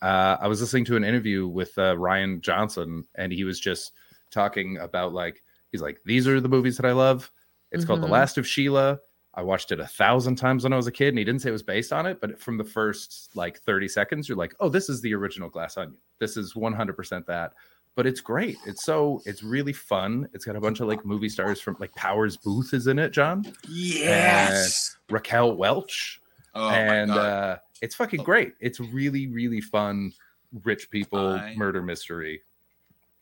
Uh, 0.00 0.36
I 0.40 0.46
was 0.46 0.60
listening 0.60 0.84
to 0.86 0.96
an 0.96 1.04
interview 1.04 1.46
with 1.48 1.76
uh, 1.76 1.94
Rian 1.96 2.40
Johnson, 2.40 3.04
and 3.16 3.32
he 3.32 3.44
was 3.44 3.58
just 3.58 3.92
talking 4.30 4.78
about 4.78 5.12
like 5.12 5.42
he's 5.72 5.82
like 5.82 6.00
these 6.04 6.28
are 6.28 6.40
the 6.40 6.48
movies 6.48 6.76
that 6.76 6.86
I 6.86 6.92
love. 6.92 7.30
It's 7.72 7.84
called 7.84 8.00
The 8.02 8.06
Mhm. 8.06 8.10
Last 8.12 8.38
of 8.38 8.46
Sheila. 8.46 8.98
I 9.34 9.42
watched 9.42 9.70
it 9.72 9.78
a 9.78 9.86
thousand 9.86 10.36
times 10.36 10.64
when 10.64 10.72
I 10.72 10.76
was 10.76 10.86
a 10.86 10.92
kid, 10.92 11.10
and 11.10 11.18
he 11.18 11.24
didn't 11.24 11.42
say 11.42 11.50
it 11.50 11.52
was 11.52 11.62
based 11.62 11.92
on 11.92 12.06
it, 12.06 12.20
but 12.20 12.40
from 12.40 12.56
the 12.58 12.64
first 12.64 13.30
like 13.36 13.60
thirty 13.60 13.86
seconds, 13.88 14.28
you're 14.28 14.38
like, 14.38 14.54
oh, 14.60 14.68
this 14.68 14.88
is 14.88 15.00
the 15.00 15.14
original 15.14 15.48
Glass 15.48 15.76
Onion. 15.76 15.98
This 16.18 16.36
is 16.36 16.56
one 16.56 16.72
hundred 16.72 16.96
percent 16.96 17.26
that. 17.26 17.52
But 17.98 18.06
it's 18.06 18.20
great. 18.20 18.58
It's 18.64 18.84
so 18.84 19.20
it's 19.26 19.42
really 19.42 19.72
fun. 19.72 20.28
It's 20.32 20.44
got 20.44 20.54
a 20.54 20.60
bunch 20.60 20.78
of 20.78 20.86
like 20.86 21.04
movie 21.04 21.28
stars 21.28 21.60
from 21.60 21.76
like 21.80 21.92
Powers 21.96 22.36
Boothe 22.36 22.72
is 22.72 22.86
in 22.86 22.96
it, 22.96 23.10
John. 23.10 23.44
Yes. 23.68 24.96
Raquel 25.10 25.56
Welch, 25.56 26.20
oh 26.54 26.68
and 26.70 27.10
my 27.10 27.16
god. 27.16 27.20
uh, 27.20 27.56
it's 27.82 27.96
fucking 27.96 28.22
great. 28.22 28.52
It's 28.60 28.78
really, 28.78 29.26
really 29.26 29.60
fun, 29.60 30.12
rich 30.62 30.88
people 30.90 31.18
I- 31.30 31.56
murder 31.56 31.82
mystery. 31.82 32.42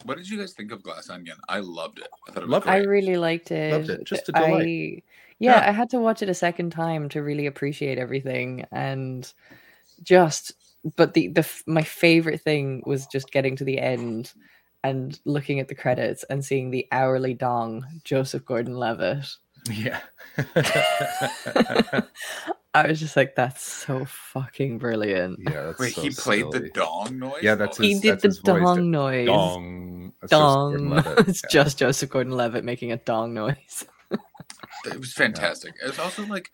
what 0.04 0.18
did 0.18 0.28
you 0.28 0.38
guys 0.38 0.52
think 0.52 0.72
of 0.72 0.82
Glass 0.82 1.08
Onion? 1.08 1.38
I 1.48 1.60
loved 1.60 1.98
it. 2.00 2.08
I 2.28 2.32
thought 2.32 2.42
it 2.42 2.46
was 2.46 2.50
Loved 2.52 2.66
it. 2.66 2.70
I 2.72 2.76
really 2.80 3.16
liked 3.16 3.50
it. 3.50 3.72
Loved 3.72 3.88
it. 3.88 4.04
Just 4.04 4.28
a 4.28 4.36
I, 4.36 4.46
delight. 4.46 5.04
yeah, 5.38 5.54
Yeah. 5.62 5.68
I 5.70 5.72
had 5.72 5.88
to 5.90 5.98
watch 6.00 6.20
it 6.20 6.28
a 6.28 6.34
second 6.34 6.70
time 6.72 7.08
to 7.08 7.22
really 7.22 7.46
appreciate 7.46 7.96
everything, 7.96 8.66
and 8.70 9.32
just. 10.02 10.52
But 10.96 11.14
the 11.14 11.28
the 11.28 11.48
my 11.66 11.82
favorite 11.82 12.42
thing 12.42 12.82
was 12.86 13.06
just 13.08 13.32
getting 13.32 13.56
to 13.56 13.64
the 13.64 13.78
end 13.80 14.32
and 14.84 15.18
looking 15.24 15.60
at 15.60 15.68
the 15.68 15.74
credits 15.74 16.24
and 16.24 16.44
seeing 16.44 16.70
the 16.70 16.86
hourly 16.92 17.34
dong 17.34 17.84
Joseph 18.04 18.44
Gordon-Levitt. 18.44 19.26
Yeah. 19.70 20.00
I 22.74 22.88
was 22.88 23.00
just 23.00 23.16
like, 23.16 23.34
that's 23.34 23.62
so 23.62 24.04
fucking 24.04 24.78
brilliant. 24.78 25.38
yeah. 25.40 25.62
That's 25.64 25.78
Wait, 25.78 25.94
so 25.94 26.02
he 26.02 26.10
played 26.10 26.50
the 26.52 26.68
dong 26.74 27.18
noise. 27.18 27.42
Yeah, 27.42 27.54
that's 27.54 27.80
Oh, 27.80 27.82
He 27.82 27.94
did 27.98 28.20
that's 28.20 28.22
the 28.22 28.28
his 28.28 28.38
voice. 28.38 28.62
dong 28.62 28.90
noise. 28.90 29.26
Dong. 29.26 30.12
That's 30.20 30.30
Dong. 30.30 30.70
Gordon-Levitt. 30.90 31.28
it's 31.28 31.42
Yeah. 31.44 31.48
just 31.50 31.78
Joseph 31.78 32.10
Gordon-Levitt 32.10 32.64
making 32.64 32.92
a 32.92 32.96
dong 32.98 33.32
noise. 33.34 33.84
It 34.84 35.00
was 35.00 35.12
fantastic. 35.14 35.74
It 35.82 35.86
was 35.86 35.98
also 35.98 36.26
like, 36.26 36.52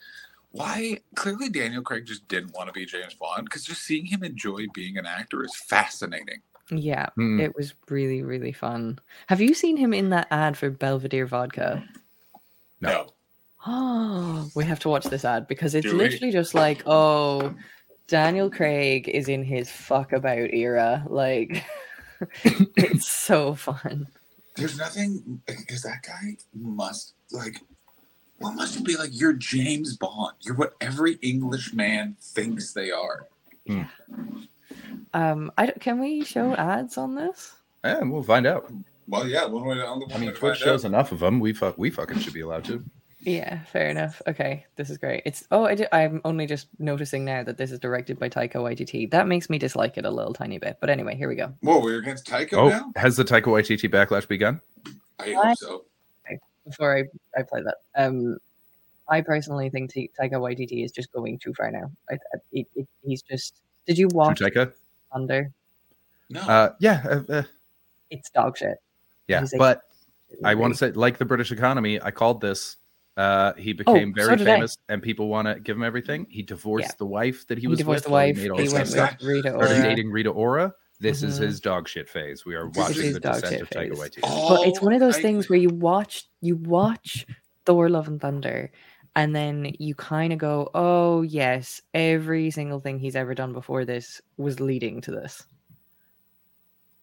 why? 0.52 0.98
Clearly, 1.16 1.48
Daniel 1.48 1.82
Craig 1.82 2.06
just 2.06 2.28
didn't 2.28 2.54
want 2.54 2.68
to 2.68 2.72
be 2.72 2.86
James 2.86 3.14
Bond 3.14 3.44
because 3.46 3.64
just 3.64 3.82
seeing 3.82 4.06
him 4.06 4.22
enjoy 4.22 4.66
being 4.74 4.98
an 4.98 5.06
actor 5.06 5.42
is 5.44 5.54
fascinating. 5.56 6.40
Yeah, 6.78 7.06
Hmm. 7.16 7.40
it 7.40 7.54
was 7.56 7.74
really, 7.88 8.22
really 8.22 8.52
fun. 8.52 8.98
Have 9.28 9.40
you 9.40 9.54
seen 9.54 9.76
him 9.76 9.92
in 9.92 10.10
that 10.10 10.26
ad 10.30 10.56
for 10.56 10.70
Belvedere 10.70 11.26
vodka? 11.26 11.84
No. 12.80 13.08
Oh, 13.66 14.50
we 14.56 14.64
have 14.64 14.80
to 14.80 14.88
watch 14.88 15.04
this 15.04 15.24
ad 15.24 15.46
because 15.46 15.74
it's 15.74 15.86
Do 15.86 15.92
we? 15.92 15.98
literally 15.98 16.32
just 16.32 16.54
like, 16.54 16.82
oh, 16.86 17.54
Daniel 18.08 18.50
Craig 18.50 19.08
is 19.08 19.28
in 19.28 19.44
his 19.44 19.70
fuck 19.70 20.12
about 20.12 20.52
era. 20.52 21.04
Like, 21.08 21.64
it's 22.44 23.08
so 23.08 23.54
fun. 23.54 24.08
There's 24.56 24.76
nothing 24.76 25.40
because 25.46 25.82
that 25.82 26.02
guy 26.02 26.36
must 26.54 27.14
like. 27.30 27.58
What 28.38 28.54
must 28.56 28.76
it 28.76 28.84
be 28.84 28.96
like? 28.96 29.10
You're 29.12 29.34
James 29.34 29.96
Bond. 29.96 30.34
You're 30.40 30.56
what 30.56 30.74
every 30.80 31.14
English 31.22 31.72
man 31.72 32.16
thinks 32.20 32.72
they 32.72 32.90
are. 32.90 33.28
Um, 35.14 35.52
I 35.58 35.66
don't, 35.66 35.80
can 35.80 35.98
we 36.00 36.24
show 36.24 36.54
ads 36.54 36.98
on 36.98 37.14
this? 37.14 37.52
Yeah, 37.84 38.00
we'll 38.02 38.22
find 38.22 38.46
out. 38.46 38.70
Well, 39.08 39.26
yeah. 39.26 39.46
One 39.46 39.64
way 39.64 39.74
to, 39.76 39.84
one 39.84 40.02
I 40.12 40.18
mean, 40.18 40.30
to 40.30 40.36
Twitch 40.36 40.58
shows 40.58 40.84
out. 40.84 40.88
enough 40.88 41.12
of 41.12 41.18
them. 41.20 41.40
We 41.40 41.52
fuck. 41.52 41.76
We 41.78 41.90
fucking 41.90 42.20
should 42.20 42.32
be 42.34 42.40
allowed 42.40 42.64
to. 42.66 42.84
Yeah, 43.24 43.62
fair 43.64 43.88
enough. 43.88 44.20
Okay, 44.26 44.66
this 44.74 44.90
is 44.90 44.98
great. 44.98 45.22
It's 45.24 45.44
oh, 45.52 45.66
I 45.66 45.76
i'm 45.92 46.20
only 46.24 46.44
just 46.46 46.66
noticing 46.80 47.24
now 47.24 47.44
that 47.44 47.56
this 47.56 47.70
is 47.70 47.78
directed 47.78 48.18
by 48.18 48.28
Taika 48.28 48.54
Waititi. 48.54 49.08
That 49.12 49.28
makes 49.28 49.48
me 49.48 49.58
dislike 49.58 49.96
it 49.96 50.04
a 50.04 50.10
little 50.10 50.34
tiny 50.34 50.58
bit. 50.58 50.78
But 50.80 50.90
anyway, 50.90 51.14
here 51.14 51.28
we 51.28 51.36
go. 51.36 51.52
Whoa, 51.60 51.80
we're 51.80 51.98
against 51.98 52.26
Taika 52.26 52.54
Oh, 52.54 52.68
now. 52.68 52.92
has 52.96 53.16
the 53.16 53.24
Taika 53.24 53.44
Waititi 53.44 53.88
backlash 53.88 54.26
begun? 54.26 54.60
I 55.20 55.32
hope 55.34 55.56
so. 55.56 55.84
before 56.66 56.96
I, 56.98 57.04
I 57.38 57.42
play 57.42 57.62
that. 57.62 57.76
Um, 57.94 58.38
I 59.08 59.20
personally 59.20 59.70
think 59.70 59.92
T- 59.92 60.10
Taika 60.20 60.32
Waititi 60.34 60.84
is 60.84 60.90
just 60.90 61.12
going 61.12 61.38
too 61.38 61.54
far 61.54 61.70
now. 61.70 61.92
I, 62.10 62.14
I, 62.14 62.38
it, 62.52 62.66
it, 62.74 62.88
he's 63.04 63.22
just. 63.22 63.60
Did 63.86 63.98
you 63.98 64.08
watch 64.12 64.40
Taika? 64.40 64.72
Thunder? 65.12 65.52
No. 66.30 66.40
Uh, 66.40 66.72
yeah, 66.80 67.02
uh, 67.28 67.32
uh, 67.32 67.42
It's 68.10 68.30
dog 68.30 68.56
shit. 68.56 68.78
yeah. 69.28 69.40
Like- 69.40 69.50
But 69.58 69.82
I 70.44 70.54
want 70.54 70.72
to 70.74 70.78
say, 70.78 70.90
like 70.92 71.18
the 71.18 71.24
British 71.24 71.52
economy, 71.52 72.00
I 72.00 72.10
called 72.10 72.40
this. 72.40 72.76
Uh, 73.16 73.52
he 73.54 73.72
Oh, 73.72 73.74
became 73.74 74.14
so 74.16 74.24
very 74.26 74.40
I. 74.40 74.44
famous, 74.44 74.78
and 74.88 75.02
people 75.02 75.28
want 75.28 75.46
to 75.46 75.60
give 75.60 75.76
him 75.76 75.82
everything. 75.82 76.26
He 76.30 76.42
divorced 76.42 76.88
Yeah. 76.88 76.94
the 76.98 77.06
wife 77.06 77.46
that 77.48 77.58
he 77.58 77.62
He, 77.62 77.66
was 77.68 77.78
divorced 77.78 77.98
with. 77.98 78.04
the 78.04 78.10
wife. 78.10 78.36
He 78.38 78.48
went 78.50 78.62
with 78.62 79.22
Rita 79.22 79.50
Started 79.50 79.82
dating 79.82 80.10
Rita 80.10 80.30
Ora. 80.30 80.72
This 80.98 81.22
is 81.22 81.38
Mhm. 81.38 81.42
his 81.42 81.60
dog 81.60 81.88
shit 81.88 82.08
phase. 82.08 82.46
We 82.46 82.54
are 82.54 82.68
This 82.70 82.76
watching 82.78 83.12
the 83.12 83.20
dog 83.20 83.34
descent 83.34 83.52
shit 83.52 83.62
of 83.62 83.68
Taika 83.70 83.88
phase. 83.90 83.98
Waititi. 83.98 84.20
Oh, 84.22 84.56
But 84.56 84.68
it's 84.68 84.80
one 84.80 84.94
of 84.94 85.00
those 85.00 85.16
I- 85.16 85.22
things 85.22 85.50
where 85.50 85.58
you 85.58 85.68
watch 85.68 86.26
you 86.40 86.56
watch 86.56 87.26
Thor: 87.66 87.90
Love 87.90 88.08
and 88.08 88.18
Thunder, 88.20 88.70
and 89.16 89.34
then 89.36 89.74
you 89.78 89.94
kind 89.94 90.32
of 90.32 90.38
go, 90.38 90.70
"Oh 90.74 91.22
yes, 91.22 91.80
every 91.94 92.50
single 92.50 92.80
thing 92.80 92.98
he's 92.98 93.16
ever 93.16 93.34
done 93.34 93.52
before 93.52 93.84
this 93.84 94.20
was 94.36 94.60
leading 94.60 95.00
to 95.02 95.10
this." 95.10 95.44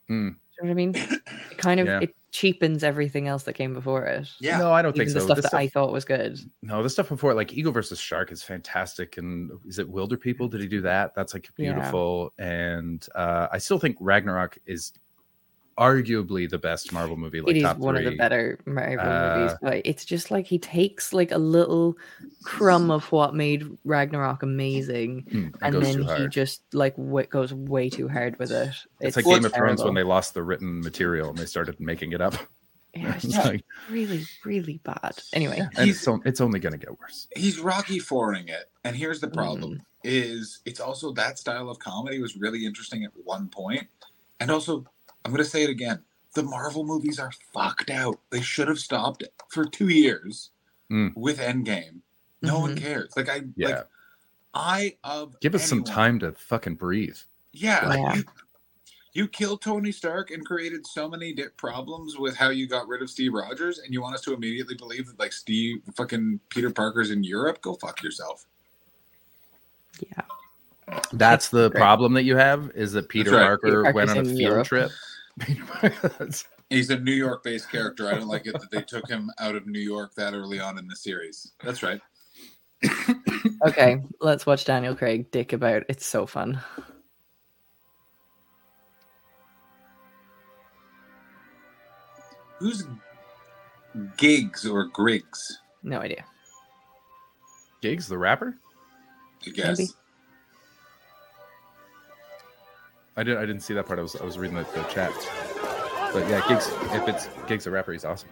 Do 0.08 0.14
you 0.16 0.20
know 0.22 0.36
what 0.62 0.70
I 0.72 0.74
mean? 0.74 0.94
It 0.96 1.58
kind 1.58 1.80
of 1.80 1.88
Yeah. 1.88 2.00
it 2.02 2.16
cheapens 2.32 2.84
everything 2.84 3.28
else 3.28 3.44
that 3.44 3.54
came 3.54 3.74
before 3.74 4.06
it. 4.06 4.28
Yeah. 4.40 4.58
No, 4.58 4.72
I 4.72 4.82
don't 4.82 4.96
Even 4.96 5.06
think 5.08 5.14
the 5.14 5.20
so. 5.22 5.26
stuff 5.26 5.36
This 5.38 5.44
that 5.44 5.50
stuff- 5.50 5.60
I 5.60 5.68
thought 5.68 5.92
was 5.92 6.06
good. 6.06 6.40
No, 6.62 6.82
the 6.84 6.90
stuff 6.90 7.10
before, 7.10 7.34
like 7.34 7.54
Eagle 7.54 7.72
versus 7.72 8.00
Shark, 8.00 8.32
is 8.32 8.44
fantastic. 8.44 9.18
And 9.18 9.52
is 9.68 9.78
it 9.80 9.88
Wilder 9.90 10.18
People? 10.18 10.48
Did 10.48 10.62
he 10.62 10.68
do 10.68 10.82
that? 10.82 11.14
That's 11.16 11.34
like 11.34 11.48
Yeah. 11.58 11.74
beautiful. 11.74 12.34
And 12.38 13.06
uh, 13.16 13.48
I 13.52 13.58
still 13.60 13.80
think 13.80 13.98
Ragnarok 14.00 14.58
is 14.66 14.94
arguably 15.80 16.50
the 16.50 16.58
best 16.58 16.92
Marvel 16.92 17.18
movie. 17.18 17.42
Like 17.42 17.56
it 17.56 17.58
is 17.58 17.64
top 17.64 17.78
one 17.78 17.96
of 17.96 18.04
the 18.04 18.16
better 18.16 18.60
Marvel 18.66 19.06
movies, 19.06 19.52
Uh, 19.52 19.58
but 19.62 19.82
it's 19.86 20.06
just 20.06 20.30
like 20.32 20.46
he 20.46 20.60
takes 20.60 21.14
like 21.14 21.32
a 21.32 21.38
little 21.38 21.96
crumb 22.44 22.90
of 22.92 23.12
what 23.12 23.36
made 23.36 23.66
Ragnarok 23.84 24.44
amazing, 24.44 25.26
Hmm, 25.32 25.48
and 25.62 25.76
and 25.76 25.84
then 25.84 26.04
he 26.18 26.28
just 26.28 26.62
like 26.74 26.96
w- 26.96 27.28
goes 27.28 27.54
way 27.54 27.90
too 27.90 28.08
hard 28.08 28.38
with 28.40 28.52
it. 28.52 28.74
It's, 29.02 29.16
like 29.16 29.26
Game 29.26 29.38
it's 29.38 29.48
of 29.48 29.54
Thrones 29.54 29.84
when 29.84 29.94
they 29.94 30.04
lost 30.04 30.34
the 30.34 30.44
written 30.44 30.82
material 30.82 31.30
and 31.30 31.38
they 31.38 31.46
started 31.46 31.80
making 31.80 32.12
it 32.14 32.22
up. 32.22 32.36
Yeah, 32.96 33.14
it's 33.16 33.26
It's 33.26 33.38
like, 33.38 33.64
really, 33.90 34.26
really 34.44 34.80
bad. 34.84 35.22
Anyway, 35.34 35.60
and 35.60 35.90
it's, 35.90 36.08
on- 36.08 36.22
it's 36.26 36.42
only 36.42 36.60
going 36.60 36.74
to 36.74 36.80
get 36.80 36.98
worse. 37.00 37.28
he's 37.36 37.60
Rocky 37.60 38.00
Fouring 38.00 38.48
it, 38.50 38.70
and 38.84 38.96
here's 38.96 39.20
the 39.20 39.28
Mm. 39.28 39.34
problem: 39.34 39.82
is 40.04 40.62
it's 40.66 40.80
also 40.80 41.12
that 41.14 41.38
style 41.38 41.70
of 41.70 41.78
comedy 41.80 42.20
was 42.20 42.36
really 42.38 42.66
interesting 42.66 43.04
at 43.04 43.12
one 43.24 43.48
point, 43.50 43.88
and 44.40 44.50
also 44.50 44.86
I'm 45.26 45.32
going 45.32 45.44
to 45.44 45.50
say 45.50 45.64
it 45.64 45.70
again: 45.70 46.02
the 46.34 46.44
Marvel 46.44 46.84
movies 46.86 47.20
are 47.20 47.32
fucked 47.54 47.90
out. 47.90 48.20
They 48.30 48.42
should 48.42 48.68
have 48.68 48.80
stopped 48.80 49.22
it 49.24 49.34
for 49.50 49.66
two 49.66 49.90
years 49.90 50.52
Mm. 50.92 51.16
with 51.16 51.38
Endgame. 51.40 52.00
No 52.42 52.60
one 52.60 52.76
Mhm. 52.76 52.82
cares. 52.82 53.14
Like 53.16 53.30
I, 53.30 53.42
Yeah. 53.56 53.68
like 53.68 53.88
I 54.56 54.98
of 55.04 55.40
Give 55.40 55.54
us 55.54 55.68
some 55.70 55.84
time 55.84 56.18
to 56.20 56.32
fucking 56.32 56.76
breathe. 56.76 57.18
Yeah, 57.52 57.88
like 57.88 58.16
you, 58.16 58.24
you 59.14 59.28
killed 59.28 59.62
Tony 59.62 59.92
Stark 59.92 60.32
and 60.32 60.44
created 60.46 60.88
so 60.88 61.08
many 61.08 61.34
di- 61.34 61.44
problems 61.58 62.18
with 62.18 62.36
how 62.36 62.50
you 62.50 62.68
got 62.68 62.88
rid 62.88 63.02
of 63.04 63.10
Steve 63.12 63.34
Rogers, 63.34 63.78
and 63.80 63.94
you 63.94 64.02
want 64.02 64.16
us 64.16 64.22
to 64.22 64.34
immediately 64.34 64.74
believe 64.76 65.06
that 65.08 65.20
like 65.20 65.32
Steve, 65.34 65.82
fucking 65.96 66.40
Peter 66.50 66.72
Parker's 66.72 67.12
in 67.12 67.24
Europe? 67.24 67.62
Go 67.62 67.76
fuck 67.76 68.02
yourself. 68.02 68.46
yeah. 70.00 70.24
That's 71.14 71.50
the 71.50 71.70
Great. 71.70 71.80
problem 71.80 72.14
that 72.14 72.24
you 72.24 72.36
have 72.36 72.72
is 72.74 72.94
that 72.94 73.10
Peter 73.10 73.32
right. 73.32 73.44
Parker 73.44 73.84
Peter 73.84 73.94
went 73.94 74.10
on 74.10 74.18
a 74.20 74.24
field 74.26 74.40
Europe. 74.40 74.68
trip. 74.68 74.92
Peter 75.40 75.64
Parker- 75.68 76.30
He's 76.70 76.90
a 76.92 77.00
New 77.00 77.14
York 77.14 77.44
based 77.44 77.72
character. 77.72 78.08
I 78.08 78.14
don't 78.14 78.28
like 78.28 78.46
it 78.46 78.54
that 78.54 78.70
they 78.72 78.84
took 78.84 79.08
him 79.10 79.32
out 79.40 79.56
of 79.56 79.66
New 79.66 79.80
York 79.80 80.14
that 80.16 80.34
early 80.34 80.60
on 80.60 80.78
in 80.78 80.88
the 80.88 80.96
series. 80.96 81.52
That's 81.64 81.82
right. 81.84 82.02
Okay, 83.66 84.02
let's 84.22 84.46
watch 84.46 84.64
Daniel 84.64 84.96
Craig 84.96 85.32
dick 85.32 85.52
about. 85.52 85.84
It's 85.90 86.06
so 86.06 86.26
fun. 86.26 86.62
Who's 92.60 92.86
Giggs 94.18 94.66
or 94.66 94.86
Griggs? 94.86 95.60
No 95.84 96.00
idea. 96.00 96.26
Giggs, 97.82 98.08
the 98.08 98.18
rapper? 98.18 98.58
I 99.46 99.50
guess. 99.52 99.78
Maybe. 99.80 99.92
I 103.20 103.24
didn't. 103.24 103.40
I 103.40 103.46
didn't 103.46 103.64
see 103.64 103.74
that 103.74 103.86
part. 103.86 104.00
I 104.00 104.02
was. 104.02 104.16
I 104.16 104.24
was 104.24 104.38
reading 104.38 104.56
the, 104.56 104.64
the 104.64 104.84
chat. 104.84 105.12
But 106.14 106.30
yeah, 106.30 106.42
Giggs. 106.48 106.70
If 106.94 107.06
it's 107.10 107.28
Giggs, 107.48 107.66
the 107.66 107.72
rapper, 107.72 107.92
he's 107.92 108.06
awesome. 108.06 108.30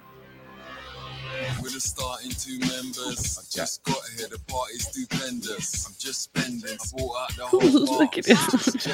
With 1.61 1.75
a 1.75 1.81
starting 1.81 2.31
two 2.31 2.57
members, 2.59 3.37
I 3.37 3.43
just 3.53 3.83
got 3.83 3.97
here. 4.17 4.29
The 4.29 4.39
party's 4.47 4.87
stupendous. 4.87 5.85
I'm 5.85 5.93
just 5.99 6.21
spending. 6.21 6.77
I 6.79 6.97
bought 6.97 7.37
out 7.37 7.51
the 7.51 7.59
whole 7.59 7.97
Look 7.99 8.17
at 8.17 8.27
box. 8.27 8.85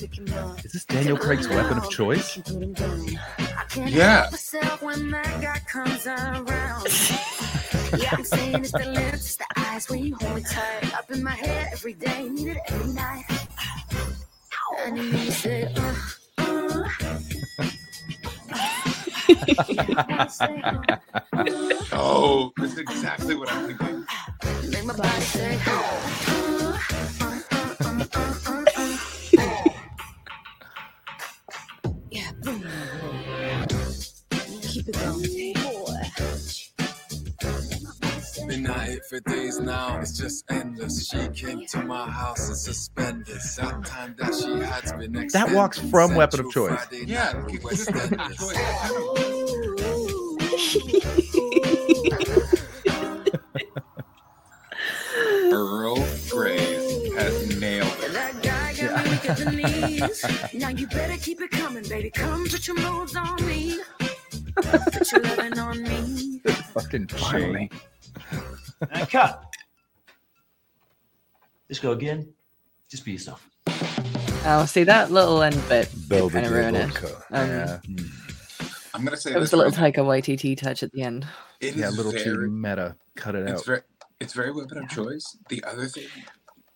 it. 0.00 0.64
Is 0.64 0.72
this 0.72 0.84
Daniel 0.86 1.16
Craig's 1.16 1.46
weapon 1.48 1.78
of 1.78 1.88
choice? 1.88 2.40
Yeah. 3.76 4.28
Yeah, 7.98 8.08
I'm 8.12 8.24
saying 8.24 8.54
it's 8.56 8.72
the 8.72 8.90
lips, 8.92 9.36
the 9.36 9.44
eyes 9.56 9.88
when 9.88 10.04
you 10.04 10.16
hold 10.16 10.34
me 10.34 10.42
tight. 10.42 10.94
Up 10.94 11.10
in 11.10 11.22
my 11.22 11.30
head 11.30 11.68
every 11.72 11.92
day, 11.92 12.28
need 12.28 12.48
it 12.48 12.58
every 12.68 12.92
night. 12.92 13.24
And 14.78 14.96
you 14.98 15.30
say, 15.30 15.72
uh. 15.76 15.94
Oh, 21.92 22.52
that's 22.56 22.78
exactly 22.78 23.34
what 23.34 23.52
I'm 23.52 23.66
thinking. 23.66 24.04
Make 24.70 24.84
my 24.84 24.96
body 24.96 25.20
say, 25.20 25.58
uh. 25.66 26.78
Yeah. 32.10 32.30
Keep 34.62 34.88
it 34.88 34.94
going, 34.94 35.31
Been 38.62 38.70
at 38.70 38.88
it 38.90 39.04
for 39.06 39.18
days 39.20 39.58
now, 39.58 39.98
it's 40.00 40.16
just 40.16 40.44
endless. 40.48 41.08
She 41.08 41.28
came 41.30 41.66
to 41.66 41.82
my 41.82 42.08
house 42.08 42.48
in 42.48 42.54
suspenders. 42.54 43.56
That 43.56 43.84
time 43.84 44.14
that 44.18 44.32
she 44.34 44.50
had 44.60 44.98
been 45.00 45.16
extended. 45.16 45.32
That 45.32 45.50
walks 45.50 45.80
from 45.80 46.14
Weapon 46.14 46.40
of 46.40 46.50
Choice. 46.52 46.84
Friday 46.84 47.06
Yeah, 47.06 47.32
night 47.32 47.60
this 47.62 47.64
with 47.64 47.72
is 47.72 47.86
Weapon 47.90 48.20
of 48.20 48.32
Westenders. 48.32 48.38
Choice. 48.38 48.56
I 52.88 53.24
know. 55.50 55.56
Earl 55.56 55.96
Grey 56.30 57.10
has 57.16 57.60
nailed 57.60 57.88
it. 58.00 58.12
That 58.12 58.42
guy 58.42 58.74
got 58.74 59.04
me 59.04 59.10
weak 59.10 59.28
at 59.28 59.36
the 59.38 59.50
knees. 59.50 60.24
Now 60.60 60.68
you 60.68 60.86
better 60.86 61.16
keep 61.16 61.40
it 61.40 61.50
coming, 61.50 61.82
baby. 61.88 62.10
Come 62.10 62.46
put 62.48 62.68
your 62.68 62.76
moves 62.76 63.16
on 63.16 63.44
me. 63.44 63.80
Put 64.54 65.10
your 65.10 65.22
loving 65.22 65.58
on 65.58 65.82
me. 65.82 66.40
Fucking 66.72 67.08
Shane. 67.08 67.68
And 68.90 69.08
cut. 69.08 69.42
Let's 71.68 71.80
go 71.80 71.92
again. 71.92 72.32
Just 72.88 73.04
be 73.04 73.12
yourself. 73.12 73.48
Oh, 74.44 74.66
see 74.66 74.84
that 74.84 75.10
little 75.10 75.42
end 75.42 75.60
bit 75.68 75.88
Belvedere 76.08 76.42
kind 76.64 76.76
of 76.76 77.02
ruined 77.02 77.04
it. 77.04 77.04
Um, 77.30 77.48
Yeah. 77.48 77.78
I'm 78.94 79.04
gonna 79.04 79.16
say 79.16 79.32
It 79.32 79.38
was 79.38 79.52
a 79.52 79.56
little 79.56 79.72
right 79.72 79.94
Taika 79.94 80.04
Waititi 80.04 80.56
touch 80.56 80.82
at 80.82 80.92
the 80.92 81.02
end. 81.02 81.26
It 81.60 81.76
Yeah, 81.76 81.86
a 81.86 81.88
is 81.88 81.96
little 81.96 82.12
too 82.12 82.50
meta. 82.50 82.96
Cut 83.16 83.34
it 83.34 83.48
it's 83.48 83.60
out. 83.60 83.66
very, 83.66 83.80
it's 84.20 84.32
very 84.34 84.52
weapon 84.52 84.78
of 84.78 84.88
choice. 84.90 85.36
The 85.48 85.64
other 85.64 85.86
thing 85.86 86.08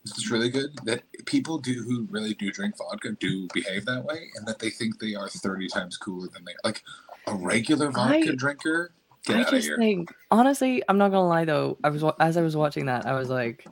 that's 0.04 0.30
really 0.30 0.48
good 0.48 0.70
that 0.84 1.02
people 1.26 1.58
do 1.58 1.82
who 1.82 2.06
really 2.10 2.32
do 2.34 2.50
drink 2.52 2.78
vodka 2.78 3.12
do 3.20 3.48
behave 3.52 3.84
that 3.86 4.04
way, 4.04 4.30
and 4.36 4.46
that 4.46 4.58
they 4.60 4.70
think 4.70 4.98
they 4.98 5.14
are 5.14 5.28
thirty 5.28 5.66
times 5.68 5.96
cooler 5.98 6.28
than 6.28 6.44
they 6.44 6.54
like. 6.64 6.82
A 7.26 7.34
regular 7.34 7.90
vodka 7.90 8.30
I- 8.32 8.34
drinker, 8.36 8.92
get 9.26 9.36
I 9.36 9.40
out 9.40 9.46
of 9.48 9.52
just 9.54 9.66
here. 9.68 9.76
think, 9.78 10.12
honestly, 10.30 10.82
I'm 10.88 10.98
not 10.98 11.10
gonna 11.10 11.28
lie 11.28 11.44
though. 11.44 11.76
I 11.84 11.90
was 11.90 12.02
as 12.20 12.36
I 12.36 12.42
was 12.42 12.56
watching 12.56 12.86
that, 12.86 13.06
I 13.06 13.12
was 13.14 13.28
like, 13.28 13.66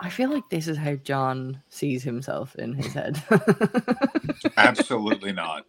I 0.00 0.10
feel 0.10 0.30
like 0.30 0.48
this 0.50 0.68
is 0.68 0.76
how 0.76 0.94
John 0.96 1.62
sees 1.70 2.02
himself 2.02 2.54
in 2.56 2.74
his 2.74 2.92
head. 2.92 3.22
Absolutely 4.56 5.32
not. 5.32 5.64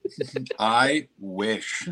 I 0.59 1.07
wish. 1.19 1.87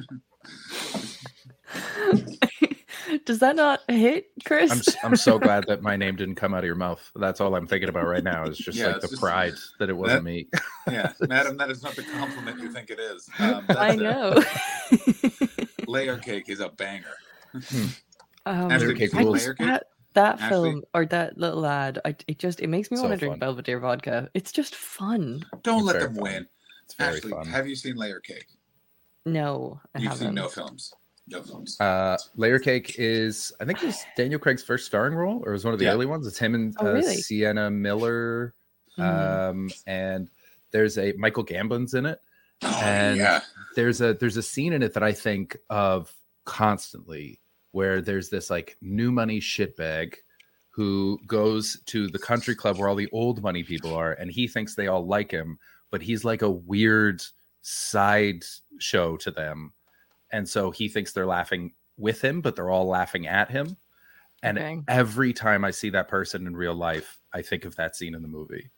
Does 3.26 3.40
that 3.40 3.56
not 3.56 3.82
hit, 3.90 4.32
Chris? 4.46 4.72
I'm 4.72 4.78
s- 4.80 4.96
I'm 5.04 5.16
so 5.16 5.38
glad 5.40 5.66
that 5.68 5.82
my 5.82 5.96
name 5.96 6.16
didn't 6.16 6.36
come 6.36 6.54
out 6.54 6.60
of 6.60 6.66
your 6.66 6.76
mouth. 6.76 7.12
That's 7.16 7.40
all 7.40 7.56
I'm 7.56 7.68
thinking 7.68 7.88
about 7.90 8.08
right 8.08 8.24
now. 8.24 8.46
Is 8.46 8.58
just 8.58 8.78
Yeah, 8.78 8.88
like 8.88 9.02
the 9.02 9.08
just- 9.08 9.22
pride 9.22 9.54
that 9.80 9.90
it 9.90 9.94
wasn't 9.96 10.24
me. 10.24 10.48
Yeah, 10.88 11.14
madam, 11.22 11.58
that 11.58 11.72
is 11.72 11.82
not 11.82 11.96
the 11.96 12.04
compliment 12.04 12.60
you 12.62 12.72
think 12.72 12.92
it 12.92 13.00
is. 13.00 13.28
Um, 13.40 13.66
I 13.70 13.94
it. 13.94 14.00
know. 14.00 14.44
Layer 15.88 16.18
cake 16.18 16.48
is 16.48 16.60
a 16.60 16.70
banger. 16.70 17.06
Um, 18.46 18.72
Ashley, 18.72 18.96
cake 18.96 19.14
rules. 19.14 19.46
that 19.60 19.88
that 20.14 20.40
Ashley? 20.40 20.50
film 20.50 20.84
or 20.94 21.06
that 21.08 21.38
little 21.38 21.66
ad, 21.66 22.00
I, 22.06 22.16
it 22.28 22.40
just 22.40 22.60
it 22.62 22.68
makes 22.68 22.90
me 22.92 22.98
So 22.98 23.04
want 23.04 23.14
to 23.20 23.26
drink. 23.26 23.40
Belvedere 23.40 23.80
vodka. 23.80 24.30
It's 24.34 24.52
just 24.52 24.76
fun. 24.76 25.46
Don't 25.64 25.80
It's 25.80 25.86
let 25.88 26.00
them 26.00 26.14
fun. 26.16 26.24
win. 26.24 26.48
It's 26.86 26.94
very 26.94 27.18
Ashley, 27.18 27.32
fun. 27.32 27.48
have 27.48 27.68
you 27.68 27.76
seen 27.76 27.96
Layer 27.96 28.20
Cake? 28.20 28.48
No, 29.26 29.80
I 29.96 30.00
You've 30.00 30.12
haven't. 30.12 30.28
seen 30.28 30.36
no 30.36 30.48
films. 30.48 30.94
No 31.28 31.42
films. 31.42 31.82
Uh, 31.82 32.16
Layer 32.36 32.60
Cake 32.60 32.96
is, 33.00 33.52
I 33.60 33.66
think, 33.66 33.82
it's 33.84 34.06
Daniel 34.16 34.40
Craig's 34.40 34.62
first 34.62 34.86
starring 34.86 35.16
role, 35.16 35.42
or 35.44 35.50
it 35.50 35.54
was 35.54 35.66
one 35.66 35.74
of 35.74 35.80
the 35.80 35.86
Yeah. 35.86 35.94
early 35.94 36.06
ones. 36.06 36.28
It's 36.28 36.38
him 36.38 36.54
and 36.54 36.76
Oh, 36.80 36.86
uh, 36.88 36.94
really? 36.94 37.16
Sienna 37.16 37.72
Miller, 37.72 38.54
um, 39.00 39.72
and 39.88 40.30
there's 40.70 41.00
a 41.00 41.14
Michael 41.14 41.42
Gambon's 41.44 41.96
in 41.96 42.06
it. 42.06 42.22
Oh, 42.62 42.82
and- 42.84 43.18
yeah. 43.18 43.42
There's 43.76 44.00
a 44.02 44.14
there's 44.14 44.38
a 44.38 44.44
scene 44.44 44.72
in 44.72 44.84
it 44.84 44.94
that 44.94 45.02
I 45.04 45.12
think 45.12 45.58
of 45.70 46.14
constantly, 46.46 47.42
where 47.76 48.02
there's 48.02 48.30
this 48.30 48.50
like 48.50 48.78
new 48.82 49.12
money 49.12 49.40
shitbag 49.40 50.16
who 50.70 51.20
goes 51.28 51.78
to 51.86 52.08
the 52.08 52.20
country 52.20 52.56
club 52.56 52.78
where 52.78 52.88
all 52.88 52.96
the 52.96 53.10
old 53.12 53.42
money 53.44 53.64
people 53.64 53.94
are, 53.94 54.14
and 54.14 54.32
he 54.32 54.48
thinks 54.48 54.76
they 54.76 54.88
all 54.88 55.06
like 55.06 55.30
him, 55.30 55.60
but 55.92 56.02
he's 56.02 56.24
like 56.24 56.42
a 56.42 56.50
weird 56.50 57.22
side 57.62 58.44
show 58.80 59.18
to 59.18 59.32
them. 59.32 59.74
And 60.32 60.48
so 60.48 60.72
he 60.72 60.88
thinks 60.88 61.12
they're 61.12 61.26
laughing 61.26 61.74
with 61.98 62.22
him 62.22 62.42
but 62.42 62.56
they're 62.56 62.70
all 62.70 62.88
laughing 62.88 63.28
at 63.28 63.50
him. 63.50 63.78
And 64.44 64.58
Okay. 64.58 64.82
every 64.88 65.34
time 65.34 65.64
i 65.66 65.72
see 65.72 65.90
that 65.90 66.08
person 66.10 66.46
in 66.46 66.56
real 66.56 66.76
life 66.76 67.20
i 67.34 67.42
think 67.42 67.66
of 67.66 67.76
that 67.78 67.96
scene 67.96 68.14
in 68.14 68.22
the 68.22 68.28
movie 68.28 68.70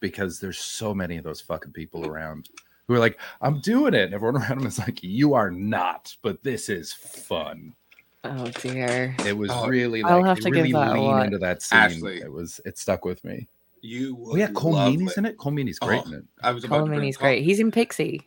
because 0.00 0.38
there's 0.38 0.58
so 0.58 0.94
many 0.94 1.16
of 1.16 1.24
those 1.24 1.40
fucking 1.40 1.72
people 1.72 2.06
around 2.06 2.50
who 2.86 2.94
are 2.94 2.98
like 2.98 3.18
i'm 3.40 3.60
doing 3.60 3.94
it. 3.94 4.04
And 4.04 4.14
everyone 4.14 4.36
around 4.42 4.60
him 4.60 4.66
is 4.66 4.78
like 4.78 5.02
you 5.02 5.34
are 5.34 5.50
not 5.50 6.14
but 6.22 6.42
this 6.42 6.68
is 6.68 6.92
fun 6.92 7.74
Oh 8.24 8.46
dear. 8.60 9.14
it 9.24 9.36
was 9.36 9.50
Oh, 9.52 9.68
really 9.68 10.02
I'll 10.02 10.24
have 10.24 10.36
they 10.38 10.42
to 10.42 10.50
give 10.50 10.62
really 10.64 10.72
that 10.72 10.88
a 10.90 10.94
lean 10.94 11.04
watch. 11.04 11.24
into 11.26 11.38
that 11.38 11.62
scene 11.62 11.78
Ashley. 11.78 12.18
it 12.20 12.32
was 12.32 12.60
it 12.64 12.76
stuck 12.78 13.04
with 13.04 13.22
me 13.24 13.46
You 13.80 14.16
oh 14.18 14.30
would 14.32 14.40
yeah 14.40 14.48
cole 14.48 14.72
love 14.72 14.92
meany's 14.92 15.16
in 15.16 15.24
it 15.24 15.36
Colm 15.36 15.54
Meaney's 15.54 15.78
great 15.78 16.02
Oh, 16.04 16.08
in 16.08 16.14
it 16.14 16.24
I 16.42 16.50
was 16.50 16.64
about 16.64 16.78
to 16.78 16.82
Colm 16.82 16.86
bring 16.88 17.00
Meaney's 17.00 17.16
great. 17.16 17.44
He's 17.44 17.60
in 17.60 17.70
Pixie. 17.70 18.22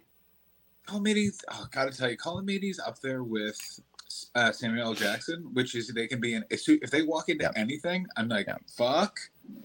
Colm 0.88 1.06
Meaney's, 1.06 1.42
oh, 1.52 1.68
gotta 1.72 1.92
tell 1.96 2.10
you, 2.10 2.18
Colm 2.18 2.44
Meaney's 2.46 2.80
up 2.80 3.00
there 3.02 3.24
with 3.24 3.58
uh, 4.36 4.52
Samuel 4.52 4.88
L. 4.88 4.94
Jackson, 4.94 5.42
which 5.54 5.76
is 5.76 5.88
they 5.90 6.08
can 6.08 6.20
be 6.20 6.34
in 6.36 6.44
if 6.50 6.90
they 6.90 7.02
walk 7.02 7.30
into 7.30 7.44
Yeah. 7.44 7.52
anything, 7.56 8.06
I'm 8.18 8.28
like, 8.30 8.48
Yeah. 8.48 8.58
fuck 8.76 9.20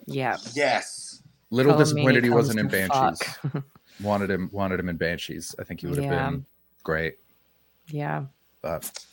Yeah. 0.07 0.36
yes. 0.55 1.23
little 1.51 1.73
Colin 1.73 1.85
disappointed 1.85 2.23
Meaney 2.24 2.27
he 2.27 2.31
wasn't 2.31 2.59
in 2.61 2.69
banshees 2.69 3.20
wanted 4.03 4.28
him 4.31 4.51
wanted 4.53 4.81
him 4.81 4.89
in 4.89 4.97
banshees 4.97 5.55
i 5.61 5.65
think 5.65 5.81
he 5.81 5.86
would 5.86 5.97
have 5.97 6.05
Yeah. 6.12 6.31
been 6.31 6.44
great 6.82 7.19
yeah. 7.89 8.24
but 8.62 9.06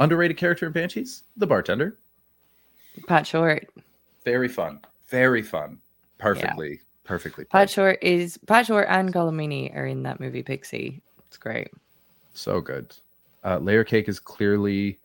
underrated 0.00 0.36
character 0.36 0.66
in 0.66 0.72
banshees 0.72 1.22
the 1.36 1.46
bartender 1.46 1.96
Pat 3.06 3.26
Shortt. 3.26 3.68
very 4.24 4.48
fun 4.48 4.80
very 5.08 5.42
fun 5.42 5.78
perfectly 6.18 6.80
perfectly 7.04 7.44
Pat 7.44 7.50
played. 7.68 7.70
Shortt 7.70 7.98
is 8.02 8.38
Pat 8.46 8.66
Shortt 8.66 8.86
and 8.88 9.12
Colm 9.14 9.74
are 9.74 9.86
in 9.86 10.02
that 10.04 10.20
movie 10.20 10.42
Pixie. 10.42 11.00
It's 11.28 11.36
great. 11.36 11.68
so 12.34 12.60
good 12.60 12.92
uh 13.44 13.58
layer 13.58 13.84
cake 13.84 14.08
is 14.08 14.18
clearly 14.18 14.98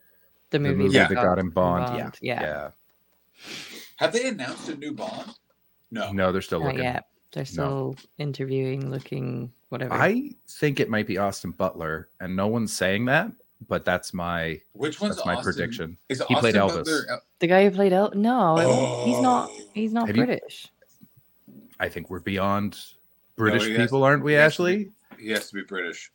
The 0.50 0.58
the 0.58 0.60
movie, 0.60 0.84
movie 0.84 0.96
Yeah. 0.96 1.08
that 1.08 1.16
got 1.16 1.38
him 1.40 1.50
bond, 1.52 1.86
Bond, 1.86 2.18
Yeah. 2.22 2.42
yeah. 2.42 2.42
yeah 2.42 2.70
Have 3.98 4.14
they 4.14 4.28
announced 4.30 4.70
a 4.70 4.76
new 4.76 4.94
Bond? 4.94 5.32
No. 5.92 6.12
no 6.12 6.32
they're 6.32 6.42
still 6.42 6.60
Not 6.60 6.68
looking 6.70 6.84
yet. 6.84 7.06
They're 7.32 7.46
still 7.46 7.96
interviewing, 8.18 8.90
looking, 8.92 9.52
whatever. 9.70 9.94
i 9.94 10.32
think 10.48 10.80
it 10.80 10.90
might 10.90 11.06
be 11.08 11.18
austin 11.18 11.52
butler 11.52 12.08
and 12.22 12.34
no 12.36 12.48
one's 12.48 12.72
saying 12.74 13.06
that 13.06 13.30
but 13.68 13.86
that's 13.86 14.14
my 14.14 14.60
Which 14.74 15.00
one's 15.02 15.16
that's 15.16 15.26
my 15.26 15.36
Austin? 15.36 15.54
prediction 15.54 15.98
Is 16.10 16.22
He 16.28 16.36
played 16.36 16.56
Elvis. 16.56 16.78
Butler- 16.86 17.22
the 17.40 17.48
guy 17.48 17.64
who 17.68 17.72
played 17.72 17.94
El. 17.94 18.12
No, 18.16 18.56
he's 19.06 19.20
not. 19.22 19.50
Oh. 19.52 19.62
He's 19.74 19.94
not 19.94 20.08
Have 20.08 20.16
you- 20.18 20.26
British. 20.26 20.68
I 21.80 21.90
think 21.90 22.10
we're 22.10 22.20
beyond 22.20 22.80
British 23.36 23.66
he 23.66 23.74
has- 23.74 23.82
people, 23.88 24.04
aren't 24.04 24.24
we, 24.24 24.34
he 24.34 24.38
has 24.38 24.52
be- 24.54 24.54
Ashley? 24.54 24.92
He 25.20 25.30
has 25.30 25.50
to 25.50 25.56
be 25.56 25.64
British. 25.64 26.12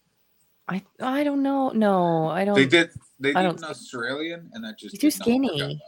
I 0.69 0.83
I 1.01 1.25
don't 1.25 1.43
know. 1.43 1.71
No, 1.71 2.29
I 2.29 2.45
don't. 2.45 2.55
They 2.55 2.67
did. 2.67 2.91
They 3.19 3.31
I 3.35 3.43
did 3.43 3.49
don't 3.49 3.59
an 3.59 3.65
Australian, 3.65 4.51
and 4.55 4.65
that 4.65 4.79
just 4.79 5.01
He's 5.01 5.19
too 5.19 5.25
did 5.33 5.39
not 5.41 5.43
work 5.53 5.57
skinny. 5.59 5.83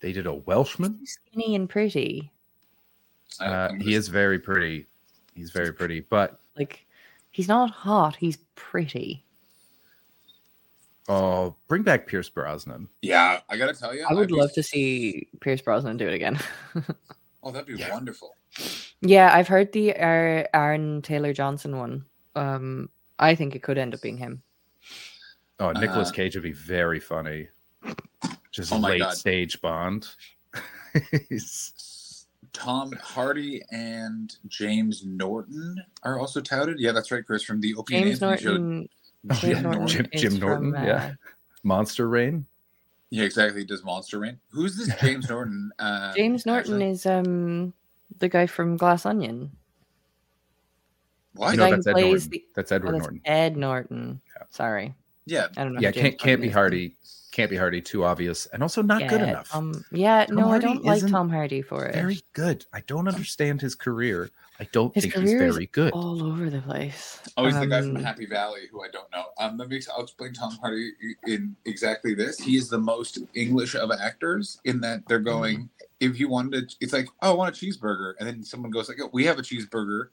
They 0.00 0.12
did 0.12 0.26
a 0.26 0.34
Welshman. 0.34 0.96
He's 1.00 1.18
skinny 1.28 1.54
and 1.56 1.68
pretty. 1.68 2.32
Uh, 3.40 3.44
I'm 3.70 3.80
he 3.80 3.94
is 3.94 4.08
very 4.08 4.38
pretty. 4.38 4.86
He's 5.34 5.50
very 5.50 5.72
pretty, 5.72 6.00
but 6.00 6.40
Like, 6.56 6.86
he's 7.30 7.48
not 7.48 7.70
hot. 7.70 8.16
He's 8.16 8.36
pretty. 8.54 9.24
Oh, 11.08 11.54
bring 11.68 11.82
back 11.82 12.06
Pierce 12.06 12.28
Brosnan. 12.28 12.88
Yeah, 13.02 13.40
I 13.48 13.56
gotta 13.56 13.74
tell 13.74 13.94
you, 13.94 14.04
I 14.08 14.12
would 14.14 14.24
I'd 14.24 14.28
be- 14.28 14.34
love 14.34 14.52
to 14.54 14.62
see 14.62 15.28
Pierce 15.40 15.60
Brosnan 15.60 15.96
do 15.96 16.06
it 16.08 16.14
again. 16.14 16.38
Oh, 17.44 17.50
that'd 17.50 17.66
be 17.66 17.74
Yeah. 17.74 17.90
wonderful. 17.92 18.36
yeah, 19.00 19.32
I've 19.34 19.48
heard 19.48 19.72
the 19.72 19.96
Ar- 19.96 20.48
Aaron 20.54 21.02
Taylor 21.02 21.32
Johnson 21.32 21.76
one. 21.76 22.04
Um, 22.36 22.88
I 23.18 23.34
think 23.34 23.56
it 23.56 23.64
could 23.64 23.78
end 23.78 23.94
up 23.94 24.00
being 24.00 24.16
him. 24.16 24.44
Oh, 25.58 25.72
Nicholas 25.72 26.10
Uh, 26.10 26.12
Cage 26.12 26.36
would 26.36 26.44
be 26.44 26.52
very 26.52 27.00
funny. 27.00 27.48
Just 28.52 28.72
Oh 28.72 28.76
late 28.78 29.00
God. 29.00 29.16
stage 29.16 29.60
Bond. 29.60 30.06
Tom 32.52 32.92
Hardy 33.02 33.60
and 33.72 34.36
James 34.46 35.04
Norton 35.04 35.82
are 36.04 36.20
also 36.20 36.40
touted. 36.40 36.78
Yeah, 36.78 36.92
that's 36.92 37.10
right, 37.10 37.26
Chris, 37.26 37.42
from 37.42 37.60
the 37.60 37.74
Opie 37.74 37.94
James 37.94 38.22
Anthony 38.22 38.40
show. 38.40 38.86
Norton. 39.24 39.30
Oh, 39.30 39.34
James 39.40 39.54
yeah, 39.56 39.60
Norton 39.62 39.86
Jim, 39.88 40.06
is 40.12 40.20
Jim 40.22 40.30
from, 40.32 40.40
Norton, 40.70 40.72
yeah. 40.86 40.94
uh, 40.94 41.10
Monster 41.62 42.08
Rain. 42.08 42.46
Yeah, 43.10 43.24
exactly. 43.24 43.64
Does 43.64 43.84
Monster 43.84 44.18
Rain. 44.20 44.38
Who's 44.50 44.76
this 44.76 44.94
James 45.00 45.28
Norton? 45.28 45.70
Uh, 45.78 46.12
James 46.14 46.46
Norton 46.46 46.74
Ashley? 46.74 46.90
is 46.90 47.06
um 47.06 47.72
the 48.18 48.28
guy 48.28 48.46
from 48.46 48.76
Glass 48.76 49.06
Onion. 49.06 49.50
What? 51.34 51.52
You 51.52 51.56
The 51.56 51.56
know, 51.56 51.64
guy 51.64 51.70
who 51.70 51.76
that's 51.76 51.86
Ed 51.86 51.92
plays 51.92 52.04
Norton. 52.26 52.30
the- 52.30 52.44
That's 52.54 52.72
Oh, 52.72 52.76
Edward 52.76 52.92
that's 52.94 53.02
Norton. 53.02 53.20
Ed 53.24 53.56
Norton. 53.56 54.20
Sorry, 54.50 54.94
Yeah, 55.26 55.46
I 55.56 55.64
don't 55.64 55.74
know. 55.74 55.80
Yeah, 55.80 55.92
can't 55.92 56.18
can't 56.18 56.40
be 56.42 56.48
Hardy. 56.50 56.96
Can't 57.30 57.48
be 57.50 57.56
Hardy. 57.56 57.80
Too 57.80 58.04
obvious, 58.04 58.44
and 58.46 58.62
also 58.62 58.82
not 58.82 59.08
good 59.08 59.22
enough. 59.22 59.54
Um, 59.54 59.82
yeah, 59.90 60.26
Tom 60.26 60.36
no, 60.36 60.44
Hardy 60.48 60.66
I 60.66 60.68
don't 60.74 60.84
like 60.84 61.06
Tom 61.06 61.30
Hardy 61.30 61.62
for 61.62 61.86
it. 61.86 61.94
very 61.94 62.20
good. 62.34 62.66
I 62.74 62.80
don't 62.86 63.08
understand 63.08 63.62
his 63.62 63.74
career. 63.74 64.28
I 64.62 64.68
don't 64.70 64.94
His 64.94 65.04
think 65.04 65.16
he's 65.16 65.32
very 65.32 65.66
good. 65.66 65.92
all 65.92 66.22
over 66.22 66.48
the 66.48 66.60
place. 66.62 67.18
Oh, 67.36 67.46
he's 67.46 67.58
the 67.58 67.66
guy 67.66 67.80
from 67.80 67.96
Um, 67.96 68.04
Happy 68.04 68.26
Valley 68.26 68.68
who 68.70 68.84
I 68.84 68.88
don't 68.92 69.10
know. 69.10 69.24
Um, 69.40 69.56
let 69.58 69.68
me. 69.68 69.80
I'll 69.92 70.04
explain 70.04 70.32
Tom 70.34 70.52
Hardy 70.60 70.92
in 71.26 71.56
exactly 71.64 72.14
this. 72.14 72.38
He 72.38 72.56
is 72.56 72.68
the 72.68 72.78
most 72.78 73.18
English 73.34 73.74
of 73.74 73.90
actors 73.90 74.60
in 74.64 74.80
that 74.82 75.02
they're 75.08 75.18
going. 75.18 75.68
If 75.98 76.20
you 76.20 76.28
wanted, 76.28 76.68
to, 76.70 76.76
it's 76.80 76.92
like, 76.92 77.08
oh, 77.22 77.32
I 77.32 77.34
want 77.34 77.56
a 77.56 77.58
cheeseburger, 77.66 78.14
and 78.20 78.28
then 78.28 78.44
someone 78.44 78.70
goes 78.70 78.88
like, 78.88 78.98
oh, 79.02 79.10
we 79.12 79.24
have 79.24 79.38
a 79.40 79.42
cheeseburger, 79.42 80.10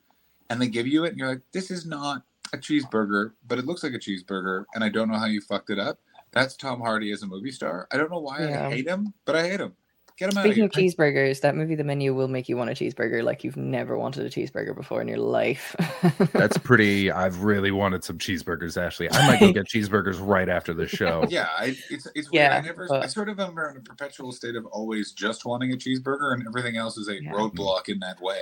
and 0.50 0.60
they 0.60 0.68
give 0.68 0.88
you 0.88 1.04
it, 1.04 1.10
and 1.10 1.18
you're 1.20 1.30
like, 1.30 1.42
this 1.52 1.70
is 1.70 1.86
not 1.86 2.24
a 2.52 2.58
cheeseburger, 2.58 3.34
but 3.48 3.60
it 3.60 3.66
looks 3.68 3.84
like 3.84 3.94
a 3.94 4.00
cheeseburger, 4.00 4.66
and 4.74 4.84
I 4.84 4.90
don't 4.90 5.10
know 5.12 5.18
how 5.20 5.26
you 5.28 5.42
fucked 5.42 5.70
it 5.70 5.78
up. 5.78 6.00
That's 6.32 6.56
Tom 6.56 6.80
Hardy 6.82 7.12
as 7.12 7.22
a 7.24 7.28
movie 7.28 7.52
star. 7.52 7.88
I 7.92 7.98
don't 7.98 8.10
know 8.12 8.20
why 8.20 8.48
Yeah. 8.48 8.68
I 8.68 8.72
hate 8.72 8.88
him, 8.88 9.14
but 9.26 9.36
I 9.36 9.48
hate 9.48 9.60
him. 9.60 9.74
Get 10.20 10.34
him 10.34 10.38
out 10.38 10.46
of 10.46 10.52
Speaking 10.52 10.66
of 10.66 10.72
cheeseburgers, 10.72 11.40
that 11.42 11.56
movie 11.56 11.76
The 11.76 11.84
Menu 11.86 12.14
will 12.14 12.28
make 12.28 12.50
you 12.50 12.58
want 12.58 12.70
a 12.70 12.74
cheeseburger 12.74 13.24
like 13.24 13.46
you've 13.46 13.56
never 13.56 13.98
wanted 13.98 14.26
a 14.26 14.30
cheeseburger 14.30 14.76
before 14.76 15.02
in 15.02 15.08
your 15.08 15.18
life. 15.20 15.74
That's 16.34 16.58
pretty. 16.58 17.10
I've 17.10 17.42
really 17.44 17.72
wanted 17.72 18.04
some 18.04 18.18
cheeseburgers, 18.18 18.76
Ashley. 18.82 19.10
I 19.12 19.28
might 19.28 19.40
go 19.40 19.54
get 19.54 19.66
cheeseburgers 19.68 20.18
right 20.20 20.50
after 20.50 20.74
the 20.74 20.88
show. 20.88 21.26
Yeah, 21.30 21.48
I, 21.58 21.78
it's 21.90 22.06
it's 22.16 22.30
weird. 22.32 22.34
Yeah, 22.34 22.58
I 22.58 22.62
never, 22.62 22.94
I 22.94 23.06
sort 23.08 23.30
of 23.30 23.40
am 23.40 23.52
in 23.58 23.78
a 23.78 23.82
perpetual 23.82 24.32
state 24.34 24.56
of 24.56 24.66
always 24.66 25.14
just 25.14 25.46
wanting 25.46 25.72
a 25.72 25.78
cheeseburger, 25.78 26.34
and 26.34 26.46
everything 26.48 26.76
else 26.76 26.98
is 26.98 27.08
a 27.08 27.22
Yeah. 27.24 27.32
roadblock 27.32 27.88
in 27.88 28.00
that 28.00 28.20
way. 28.22 28.42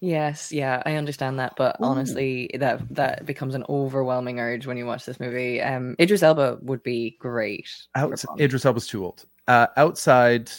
yes, 0.00 0.52
yeah, 0.52 0.82
I 0.86 0.94
understand 0.94 1.38
that, 1.40 1.54
but 1.56 1.76
honestly, 1.80 2.50
that 2.58 2.82
that 2.94 3.26
becomes 3.26 3.54
an 3.56 3.64
overwhelming 3.68 4.38
urge 4.38 4.66
when 4.66 4.76
you 4.76 4.86
watch 4.86 5.04
this 5.06 5.18
movie. 5.18 5.60
Um, 5.60 5.96
Idris 5.98 6.22
Elba 6.22 6.58
would 6.62 6.82
be 6.84 7.16
great. 7.18 7.68
for 7.94 8.12
Outs- 8.12 8.26
Idris 8.38 8.64
Elba's 8.64 8.86
too 8.86 9.04
old. 9.04 9.24
Uh, 9.48 9.66
outside 9.76 10.50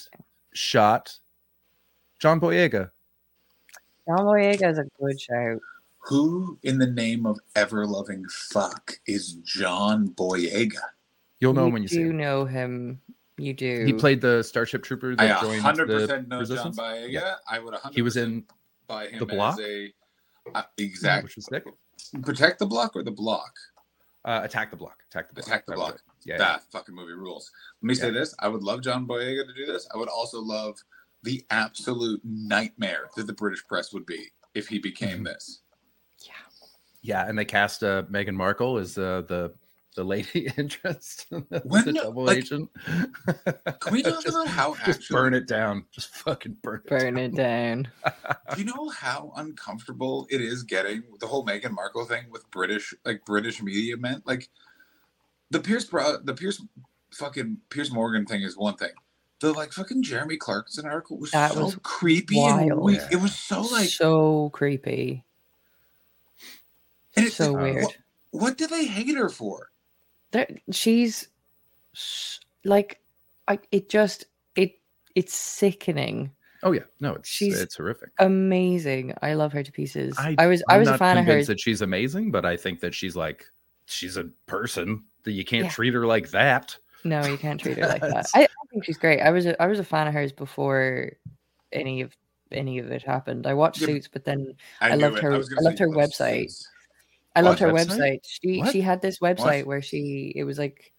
shot, 0.58 1.14
John 2.20 2.40
Boyega. 2.40 2.92
John 4.08 4.20
Boyega 4.26 4.72
is 4.72 4.78
a 4.80 4.86
good 5.00 5.20
shout. 5.20 5.60
Who, 6.00 6.58
in 6.64 6.78
the 6.78 6.88
name 6.88 7.26
of 7.26 7.38
ever 7.56 7.86
loving 7.86 8.26
fuck, 8.30 8.94
is 9.08 9.34
John 9.44 10.10
Boyega? 10.10 10.78
You'll 11.40 11.54
know 11.54 11.62
you 11.64 11.68
him 11.68 11.74
when 11.74 11.82
you 11.84 11.90
do 11.90 11.96
see 11.96 12.02
him. 12.02 12.18
know 12.18 12.46
him. 12.46 13.02
You 13.38 13.54
do. 13.54 13.86
He 13.86 13.94
played 13.94 14.22
the 14.22 14.42
Starship 14.44 14.84
Trooper 14.84 15.16
I 15.20 15.28
that 15.28 15.42
joined 15.42 15.62
100% 15.64 16.08
the 16.08 16.26
know 16.28 16.40
Resistance. 16.40 16.78
John 16.78 16.86
Boyega. 16.86 17.12
Yeah. 17.12 17.36
I 17.50 17.60
would 17.60 17.74
100% 17.74 17.94
He 17.94 18.02
was 18.02 18.18
in 18.18 18.46
buy 18.88 19.08
him 19.08 19.20
The 19.20 19.26
Block? 19.26 19.60
as 19.60 19.66
a 19.66 19.94
uh, 20.56 20.64
exact 20.78 21.24
which 21.26 21.36
was 21.36 21.46
sick. 21.46 21.66
protect 22.24 22.58
the 22.60 22.66
block 22.66 22.96
or 22.96 23.04
the 23.04 23.12
block. 23.12 23.54
Uh, 24.24 24.42
Attack 24.44 24.72
the 24.72 24.78
Block. 24.78 24.98
Attack 25.12 25.28
the 25.30 25.36
Block. 25.36 25.48
Attack 25.48 25.66
the 25.68 25.74
Block. 25.74 26.02
It. 26.26 26.30
Yeah. 26.32 26.38
that 26.38 26.64
fucking 26.72 26.96
movie 26.96 27.14
rules. 27.14 27.52
Let 27.82 27.88
me 27.88 27.96
say 27.96 28.10
this: 28.12 28.34
I 28.40 28.48
would 28.48 28.64
love 28.64 28.82
John 28.82 29.08
Boyega 29.08 29.46
to 29.48 29.54
do 29.54 29.66
this. 29.66 29.88
I 29.94 29.98
would 29.98 30.10
also 30.10 30.42
love 30.42 30.78
the 31.24 31.44
absolute 31.50 32.22
nightmare 32.24 33.10
that 33.16 33.28
the 33.28 33.34
British 33.34 33.66
press 33.66 33.94
would 33.94 34.06
be 34.06 34.28
if 34.54 34.68
he 34.68 34.80
became 34.80 35.22
Mhm. 35.22 35.26
this. 35.26 35.62
Yeah, 36.26 36.34
yeah, 37.02 37.28
and 37.30 37.38
they 37.38 37.46
cast 37.46 37.84
uh, 37.84 38.04
Meghan 38.04 38.36
Markle 38.36 38.78
as 38.78 38.98
uh, 38.98 39.22
the 39.28 39.54
the 39.96 40.04
lady 40.04 40.48
interest, 40.58 41.26
the 41.32 41.62
When- 41.66 41.96
double 41.96 42.26
like, 42.26 42.38
agent. 42.38 42.70
Can 43.80 43.92
we 43.94 44.04
talk 44.04 44.22
Just- 44.24 44.28
about 44.28 44.48
how 44.48 44.76
Just 44.76 44.90
actually, 45.00 45.16
burn 45.16 45.34
it 45.34 45.48
down. 45.48 45.86
Just 45.92 46.10
fucking 46.18 46.58
burn 46.62 46.82
it. 46.86 46.90
Burn 46.90 47.18
it 47.18 47.34
down. 47.36 47.88
Do 48.54 48.60
you 48.62 48.66
know 48.66 48.90
how 48.90 49.32
uncomfortable 49.38 50.28
it 50.30 50.40
is 50.40 50.62
getting 50.64 51.02
the 51.20 51.26
whole 51.26 51.44
Meghan 51.46 51.72
Markle 51.72 52.06
thing 52.06 52.26
with 52.30 52.50
British 52.52 52.94
like 53.06 53.26
British 53.26 53.60
media 53.62 53.98
meant? 53.98 54.26
Like 54.28 54.50
the 55.52 55.60
Pierce 55.60 55.86
Bro- 55.86 56.20
the 56.24 56.34
Pierce 56.34 56.62
fucking 57.12 57.58
Piers 57.70 57.92
Morgan 57.92 58.26
thing 58.26 58.42
is 58.42 58.58
one 58.58 58.76
thing. 58.76 58.92
The 59.40 59.54
like 59.54 59.72
fucking 59.72 60.04
Jeremy 60.04 60.38
Clarkson 60.38 60.86
article 60.86 61.18
was 61.18 61.32
That 61.32 61.54
so 61.54 61.66
was 61.66 61.78
creepy 61.84 62.40
and 62.40 62.70
wild. 62.72 62.84
weak. 62.84 63.00
It 63.12 63.18
was 63.18 63.36
so 63.36 63.62
like 63.62 63.90
so 63.90 64.50
creepy. 64.52 65.24
and 67.16 67.26
it's 67.28 67.36
So 67.36 67.52
like, 67.54 67.62
weird. 67.74 67.84
What, 67.84 67.98
what 68.32 68.58
did 68.58 68.70
they 68.70 68.86
hate 68.86 69.16
her 69.16 69.30
for? 69.30 69.72
There, 70.32 70.48
she's 70.72 71.28
like, 72.66 73.00
I. 73.48 73.60
It 73.72 73.90
just 73.90 74.26
it 74.56 74.80
it's 75.16 75.34
sickening. 75.34 76.32
Oh 76.64 76.72
yeah, 76.72 76.82
no, 77.00 77.14
it's 77.14 77.30
She's- 77.30 77.60
it's 77.60 77.76
horrific. 77.78 78.10
amazing. 78.20 79.14
I 79.22 79.36
love 79.36 79.54
her 79.54 79.62
to 79.64 79.72
pieces. 79.72 80.16
I, 80.18 80.48
was 80.48 80.64
I'm 80.68 80.76
I 80.76 80.80
was 80.80 80.88
a 80.88 80.92
not 80.92 81.00
fan 81.00 81.18
of 81.18 81.26
convinced 81.26 81.38
hers. 81.38 81.48
that 81.48 81.60
she's 81.60 81.82
amazing, 81.84 82.32
but 82.32 82.46
I 82.46 82.58
think 82.58 82.80
that 82.80 82.96
she's 82.96 83.16
like 83.16 83.46
she's 83.86 84.18
a 84.18 84.24
person 84.48 85.04
that 85.28 85.34
you 85.34 85.44
can't 85.46 85.66
Yeah. 85.66 85.72
treat 85.72 85.94
her 85.94 86.06
like 86.06 86.30
that. 86.32 86.76
No, 87.04 87.24
you 87.26 87.38
can't 87.38 87.60
treat 87.60 87.78
her 87.78 87.88
like 87.88 88.02
that. 88.02 88.28
I, 88.34 88.44
I 88.44 88.48
think 88.72 88.86
she's 88.86 88.98
great. 88.98 89.20
I 89.22 89.30
was 89.30 89.46
a, 89.46 89.62
I 89.62 89.68
was 89.68 89.78
a 89.80 89.84
fan 89.84 90.08
of 90.08 90.14
hers 90.14 90.32
before 90.32 91.12
any 91.72 92.02
of 92.02 92.16
any 92.52 92.80
of 92.80 92.90
it 92.92 93.04
happened. 93.04 93.46
I 93.46 93.54
watched 93.54 93.82
Yeah, 93.82 93.88
Suits, 93.88 94.08
but 94.08 94.24
then 94.24 94.56
I, 94.82 94.92
I 94.92 94.96
loved 94.96 95.18
it. 95.18 95.24
her- 95.24 95.38
was 95.38 95.50
gonna 95.50 95.62
I 95.62 95.64
loved 95.70 95.80
her 95.80 95.88
"Oh, 95.88 95.92
website." 95.92 96.42
Suits." 96.44 96.70
I 97.36 97.42
loved 97.42 97.60
her 97.60 97.68
website. 97.72 98.00
website? 98.00 98.20
She 98.26 98.60
What? 98.60 98.72
she 98.72 98.82
had 98.82 99.02
this 99.02 99.20
website 99.20 99.66
where 99.66 99.82
she 99.82 100.32
it 100.36 100.44
was 100.46 100.58
like 100.58 100.92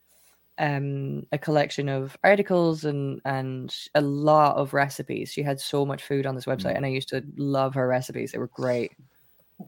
um 0.59 1.25
a 1.33 1.39
collection 1.39 1.89
of 1.89 2.17
articles 2.23 2.85
and 2.85 3.21
and 3.25 3.75
a 3.95 4.01
lot 4.01 4.57
of 4.57 4.73
recipes. 4.75 5.33
She 5.33 5.43
had 5.43 5.59
so 5.61 5.85
much 5.87 6.03
food 6.05 6.27
on 6.27 6.35
this 6.35 6.45
website, 6.47 6.73
Mm. 6.75 6.77
and 6.77 6.87
I 6.87 6.91
used 6.91 7.09
to 7.09 7.25
love 7.37 7.75
her 7.75 7.89
recipes. 7.89 8.33
They 8.33 8.39
were 8.39 8.49
great. 8.49 8.93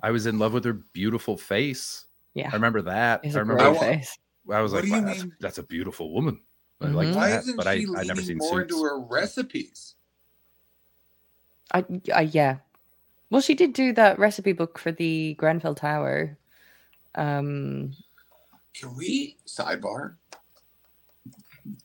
I 0.03 0.11
was 0.12 0.27
in 0.27 0.39
love 0.39 0.53
with 0.53 0.65
her 0.65 0.74
beautiful 0.74 1.37
face. 1.37 2.07
Yeah, 2.35 2.51
I 2.53 2.55
remember 2.55 2.82
that. 2.82 3.24
it's 3.24 3.35
I 3.35 3.39
a 3.39 3.43
remember. 3.43 3.62
great 3.65 3.69
I 3.69 3.73
wa- 3.73 3.97
face. 3.97 4.16
I 4.51 4.61
was 4.61 4.73
What 4.73 4.85
like, 4.85 4.93
wow, 4.93 5.01
that's, 5.03 5.27
that's 5.41 5.59
a 5.59 5.62
beautiful 5.62 6.12
woman. 6.12 6.41
I 6.81 6.87
like. 6.87 7.15
Why 7.15 7.31
that, 7.31 7.41
isn't 7.43 7.57
but 7.57 7.67
I 7.67 7.77
she 7.77 7.87
I 7.87 8.05
never 8.05 8.21
leaning 8.21 8.27
seen 8.27 8.39
more 8.39 8.61
Suits. 8.61 8.73
into 8.73 8.83
her 8.85 9.01
recipes? 9.01 9.95
I, 11.73 11.85
I 12.15 12.23
yeah. 12.23 12.57
Well, 13.31 13.41
she 13.43 13.55
did 13.55 13.73
do 13.75 13.93
that 13.93 14.19
recipe 14.19 14.53
book 14.53 14.79
for 14.79 14.91
the 14.91 15.35
Grenfell 15.35 15.75
Tower. 15.75 16.39
Um, 17.15 17.93
Can 18.75 18.97
we 18.97 19.37
sidebar? 19.47 20.15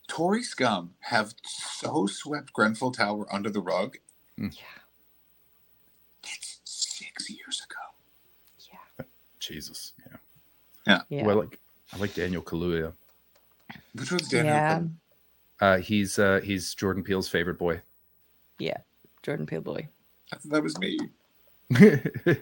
Tory 0.07 0.43
scum 0.43 0.91
have 1.01 1.33
so 1.45 2.07
swept 2.07 2.53
Grenfell 2.53 2.91
Tower 2.91 3.27
under 3.33 3.49
the 3.49 3.61
rug. 3.61 3.97
Mm. 4.39 4.55
Yeah. 4.55 4.81
That's 6.23 6.59
six 6.63 7.29
years 7.29 7.61
ago. 7.69 8.71
yeah, 8.99 9.05
Jesus, 9.39 9.93
yeah. 10.87 11.01
yeah, 11.09 11.25
Well, 11.25 11.37
like 11.37 11.59
I 11.95 11.97
like 11.97 12.13
Daniel 12.13 12.41
Kaluuya. 12.41 12.93
Which 13.93 14.11
one's 14.11 14.27
Daniel? 14.27 14.53
yeah, 14.53 14.81
Uh, 15.61 15.77
he's 15.77 16.19
uh, 16.19 16.41
he's 16.43 16.75
Jordan 16.75 17.03
Peele's 17.03 17.27
favorite 17.29 17.57
boy. 17.57 17.81
yeah. 18.59 18.77
Jordan 19.23 19.45
Peele 19.47 19.61
boy. 19.61 19.87
I 20.31 20.35
thought 20.35 20.51
that 20.51 20.61
was 20.63 20.77
me. 20.77 20.99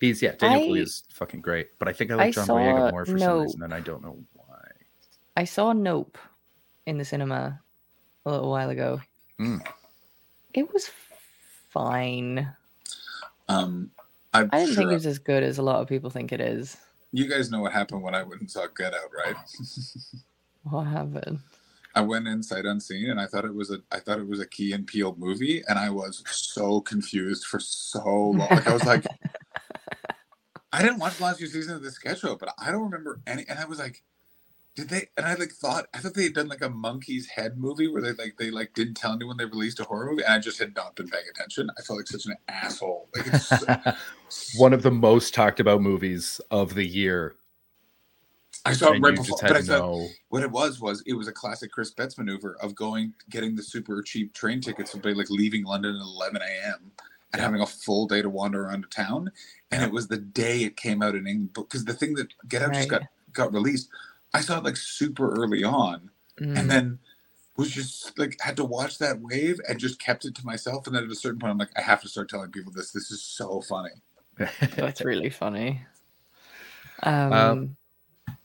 he's 0.00 0.20
yeah, 0.20 0.32
Daniel 0.32 0.62
I- 0.62 0.66
Kaluuya 0.66 0.82
is 0.82 1.02
fucking 1.12 1.40
great. 1.40 1.68
But 1.78 1.88
I 1.88 1.92
think 1.92 2.10
I 2.10 2.14
like 2.16 2.26
I 2.28 2.30
John 2.32 2.46
saw 2.46 2.56
Boyega 2.56 2.90
more 2.90 3.06
for 3.06 3.18
some 3.18 3.40
reason, 3.42 3.62
and 3.62 3.72
I 3.72 3.80
don't 3.80 4.02
know 4.02 4.18
why. 4.34 4.58
I 5.36 5.44
saw 5.44 5.72
Nope 5.72 6.18
in 6.86 6.98
the 6.98 7.04
cinema 7.04 7.60
a 8.26 8.30
little 8.30 8.50
while 8.50 8.68
ago. 8.70 9.00
Mm. 9.38 9.64
It 10.52 10.70
was 10.72 10.90
fine. 11.70 12.52
Um, 13.48 13.90
I'm 14.34 14.50
I 14.52 14.58
didn't 14.60 14.74
sure 14.74 14.76
think 14.82 14.90
it 14.90 14.94
was 14.94 15.06
as 15.06 15.18
good 15.18 15.42
as 15.42 15.56
a 15.58 15.62
lot 15.62 15.80
of 15.80 15.88
people 15.88 16.10
think 16.10 16.32
it 16.32 16.40
is. 16.40 16.76
You 17.12 17.28
guys 17.28 17.50
know 17.50 17.60
what 17.60 17.72
happened 17.72 18.02
when 18.02 18.14
I 18.14 18.22
went 18.22 18.40
and 18.40 18.50
saw 18.50 18.66
Get 18.76 18.94
Out, 18.94 19.10
right? 19.16 19.36
What 20.64 20.84
happened? 20.84 21.38
I 21.94 22.02
went 22.02 22.28
in 22.28 22.42
sight 22.42 22.66
unseen, 22.66 23.08
and 23.10 23.18
I 23.18 23.26
thought 23.26 23.46
it 23.46 23.54
was 23.54 23.70
a 23.70 23.78
I 23.90 23.98
thought 23.98 24.18
it 24.18 24.28
was 24.28 24.40
a 24.40 24.46
Key 24.46 24.72
and 24.72 24.86
Peele 24.86 25.16
movie, 25.18 25.62
and 25.66 25.78
I 25.78 25.88
was 25.90 26.22
so 26.26 26.82
confused 26.82 27.46
for 27.46 27.58
so 27.58 28.04
long. 28.04 28.48
Like 28.50 28.68
I 28.68 28.72
was 28.72 28.84
like, 28.84 29.06
I 30.72 30.82
didn't 30.82 30.98
watch 30.98 31.16
the 31.16 31.24
last 31.24 31.38
few 31.38 31.46
seasons 31.46 31.76
of 31.76 31.82
the 31.82 31.90
sketch 31.90 32.20
show, 32.20 32.36
but 32.36 32.52
I 32.58 32.70
don't 32.70 32.82
remember 32.82 33.20
any. 33.26 33.44
And 33.48 33.58
I 33.58 33.64
was 33.64 33.78
like, 33.78 34.02
did 34.76 34.88
they? 34.88 35.08
And 35.16 35.26
I 35.26 35.34
like 35.34 35.52
thought 35.52 35.86
I 35.94 35.98
thought 35.98 36.14
they 36.14 36.24
had 36.24 36.34
done 36.34 36.48
like 36.48 36.62
a 36.62 36.70
monkey's 36.70 37.28
head 37.28 37.58
movie 37.58 37.88
where 37.88 38.02
they 38.02 38.12
like 38.12 38.36
they 38.38 38.50
like 38.50 38.72
didn't 38.74 38.94
tell 38.94 39.12
anyone 39.12 39.36
they 39.36 39.44
released 39.44 39.80
a 39.80 39.84
horror 39.84 40.10
movie, 40.10 40.22
and 40.22 40.34
I 40.34 40.38
just 40.38 40.58
had 40.58 40.74
not 40.74 40.94
been 40.94 41.08
paying 41.08 41.24
attention. 41.30 41.70
I 41.78 41.82
felt 41.82 41.98
like 41.98 42.06
such 42.06 42.26
an 42.26 42.36
asshole. 42.48 43.08
Like 43.14 43.26
it's 43.26 43.46
so- 43.48 43.66
One 44.60 44.72
of 44.72 44.82
the 44.82 44.92
most 44.92 45.34
talked 45.34 45.58
about 45.58 45.82
movies 45.82 46.40
of 46.50 46.74
the 46.74 46.84
year. 46.84 47.34
I 48.64 48.74
saw 48.74 48.92
it 48.92 49.00
right 49.00 49.16
before, 49.16 49.38
but 49.40 49.52
I 49.52 49.56
had 49.56 49.64
saw 49.64 49.78
no. 49.78 50.08
what 50.28 50.42
it 50.42 50.50
was 50.50 50.80
was 50.80 51.02
it 51.06 51.14
was 51.14 51.28
a 51.28 51.32
classic 51.32 51.72
Chris 51.72 51.90
Betts 51.90 52.16
maneuver 52.18 52.56
of 52.60 52.74
going 52.74 53.12
getting 53.28 53.56
the 53.56 53.62
super 53.62 54.02
cheap 54.02 54.34
train 54.34 54.60
tickets 54.60 54.94
by 54.94 55.12
like 55.12 55.30
leaving 55.30 55.64
London 55.64 55.96
at 55.96 56.02
11 56.02 56.42
a.m. 56.42 56.92
and 57.32 57.42
having 57.42 57.60
a 57.60 57.66
full 57.66 58.06
day 58.06 58.22
to 58.22 58.28
wander 58.28 58.66
around 58.66 58.86
town. 58.90 59.32
And 59.70 59.82
it 59.82 59.90
was 59.90 60.08
the 60.08 60.18
day 60.18 60.62
it 60.62 60.76
came 60.76 61.02
out 61.02 61.14
in 61.14 61.26
England 61.26 61.54
because 61.54 61.84
the 61.84 61.94
thing 61.94 62.14
that 62.14 62.28
Get 62.48 62.62
Out 62.62 62.74
just 62.74 62.88
got 62.88 63.02
got 63.32 63.52
released. 63.52 63.88
I 64.34 64.40
saw 64.40 64.58
it 64.58 64.64
like 64.64 64.76
super 64.76 65.30
early 65.32 65.64
on, 65.64 66.10
Mm. 66.40 66.58
and 66.58 66.70
then 66.70 66.98
was 67.56 67.70
just 67.70 68.18
like 68.18 68.36
had 68.40 68.56
to 68.56 68.64
watch 68.64 68.98
that 68.98 69.20
wave 69.20 69.60
and 69.68 69.78
just 69.78 70.00
kept 70.00 70.24
it 70.24 70.34
to 70.36 70.46
myself. 70.46 70.86
And 70.86 70.96
then 70.96 71.04
at 71.04 71.10
a 71.10 71.14
certain 71.14 71.38
point, 71.38 71.50
I'm 71.50 71.58
like, 71.58 71.68
I 71.76 71.82
have 71.82 72.00
to 72.02 72.08
start 72.08 72.30
telling 72.30 72.50
people 72.50 72.72
this. 72.72 72.92
This 72.92 73.10
is 73.10 73.22
so 73.22 73.60
funny. 73.60 73.90
That's 74.76 75.04
really 75.04 75.28
funny. 75.28 75.82
Um, 77.02 77.32
Um, 77.32 77.76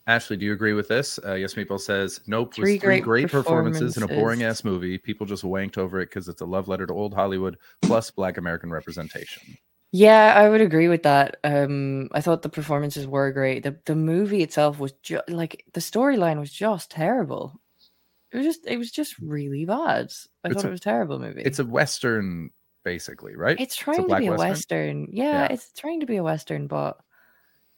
Ashley, 0.08 0.38
do 0.38 0.46
you 0.46 0.54
agree 0.54 0.74
with 0.74 0.88
this? 0.88 1.20
Uh, 1.26 1.34
yes, 1.34 1.54
Meatball 1.56 1.80
says, 1.80 2.20
nope, 2.28 2.54
Three 2.54 2.74
was 2.74 2.82
three 2.82 2.88
great 2.88 3.04
great 3.04 3.32
performances 3.32 3.98
in 3.98 4.04
a 4.04 4.08
boring 4.08 4.44
ass 4.44 4.64
movie. 4.64 4.98
People 4.98 5.26
just 5.26 5.44
wanked 5.44 5.78
over 5.78 6.00
it 6.02 6.08
because 6.10 6.28
it's 6.28 6.42
a 6.42 6.46
love 6.46 6.68
letter 6.68 6.86
to 6.86 6.94
old 6.94 7.14
Hollywood 7.14 7.58
plus 7.82 8.12
black 8.12 8.38
American 8.38 8.70
representation. 8.70 9.58
Yeah, 9.92 10.34
I 10.36 10.50
would 10.50 10.62
agree 10.62 10.88
with 10.88 11.04
that. 11.04 11.38
Um, 11.44 12.10
I 12.12 12.22
thought 12.22 12.42
the 12.42 12.50
performances 12.50 13.08
were 13.08 13.32
great. 13.32 13.64
The 13.64 13.78
the 13.86 13.96
movie 13.96 14.44
itself 14.44 14.80
was 14.80 14.92
just 15.04 15.30
like 15.30 15.64
the 15.74 15.80
storyline 15.80 16.40
was 16.40 16.52
just 16.52 16.92
terrible. 16.92 17.60
It 18.32 18.38
was 18.38 18.46
just 18.46 18.66
it 18.68 18.78
was 18.78 18.92
just 18.92 19.18
really 19.20 19.64
bad. 19.66 20.12
I 20.44 20.50
It's 20.50 20.56
thought 20.56 20.66
a- 20.66 20.68
it 20.68 20.72
was 20.72 20.80
a 20.82 20.84
terrible 20.84 21.20
movie. 21.20 21.44
It's 21.44 21.60
a 21.60 21.66
Western, 21.66 22.50
basically, 22.84 23.36
right? 23.36 23.60
It's 23.60 23.76
trying 23.78 24.08
to 24.10 24.18
be 24.18 24.28
a 24.28 24.32
Western? 24.32 24.50
western. 24.50 25.08
Yeah, 25.12 25.24
Yeah. 25.44 25.48
it's 25.54 25.72
trying 25.74 26.02
to 26.02 26.06
be 26.06 26.18
a 26.18 26.24
western, 26.24 26.68
but 26.68 26.98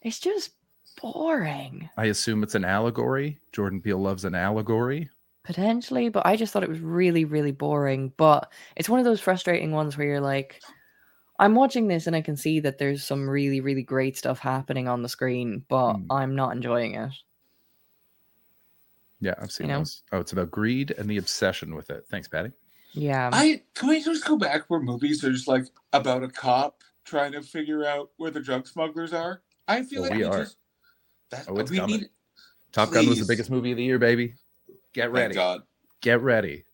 it's 0.02 0.18
just 0.18 0.50
boring 1.00 1.88
I 1.96 2.06
assume 2.06 2.42
it's 2.42 2.56
an 2.56 2.64
allegory. 2.64 3.38
Jordan 3.52 3.80
Peele 3.80 3.98
loves 3.98 4.24
an 4.24 4.34
allegory. 4.34 5.08
potentially. 5.44 6.08
But 6.08 6.26
I 6.26 6.34
just 6.36 6.52
thought 6.52 6.62
it 6.64 6.68
was 6.68 6.80
really, 6.80 7.24
really 7.24 7.52
boring. 7.52 8.12
But 8.16 8.50
it's 8.76 8.88
one 8.88 8.98
of 8.98 9.04
those 9.04 9.20
frustrating 9.20 9.70
ones 9.72 9.96
where 9.96 10.06
you're 10.08 10.20
like, 10.20 10.60
I'm 11.38 11.54
watching 11.54 11.86
this 11.88 12.06
and 12.06 12.16
I 12.16 12.20
can 12.20 12.36
see 12.36 12.60
that 12.60 12.78
there's 12.78 13.04
some 13.04 13.28
really, 13.28 13.60
really 13.60 13.82
great 13.82 14.16
stuff 14.16 14.38
happening 14.40 14.88
on 14.88 15.02
the 15.02 15.08
screen, 15.08 15.64
but 15.68 15.94
Mm. 15.94 16.06
I'm 16.10 16.34
not 16.34 16.54
enjoying 16.56 16.94
it. 16.94 17.12
Yeah, 19.20 19.34
I've 19.40 19.50
seen 19.52 19.68
know? 19.68 19.78
those. 19.78 20.02
Oh, 20.12 20.18
it's 20.20 20.32
about 20.32 20.50
greed 20.50 20.92
and 20.92 21.08
the 21.08 21.16
obsession 21.18 21.74
with 21.74 21.90
it. 21.90 22.04
Thanks, 22.10 22.28
Patty. 22.28 22.52
Yeah. 22.92 23.30
I 23.32 23.62
can 23.74 23.88
we 23.88 24.02
just 24.02 24.24
go 24.24 24.36
back 24.36 24.62
where 24.68 24.80
movies 24.80 25.22
are 25.24 25.32
just 25.32 25.48
like 25.48 25.64
about 25.92 26.22
a 26.22 26.28
cop 26.28 26.82
trying 27.04 27.32
to 27.32 27.42
figure 27.42 27.84
out 27.84 28.10
where 28.16 28.30
the 28.30 28.40
drug 28.40 28.66
smugglers 28.66 29.12
are? 29.12 29.42
I 29.66 29.82
feel 29.82 30.00
Oh, 30.00 30.02
like 30.02 30.12
we 30.12 30.18
we 30.18 30.24
are. 30.24 30.38
just 30.44 30.56
that's 31.30 31.48
Oh, 31.48 31.56
it's 31.58 31.70
we 31.70 31.78
coming. 31.78 32.00
need 32.00 32.08
Top 32.72 32.90
Gun 32.90 33.08
was 33.08 33.18
the 33.18 33.26
biggest 33.26 33.50
movie 33.50 33.70
of 33.72 33.76
the 33.76 33.82
year, 33.84 33.98
baby. 33.98 34.34
Get 34.92 35.04
thank 35.04 35.14
ready. 35.14 35.34
God. 35.34 35.62
Get 36.00 36.20
ready. 36.20 36.64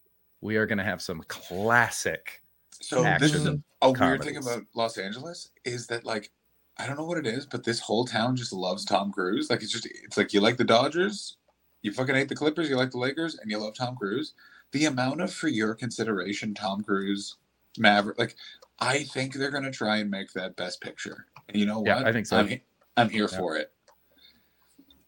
We 0.41 0.57
are 0.57 0.67
going 0.67 0.79
to 0.79 0.85
have 0.85 1.01
some 1.01 1.23
classic. 1.29 2.43
So 2.89 3.03
this 3.19 3.35
is 3.35 3.47
a, 3.47 3.51
Action 3.51 3.65
a 3.83 3.93
weird 3.93 4.25
thing 4.25 4.37
about 4.37 4.63
Los 4.75 4.99
Angeles 4.99 5.51
is 5.65 5.87
that 5.89 6.05
like 6.05 6.31
I 6.79 6.87
don't 6.87 6.97
know 6.97 7.05
what 7.05 7.19
it 7.19 7.27
is, 7.27 7.47
but 7.47 7.65
this 7.65 7.81
whole 7.81 8.05
town 8.05 8.37
just 8.37 8.53
loves 8.53 8.85
Tom 8.85 9.13
Cruise. 9.13 9.49
Like 9.51 9.63
it's 9.63 9.73
just 9.73 9.87
it's 9.87 10.17
like 10.17 10.33
you 10.33 10.41
like 10.41 10.57
the 10.57 10.65
Dodgers, 10.65 11.37
you 11.83 11.93
fucking 11.93 12.15
hate 12.15 12.29
the 12.29 12.35
Clippers, 12.35 12.69
you 12.69 12.77
like 12.77 12.91
the 12.91 12.99
Lakers, 12.99 13.39
and 13.39 13.51
you 13.51 13.59
love 13.59 13.75
Tom 13.75 13.97
Cruise. 13.97 14.35
The 14.73 14.87
amount 14.87 15.21
of 15.21 15.33
for 15.33 15.49
your 15.49 15.75
consideration 15.75 16.55
Tom 16.55 16.83
Cruise 16.83 17.37
Maverick 17.79 18.19
like 18.19 18.37
I 18.81 19.05
think 19.05 19.35
they're 19.35 19.51
gonna 19.51 19.71
try 19.71 19.99
and 19.99 20.11
make 20.11 20.33
that 20.33 20.57
best 20.57 20.81
picture. 20.81 21.27
And 21.49 21.57
you 21.57 21.67
know 21.67 21.79
what? 21.79 21.87
Yeah, 21.87 22.03
I 22.05 22.13
think 22.13 22.27
so. 22.27 22.39
I'm, 22.39 22.61
I'm 22.97 23.09
here 23.09 23.29
Yeah. 23.31 23.39
for 23.39 23.57
it. 23.57 23.73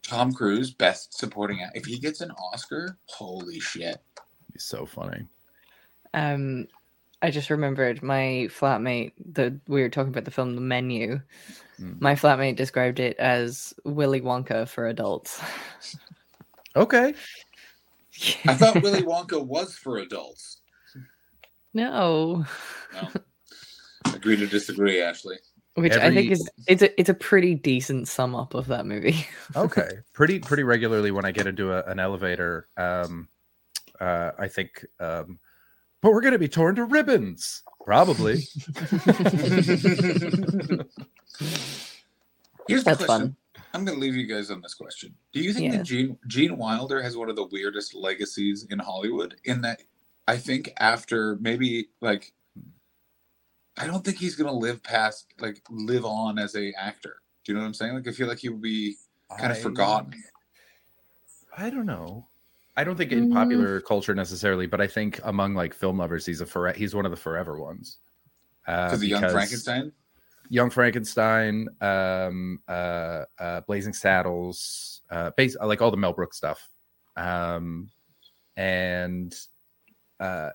Tom 0.03 0.33
Cruise, 0.33 0.71
best 0.73 1.19
supporting 1.19 1.63
act. 1.63 1.77
If 1.77 1.85
he 1.85 1.99
gets 1.99 2.21
an 2.21 2.31
Oscar, 2.33 2.97
holy 3.07 3.59
shit. 3.59 4.01
He's 4.53 4.65
so 4.65 4.87
funny. 4.87 5.27
Um, 6.15 6.69
I 7.27 7.31
just 7.31 7.51
remembered 7.51 8.05
my 8.05 8.49
flatmate. 8.51 9.11
The 9.33 9.59
we 9.67 9.83
were 9.83 9.89
talking 9.89 10.13
about 10.13 10.25
the 10.27 10.31
film 10.31 10.55
The 10.55 10.61
Menu. 10.61 11.21
Mm. 11.81 12.01
My 12.01 12.15
flatmate 12.15 12.55
described 12.55 13.01
it 13.01 13.17
as 13.19 13.75
Willy 13.85 14.21
Wonka 14.21 14.69
for 14.69 14.87
adults. 14.87 15.41
Okay. 16.77 17.15
I 18.45 18.53
thought 18.53 18.83
Willy 18.83 19.01
Wonka 19.01 19.43
was 19.43 19.75
for 19.77 19.97
adults. 19.97 20.59
no, 21.73 22.45
No. 22.93 23.09
Agree 24.15 24.37
to 24.37 24.47
disagree, 24.47 25.01
Ashley. 25.01 25.37
which 25.77 25.95
I 25.95 26.13
think 26.13 26.31
is 26.31 26.47
it's 26.69 26.83
a 26.83 27.01
it's 27.01 27.09
a 27.09 27.15
pretty 27.15 27.55
decent 27.55 28.09
sum 28.09 28.35
up 28.35 28.53
of 28.53 28.67
that 28.67 28.85
movie. 28.85 29.27
Okay. 29.57 29.89
pretty 30.13 30.39
pretty 30.39 30.65
regularly 30.65 31.11
when 31.13 31.25
I 31.25 31.33
get 31.33 31.47
into 31.47 31.73
a, 31.73 31.83
an 31.85 31.99
elevator, 31.99 32.69
um, 32.77 33.29
uh, 33.99 34.33
I 34.39 34.47
think, 34.49 34.85
um, 35.01 35.39
but 36.07 36.13
we're 36.13 36.21
going 36.21 36.35
to 36.35 36.39
be 36.39 36.47
torn 36.47 36.77
to 36.77 36.85
ribbons. 36.85 37.65
Probably. 37.85 38.35
Here's 42.69 42.85
the 42.85 42.91
That's 42.91 43.05
question. 43.05 43.07
fun. 43.07 43.37
I'm 43.75 43.85
going 43.85 43.97
to 43.99 44.01
leave 44.01 44.15
you 44.15 44.27
guys 44.29 44.53
on 44.53 44.61
this 44.61 44.75
question. 44.75 45.17
Do 45.33 45.41
you 45.41 45.53
think 45.53 45.73
Yeah. 45.73 45.79
that 45.79 45.83
Gene 45.85 46.17
Gene 46.29 46.57
Wilder 46.59 47.03
has 47.03 47.17
one 47.17 47.29
of 47.29 47.35
the 47.35 47.47
weirdest 47.47 47.93
legacies 47.93 48.69
in 48.71 48.79
Hollywood? 48.79 49.35
In 49.47 49.63
that, 49.63 49.83
I 50.29 50.37
think 50.37 50.73
after 50.77 51.39
maybe 51.41 51.89
like, 52.01 52.33
I 53.77 53.89
don't 53.89 54.05
think 54.05 54.19
he's 54.19 54.37
going 54.37 54.49
to 54.49 54.57
live 54.57 54.81
past 54.85 55.27
like 55.41 55.61
live 55.69 56.05
on 56.05 56.39
as 56.39 56.55
a 56.55 56.73
actor. 56.79 57.17
Do 57.45 57.51
you 57.51 57.55
know 57.55 57.63
what 57.63 57.67
I'm 57.67 57.75
saying? 57.75 57.95
Like, 57.95 58.07
I 58.07 58.13
feel 58.13 58.29
like 58.29 58.39
he 58.39 58.49
would 58.49 58.63
be 58.63 58.95
kind 59.37 59.51
of 59.51 59.59
forgotten. 59.59 60.15
I 61.59 61.69
don't 61.69 61.87
know. 61.87 62.29
I 62.77 62.85
don't 62.85 62.97
think 62.97 63.11
Mm. 63.11 63.17
in 63.17 63.33
popular 63.33 63.81
culture 63.81 64.15
necessarily, 64.15 64.67
but 64.67 64.81
I 64.81 64.87
think 64.87 65.21
among 65.25 65.55
like 65.55 65.73
film 65.75 65.99
lovers, 65.99 66.27
he's 66.27 66.41
a 66.41 66.47
forever. 66.47 66.77
He's 66.77 66.95
one 66.95 67.05
of 67.07 67.11
the 67.11 67.17
forever 67.17 67.59
ones. 67.59 67.99
Uh, 68.67 68.87
Because 68.91 69.05
Young 69.05 69.21
Frankenstein. 69.31 69.93
Young 70.49 70.71
Frankenstein, 70.71 71.69
um, 71.81 72.61
uh, 72.69 73.25
uh, 73.39 73.61
Blazing 73.63 73.93
Saddles, 73.93 75.01
uh, 75.11 75.31
base 75.37 75.57
like 75.61 75.83
all 75.83 75.91
the 75.91 75.97
Mel 75.97 76.13
Brooks 76.13 76.37
stuff, 76.37 76.69
um, 77.17 77.91
and 78.57 79.35
uh, 80.21 80.51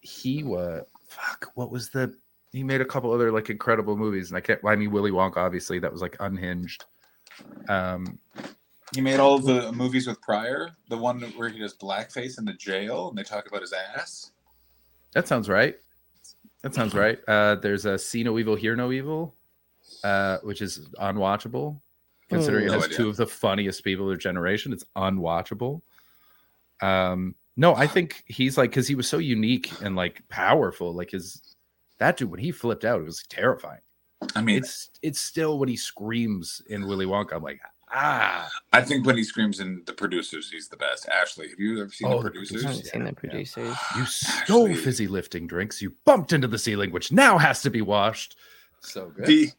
he 0.00 0.44
was 0.44 0.84
fuck. 1.08 1.50
What 1.54 1.70
was 1.70 1.90
the? 1.90 2.14
He 2.52 2.62
made 2.62 2.80
a 2.80 2.84
couple 2.84 3.12
other 3.12 3.32
like 3.32 3.50
incredible 3.50 3.96
movies, 3.96 4.30
and 4.30 4.36
I 4.36 4.40
can't. 4.40 4.60
I 4.64 4.76
mean, 4.76 4.90
Willy 4.92 5.10
Wonka, 5.10 5.38
obviously, 5.38 5.78
that 5.80 5.92
was 5.92 6.00
like 6.00 6.16
unhinged. 6.20 6.84
Um, 7.68 8.18
He 8.94 9.00
made 9.00 9.20
all 9.20 9.38
the 9.38 9.70
movies 9.72 10.06
with 10.06 10.20
Pryor. 10.22 10.70
The 10.88 10.96
one 10.96 11.20
where 11.36 11.48
he 11.48 11.58
does 11.58 11.74
blackface 11.74 12.38
in 12.38 12.44
the 12.44 12.54
jail 12.54 13.08
and 13.08 13.18
they 13.18 13.22
talk 13.22 13.46
about 13.46 13.60
his 13.60 13.72
ass. 13.72 14.32
That 15.12 15.28
sounds 15.28 15.48
right. 15.48 15.76
That 16.62 16.74
sounds 16.74 16.94
right. 16.94 17.18
Uh, 17.28 17.56
there's 17.56 17.84
a 17.84 17.98
See 17.98 18.22
No 18.22 18.38
Evil, 18.38 18.56
Hear 18.56 18.76
No 18.76 18.90
Evil, 18.90 19.34
uh, 20.04 20.38
which 20.42 20.62
is 20.62 20.88
unwatchable. 21.00 21.80
Considering 22.28 22.64
Ooh. 22.64 22.68
it 22.68 22.72
has 22.72 22.84
idea. 22.84 22.96
two 22.96 23.08
of 23.08 23.16
the 23.16 23.26
funniest 23.26 23.82
people 23.84 24.04
of 24.04 24.10
their 24.10 24.16
generation, 24.18 24.72
it's 24.72 24.84
unwatchable. 24.96 25.80
Um, 26.82 27.34
no, 27.56 27.74
I 27.74 27.86
think 27.86 28.22
he's 28.26 28.58
like 28.58 28.70
because 28.70 28.86
he 28.86 28.94
was 28.94 29.08
so 29.08 29.18
unique 29.18 29.72
and 29.82 29.96
like 29.96 30.22
powerful. 30.28 30.94
Like 30.94 31.10
his 31.10 31.40
that 31.98 32.16
dude 32.16 32.30
when 32.30 32.40
he 32.40 32.52
flipped 32.52 32.84
out, 32.84 33.00
it 33.00 33.04
was 33.04 33.24
terrifying. 33.28 33.80
I 34.36 34.42
mean, 34.42 34.58
It's 34.58 34.90
it's 35.00 35.20
still 35.20 35.58
when 35.58 35.68
he 35.68 35.76
screams 35.76 36.60
in 36.68 36.86
Willy 36.86 37.06
Wonka. 37.06 37.34
I'm 37.36 37.42
like, 37.42 37.60
ah, 37.92 38.48
I 38.72 38.80
think 38.82 39.06
when 39.06 39.16
he 39.16 39.24
screams 39.24 39.60
in 39.60 39.82
The 39.86 39.92
Producers, 39.92 40.50
he's 40.50 40.68
the 40.68 40.76
best. 40.76 41.08
Ashley, 41.08 41.48
have 41.48 41.58
you 41.58 41.80
ever 41.80 41.90
seen 41.90 42.08
Oh, 42.08 42.22
The 42.22 42.24
The 42.24 42.28
I 42.28 42.32
Producers? 42.32 42.62
haven't 42.64 42.84
Yeah, 42.86 42.92
seen 42.92 43.00
the 43.04 43.06
yeah. 43.06 43.12
producers. 43.12 43.76
you 43.96 44.04
stole 44.06 44.68
Ashley. 44.68 44.74
fizzy 44.82 45.06
lifting 45.06 45.46
drinks. 45.46 45.80
You 45.82 45.94
bumped 46.04 46.32
into 46.32 46.48
the 46.48 46.58
ceiling, 46.58 46.90
which 46.92 47.12
now 47.12 47.38
has 47.38 47.62
to 47.62 47.70
be 47.70 47.82
washed. 47.82 48.36
So 48.80 49.10
good. 49.10 49.26
The 49.26 49.50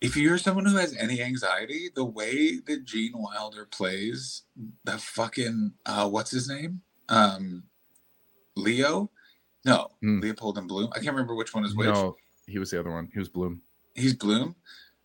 if 0.00 0.16
you're 0.16 0.36
someone 0.38 0.66
who 0.66 0.76
has 0.76 0.94
any 0.96 1.22
anxiety, 1.22 1.88
the 1.94 2.04
way 2.04 2.58
that 2.66 2.84
Gene 2.84 3.12
Wilder 3.14 3.64
plays 3.66 4.42
the 4.84 4.98
fucking 4.98 5.72
uh, 5.86 6.08
what's 6.08 6.30
his 6.30 6.48
name? 6.48 6.82
Um, 7.08 7.64
Leo? 8.56 9.10
No, 9.64 9.88
Hmm. 10.02 10.20
Leopold 10.20 10.58
and 10.58 10.68
Bloom. 10.68 10.90
I 10.92 10.96
can't 10.96 11.12
remember 11.14 11.34
which 11.34 11.54
one 11.54 11.64
is 11.64 11.74
which. 11.74 11.86
No, 11.88 12.16
He 12.46 12.58
was 12.58 12.70
the 12.70 12.78
other 12.78 12.90
one. 12.90 13.08
He 13.12 13.18
was 13.18 13.28
Bloom. 13.30 13.62
He's 13.94 14.14
Bloom. 14.14 14.54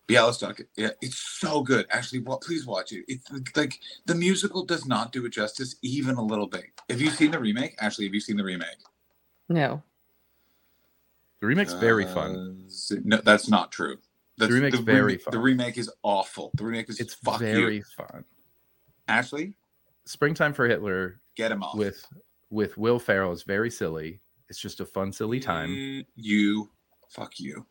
Bialystok. 0.08 0.64
Yeah, 0.76 0.90
it's 1.00 1.18
so 1.18 1.62
good. 1.62 1.86
Actually, 1.90 2.20
well, 2.20 2.38
please 2.38 2.66
watch 2.66 2.92
it. 2.92 3.04
It's 3.06 3.30
like 3.56 3.78
the 4.06 4.14
musical 4.14 4.64
does 4.64 4.86
not 4.86 5.12
do 5.12 5.24
it 5.26 5.30
justice 5.32 5.76
even 5.82 6.16
a 6.16 6.22
little 6.22 6.46
bit. 6.48 6.64
Have 6.88 7.00
you 7.00 7.10
seen 7.10 7.30
the 7.30 7.38
remake? 7.38 7.76
Actually, 7.78 8.06
have 8.06 8.14
you 8.14 8.20
seen 8.20 8.36
the 8.36 8.44
remake? 8.44 8.68
No. 9.48 9.82
The 11.40 11.46
remake's 11.46 11.72
very 11.74 12.06
fun. 12.06 12.64
Does 12.66 12.92
No, 13.04 13.18
that's 13.18 13.48
not 13.48 13.70
true. 13.72 13.98
That's, 14.36 14.52
remake's 14.52 14.78
very 14.78 15.02
remake- 15.12 15.22
fun. 15.22 15.32
The 15.32 15.38
remake 15.38 15.78
is 15.78 15.90
awful. 16.02 16.50
The 16.54 16.64
remake 16.64 16.88
is 16.90 16.98
It's 17.00 17.14
fuck 17.14 17.38
very 17.40 17.76
you. 17.76 17.82
fun. 17.96 18.24
Ashley, 19.08 19.54
Springtime 20.06 20.52
for 20.54 20.66
Hitler 20.66 21.20
get 21.36 21.52
him 21.52 21.62
off. 21.62 21.76
with 21.76 22.04
with 22.50 22.76
Will 22.76 22.98
Ferrell 22.98 23.32
is 23.32 23.42
very 23.44 23.70
silly. 23.70 24.20
It's 24.48 24.58
just 24.58 24.80
a 24.80 24.84
fun, 24.86 25.12
silly 25.12 25.38
time. 25.40 26.04
You, 26.16 26.70
fuck 27.10 27.38
you. 27.38 27.64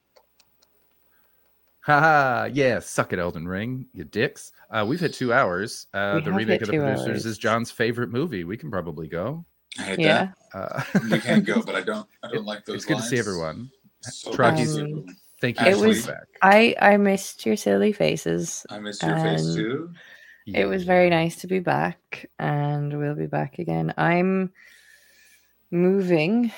Haha, 1.90 2.49
yeah, 2.53 2.78
suck 2.80 3.14
it, 3.14 3.20
Elden 3.20 3.48
Ring, 3.48 3.88
you 3.94 4.03
dicks. 4.03 4.52
Uh, 4.70 4.86
we've 4.88 4.99
hit 4.99 5.11
two 5.14 5.34
hours. 5.34 5.88
Uh, 5.94 6.14
We 6.16 6.22
the 6.22 6.26
have 6.32 6.38
remake 6.38 6.60
hit 6.60 6.70
of 6.70 6.76
the 6.76 6.78
producers 6.78 7.07
hours. 7.07 7.26
is 7.26 7.38
John's 7.40 7.72
favorite 7.72 8.11
movie. 8.11 8.44
We 8.44 8.57
can 8.57 8.70
probably 8.70 9.07
go. 9.07 9.44
I 9.80 9.82
hate 9.84 9.99
Yeah. 9.99 10.32
Uh, 10.53 10.84
that. 10.94 11.03
You 11.10 11.20
can't 11.22 11.45
go, 11.45 11.64
but 11.64 11.74
I 11.76 11.82
don't. 11.82 12.07
I 12.24 12.28
don't 12.34 12.45
like 12.45 12.64
those. 12.66 12.76
it's 12.78 12.86
good 12.86 12.98
to 12.98 13.03
see 13.03 13.16
lines. 13.16 13.28
everyone. 13.28 13.70
So 14.02 14.32
Trucky's- 14.34 14.76
good 14.76 14.82
to 14.82 14.88
see 14.88 14.91
Um, 14.94 14.99
everyone. 14.99 15.16
Thank 15.41 15.60
you 15.61 15.66
It 15.68 15.78
for 15.78 15.88
was- 15.88 16.06
back. 16.07 16.28
I 16.44 16.76
I 16.82 16.98
missed 16.98 17.45
your 17.45 17.56
silly 17.56 17.91
faces. 17.91 18.66
I 18.70 18.78
missed 18.80 19.02
your 19.02 19.16
face 19.18 19.56
too. 19.56 19.91
It 20.45 20.66
was 20.66 20.84
very 20.84 21.10
nice 21.10 21.38
to 21.38 21.48
be 21.48 21.60
back, 21.60 22.30
and 22.40 22.98
we'll 22.99 23.16
be 23.16 23.28
back 23.28 23.57
again. 23.60 23.94
I'm 23.98 24.52
moving 25.72 26.52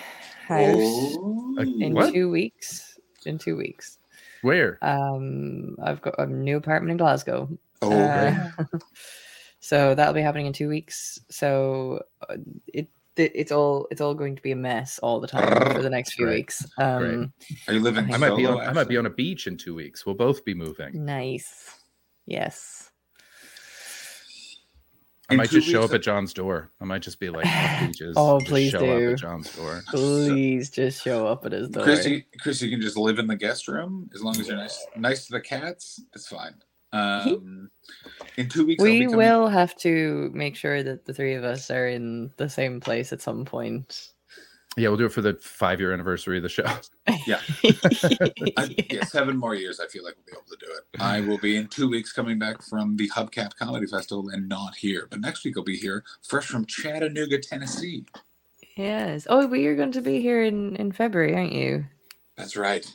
house 0.47 0.75
Oh, 1.19 1.55
in 1.59 1.93
What? 1.93 2.13
two 2.13 2.29
weeks. 2.29 2.97
In 3.25 3.37
two 3.37 3.55
weeks. 3.55 3.97
Where? 4.41 4.77
Um, 4.81 5.75
I've 5.81 6.01
got 6.01 6.15
a 6.19 6.25
new 6.25 6.57
apartment 6.57 6.91
in 6.91 6.97
Glasgow. 6.97 7.49
oh, 7.81 7.91
Uh, 7.91 8.49
so 9.59 9.95
that'll 9.95 10.13
be 10.13 10.21
happening 10.21 10.45
in 10.47 10.53
two 10.53 10.69
weeks. 10.69 11.19
So 11.29 12.01
uh, 12.29 12.37
it 12.67 12.89
it- 13.17 13.31
it's 13.35 13.51
all 13.51 13.87
it's 13.91 13.99
all 14.01 14.13
going 14.15 14.35
to 14.37 14.41
be 14.41 14.51
a 14.51 14.55
mess 14.55 14.97
all 14.99 15.19
the 15.19 15.27
time 15.27 15.73
for 15.73 15.81
the 15.81 15.89
next 15.89 16.13
few 16.13 16.25
Great. 16.25 16.35
weeks. 16.37 16.65
Um, 16.77 17.33
are 17.67 17.73
you 17.73 17.81
living? 17.81 18.11
I 18.13 18.17
might 18.17 18.35
be 18.37 18.45
on. 18.45 18.53
solo, 18.57 18.59
I 18.61 18.71
might 18.73 18.87
be 18.87 18.97
on 18.97 19.05
a 19.05 19.09
beach 19.09 19.47
in 19.47 19.57
two 19.57 19.75
weeks. 19.75 20.05
We'll 20.05 20.15
both 20.15 20.45
be 20.45 20.53
moving. 20.53 21.05
nice. 21.05 21.77
Yes. 22.25 22.90
I 25.31 25.35
might 25.35 25.49
just 25.49 25.67
show 25.67 25.81
weeks, 25.81 25.91
up 25.91 25.95
at 25.95 26.01
John's 26.01 26.33
door. 26.33 26.69
I 26.79 26.85
might 26.85 27.01
just 27.01 27.19
be 27.19 27.29
like, 27.29 27.45
"Fuck 27.79 27.87
beaches. 27.87 28.15
Oh, 28.17 28.39
just 28.39 28.49
please 28.49 28.71
show 28.71 28.79
do. 28.79 29.07
up 29.07 29.13
at 29.13 29.19
John's 29.19 29.55
door. 29.55 29.81
Please 29.89 30.69
just 30.69 31.03
show 31.03 31.27
up 31.27 31.45
at 31.45 31.51
his 31.51 31.69
door. 31.69 31.83
Chris, 31.83 32.05
you, 32.05 32.23
Chris, 32.39 32.61
you 32.61 32.69
can 32.69 32.81
just 32.81 32.97
live 32.97 33.19
in 33.19 33.27
the 33.27 33.35
guest 33.35 33.67
room 33.67 34.09
as 34.13 34.21
long 34.21 34.39
as 34.39 34.47
you're 34.47 34.57
nice, 34.57 34.85
nice 34.95 35.25
to 35.25 35.33
the 35.33 35.41
cats. 35.41 36.01
It's 36.13 36.27
fine. 36.27 36.55
Um, 36.93 37.69
in 38.37 38.49
two 38.49 38.65
weeks, 38.65 38.83
we 38.83 39.05
coming- 39.05 39.15
will 39.15 39.47
have 39.47 39.75
to 39.77 40.29
make 40.33 40.55
sure 40.55 40.83
that 40.83 41.05
the 41.05 41.13
three 41.13 41.35
of 41.35 41.43
us 41.43 41.71
are 41.71 41.87
in 41.87 42.31
the 42.37 42.49
same 42.49 42.79
place 42.79 43.13
at 43.13 43.21
some 43.21 43.45
point. 43.45 44.10
Yeah, 44.77 44.87
we'll 44.87 44.97
do 44.97 45.05
it 45.05 45.11
for 45.11 45.21
the 45.21 45.33
five 45.35 45.79
year 45.81 45.91
anniversary 45.93 46.37
of 46.37 46.43
the 46.43 46.49
show. 46.49 46.65
Yeah. 47.27 47.41
I, 48.57 48.73
yeah, 48.89 49.03
seven 49.03 49.37
more 49.37 49.53
years. 49.53 49.79
I 49.81 49.87
feel 49.87 50.03
like 50.03 50.15
we'll 50.15 50.25
be 50.25 50.31
able 50.31 50.57
to 50.57 50.65
do 50.65 50.71
it. 50.71 51.01
I 51.01 51.19
will 51.21 51.37
be 51.37 51.57
in 51.57 51.67
two 51.67 51.89
weeks 51.89 52.13
coming 52.13 52.39
back 52.39 52.61
from 52.63 52.95
the 52.95 53.09
Hubcap 53.09 53.55
Comedy 53.57 53.85
Festival 53.85 54.29
and 54.29 54.47
not 54.47 54.75
here, 54.75 55.07
but 55.11 55.19
next 55.19 55.43
week 55.43 55.55
I'll 55.57 55.63
be 55.63 55.75
here, 55.77 56.03
fresh 56.27 56.45
from 56.45 56.65
Chattanooga, 56.65 57.39
Tennessee. 57.39 58.05
yes. 58.77 59.27
Oh, 59.29 59.45
but 59.47 59.59
you're 59.59 59.75
going 59.75 59.91
to 59.91 60.01
be 60.01 60.21
here 60.21 60.43
in 60.43 60.75
in 60.77 60.91
February, 60.93 61.35
aren't 61.35 61.51
you? 61.51 61.85
That's 62.37 62.55
right. 62.55 62.85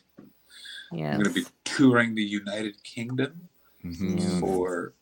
Yeah. 0.92 1.10
I'm 1.12 1.22
going 1.22 1.34
to 1.34 1.42
be 1.42 1.46
touring 1.64 2.14
the 2.14 2.24
United 2.24 2.82
Kingdom 2.84 3.48
Mhm. 3.84 4.40
for 4.40 4.94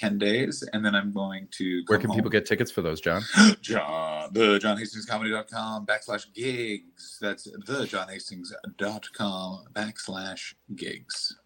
ten 0.00 0.18
days, 0.18 0.66
and 0.72 0.84
then 0.84 0.94
I'm 0.94 1.12
going 1.12 1.48
to. 1.52 1.82
Where 1.86 1.98
come 1.98 2.10
can 2.10 2.16
people 2.16 2.30
get 2.30 2.46
tickets 2.46 2.70
for 2.70 2.82
those, 2.82 3.00
John? 3.00 3.22
John 3.60 4.32
the 4.32 4.58
johnhastingscomedy.com 4.58 5.86
backslash 5.86 6.32
gigs. 6.32 7.18
That's 7.20 7.44
the 7.44 7.84
johnhastings.com 7.86 9.64
backslash 9.74 10.54
gigs. 10.76 11.36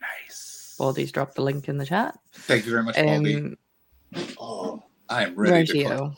Nice. 0.00 0.74
Baldy's 0.78 1.12
dropped 1.12 1.34
the 1.34 1.42
link 1.42 1.68
in 1.68 1.78
the 1.78 1.86
chat. 1.86 2.18
Thank 2.32 2.64
you 2.66 2.72
very 2.72 2.82
much, 2.82 2.96
Baldy. 2.96 3.36
Um, 3.36 3.56
Oh, 4.38 4.80
I 5.08 5.24
am 5.24 5.34
ready 5.34 5.66
to, 5.66 5.84
close, 5.84 5.98
rightio. 5.98 6.16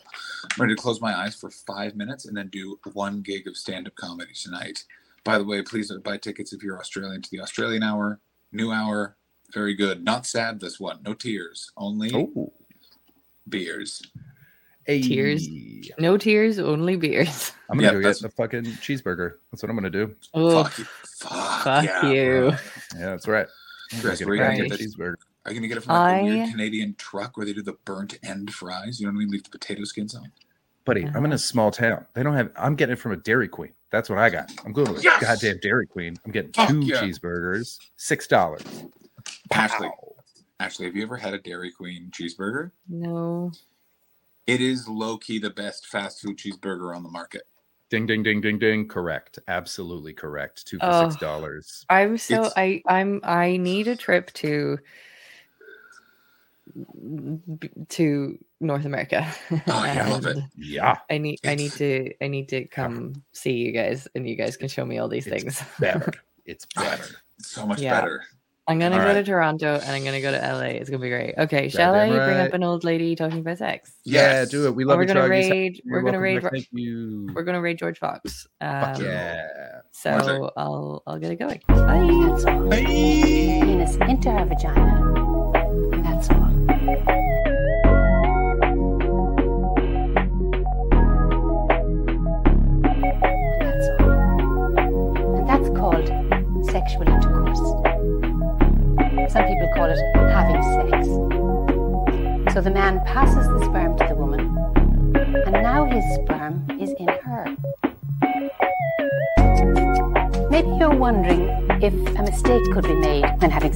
ready 0.59 0.75
to 0.75 0.81
close 0.81 1.01
my 1.01 1.17
eyes 1.17 1.35
for 1.35 1.49
five 1.49 1.95
minutes 1.95 2.25
and 2.27 2.37
then 2.37 2.47
do 2.49 2.79
one 2.93 3.21
gig 3.21 3.47
of 3.47 3.57
stand-up 3.57 3.95
comedy 3.95 4.33
tonight. 4.39 4.83
By 5.23 5.39
the 5.39 5.43
way, 5.43 5.63
please 5.63 5.91
buy 6.03 6.17
tickets 6.17 6.53
if 6.53 6.61
you're 6.61 6.79
Australian 6.79 7.23
to 7.23 7.29
the 7.31 7.41
Australian 7.41 7.81
Hour, 7.81 8.19
new 8.51 8.71
hour. 8.71 9.17
Very 9.53 9.73
good. 9.75 10.03
Not 10.03 10.25
sad 10.25 10.59
this 10.59 10.79
one. 10.79 10.99
No 11.05 11.13
tears. 11.13 11.71
Only 11.77 12.11
Oh, 12.13 12.51
beers. 13.49 14.01
hey. 14.85 15.01
Tears? 15.01 15.47
No 15.99 16.17
tears, 16.17 16.59
only 16.59 16.95
beers. 16.97 17.53
I'm 17.69 17.77
gonna 17.77 17.87
Yeah, 17.87 17.93
go 17.93 17.97
that's- 17.99 18.21
get 18.21 18.31
a 18.31 18.35
fucking 18.35 18.63
cheeseburger. 18.81 19.33
That's 19.51 19.63
what 19.63 19.69
I'm 19.69 19.75
gonna 19.77 19.89
do. 19.89 20.15
Oh, 20.33 20.63
Fuck 20.63 20.77
you. 20.79 20.85
Fuck, 20.85 21.63
fuck 21.63 21.85
yeah, 21.85 22.09
you. 22.11 22.29
bro. 22.39 22.49
Yeah, 22.49 22.57
that's 23.11 23.27
right. 23.27 23.47
I'm 23.91 23.99
gonna 23.99 24.09
Chris, 24.09 24.19
get 24.19 24.27
where 24.27 24.35
a 24.35 24.37
you 24.37 24.43
gonna 24.57 24.69
get 24.69 24.77
this? 24.77 24.95
cheeseburger. 24.95 25.15
Are 25.45 25.51
you 25.51 25.59
gonna 25.59 25.67
get 25.69 25.77
it 25.77 25.81
from 25.83 25.93
like 25.95 26.21
a 26.21 26.23
weird 26.25 26.49
Canadian 26.51 26.95
truck 26.97 27.37
where 27.37 27.45
they 27.45 27.53
do 27.53 27.61
the 27.61 27.73
burnt 27.85 28.19
end 28.23 28.53
fries? 28.53 28.99
You 28.99 29.05
know 29.07 29.11
what 29.13 29.17
I 29.17 29.19
mean? 29.19 29.29
Leave 29.31 29.43
the 29.43 29.49
potato 29.49 29.83
skins 29.85 30.13
on. 30.13 30.29
Buddy, 30.83 31.03
I'm 31.05 31.17
in 31.25 31.31
a 31.31 31.35
uh-huh. 31.35 31.37
small 31.37 31.71
town. 31.71 32.05
They 32.13 32.23
don't 32.23 32.33
have. 32.35 32.51
I'm 32.57 32.75
getting 32.75 32.93
it 32.93 32.99
from 32.99 33.13
a 33.13 33.17
Dairy 33.17 33.47
Queen. 33.47 33.71
That's 33.91 34.09
what 34.09 34.19
I 34.19 34.29
got. 34.29 34.51
I'm 34.65 34.73
going 34.73 34.87
to 34.87 34.95
a 34.95 35.01
Yes! 35.01 35.21
goddamn 35.21 35.59
Dairy 35.61 35.87
Queen. 35.87 36.15
I'm 36.25 36.31
getting 36.31 36.51
Fuck 36.51 36.69
two 36.69 36.81
yeah. 36.81 37.01
cheeseburgers, 37.01 37.77
six 37.95 38.27
dollars. 38.27 38.61
Ashley, 39.51 39.89
Ashley, 40.59 40.85
have 40.85 40.95
you 40.95 41.03
ever 41.03 41.17
had 41.17 41.33
a 41.33 41.39
Dairy 41.39 41.71
Queen 41.71 42.11
cheeseburger? 42.11 42.71
No. 42.89 43.51
It 44.47 44.61
is 44.61 44.87
low 44.87 45.17
key 45.17 45.39
the 45.39 45.49
best 45.49 45.87
fast 45.87 46.21
food 46.21 46.37
cheeseburger 46.37 46.95
on 46.95 47.03
the 47.03 47.09
market. 47.09 47.43
Ding, 47.89 48.05
ding, 48.05 48.23
ding, 48.23 48.41
ding, 48.41 48.59
ding. 48.59 48.87
Correct. 48.87 49.39
Absolutely 49.47 50.13
correct. 50.13 50.65
Two 50.67 50.77
for 50.79 50.85
Oh. 50.87 51.09
six 51.09 51.19
dollars. 51.19 51.85
I'm 51.89 52.17
so 52.17 52.35
It's- 52.45 52.53
I 52.57 52.81
I'm 52.87 53.21
I 53.23 53.57
need 53.57 53.87
a 53.87 53.95
trip 53.95 54.31
to 54.33 54.77
to 57.89 58.37
North 58.59 58.85
America. 58.85 59.25
Oh, 59.51 59.57
yeah, 59.67 60.05
I 60.05 60.09
love 60.09 60.25
it. 60.25 60.37
Yeah, 60.57 60.97
I 61.09 61.17
need 61.17 61.39
I 61.45 61.55
need 61.55 61.71
to 61.73 62.13
I 62.21 62.27
need 62.27 62.49
to 62.49 62.65
come 62.67 63.23
see 63.31 63.53
you 63.53 63.71
guys 63.71 64.07
and 64.15 64.27
you 64.27 64.35
guys 64.35 64.57
can 64.57 64.67
show 64.67 64.85
me 64.85 64.97
all 64.97 65.07
these 65.07 65.27
It's 65.27 65.43
things. 65.43 65.63
better. 65.79 66.11
It's 66.45 66.65
better. 66.75 67.03
It's 67.39 67.49
so 67.51 67.65
much 67.67 67.81
Yeah. 67.81 67.99
better. 67.99 68.23
I'm 68.69 68.79
gonna 68.79 68.97
All 68.97 69.01
go 69.03 69.13
to. 69.13 69.23
Toronto 69.23 69.75
and 69.81 69.89
I'm 69.91 70.03
gonna 70.03 70.19
go 70.19 70.29
to 70.31 70.37
LA. 70.37 70.71
It's 70.75 70.89
gonna 70.89 71.01
be 71.01 71.09
great. 71.09 71.35
Okay, 71.37 71.69
shall 71.69 71.95
I 71.95 72.09
Goddamn 72.09 72.25
bring 72.27 72.37
up 72.47 72.53
an 72.53 72.63
old 72.63 72.83
lady 72.83 73.15
talking 73.15 73.39
about 73.39 73.59
sex? 73.59 73.93
Yeah, 74.03 74.41
Yes. 74.41 74.49
do 74.49 74.65
it. 74.67 74.75
We 74.75 74.83
And 74.83 74.89
love 74.89 74.97
we're 74.97 75.05
gonna 75.05 75.21
other. 75.21 75.29
raid. 75.29 75.81
You're 75.85 75.99
We're 76.03 76.05
gonna 76.05 76.19
raid. 76.19 76.41
back. 76.43 76.51
Thank 76.51 76.67
you. 76.73 77.29
We're 77.33 77.43
gonna 77.43 77.61
raid 77.61 77.77
George 77.77 77.97
Fox. 77.97 78.45
Um, 78.59 79.01
Yeah. 79.01 79.47
So 79.91 80.51
I'll 80.57 81.01
I'll 81.07 81.17
get 81.17 81.31
it 81.31 81.37
going. 81.39 81.61
Bye. 81.67 82.27
That's 82.29 82.45
all. 82.45 82.69
Penis 82.69 83.95
into 83.95 84.31
her 84.31 84.45
vagina. 84.45 85.13
And 85.93 86.05
that's 86.05 86.29
all. 86.29 86.51
That's 92.57 93.89
all. 94.01 95.37
And 95.37 95.47
that's 95.49 95.69
called 95.77 96.07
sexual 96.69 97.03
intercourse. 97.07 97.36
Some 99.29 99.45
people 99.45 99.69
call 99.75 99.85
it 99.85 99.99
having 100.15 100.63
sex. 100.63 101.07
So 102.53 102.61
the 102.61 102.71
man 102.71 103.01
passes 103.05 103.47
the 103.47 103.59
sperm 103.65 103.97
to 103.97 104.05
the 104.07 104.15
woman, 104.15 104.39
and 105.45 105.51
now 105.51 105.85
his 105.85 106.03
sperm 106.15 106.65
is 106.79 106.91
in 106.97 107.07
her. 107.07 107.55
Maybe 110.49 110.69
you're 110.79 110.95
wondering 110.95 111.49
if 111.83 111.93
a 112.17 112.23
mistake 112.23 112.63
could 112.73 112.85
be 112.85 112.95
made 112.95 113.25
when 113.39 113.51
having 113.51 113.73